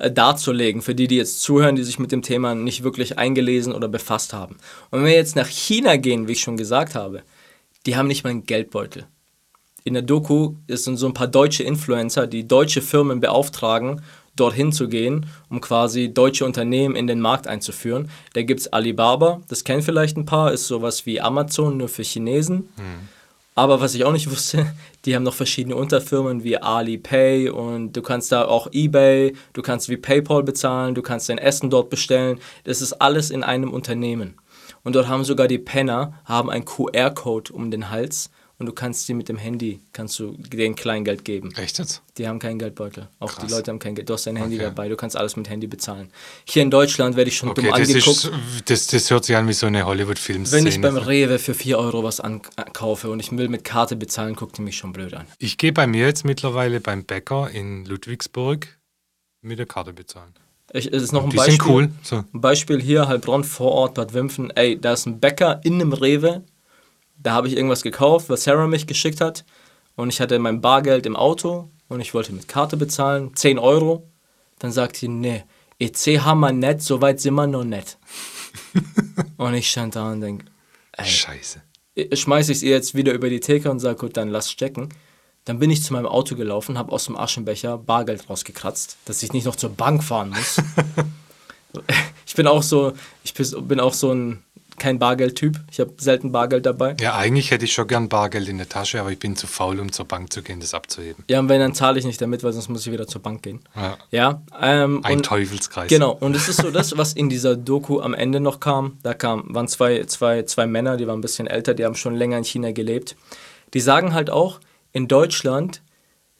äh, 0.00 0.10
darzulegen, 0.10 0.82
für 0.82 0.96
die, 0.96 1.06
die 1.06 1.18
jetzt 1.18 1.40
zuhören, 1.42 1.76
die 1.76 1.84
sich 1.84 2.00
mit 2.00 2.10
dem 2.10 2.22
Thema 2.22 2.56
nicht 2.56 2.82
wirklich 2.82 3.16
eingelesen 3.16 3.72
oder 3.72 3.86
befasst 3.86 4.32
haben. 4.32 4.56
Und 4.90 5.02
wenn 5.02 5.06
wir 5.06 5.14
jetzt 5.14 5.36
nach 5.36 5.46
China 5.46 5.98
gehen, 5.98 6.26
wie 6.26 6.32
ich 6.32 6.40
schon 6.40 6.56
gesagt 6.56 6.96
habe, 6.96 7.22
die 7.86 7.94
haben 7.94 8.08
nicht 8.08 8.24
mal 8.24 8.30
einen 8.30 8.44
Geldbeutel. 8.44 9.06
In 9.86 9.92
der 9.92 10.02
Doku 10.02 10.54
sind 10.66 10.96
so 10.96 11.06
ein 11.06 11.12
paar 11.12 11.26
deutsche 11.26 11.62
Influencer, 11.62 12.26
die 12.26 12.48
deutsche 12.48 12.80
Firmen 12.80 13.20
beauftragen, 13.20 14.00
dorthin 14.34 14.72
zu 14.72 14.88
gehen, 14.88 15.26
um 15.50 15.60
quasi 15.60 16.08
deutsche 16.08 16.46
Unternehmen 16.46 16.96
in 16.96 17.06
den 17.06 17.20
Markt 17.20 17.46
einzuführen. 17.46 18.08
Da 18.32 18.40
gibt 18.40 18.60
es 18.60 18.72
Alibaba, 18.72 19.42
das 19.48 19.62
kennen 19.62 19.82
vielleicht 19.82 20.16
ein 20.16 20.24
paar, 20.24 20.52
ist 20.52 20.68
sowas 20.68 21.04
wie 21.04 21.20
Amazon, 21.20 21.76
nur 21.76 21.90
für 21.90 22.02
Chinesen. 22.02 22.70
Aber 23.54 23.82
was 23.82 23.94
ich 23.94 24.06
auch 24.06 24.12
nicht 24.12 24.30
wusste, 24.30 24.72
die 25.04 25.14
haben 25.14 25.22
noch 25.22 25.34
verschiedene 25.34 25.76
Unterfirmen 25.76 26.44
wie 26.44 26.56
Alipay 26.56 27.50
und 27.50 27.92
du 27.92 28.00
kannst 28.00 28.32
da 28.32 28.46
auch 28.46 28.68
eBay, 28.72 29.34
du 29.52 29.60
kannst 29.60 29.90
wie 29.90 29.98
PayPal 29.98 30.44
bezahlen, 30.44 30.94
du 30.94 31.02
kannst 31.02 31.28
dein 31.28 31.36
Essen 31.36 31.68
dort 31.68 31.90
bestellen. 31.90 32.40
Das 32.64 32.80
ist 32.80 32.94
alles 32.94 33.30
in 33.30 33.44
einem 33.44 33.70
Unternehmen. 33.70 34.38
Und 34.82 34.96
dort 34.96 35.08
haben 35.08 35.24
sogar 35.24 35.46
die 35.46 35.58
Penner 35.58 36.14
haben 36.24 36.48
einen 36.48 36.64
QR-Code 36.64 37.52
um 37.52 37.70
den 37.70 37.90
Hals 37.90 38.30
und 38.58 38.66
du 38.66 38.72
kannst 38.72 39.06
sie 39.06 39.14
mit 39.14 39.28
dem 39.28 39.36
Handy, 39.36 39.80
kannst 39.92 40.18
du 40.18 40.36
denen 40.38 40.76
Kleingeld 40.76 41.24
geben. 41.24 41.52
Echt 41.56 41.78
jetzt? 41.78 42.02
Die 42.18 42.28
haben 42.28 42.38
keinen 42.38 42.58
Geldbeutel. 42.58 43.08
Auch 43.18 43.32
Krass. 43.34 43.46
die 43.46 43.52
Leute 43.52 43.70
haben 43.72 43.78
kein 43.80 43.94
Geld. 43.96 44.08
Du 44.08 44.14
hast 44.14 44.26
dein 44.26 44.36
Handy 44.36 44.56
Okay. 44.56 44.64
dabei, 44.66 44.88
du 44.88 44.96
kannst 44.96 45.16
alles 45.16 45.36
mit 45.36 45.48
Handy 45.48 45.66
bezahlen. 45.66 46.08
Hier 46.44 46.62
in 46.62 46.70
Deutschland 46.70 47.16
werde 47.16 47.28
ich 47.30 47.36
schon 47.36 47.48
Okay, 47.50 47.62
dumm 47.62 47.70
das, 47.70 47.80
angeguckt. 47.88 48.24
ist, 48.24 48.70
das, 48.70 48.86
das 48.86 49.10
hört 49.10 49.24
sich 49.24 49.34
an 49.36 49.48
wie 49.48 49.52
so 49.52 49.66
eine 49.66 49.84
Hollywood-Filmszene. 49.86 50.62
wenn 50.62 50.66
ich 50.70 50.80
beim 50.80 50.96
Rewe 50.96 51.38
für 51.38 51.54
4 51.54 51.78
Euro 51.78 52.04
was 52.04 52.20
ankaufe 52.20 53.10
und 53.10 53.18
ich 53.20 53.30
will 53.36 53.48
mit 53.48 53.64
Karte 53.64 53.96
bezahlen, 53.96 54.34
guckt 54.36 54.58
ihr 54.58 54.64
mich 54.64 54.76
schon 54.76 54.92
blöd 54.92 55.14
an. 55.14 55.26
Ich 55.38 55.58
gehe 55.58 55.72
bei 55.72 55.86
mir 55.86 56.06
jetzt 56.06 56.24
mittlerweile 56.24 56.80
beim 56.80 57.04
Bäcker 57.04 57.50
in 57.50 57.84
Ludwigsburg 57.86 58.68
mit 59.42 59.58
der 59.58 59.66
Karte 59.66 59.92
bezahlen. 59.92 60.32
Ich, 60.72 60.92
es 60.92 61.02
ist 61.02 61.12
noch 61.12 61.24
ein 61.24 61.30
Die 61.30 61.36
Beispiel. 61.36 61.56
sind 61.58 61.66
cool. 61.70 61.90
So. 62.02 62.16
Ein 62.32 62.40
Beispiel 62.40 62.80
hier, 62.80 63.06
Heilbronn 63.06 63.44
vor 63.44 63.70
Ort, 63.72 63.94
Bad 63.94 64.12
Wimpfen. 64.14 64.50
Ey, 64.50 64.80
da 64.80 64.94
ist 64.94 65.06
ein 65.06 65.20
Bäcker 65.20 65.60
in 65.64 65.74
einem 65.74 65.92
Rewe. 65.92 66.42
Da 67.24 67.32
habe 67.32 67.48
ich 67.48 67.56
irgendwas 67.56 67.82
gekauft, 67.82 68.28
was 68.28 68.44
Sarah 68.44 68.66
mich 68.66 68.86
geschickt 68.86 69.20
hat. 69.20 69.44
Und 69.96 70.10
ich 70.10 70.20
hatte 70.20 70.38
mein 70.38 70.60
Bargeld 70.60 71.06
im 71.06 71.16
Auto. 71.16 71.70
und 71.88 72.00
ich 72.00 72.14
wollte 72.14 72.32
mit 72.32 72.48
Karte 72.48 72.76
bezahlen, 72.76 73.34
10 73.34 73.58
Euro. 73.58 74.06
Dann 74.58 74.72
sagt 74.72 74.96
sie, 74.96 75.08
nee, 75.08 75.44
EC 75.78 76.20
haben 76.20 76.40
wir 76.40 76.52
nicht, 76.52 76.82
so 76.82 77.00
weit 77.00 77.20
sind 77.20 77.34
wir 77.34 77.46
noch 77.46 77.64
nicht. 77.64 77.98
und 79.38 79.54
ich 79.54 79.70
stand 79.70 79.96
da 79.96 80.12
und 80.12 80.20
denke, 80.20 80.44
Scheiße. 81.02 81.62
schmeiße 82.12 82.52
ich 82.52 82.58
es 82.58 82.62
ihr 82.62 82.70
jetzt 82.70 82.94
wieder 82.94 83.12
über 83.14 83.30
die 83.30 83.40
Theke 83.40 83.70
und 83.70 83.80
sage, 83.80 83.96
gut, 83.96 84.16
dann 84.18 84.28
lass 84.28 84.50
stecken. 84.50 84.90
Dann 85.46 85.58
bin 85.58 85.70
ich 85.70 85.82
zu 85.82 85.94
meinem 85.94 86.06
Auto 86.06 86.36
gelaufen, 86.36 86.76
habe 86.76 86.92
aus 86.92 87.06
dem 87.06 87.16
Aschenbecher 87.16 87.78
Bargeld 87.78 88.28
rausgekratzt, 88.28 88.98
dass 89.06 89.22
ich 89.22 89.32
nicht 89.32 89.46
noch 89.46 89.56
zur 89.56 89.70
Bank 89.70 90.04
fahren 90.04 90.28
muss. 90.28 90.60
ich 92.26 92.34
bin 92.34 92.46
auch 92.46 92.62
so, 92.62 92.92
ich 93.22 93.32
bin 93.32 93.80
auch 93.80 93.94
so 93.94 94.12
ein 94.12 94.43
kein 94.78 94.98
Bargeldtyp. 94.98 95.60
Ich 95.70 95.80
habe 95.80 95.92
selten 95.98 96.32
Bargeld 96.32 96.66
dabei. 96.66 96.96
Ja, 97.00 97.16
eigentlich 97.16 97.50
hätte 97.50 97.64
ich 97.64 97.72
schon 97.72 97.86
gern 97.86 98.08
Bargeld 98.08 98.48
in 98.48 98.58
der 98.58 98.68
Tasche, 98.68 99.00
aber 99.00 99.12
ich 99.12 99.18
bin 99.18 99.36
zu 99.36 99.46
faul, 99.46 99.80
um 99.80 99.92
zur 99.92 100.04
Bank 100.06 100.32
zu 100.32 100.42
gehen, 100.42 100.60
das 100.60 100.74
abzuheben. 100.74 101.24
Ja, 101.28 101.40
und 101.40 101.48
wenn, 101.48 101.60
dann 101.60 101.74
zahle 101.74 101.98
ich 101.98 102.04
nicht 102.04 102.20
damit, 102.20 102.42
weil 102.42 102.52
sonst 102.52 102.68
muss 102.68 102.86
ich 102.86 102.92
wieder 102.92 103.06
zur 103.06 103.22
Bank 103.22 103.42
gehen. 103.42 103.60
Ja. 103.76 103.98
Ja. 104.10 104.42
Ähm, 104.60 105.04
Ein 105.04 105.18
und, 105.18 105.26
Teufelskreis. 105.26 105.88
Genau, 105.88 106.12
und 106.12 106.34
es 106.34 106.48
ist 106.48 106.60
so 106.60 106.70
das, 106.70 106.96
was 106.96 107.12
in 107.12 107.28
dieser 107.28 107.56
Doku 107.56 108.00
am 108.00 108.14
Ende 108.14 108.40
noch 108.40 108.60
kam. 108.60 108.98
Da 109.02 109.14
kam, 109.14 109.54
waren 109.54 109.68
zwei, 109.68 110.04
zwei, 110.04 110.42
zwei 110.42 110.66
Männer, 110.66 110.96
die 110.96 111.06
waren 111.06 111.18
ein 111.18 111.22
bisschen 111.22 111.46
älter, 111.46 111.74
die 111.74 111.84
haben 111.84 111.94
schon 111.94 112.14
länger 112.14 112.38
in 112.38 112.44
China 112.44 112.72
gelebt. 112.72 113.16
Die 113.74 113.80
sagen 113.80 114.12
halt 114.12 114.30
auch, 114.30 114.60
in 114.92 115.08
Deutschland 115.08 115.82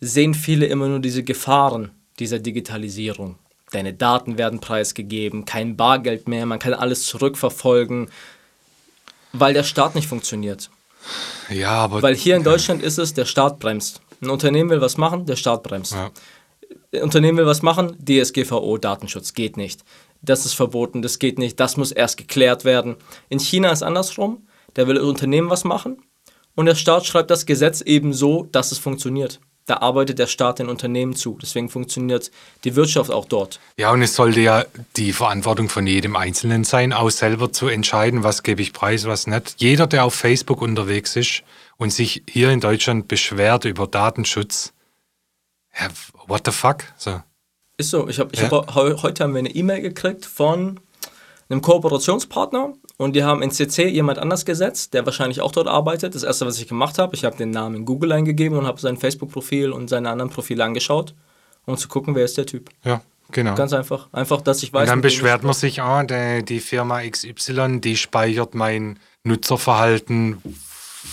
sehen 0.00 0.34
viele 0.34 0.66
immer 0.66 0.88
nur 0.88 1.00
diese 1.00 1.22
Gefahren 1.22 1.90
dieser 2.18 2.38
Digitalisierung. 2.38 3.36
Deine 3.74 3.92
Daten 3.92 4.38
werden 4.38 4.60
preisgegeben, 4.60 5.44
kein 5.44 5.76
Bargeld 5.76 6.28
mehr, 6.28 6.46
man 6.46 6.60
kann 6.60 6.74
alles 6.74 7.06
zurückverfolgen, 7.06 8.08
weil 9.32 9.52
der 9.52 9.64
Staat 9.64 9.96
nicht 9.96 10.06
funktioniert. 10.06 10.70
Ja, 11.50 11.70
aber. 11.70 12.00
Weil 12.00 12.14
hier 12.14 12.36
in 12.36 12.44
Deutschland 12.44 12.82
ist 12.82 12.98
es, 12.98 13.14
der 13.14 13.24
Staat 13.24 13.58
bremst. 13.58 14.00
Ein 14.22 14.30
Unternehmen 14.30 14.70
will 14.70 14.80
was 14.80 14.96
machen, 14.96 15.26
der 15.26 15.34
Staat 15.34 15.64
bremst. 15.64 15.92
Ja. 15.92 16.12
Ein 16.94 17.02
Unternehmen 17.02 17.38
will 17.38 17.46
was 17.46 17.62
machen, 17.62 17.96
DSGVO, 17.98 18.78
Datenschutz, 18.78 19.34
geht 19.34 19.56
nicht. 19.56 19.84
Das 20.22 20.46
ist 20.46 20.54
verboten, 20.54 21.02
das 21.02 21.18
geht 21.18 21.38
nicht, 21.40 21.58
das 21.58 21.76
muss 21.76 21.90
erst 21.90 22.16
geklärt 22.16 22.64
werden. 22.64 22.94
In 23.28 23.40
China 23.40 23.72
ist 23.72 23.82
andersrum, 23.82 24.46
da 24.74 24.86
will 24.86 24.98
ein 24.98 25.04
Unternehmen 25.04 25.50
was 25.50 25.64
machen 25.64 26.00
und 26.54 26.66
der 26.66 26.76
Staat 26.76 27.06
schreibt 27.06 27.30
das 27.30 27.44
Gesetz 27.44 27.80
eben 27.80 28.12
so, 28.12 28.46
dass 28.52 28.70
es 28.70 28.78
funktioniert. 28.78 29.40
Da 29.66 29.78
arbeitet 29.78 30.18
der 30.18 30.26
Staat 30.26 30.58
den 30.58 30.68
Unternehmen 30.68 31.16
zu. 31.16 31.38
Deswegen 31.40 31.70
funktioniert 31.70 32.30
die 32.64 32.76
Wirtschaft 32.76 33.10
auch 33.10 33.24
dort. 33.24 33.60
Ja, 33.78 33.92
und 33.92 34.02
es 34.02 34.14
sollte 34.14 34.40
ja 34.40 34.64
die 34.96 35.12
Verantwortung 35.14 35.70
von 35.70 35.86
jedem 35.86 36.16
Einzelnen 36.16 36.64
sein, 36.64 36.92
auch 36.92 37.08
selber 37.10 37.50
zu 37.50 37.68
entscheiden, 37.68 38.22
was 38.22 38.42
gebe 38.42 38.60
ich 38.60 38.74
preis, 38.74 39.06
was 39.06 39.26
nicht. 39.26 39.54
Jeder, 39.58 39.86
der 39.86 40.04
auf 40.04 40.14
Facebook 40.14 40.60
unterwegs 40.60 41.16
ist 41.16 41.42
und 41.78 41.90
sich 41.94 42.22
hier 42.28 42.50
in 42.50 42.60
Deutschland 42.60 43.08
beschwert 43.08 43.64
über 43.64 43.86
Datenschutz, 43.86 44.74
ja, 45.80 45.88
what 46.26 46.42
the 46.44 46.52
fuck? 46.52 46.84
So. 46.98 47.22
Ist 47.78 47.90
so. 47.90 48.06
Ich 48.08 48.18
hab, 48.20 48.32
ich 48.34 48.40
Ja. 48.40 48.50
hab, 48.50 48.74
heu- 48.74 48.96
heute 49.02 49.24
haben 49.24 49.32
wir 49.32 49.38
eine 49.40 49.50
E-Mail 49.54 49.80
gekriegt 49.80 50.26
von 50.26 50.78
einem 51.48 51.62
Kooperationspartner 51.62 52.74
und 52.96 53.14
die 53.16 53.24
haben 53.24 53.42
in 53.42 53.50
CC 53.50 53.88
jemand 53.88 54.18
anders 54.18 54.44
gesetzt, 54.44 54.94
der 54.94 55.04
wahrscheinlich 55.04 55.40
auch 55.40 55.52
dort 55.52 55.66
arbeitet. 55.68 56.14
Das 56.14 56.22
erste, 56.22 56.46
was 56.46 56.58
ich 56.58 56.68
gemacht 56.68 56.98
habe, 56.98 57.14
ich 57.16 57.24
habe 57.24 57.36
den 57.36 57.50
Namen 57.50 57.74
in 57.76 57.84
Google 57.84 58.12
eingegeben 58.12 58.56
und 58.58 58.66
habe 58.66 58.80
sein 58.80 58.96
Facebook-Profil 58.96 59.72
und 59.72 59.88
seine 59.88 60.10
anderen 60.10 60.30
Profile 60.30 60.62
angeschaut, 60.64 61.14
um 61.66 61.76
zu 61.76 61.88
gucken, 61.88 62.14
wer 62.14 62.24
ist 62.24 62.36
der 62.38 62.46
Typ. 62.46 62.70
Ja, 62.84 63.00
genau. 63.32 63.54
Ganz 63.56 63.72
einfach. 63.72 64.08
Einfach, 64.12 64.40
dass 64.42 64.62
ich 64.62 64.72
weiß. 64.72 64.82
Und 64.82 64.88
dann 64.90 65.00
beschwert 65.00 65.42
man 65.42 65.54
sich, 65.54 65.80
ah, 65.82 66.04
die, 66.04 66.44
die 66.44 66.60
Firma 66.60 67.00
XY, 67.02 67.80
die 67.80 67.96
speichert 67.96 68.54
mein 68.54 68.98
Nutzerverhalten, 69.24 70.38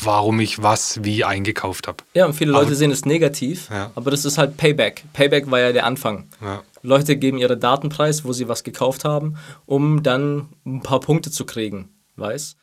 warum 0.03 0.39
ich 0.39 0.61
was 0.61 1.03
wie 1.03 1.23
eingekauft 1.23 1.87
habe. 1.87 1.97
Ja, 2.13 2.25
und 2.25 2.33
viele 2.33 2.51
Leute 2.51 2.67
Aber- 2.67 2.75
sehen 2.75 2.91
es 2.91 3.05
negativ, 3.05 3.69
Ja. 3.69 3.91
aber 3.95 4.11
das 4.11 4.25
ist 4.25 4.37
halt 4.37 4.57
Payback. 4.57 5.03
Payback 5.13 5.49
war 5.51 5.59
ja 5.59 5.71
der 5.73 5.85
Anfang. 5.85 6.27
Ja. 6.41 6.61
Leute 6.81 7.17
geben 7.17 7.37
ihre 7.37 7.57
Daten 7.57 7.89
preis, 7.89 8.25
wo 8.25 8.33
sie 8.33 8.47
was 8.47 8.63
gekauft 8.63 9.05
haben, 9.05 9.35
um 9.65 10.03
dann 10.03 10.49
ein 10.65 10.81
paar 10.81 10.99
Punkte 10.99 11.31
zu 11.31 11.45
kriegen, 11.45 11.89
weiß? 12.15 12.55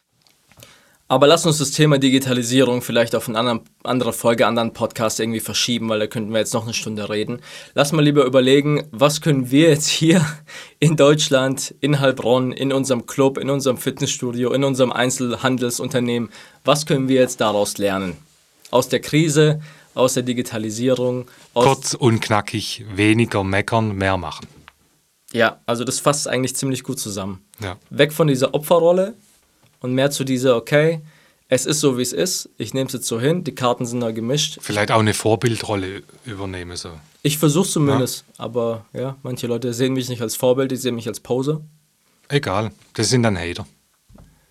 Aber 1.11 1.27
lass 1.27 1.47
uns 1.47 1.57
das 1.57 1.71
Thema 1.71 1.97
Digitalisierung 1.97 2.83
vielleicht 2.83 3.15
auf 3.15 3.31
eine 3.31 3.63
andere 3.83 4.13
Folge, 4.13 4.47
anderen 4.47 4.75
Podcast 4.75 5.21
irgendwie 5.21 5.41
verschieben, 5.41 5.89
weil 5.89 6.01
da 6.01 6.07
könnten 6.07 6.33
wir 6.33 6.39
jetzt 6.39 6.53
noch 6.53 6.65
eine 6.65 6.75
Stunde 6.75 7.09
reden. 7.09 7.41
Lass 7.75 7.93
mal 7.93 8.05
lieber 8.05 8.27
überlegen, 8.27 8.87
was 8.91 9.23
können 9.23 9.51
wir 9.51 9.71
jetzt 9.71 9.89
hier 9.89 10.23
in 10.81 10.97
Deutschland, 10.97 11.75
in 11.81 11.99
Heilbronn, 11.99 12.53
in 12.53 12.75
unserem 12.75 13.07
Club, 13.07 13.39
in 13.39 13.49
unserem 13.49 13.79
Fitnessstudio, 13.79 14.53
in 14.53 14.65
unserem 14.65 14.93
Einzelhandelsunternehmen, 14.93 16.29
was 16.67 16.85
können 16.85 17.09
wir 17.09 17.21
jetzt 17.21 17.41
daraus 17.41 17.79
lernen? 17.79 18.19
Aus 18.71 18.91
der 18.91 19.01
Krise, 19.01 19.61
aus 19.95 20.15
der 20.15 20.23
Digitalisierung, 20.23 21.27
aus 21.55 21.65
Kurz 21.65 21.95
und 21.95 22.21
knackig, 22.21 22.85
weniger 22.95 23.45
meckern, 23.45 23.97
mehr 23.97 24.17
machen. 24.17 24.47
Ja, 25.33 25.61
also 25.67 25.85
das 25.85 26.01
fasst 26.01 26.27
eigentlich 26.29 26.57
ziemlich 26.57 26.83
gut 26.83 26.99
zusammen. 26.99 27.45
Ja. 27.61 27.77
Weg 27.91 28.13
von 28.13 28.29
dieser 28.29 28.55
Opferrolle 28.55 29.15
und 29.81 29.95
mehr 29.95 30.11
zu 30.11 30.25
dieser, 30.25 30.57
okay, 30.57 31.03
es 31.49 31.65
ist 31.67 31.81
so, 31.81 31.97
wie 31.97 32.03
es 32.03 32.13
ist, 32.13 32.51
ich 32.59 32.75
nehme 32.75 32.87
es 32.89 32.93
jetzt 32.93 33.07
so 33.07 33.19
hin, 33.19 33.43
die 33.43 33.55
Karten 33.55 33.87
sind 33.87 34.01
neu 34.01 34.13
gemischt. 34.13 34.59
Vielleicht 34.61 34.91
auch 34.91 35.01
eine 35.01 35.15
Vorbildrolle 35.15 36.03
übernehmen. 36.25 36.77
So. 36.77 36.91
Ich 37.23 37.39
versuche 37.39 37.69
zumindest, 37.69 38.25
aber 38.37 38.85
ja, 38.93 39.17
manche 39.23 39.47
Leute 39.47 39.73
sehen 39.73 39.95
mich 39.95 40.09
nicht 40.09 40.23
als 40.23 40.37
Vorbild, 40.37 40.71
die 40.71 40.77
sehen 40.77 40.95
mich 40.95 41.09
als 41.09 41.21
Poser. 41.21 41.63
Egal, 42.29 42.71
das 42.93 43.09
sind 43.09 43.23
dann 43.23 43.39
Hater. 43.39 43.67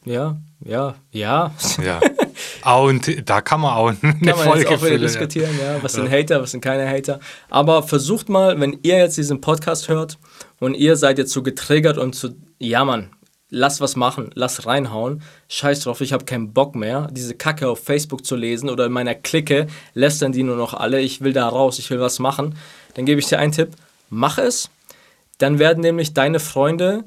Ja, 0.06 0.38
ja, 0.64 0.96
ja. 1.12 1.54
Ja. 1.84 2.00
Ah, 2.62 2.80
und 2.80 3.30
da 3.30 3.42
kann 3.42 3.62
man 3.62 3.74
auch 3.74 3.88
eine 4.02 4.14
Kann 4.14 4.20
man 4.22 4.36
Folge 4.36 4.70
jetzt 4.70 4.72
auch 4.74 4.86
wieder. 4.86 4.92
Ja. 4.96 4.98
diskutieren, 4.98 5.60
ja. 5.60 5.82
Was 5.82 5.94
sind 5.94 6.10
Hater, 6.10 6.42
was 6.42 6.52
sind 6.52 6.62
keine 6.62 6.88
Hater. 6.90 7.20
Aber 7.50 7.84
versucht 7.84 8.30
mal, 8.30 8.60
wenn 8.60 8.80
ihr 8.84 8.98
jetzt 8.98 9.18
diesen 9.18 9.42
Podcast 9.42 9.90
hört 9.90 10.18
und 10.60 10.76
ihr 10.76 10.96
seid 10.96 11.18
jetzt 11.18 11.32
so 11.32 11.44
getriggert 11.44 11.98
und 11.98 12.14
zu 12.14 12.36
jammern, 12.60 13.12
lass 13.50 13.80
was 13.80 13.96
machen, 13.96 14.30
lass 14.34 14.66
reinhauen, 14.66 15.22
scheiß 15.48 15.82
drauf, 15.82 16.02
ich 16.02 16.14
habe 16.14 16.26
keinen 16.26 16.54
Bock 16.54 16.76
mehr, 16.76 17.08
diese 17.12 17.36
Kacke 17.36 17.70
auf 17.70 17.84
Facebook 17.84 18.26
zu 18.26 18.36
lesen 18.36 18.70
oder 18.70 18.86
in 18.86 18.92
meiner 18.92 19.16
Clique 19.16 19.68
lästern 19.94 20.32
die 20.32 20.44
nur 20.44 20.58
noch 20.58 20.74
alle, 20.74 21.00
ich 21.00 21.22
will 21.22 21.34
da 21.34 21.48
raus, 21.48 21.80
ich 21.80 21.90
will 21.90 22.00
was 22.00 22.20
machen, 22.20 22.56
dann 22.96 23.06
gebe 23.06 23.20
ich 23.20 23.28
dir 23.28 23.40
einen 23.40 23.54
Tipp, 23.54 23.70
mach 24.10 24.38
es, 24.38 24.70
dann 25.38 25.60
werden 25.60 25.82
nämlich 25.82 26.14
deine 26.14 26.40
Freunde 26.40 27.04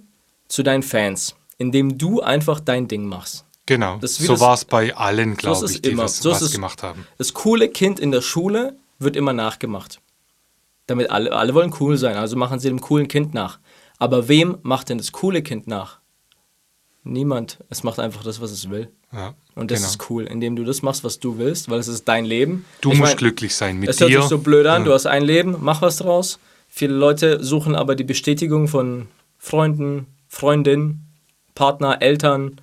zu 0.49 0.63
deinen 0.63 0.83
Fans, 0.83 1.37
indem 1.59 1.99
du 1.99 2.21
einfach 2.21 2.61
dein 2.61 2.89
Ding 2.89 3.05
machst. 3.07 3.45
Genau, 3.71 4.01
so 4.03 4.41
war 4.41 4.55
es 4.55 4.65
bei 4.65 4.97
allen, 4.97 5.37
glaube 5.37 5.65
ich, 5.67 5.77
es 5.77 5.83
die 5.83 5.91
immer. 5.91 6.03
was, 6.05 6.19
So 6.19 6.33
was 6.33 6.43
es- 6.43 6.51
gemacht 6.53 6.83
haben. 6.83 7.07
Das 7.19 7.35
coole 7.35 7.69
Kind 7.69 8.01
in 8.01 8.11
der 8.11 8.21
Schule 8.21 8.75
wird 8.99 9.15
immer 9.15 9.33
nachgemacht. 9.33 10.01
Damit 10.89 11.09
alle, 11.11 11.31
alle 11.33 11.55
wollen 11.55 11.73
cool 11.79 11.97
sein, 11.97 12.17
also 12.17 12.35
machen 12.37 12.59
sie 12.59 12.67
dem 12.69 12.81
coolen 12.81 13.07
Kind 13.07 13.33
nach. 13.33 13.61
Aber 13.99 14.27
wem 14.27 14.59
macht 14.63 14.89
denn 14.89 14.99
das 14.99 15.13
coole 15.13 15.41
Kind 15.43 15.69
nach? 15.69 16.01
Niemand. 17.05 17.59
Es 17.71 17.83
macht 17.85 18.01
einfach 18.01 18.25
das, 18.25 18.41
was 18.41 18.51
es 18.51 18.69
will. 18.71 18.89
Ja, 19.13 19.35
Und 19.55 19.71
das 19.71 19.79
genau. 19.79 19.91
ist 19.91 20.11
cool, 20.11 20.25
indem 20.25 20.57
du 20.57 20.65
das 20.65 20.83
machst, 20.83 21.03
was 21.05 21.21
du 21.21 21.39
willst, 21.39 21.71
weil 21.71 21.79
es 21.79 21.87
ist 21.89 22.09
dein 22.09 22.25
Leben. 22.25 22.65
Du 22.81 22.91
Ich 22.93 22.99
musst 22.99 23.13
mein, 23.13 23.17
glücklich 23.19 23.55
sein 23.55 23.79
mit 23.79 23.89
Es 23.89 23.97
dir. 23.99 24.09
hört 24.09 24.23
sich 24.23 24.29
so 24.31 24.39
blöd 24.39 24.67
an, 24.67 24.83
Ja. 24.83 24.89
du 24.89 24.95
hast 24.95 25.07
ein 25.07 25.23
Leben, 25.23 25.57
mach 25.61 25.81
was 25.81 25.97
draus. 25.99 26.39
Viele 26.69 26.95
Leute 26.95 27.43
suchen 27.43 27.75
aber 27.77 27.95
die 27.95 28.05
Bestätigung 28.05 28.67
von 28.69 29.07
Freunden, 29.39 30.07
Freundinnen, 30.29 31.07
Partner, 31.55 32.03
Eltern, 32.03 32.61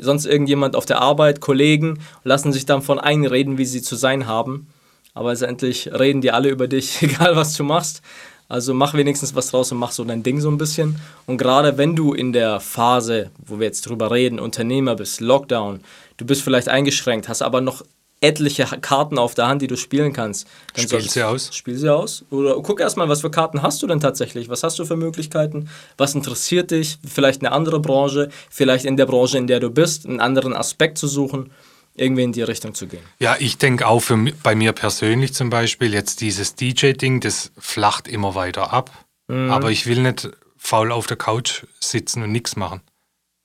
sonst 0.00 0.26
irgendjemand 0.26 0.76
auf 0.76 0.86
der 0.86 1.00
Arbeit, 1.00 1.40
Kollegen 1.40 2.00
lassen 2.24 2.52
sich 2.52 2.66
dann 2.66 2.82
von 2.82 2.98
einreden, 2.98 3.58
wie 3.58 3.64
sie 3.64 3.82
zu 3.82 3.96
sein 3.96 4.26
haben. 4.26 4.68
Aber 5.14 5.30
letztendlich 5.30 5.90
reden 5.92 6.20
die 6.20 6.30
alle 6.30 6.48
über 6.48 6.68
dich, 6.68 7.02
egal 7.02 7.36
was 7.36 7.54
du 7.54 7.64
machst. 7.64 8.02
Also 8.48 8.72
mach 8.72 8.94
wenigstens 8.94 9.34
was 9.34 9.50
draus 9.50 9.72
und 9.72 9.78
mach 9.78 9.90
so 9.90 10.04
dein 10.04 10.22
Ding 10.22 10.40
so 10.40 10.50
ein 10.50 10.56
bisschen. 10.56 10.96
Und 11.26 11.36
gerade 11.36 11.76
wenn 11.76 11.94
du 11.94 12.14
in 12.14 12.32
der 12.32 12.60
Phase, 12.60 13.30
wo 13.44 13.58
wir 13.58 13.66
jetzt 13.66 13.82
drüber 13.82 14.10
reden, 14.10 14.40
Unternehmer 14.40 14.94
bist, 14.94 15.20
Lockdown, 15.20 15.80
du 16.16 16.24
bist 16.24 16.42
vielleicht 16.42 16.68
eingeschränkt, 16.68 17.28
hast 17.28 17.42
aber 17.42 17.60
noch 17.60 17.82
etliche 18.20 18.64
Karten 18.80 19.18
auf 19.18 19.34
der 19.34 19.46
Hand, 19.46 19.62
die 19.62 19.66
du 19.66 19.76
spielen 19.76 20.12
kannst. 20.12 20.46
Dann 20.74 20.88
Spiel 20.88 21.00
sie 21.08 21.22
aus. 21.22 21.54
Spiel 21.54 21.76
sie 21.76 21.92
aus. 21.92 22.24
Oder 22.30 22.60
guck 22.62 22.80
erstmal, 22.80 23.08
was 23.08 23.20
für 23.20 23.30
Karten 23.30 23.62
hast 23.62 23.82
du 23.82 23.86
denn 23.86 24.00
tatsächlich? 24.00 24.48
Was 24.48 24.62
hast 24.62 24.78
du 24.78 24.84
für 24.84 24.96
Möglichkeiten? 24.96 25.68
Was 25.96 26.14
interessiert 26.14 26.70
dich? 26.70 26.98
Vielleicht 27.06 27.42
eine 27.42 27.52
andere 27.52 27.80
Branche, 27.80 28.28
vielleicht 28.50 28.84
in 28.84 28.96
der 28.96 29.06
Branche, 29.06 29.38
in 29.38 29.46
der 29.46 29.60
du 29.60 29.70
bist, 29.70 30.06
einen 30.06 30.20
anderen 30.20 30.54
Aspekt 30.54 30.98
zu 30.98 31.06
suchen, 31.06 31.52
irgendwie 31.94 32.22
in 32.22 32.32
die 32.32 32.42
Richtung 32.42 32.74
zu 32.74 32.86
gehen. 32.86 33.02
Ja, 33.18 33.36
ich 33.38 33.58
denke 33.58 33.86
auch 33.86 34.00
für, 34.00 34.16
bei 34.42 34.54
mir 34.54 34.72
persönlich 34.72 35.34
zum 35.34 35.50
Beispiel, 35.50 35.94
jetzt 35.94 36.20
dieses 36.20 36.54
DJ-Ding, 36.54 37.20
das 37.20 37.52
flacht 37.58 38.08
immer 38.08 38.34
weiter 38.34 38.72
ab. 38.72 38.90
Mhm. 39.28 39.50
Aber 39.50 39.70
ich 39.70 39.86
will 39.86 40.00
nicht 40.00 40.30
faul 40.56 40.90
auf 40.90 41.06
der 41.06 41.16
Couch 41.16 41.64
sitzen 41.80 42.22
und 42.22 42.32
nichts 42.32 42.56
machen. 42.56 42.80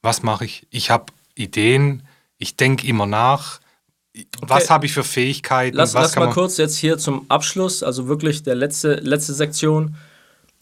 Was 0.01 0.23
mache 0.23 0.45
ich? 0.45 0.67
Ich 0.71 0.89
habe 0.89 1.05
Ideen, 1.35 2.03
ich 2.37 2.55
denke 2.55 2.87
immer 2.87 3.05
nach. 3.05 3.59
Was 4.41 4.69
habe 4.69 4.85
ich 4.85 4.93
für 4.93 5.03
Fähigkeiten? 5.03 5.75
Lass, 5.75 5.93
lass 5.93 6.15
mal 6.15 6.29
kurz 6.29 6.57
jetzt 6.57 6.77
hier 6.77 6.97
zum 6.97 7.25
Abschluss, 7.29 7.81
also 7.81 8.07
wirklich 8.07 8.43
der 8.43 8.55
letzte, 8.55 8.95
letzte 8.95 9.33
Sektion. 9.33 9.95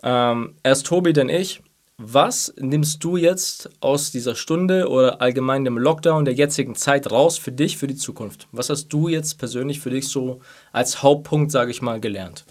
Ähm, 0.03 0.55
erst 0.63 0.85
Tobi, 0.85 1.13
dann 1.13 1.29
ich. 1.29 1.61
Was 2.03 2.51
nimmst 2.57 3.03
du 3.03 3.15
jetzt 3.15 3.69
aus 3.79 4.09
dieser 4.09 4.33
Stunde 4.33 4.89
oder 4.89 5.21
allgemein 5.21 5.65
dem 5.65 5.77
Lockdown 5.77 6.25
der 6.25 6.33
jetzigen 6.33 6.73
Zeit 6.73 7.11
raus 7.11 7.37
für 7.37 7.51
dich, 7.51 7.77
für 7.77 7.85
die 7.85 7.95
Zukunft? 7.95 8.47
Was 8.51 8.69
hast 8.69 8.87
du 8.87 9.07
jetzt 9.07 9.37
persönlich 9.37 9.81
für 9.81 9.91
dich 9.91 10.07
so 10.07 10.41
als 10.71 11.03
Hauptpunkt, 11.03 11.51
sage 11.51 11.69
ich 11.69 11.83
mal, 11.83 11.99
gelernt? 11.99 12.45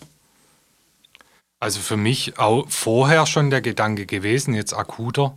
Also 1.59 1.81
für 1.81 1.97
mich 1.97 2.39
auch 2.39 2.69
vorher 2.69 3.27
schon 3.27 3.51
der 3.51 3.61
Gedanke 3.61 4.07
gewesen, 4.07 4.55
jetzt 4.55 4.73
akuter. 4.73 5.37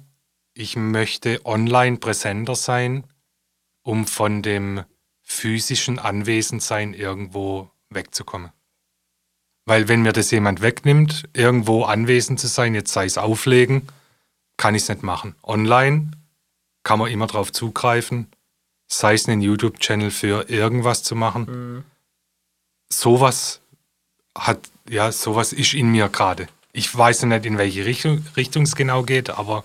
Ich 0.54 0.76
möchte 0.76 1.44
online 1.44 1.98
präsenter 1.98 2.56
sein, 2.56 3.06
um 3.82 4.06
von 4.06 4.44
dem 4.44 4.84
physischen 5.34 6.00
Anwesendsein 6.00 6.94
irgendwo 6.94 7.70
wegzukommen. 7.90 8.52
Weil 9.66 9.88
wenn 9.88 10.02
mir 10.02 10.14
das 10.14 10.32
jemand 10.32 10.62
wegnimmt, 10.62 11.30
irgendwo 11.34 11.84
anwesend 11.84 12.40
zu 12.40 12.48
sein, 12.48 12.76
jetzt 12.76 12.92
sei 12.92 13.06
es 13.06 13.18
auflegen, 13.18 13.88
kann 14.58 14.76
ich 14.76 14.84
es 14.84 14.90
nicht 14.90 15.04
machen. 15.04 15.36
Online 15.44 16.12
kann 16.84 17.00
man 17.00 17.10
immer 17.10 17.28
drauf 17.28 17.52
zugreifen, 17.52 18.28
sei 18.88 19.14
es 19.14 19.28
einen 19.28 19.42
YouTube-Channel 19.42 20.12
für 20.12 20.50
irgendwas 20.50 21.04
zu 21.04 21.16
machen. 21.16 21.46
Mhm. 21.46 21.84
Sowas 22.90 23.62
hat, 24.38 24.60
ja, 24.88 25.12
sowas 25.12 25.54
ist 25.54 25.74
in 25.74 25.92
mir 25.92 26.10
gerade. 26.10 26.48
Ich 26.74 26.96
weiß 26.96 27.24
noch 27.24 27.30
nicht, 27.30 27.46
in 27.46 27.58
welche 27.58 27.86
Richtung, 27.86 28.26
Richtung 28.36 28.64
es 28.64 28.76
genau 28.76 29.04
geht, 29.04 29.30
aber 29.30 29.64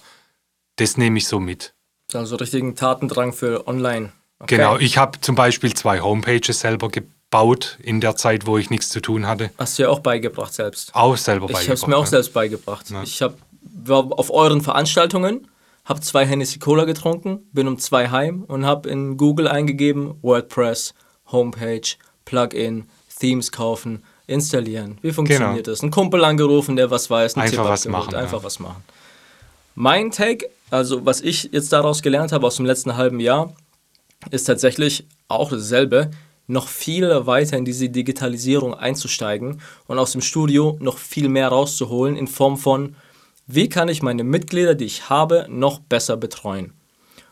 das 0.77 0.97
nehme 0.97 1.19
ich 1.19 1.27
so 1.27 1.41
mit. 1.41 1.75
Also 2.13 2.37
richtigen 2.37 2.77
Tatendrang 2.77 3.33
für 3.33 3.67
online. 3.67 4.13
Okay. 4.41 4.57
Genau, 4.57 4.79
ich 4.79 4.99
habe 4.99 5.21
zum 5.21 5.35
Beispiel 5.35 5.75
zwei 5.75 6.01
Homepages 6.01 6.61
selber 6.61 6.89
gebaut 6.89 7.79
in 7.83 8.01
der 8.01 8.17
Zeit, 8.17 8.47
wo 8.47 8.57
ich 8.57 8.71
nichts 8.71 8.89
zu 8.89 9.01
tun 9.01 9.27
hatte. 9.27 9.51
Hast 9.59 9.79
du 9.79 9.83
ja 9.83 9.89
auch 9.89 10.01
beigebracht 10.01 10.55
selbst? 10.55 10.95
Auch 10.95 11.17
selber 11.17 11.47
beigebracht. 11.47 11.63
Ich 11.65 11.69
habe 11.69 11.75
es 11.75 11.87
mir 11.87 11.97
auch 11.97 12.05
ja. 12.05 12.11
selbst 12.11 12.33
beigebracht. 12.33 12.91
Ja. 12.91 13.03
Ich 13.03 13.21
hab, 13.21 13.35
war 13.63 14.07
auf 14.19 14.31
euren 14.31 14.61
Veranstaltungen, 14.61 15.49
habe 15.85 16.01
zwei 16.01 16.25
Hennessy 16.25 16.59
Cola 16.59 16.85
getrunken, 16.85 17.49
bin 17.53 17.67
um 17.67 17.79
zwei 17.79 18.09
heim 18.11 18.45
und 18.47 18.65
habe 18.65 18.89
in 18.89 19.17
Google 19.17 19.49
eingegeben 19.49 20.15
WordPress, 20.23 20.95
Homepage, 21.33 21.97
Plugin, 22.25 22.89
Themes 23.19 23.51
kaufen, 23.51 24.05
installieren. 24.29 24.99
Wie 25.03 25.13
funktioniert 25.13 25.65
genau. 25.65 25.75
das? 25.75 25.83
Ein 25.83 25.91
Kumpel 25.91 26.25
angerufen, 26.25 26.77
der 26.77 26.91
was 26.91 27.11
weiß, 27.11 27.37
ein 27.37 27.43
einfach 27.43 27.57
Tipp 27.57 27.65
was 27.65 27.89
machen. 27.89 28.15
Einfach 28.15 28.39
ja. 28.39 28.45
was 28.45 28.61
machen. 28.61 28.85
Mein 29.75 30.11
Take, 30.11 30.49
also 30.71 31.05
was 31.05 31.21
ich 31.21 31.51
jetzt 31.53 31.73
daraus 31.73 32.03
gelernt 32.03 32.31
habe 32.31 32.47
aus 32.47 32.57
dem 32.57 32.67
letzten 32.67 32.97
halben 32.97 33.19
Jahr, 33.21 33.55
ist 34.31 34.45
tatsächlich 34.45 35.07
auch 35.29 35.51
dasselbe, 35.51 36.11
noch 36.47 36.69
viel 36.69 37.27
weiter 37.27 37.57
in 37.57 37.65
diese 37.65 37.91
Digitalisierung 37.91 38.75
einzusteigen 38.75 39.61
und 39.87 39.99
aus 39.99 40.13
dem 40.13 40.23
Studio 40.23 40.77
noch 40.81 40.99
viel 40.99 41.29
mehr 41.29 41.49
rauszuholen 41.49 42.17
in 42.17 42.27
Form 42.27 42.57
von, 42.57 42.97
wie 43.47 43.69
kann 43.69 43.89
ich 43.89 44.03
meine 44.03 44.25
Mitglieder, 44.25 44.75
die 44.75 44.87
ich 44.87 45.11
habe, 45.11 45.47
noch 45.49 45.81
besser 45.81 46.17
betreuen. 46.17 46.73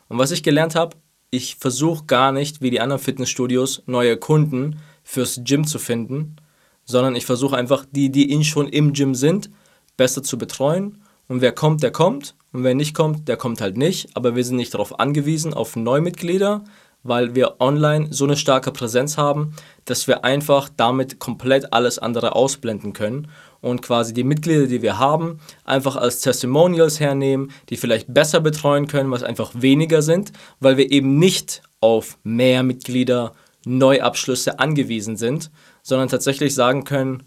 Und 0.08 0.18
was 0.18 0.30
ich 0.30 0.42
gelernt 0.42 0.74
habe, 0.74 0.96
ich 1.30 1.56
versuche 1.56 2.04
gar 2.04 2.30
nicht, 2.30 2.62
wie 2.62 2.70
die 2.70 2.80
anderen 2.80 3.02
Fitnessstudios, 3.02 3.82
neue 3.86 4.16
Kunden 4.16 4.80
fürs 5.02 5.40
Gym 5.44 5.66
zu 5.66 5.78
finden, 5.78 6.36
sondern 6.84 7.16
ich 7.16 7.26
versuche 7.26 7.56
einfach, 7.56 7.84
die, 7.90 8.10
die 8.10 8.30
in 8.30 8.44
schon 8.44 8.68
im 8.68 8.92
Gym 8.92 9.14
sind, 9.14 9.50
besser 9.96 10.22
zu 10.22 10.38
betreuen. 10.38 11.02
Und 11.26 11.40
wer 11.40 11.52
kommt, 11.52 11.82
der 11.82 11.90
kommt. 11.90 12.35
Und 12.52 12.64
wer 12.64 12.74
nicht 12.74 12.94
kommt, 12.94 13.28
der 13.28 13.36
kommt 13.36 13.60
halt 13.60 13.76
nicht. 13.76 14.08
Aber 14.14 14.34
wir 14.36 14.44
sind 14.44 14.56
nicht 14.56 14.74
darauf 14.74 14.98
angewiesen, 14.98 15.54
auf 15.54 15.76
Neumitglieder, 15.76 16.64
weil 17.02 17.34
wir 17.34 17.60
online 17.60 18.08
so 18.10 18.24
eine 18.24 18.36
starke 18.36 18.72
Präsenz 18.72 19.16
haben, 19.16 19.54
dass 19.84 20.08
wir 20.08 20.24
einfach 20.24 20.68
damit 20.76 21.18
komplett 21.18 21.72
alles 21.72 21.98
andere 21.98 22.34
ausblenden 22.34 22.92
können 22.92 23.28
und 23.60 23.82
quasi 23.82 24.12
die 24.12 24.24
Mitglieder, 24.24 24.66
die 24.66 24.82
wir 24.82 24.98
haben, 24.98 25.40
einfach 25.64 25.96
als 25.96 26.20
Testimonials 26.20 27.00
hernehmen, 27.00 27.50
die 27.68 27.76
vielleicht 27.76 28.12
besser 28.12 28.40
betreuen 28.40 28.86
können, 28.86 29.10
was 29.10 29.22
einfach 29.22 29.52
weniger 29.54 30.02
sind, 30.02 30.32
weil 30.60 30.76
wir 30.76 30.90
eben 30.90 31.18
nicht 31.18 31.62
auf 31.80 32.18
mehr 32.22 32.62
Mitglieder, 32.62 33.32
Neuabschlüsse 33.64 34.60
angewiesen 34.60 35.16
sind, 35.16 35.50
sondern 35.82 36.08
tatsächlich 36.08 36.54
sagen 36.54 36.84
können, 36.84 37.24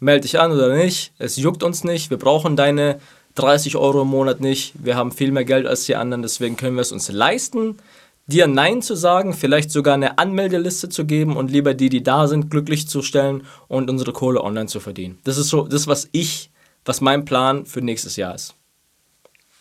melde 0.00 0.22
dich 0.22 0.40
an 0.40 0.50
oder 0.50 0.74
nicht, 0.74 1.12
es 1.18 1.36
juckt 1.36 1.62
uns 1.62 1.84
nicht, 1.84 2.10
wir 2.10 2.18
brauchen 2.18 2.56
deine 2.56 2.98
30 3.36 3.76
Euro 3.76 4.02
im 4.02 4.08
Monat 4.08 4.40
nicht, 4.40 4.74
wir 4.82 4.96
haben 4.96 5.12
viel 5.12 5.30
mehr 5.30 5.44
Geld 5.44 5.66
als 5.66 5.84
die 5.84 5.96
anderen, 5.96 6.22
deswegen 6.22 6.56
können 6.56 6.76
wir 6.76 6.82
es 6.82 6.92
uns 6.92 7.10
leisten, 7.10 7.78
dir 8.26 8.46
Nein 8.46 8.82
zu 8.82 8.94
sagen, 8.94 9.32
vielleicht 9.32 9.70
sogar 9.70 9.94
eine 9.94 10.18
Anmeldeliste 10.18 10.88
zu 10.88 11.04
geben 11.04 11.36
und 11.36 11.50
lieber 11.50 11.74
die, 11.74 11.88
die 11.88 12.02
da 12.02 12.26
sind, 12.26 12.50
glücklich 12.50 12.88
zu 12.88 13.02
stellen 13.02 13.46
und 13.68 13.88
unsere 13.88 14.12
Kohle 14.12 14.42
online 14.42 14.66
zu 14.66 14.80
verdienen. 14.80 15.18
Das 15.24 15.38
ist 15.38 15.48
so, 15.48 15.66
das, 15.68 15.86
was 15.86 16.08
ich, 16.12 16.50
was 16.84 17.00
mein 17.00 17.24
Plan 17.24 17.66
für 17.66 17.80
nächstes 17.80 18.16
Jahr 18.16 18.34
ist. 18.34 18.54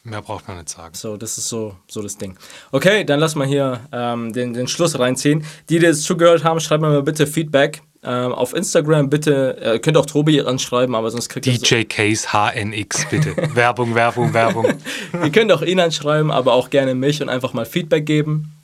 Mehr 0.04 0.22
braucht 0.22 0.48
man 0.48 0.58
nicht 0.58 0.70
sagen. 0.70 0.94
So, 0.94 1.18
das 1.18 1.40
ist 1.40 1.50
so, 1.50 1.76
so 1.88 2.04
das 2.04 2.18
Ding. 2.18 2.38
Okay, 2.72 3.04
dann 3.04 3.20
lass 3.20 3.34
mal 3.34 3.48
hier 3.48 3.82
ähm, 3.92 4.34
den, 4.34 4.54
den 4.54 4.68
Schluss 4.68 5.00
reinziehen. 5.00 5.44
Die, 5.68 5.80
die 5.80 5.86
jetzt 5.86 6.04
zugehört 6.04 6.44
haben, 6.44 6.60
schreibt 6.60 6.82
mir 6.82 6.90
mal 6.90 7.02
bitte 7.02 7.26
Feedback. 7.26 7.82
Ähm, 8.06 8.34
auf 8.34 8.54
Instagram 8.54 9.10
bitte, 9.10 9.58
äh, 9.62 9.80
könnt 9.80 9.98
auch 9.98 10.06
Tobi 10.06 10.42
anschreiben, 10.42 10.96
aber 10.96 11.10
sonst 11.12 11.30
kriegt 11.30 11.48
ihr. 11.48 11.54
DJ 11.54 11.84
Case 11.84 12.28
HNX, 12.32 13.10
bitte. 13.10 13.36
Werbung, 13.56 13.96
Werbung, 13.96 14.34
Werbung. 14.34 14.68
ihr 15.24 15.32
könnt 15.32 15.52
auch 15.52 15.62
ihn 15.62 15.80
anschreiben, 15.80 16.32
aber 16.32 16.54
auch 16.54 16.70
gerne 16.70 16.96
mich 16.96 17.22
und 17.22 17.30
einfach 17.30 17.54
mal 17.54 17.66
Feedback 17.66 18.06
geben 18.06 18.55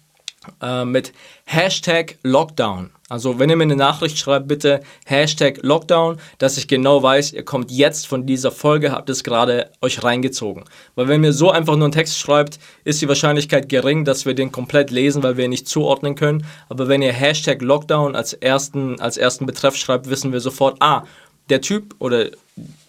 äh, 0.61 0.85
mit 0.85 1.13
Hashtag 1.45 2.17
Lockdown. 2.23 2.89
Also 3.09 3.39
wenn 3.39 3.49
ihr 3.49 3.57
mir 3.57 3.63
eine 3.63 3.75
Nachricht 3.75 4.17
schreibt, 4.17 4.47
bitte 4.47 4.79
Hashtag 5.05 5.59
Lockdown, 5.63 6.17
dass 6.37 6.57
ich 6.57 6.69
genau 6.69 7.03
weiß, 7.03 7.33
ihr 7.33 7.43
kommt 7.43 7.69
jetzt 7.69 8.07
von 8.07 8.25
dieser 8.25 8.51
Folge, 8.51 8.91
habt 8.91 9.09
es 9.09 9.23
gerade 9.23 9.69
euch 9.81 10.01
reingezogen. 10.01 10.63
Weil 10.95 11.09
wenn 11.09 11.21
mir 11.21 11.33
so 11.33 11.51
einfach 11.51 11.75
nur 11.75 11.85
einen 11.85 11.91
Text 11.91 12.17
schreibt, 12.17 12.57
ist 12.85 13.01
die 13.01 13.09
Wahrscheinlichkeit 13.09 13.67
gering, 13.67 14.05
dass 14.05 14.25
wir 14.25 14.33
den 14.33 14.51
komplett 14.51 14.91
lesen, 14.91 15.23
weil 15.23 15.35
wir 15.35 15.43
ihn 15.45 15.49
nicht 15.49 15.67
zuordnen 15.67 16.15
können. 16.15 16.45
Aber 16.69 16.87
wenn 16.87 17.01
ihr 17.01 17.11
Hashtag 17.11 17.61
Lockdown 17.61 18.15
als 18.15 18.31
ersten, 18.33 18.99
als 19.01 19.17
ersten 19.17 19.45
Betreff 19.45 19.75
schreibt, 19.75 20.09
wissen 20.09 20.31
wir 20.31 20.39
sofort, 20.39 20.77
ah, 20.79 21.03
der 21.49 21.61
Typ 21.61 21.95
oder 21.99 22.29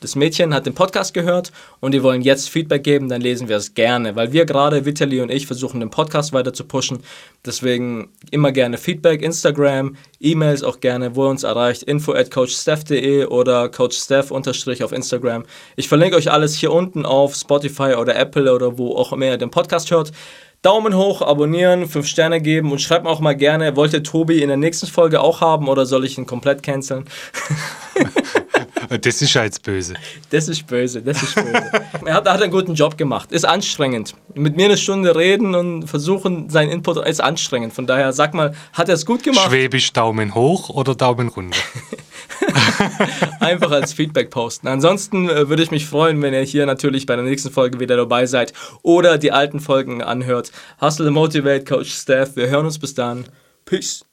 das 0.01 0.17
Mädchen 0.17 0.53
hat 0.53 0.67
den 0.67 0.75
Podcast 0.75 1.15
gehört 1.15 1.53
und 1.81 1.93
die 1.93 2.03
wollen 2.03 2.23
jetzt 2.23 2.51
Feedback 2.51 2.83
geben, 2.83 3.09
dann 3.09 3.21
lesen 3.21 3.49
wir 3.49 3.57
es 3.57 3.75
gerne, 3.75 4.17
weil 4.17 4.33
wir 4.33 4.45
gerade, 4.45 4.85
Vitali 4.85 5.21
und 5.21 5.31
ich, 5.31 5.47
versuchen 5.47 5.81
den 5.81 5.91
Podcast 5.91 6.33
weiter 6.33 6.53
zu 6.53 6.65
pushen. 6.65 7.03
Deswegen 7.47 8.11
immer 8.31 8.51
gerne 8.51 8.79
Feedback, 8.79 9.23
Instagram, 9.23 9.97
E-Mails 10.21 10.65
auch 10.65 10.81
gerne, 10.81 11.15
wo 11.15 11.27
ihr 11.27 11.31
uns 11.31 11.45
erreicht, 11.45 11.85
info 11.85 12.13
at 12.13 12.31
coachsteph.de 12.31 13.27
oder 13.27 13.69
coachsteph 13.69 14.33
auf 14.33 14.93
Instagram. 14.93 15.45
Ich 15.77 15.89
verlinke 15.89 16.17
euch 16.17 16.31
alles 16.31 16.57
hier 16.57 16.73
unten 16.73 17.07
auf 17.07 17.37
Spotify 17.37 17.95
oder 17.95 18.17
Apple 18.17 18.53
oder 18.53 18.79
wo 18.79 18.97
auch 18.97 19.13
immer 19.13 19.27
ihr 19.27 19.39
den 19.39 19.51
Podcast 19.51 19.91
hört. 19.91 20.13
Daumen 20.63 20.97
hoch, 20.97 21.23
abonnieren, 21.23 21.89
5 21.89 22.07
Sterne 22.07 22.41
geben 22.41 22.71
und 22.71 22.81
schreibt 22.81 23.05
mir 23.05 23.11
auch 23.11 23.19
mal 23.19 23.35
gerne, 23.35 23.75
wollt 23.75 23.93
ihr 23.93 24.05
Tobi 24.05 24.43
in 24.43 24.49
der 24.49 24.57
nächsten 24.57 24.87
Folge 24.87 25.21
auch 25.21 25.41
haben 25.41 25.69
oder 25.69 25.87
soll 25.87 26.05
ich 26.05 26.19
ihn 26.19 26.27
komplett 26.27 26.63
canceln? 26.63 27.05
Das 28.89 29.23
ist 29.23 29.35
ja 29.35 29.45
jetzt 29.45 29.63
böse. 29.63 29.95
Das 30.31 30.49
ist 30.49 30.67
böse, 30.67 31.03
das 31.03 31.23
ist 31.23 31.35
böse. 31.35 31.53
er 32.07 32.15
hat, 32.15 32.29
hat 32.29 32.43
einen 32.43 32.53
guten 32.53 32.75
Job 32.75 32.97
gemacht. 32.97 33.33
Ist 33.33 33.45
anstrengend. 33.45 34.15
Mit 34.35 34.57
mir 34.57 34.67
eine 34.67 34.77
Stunde 34.77 35.15
reden 35.17 35.55
und 35.55 35.87
versuchen, 35.87 36.51
seinen 36.51 36.71
Input 36.71 36.97
ist 37.07 37.21
anstrengend. 37.21 37.73
Von 37.73 37.87
daher, 37.87 38.13
sag 38.13 38.35
mal, 38.35 38.55
hat 38.73 38.89
er 38.89 38.95
es 38.95 39.07
gut 39.07 39.23
gemacht? 39.23 39.49
Schwäbisch 39.49 39.93
Daumen 39.93 40.35
hoch 40.35 40.71
oder 40.71 40.95
Daumen 40.95 41.29
runter? 41.29 41.59
Einfach 43.41 43.71
als 43.71 43.93
Feedback 43.93 44.31
posten. 44.31 44.69
Ansonsten 44.69 45.29
äh, 45.29 45.49
würde 45.49 45.63
ich 45.63 45.71
mich 45.71 45.87
freuen, 45.87 46.21
wenn 46.23 46.35
ihr 46.35 46.43
hier 46.43 46.67
natürlich 46.67 47.07
bei 47.07 47.17
der 47.17 47.25
nächsten 47.25 47.51
Folge 47.51 47.81
wieder 47.81 47.97
dabei 47.97 48.27
seid 48.27 48.53
oder 48.83 49.19
die 49.19 49.33
alten 49.33 49.61
Folgen 49.61 50.03
anhört. 50.03 50.53
Hustle 50.81 51.11
Motivate, 51.11 51.65
Coach 51.65 51.93
Steph. 51.93 52.37
Wir 52.37 52.49
hören 52.49 52.67
uns 52.67 52.79
bis 52.79 52.95
dann. 52.95 53.27
Peace. 53.65 54.05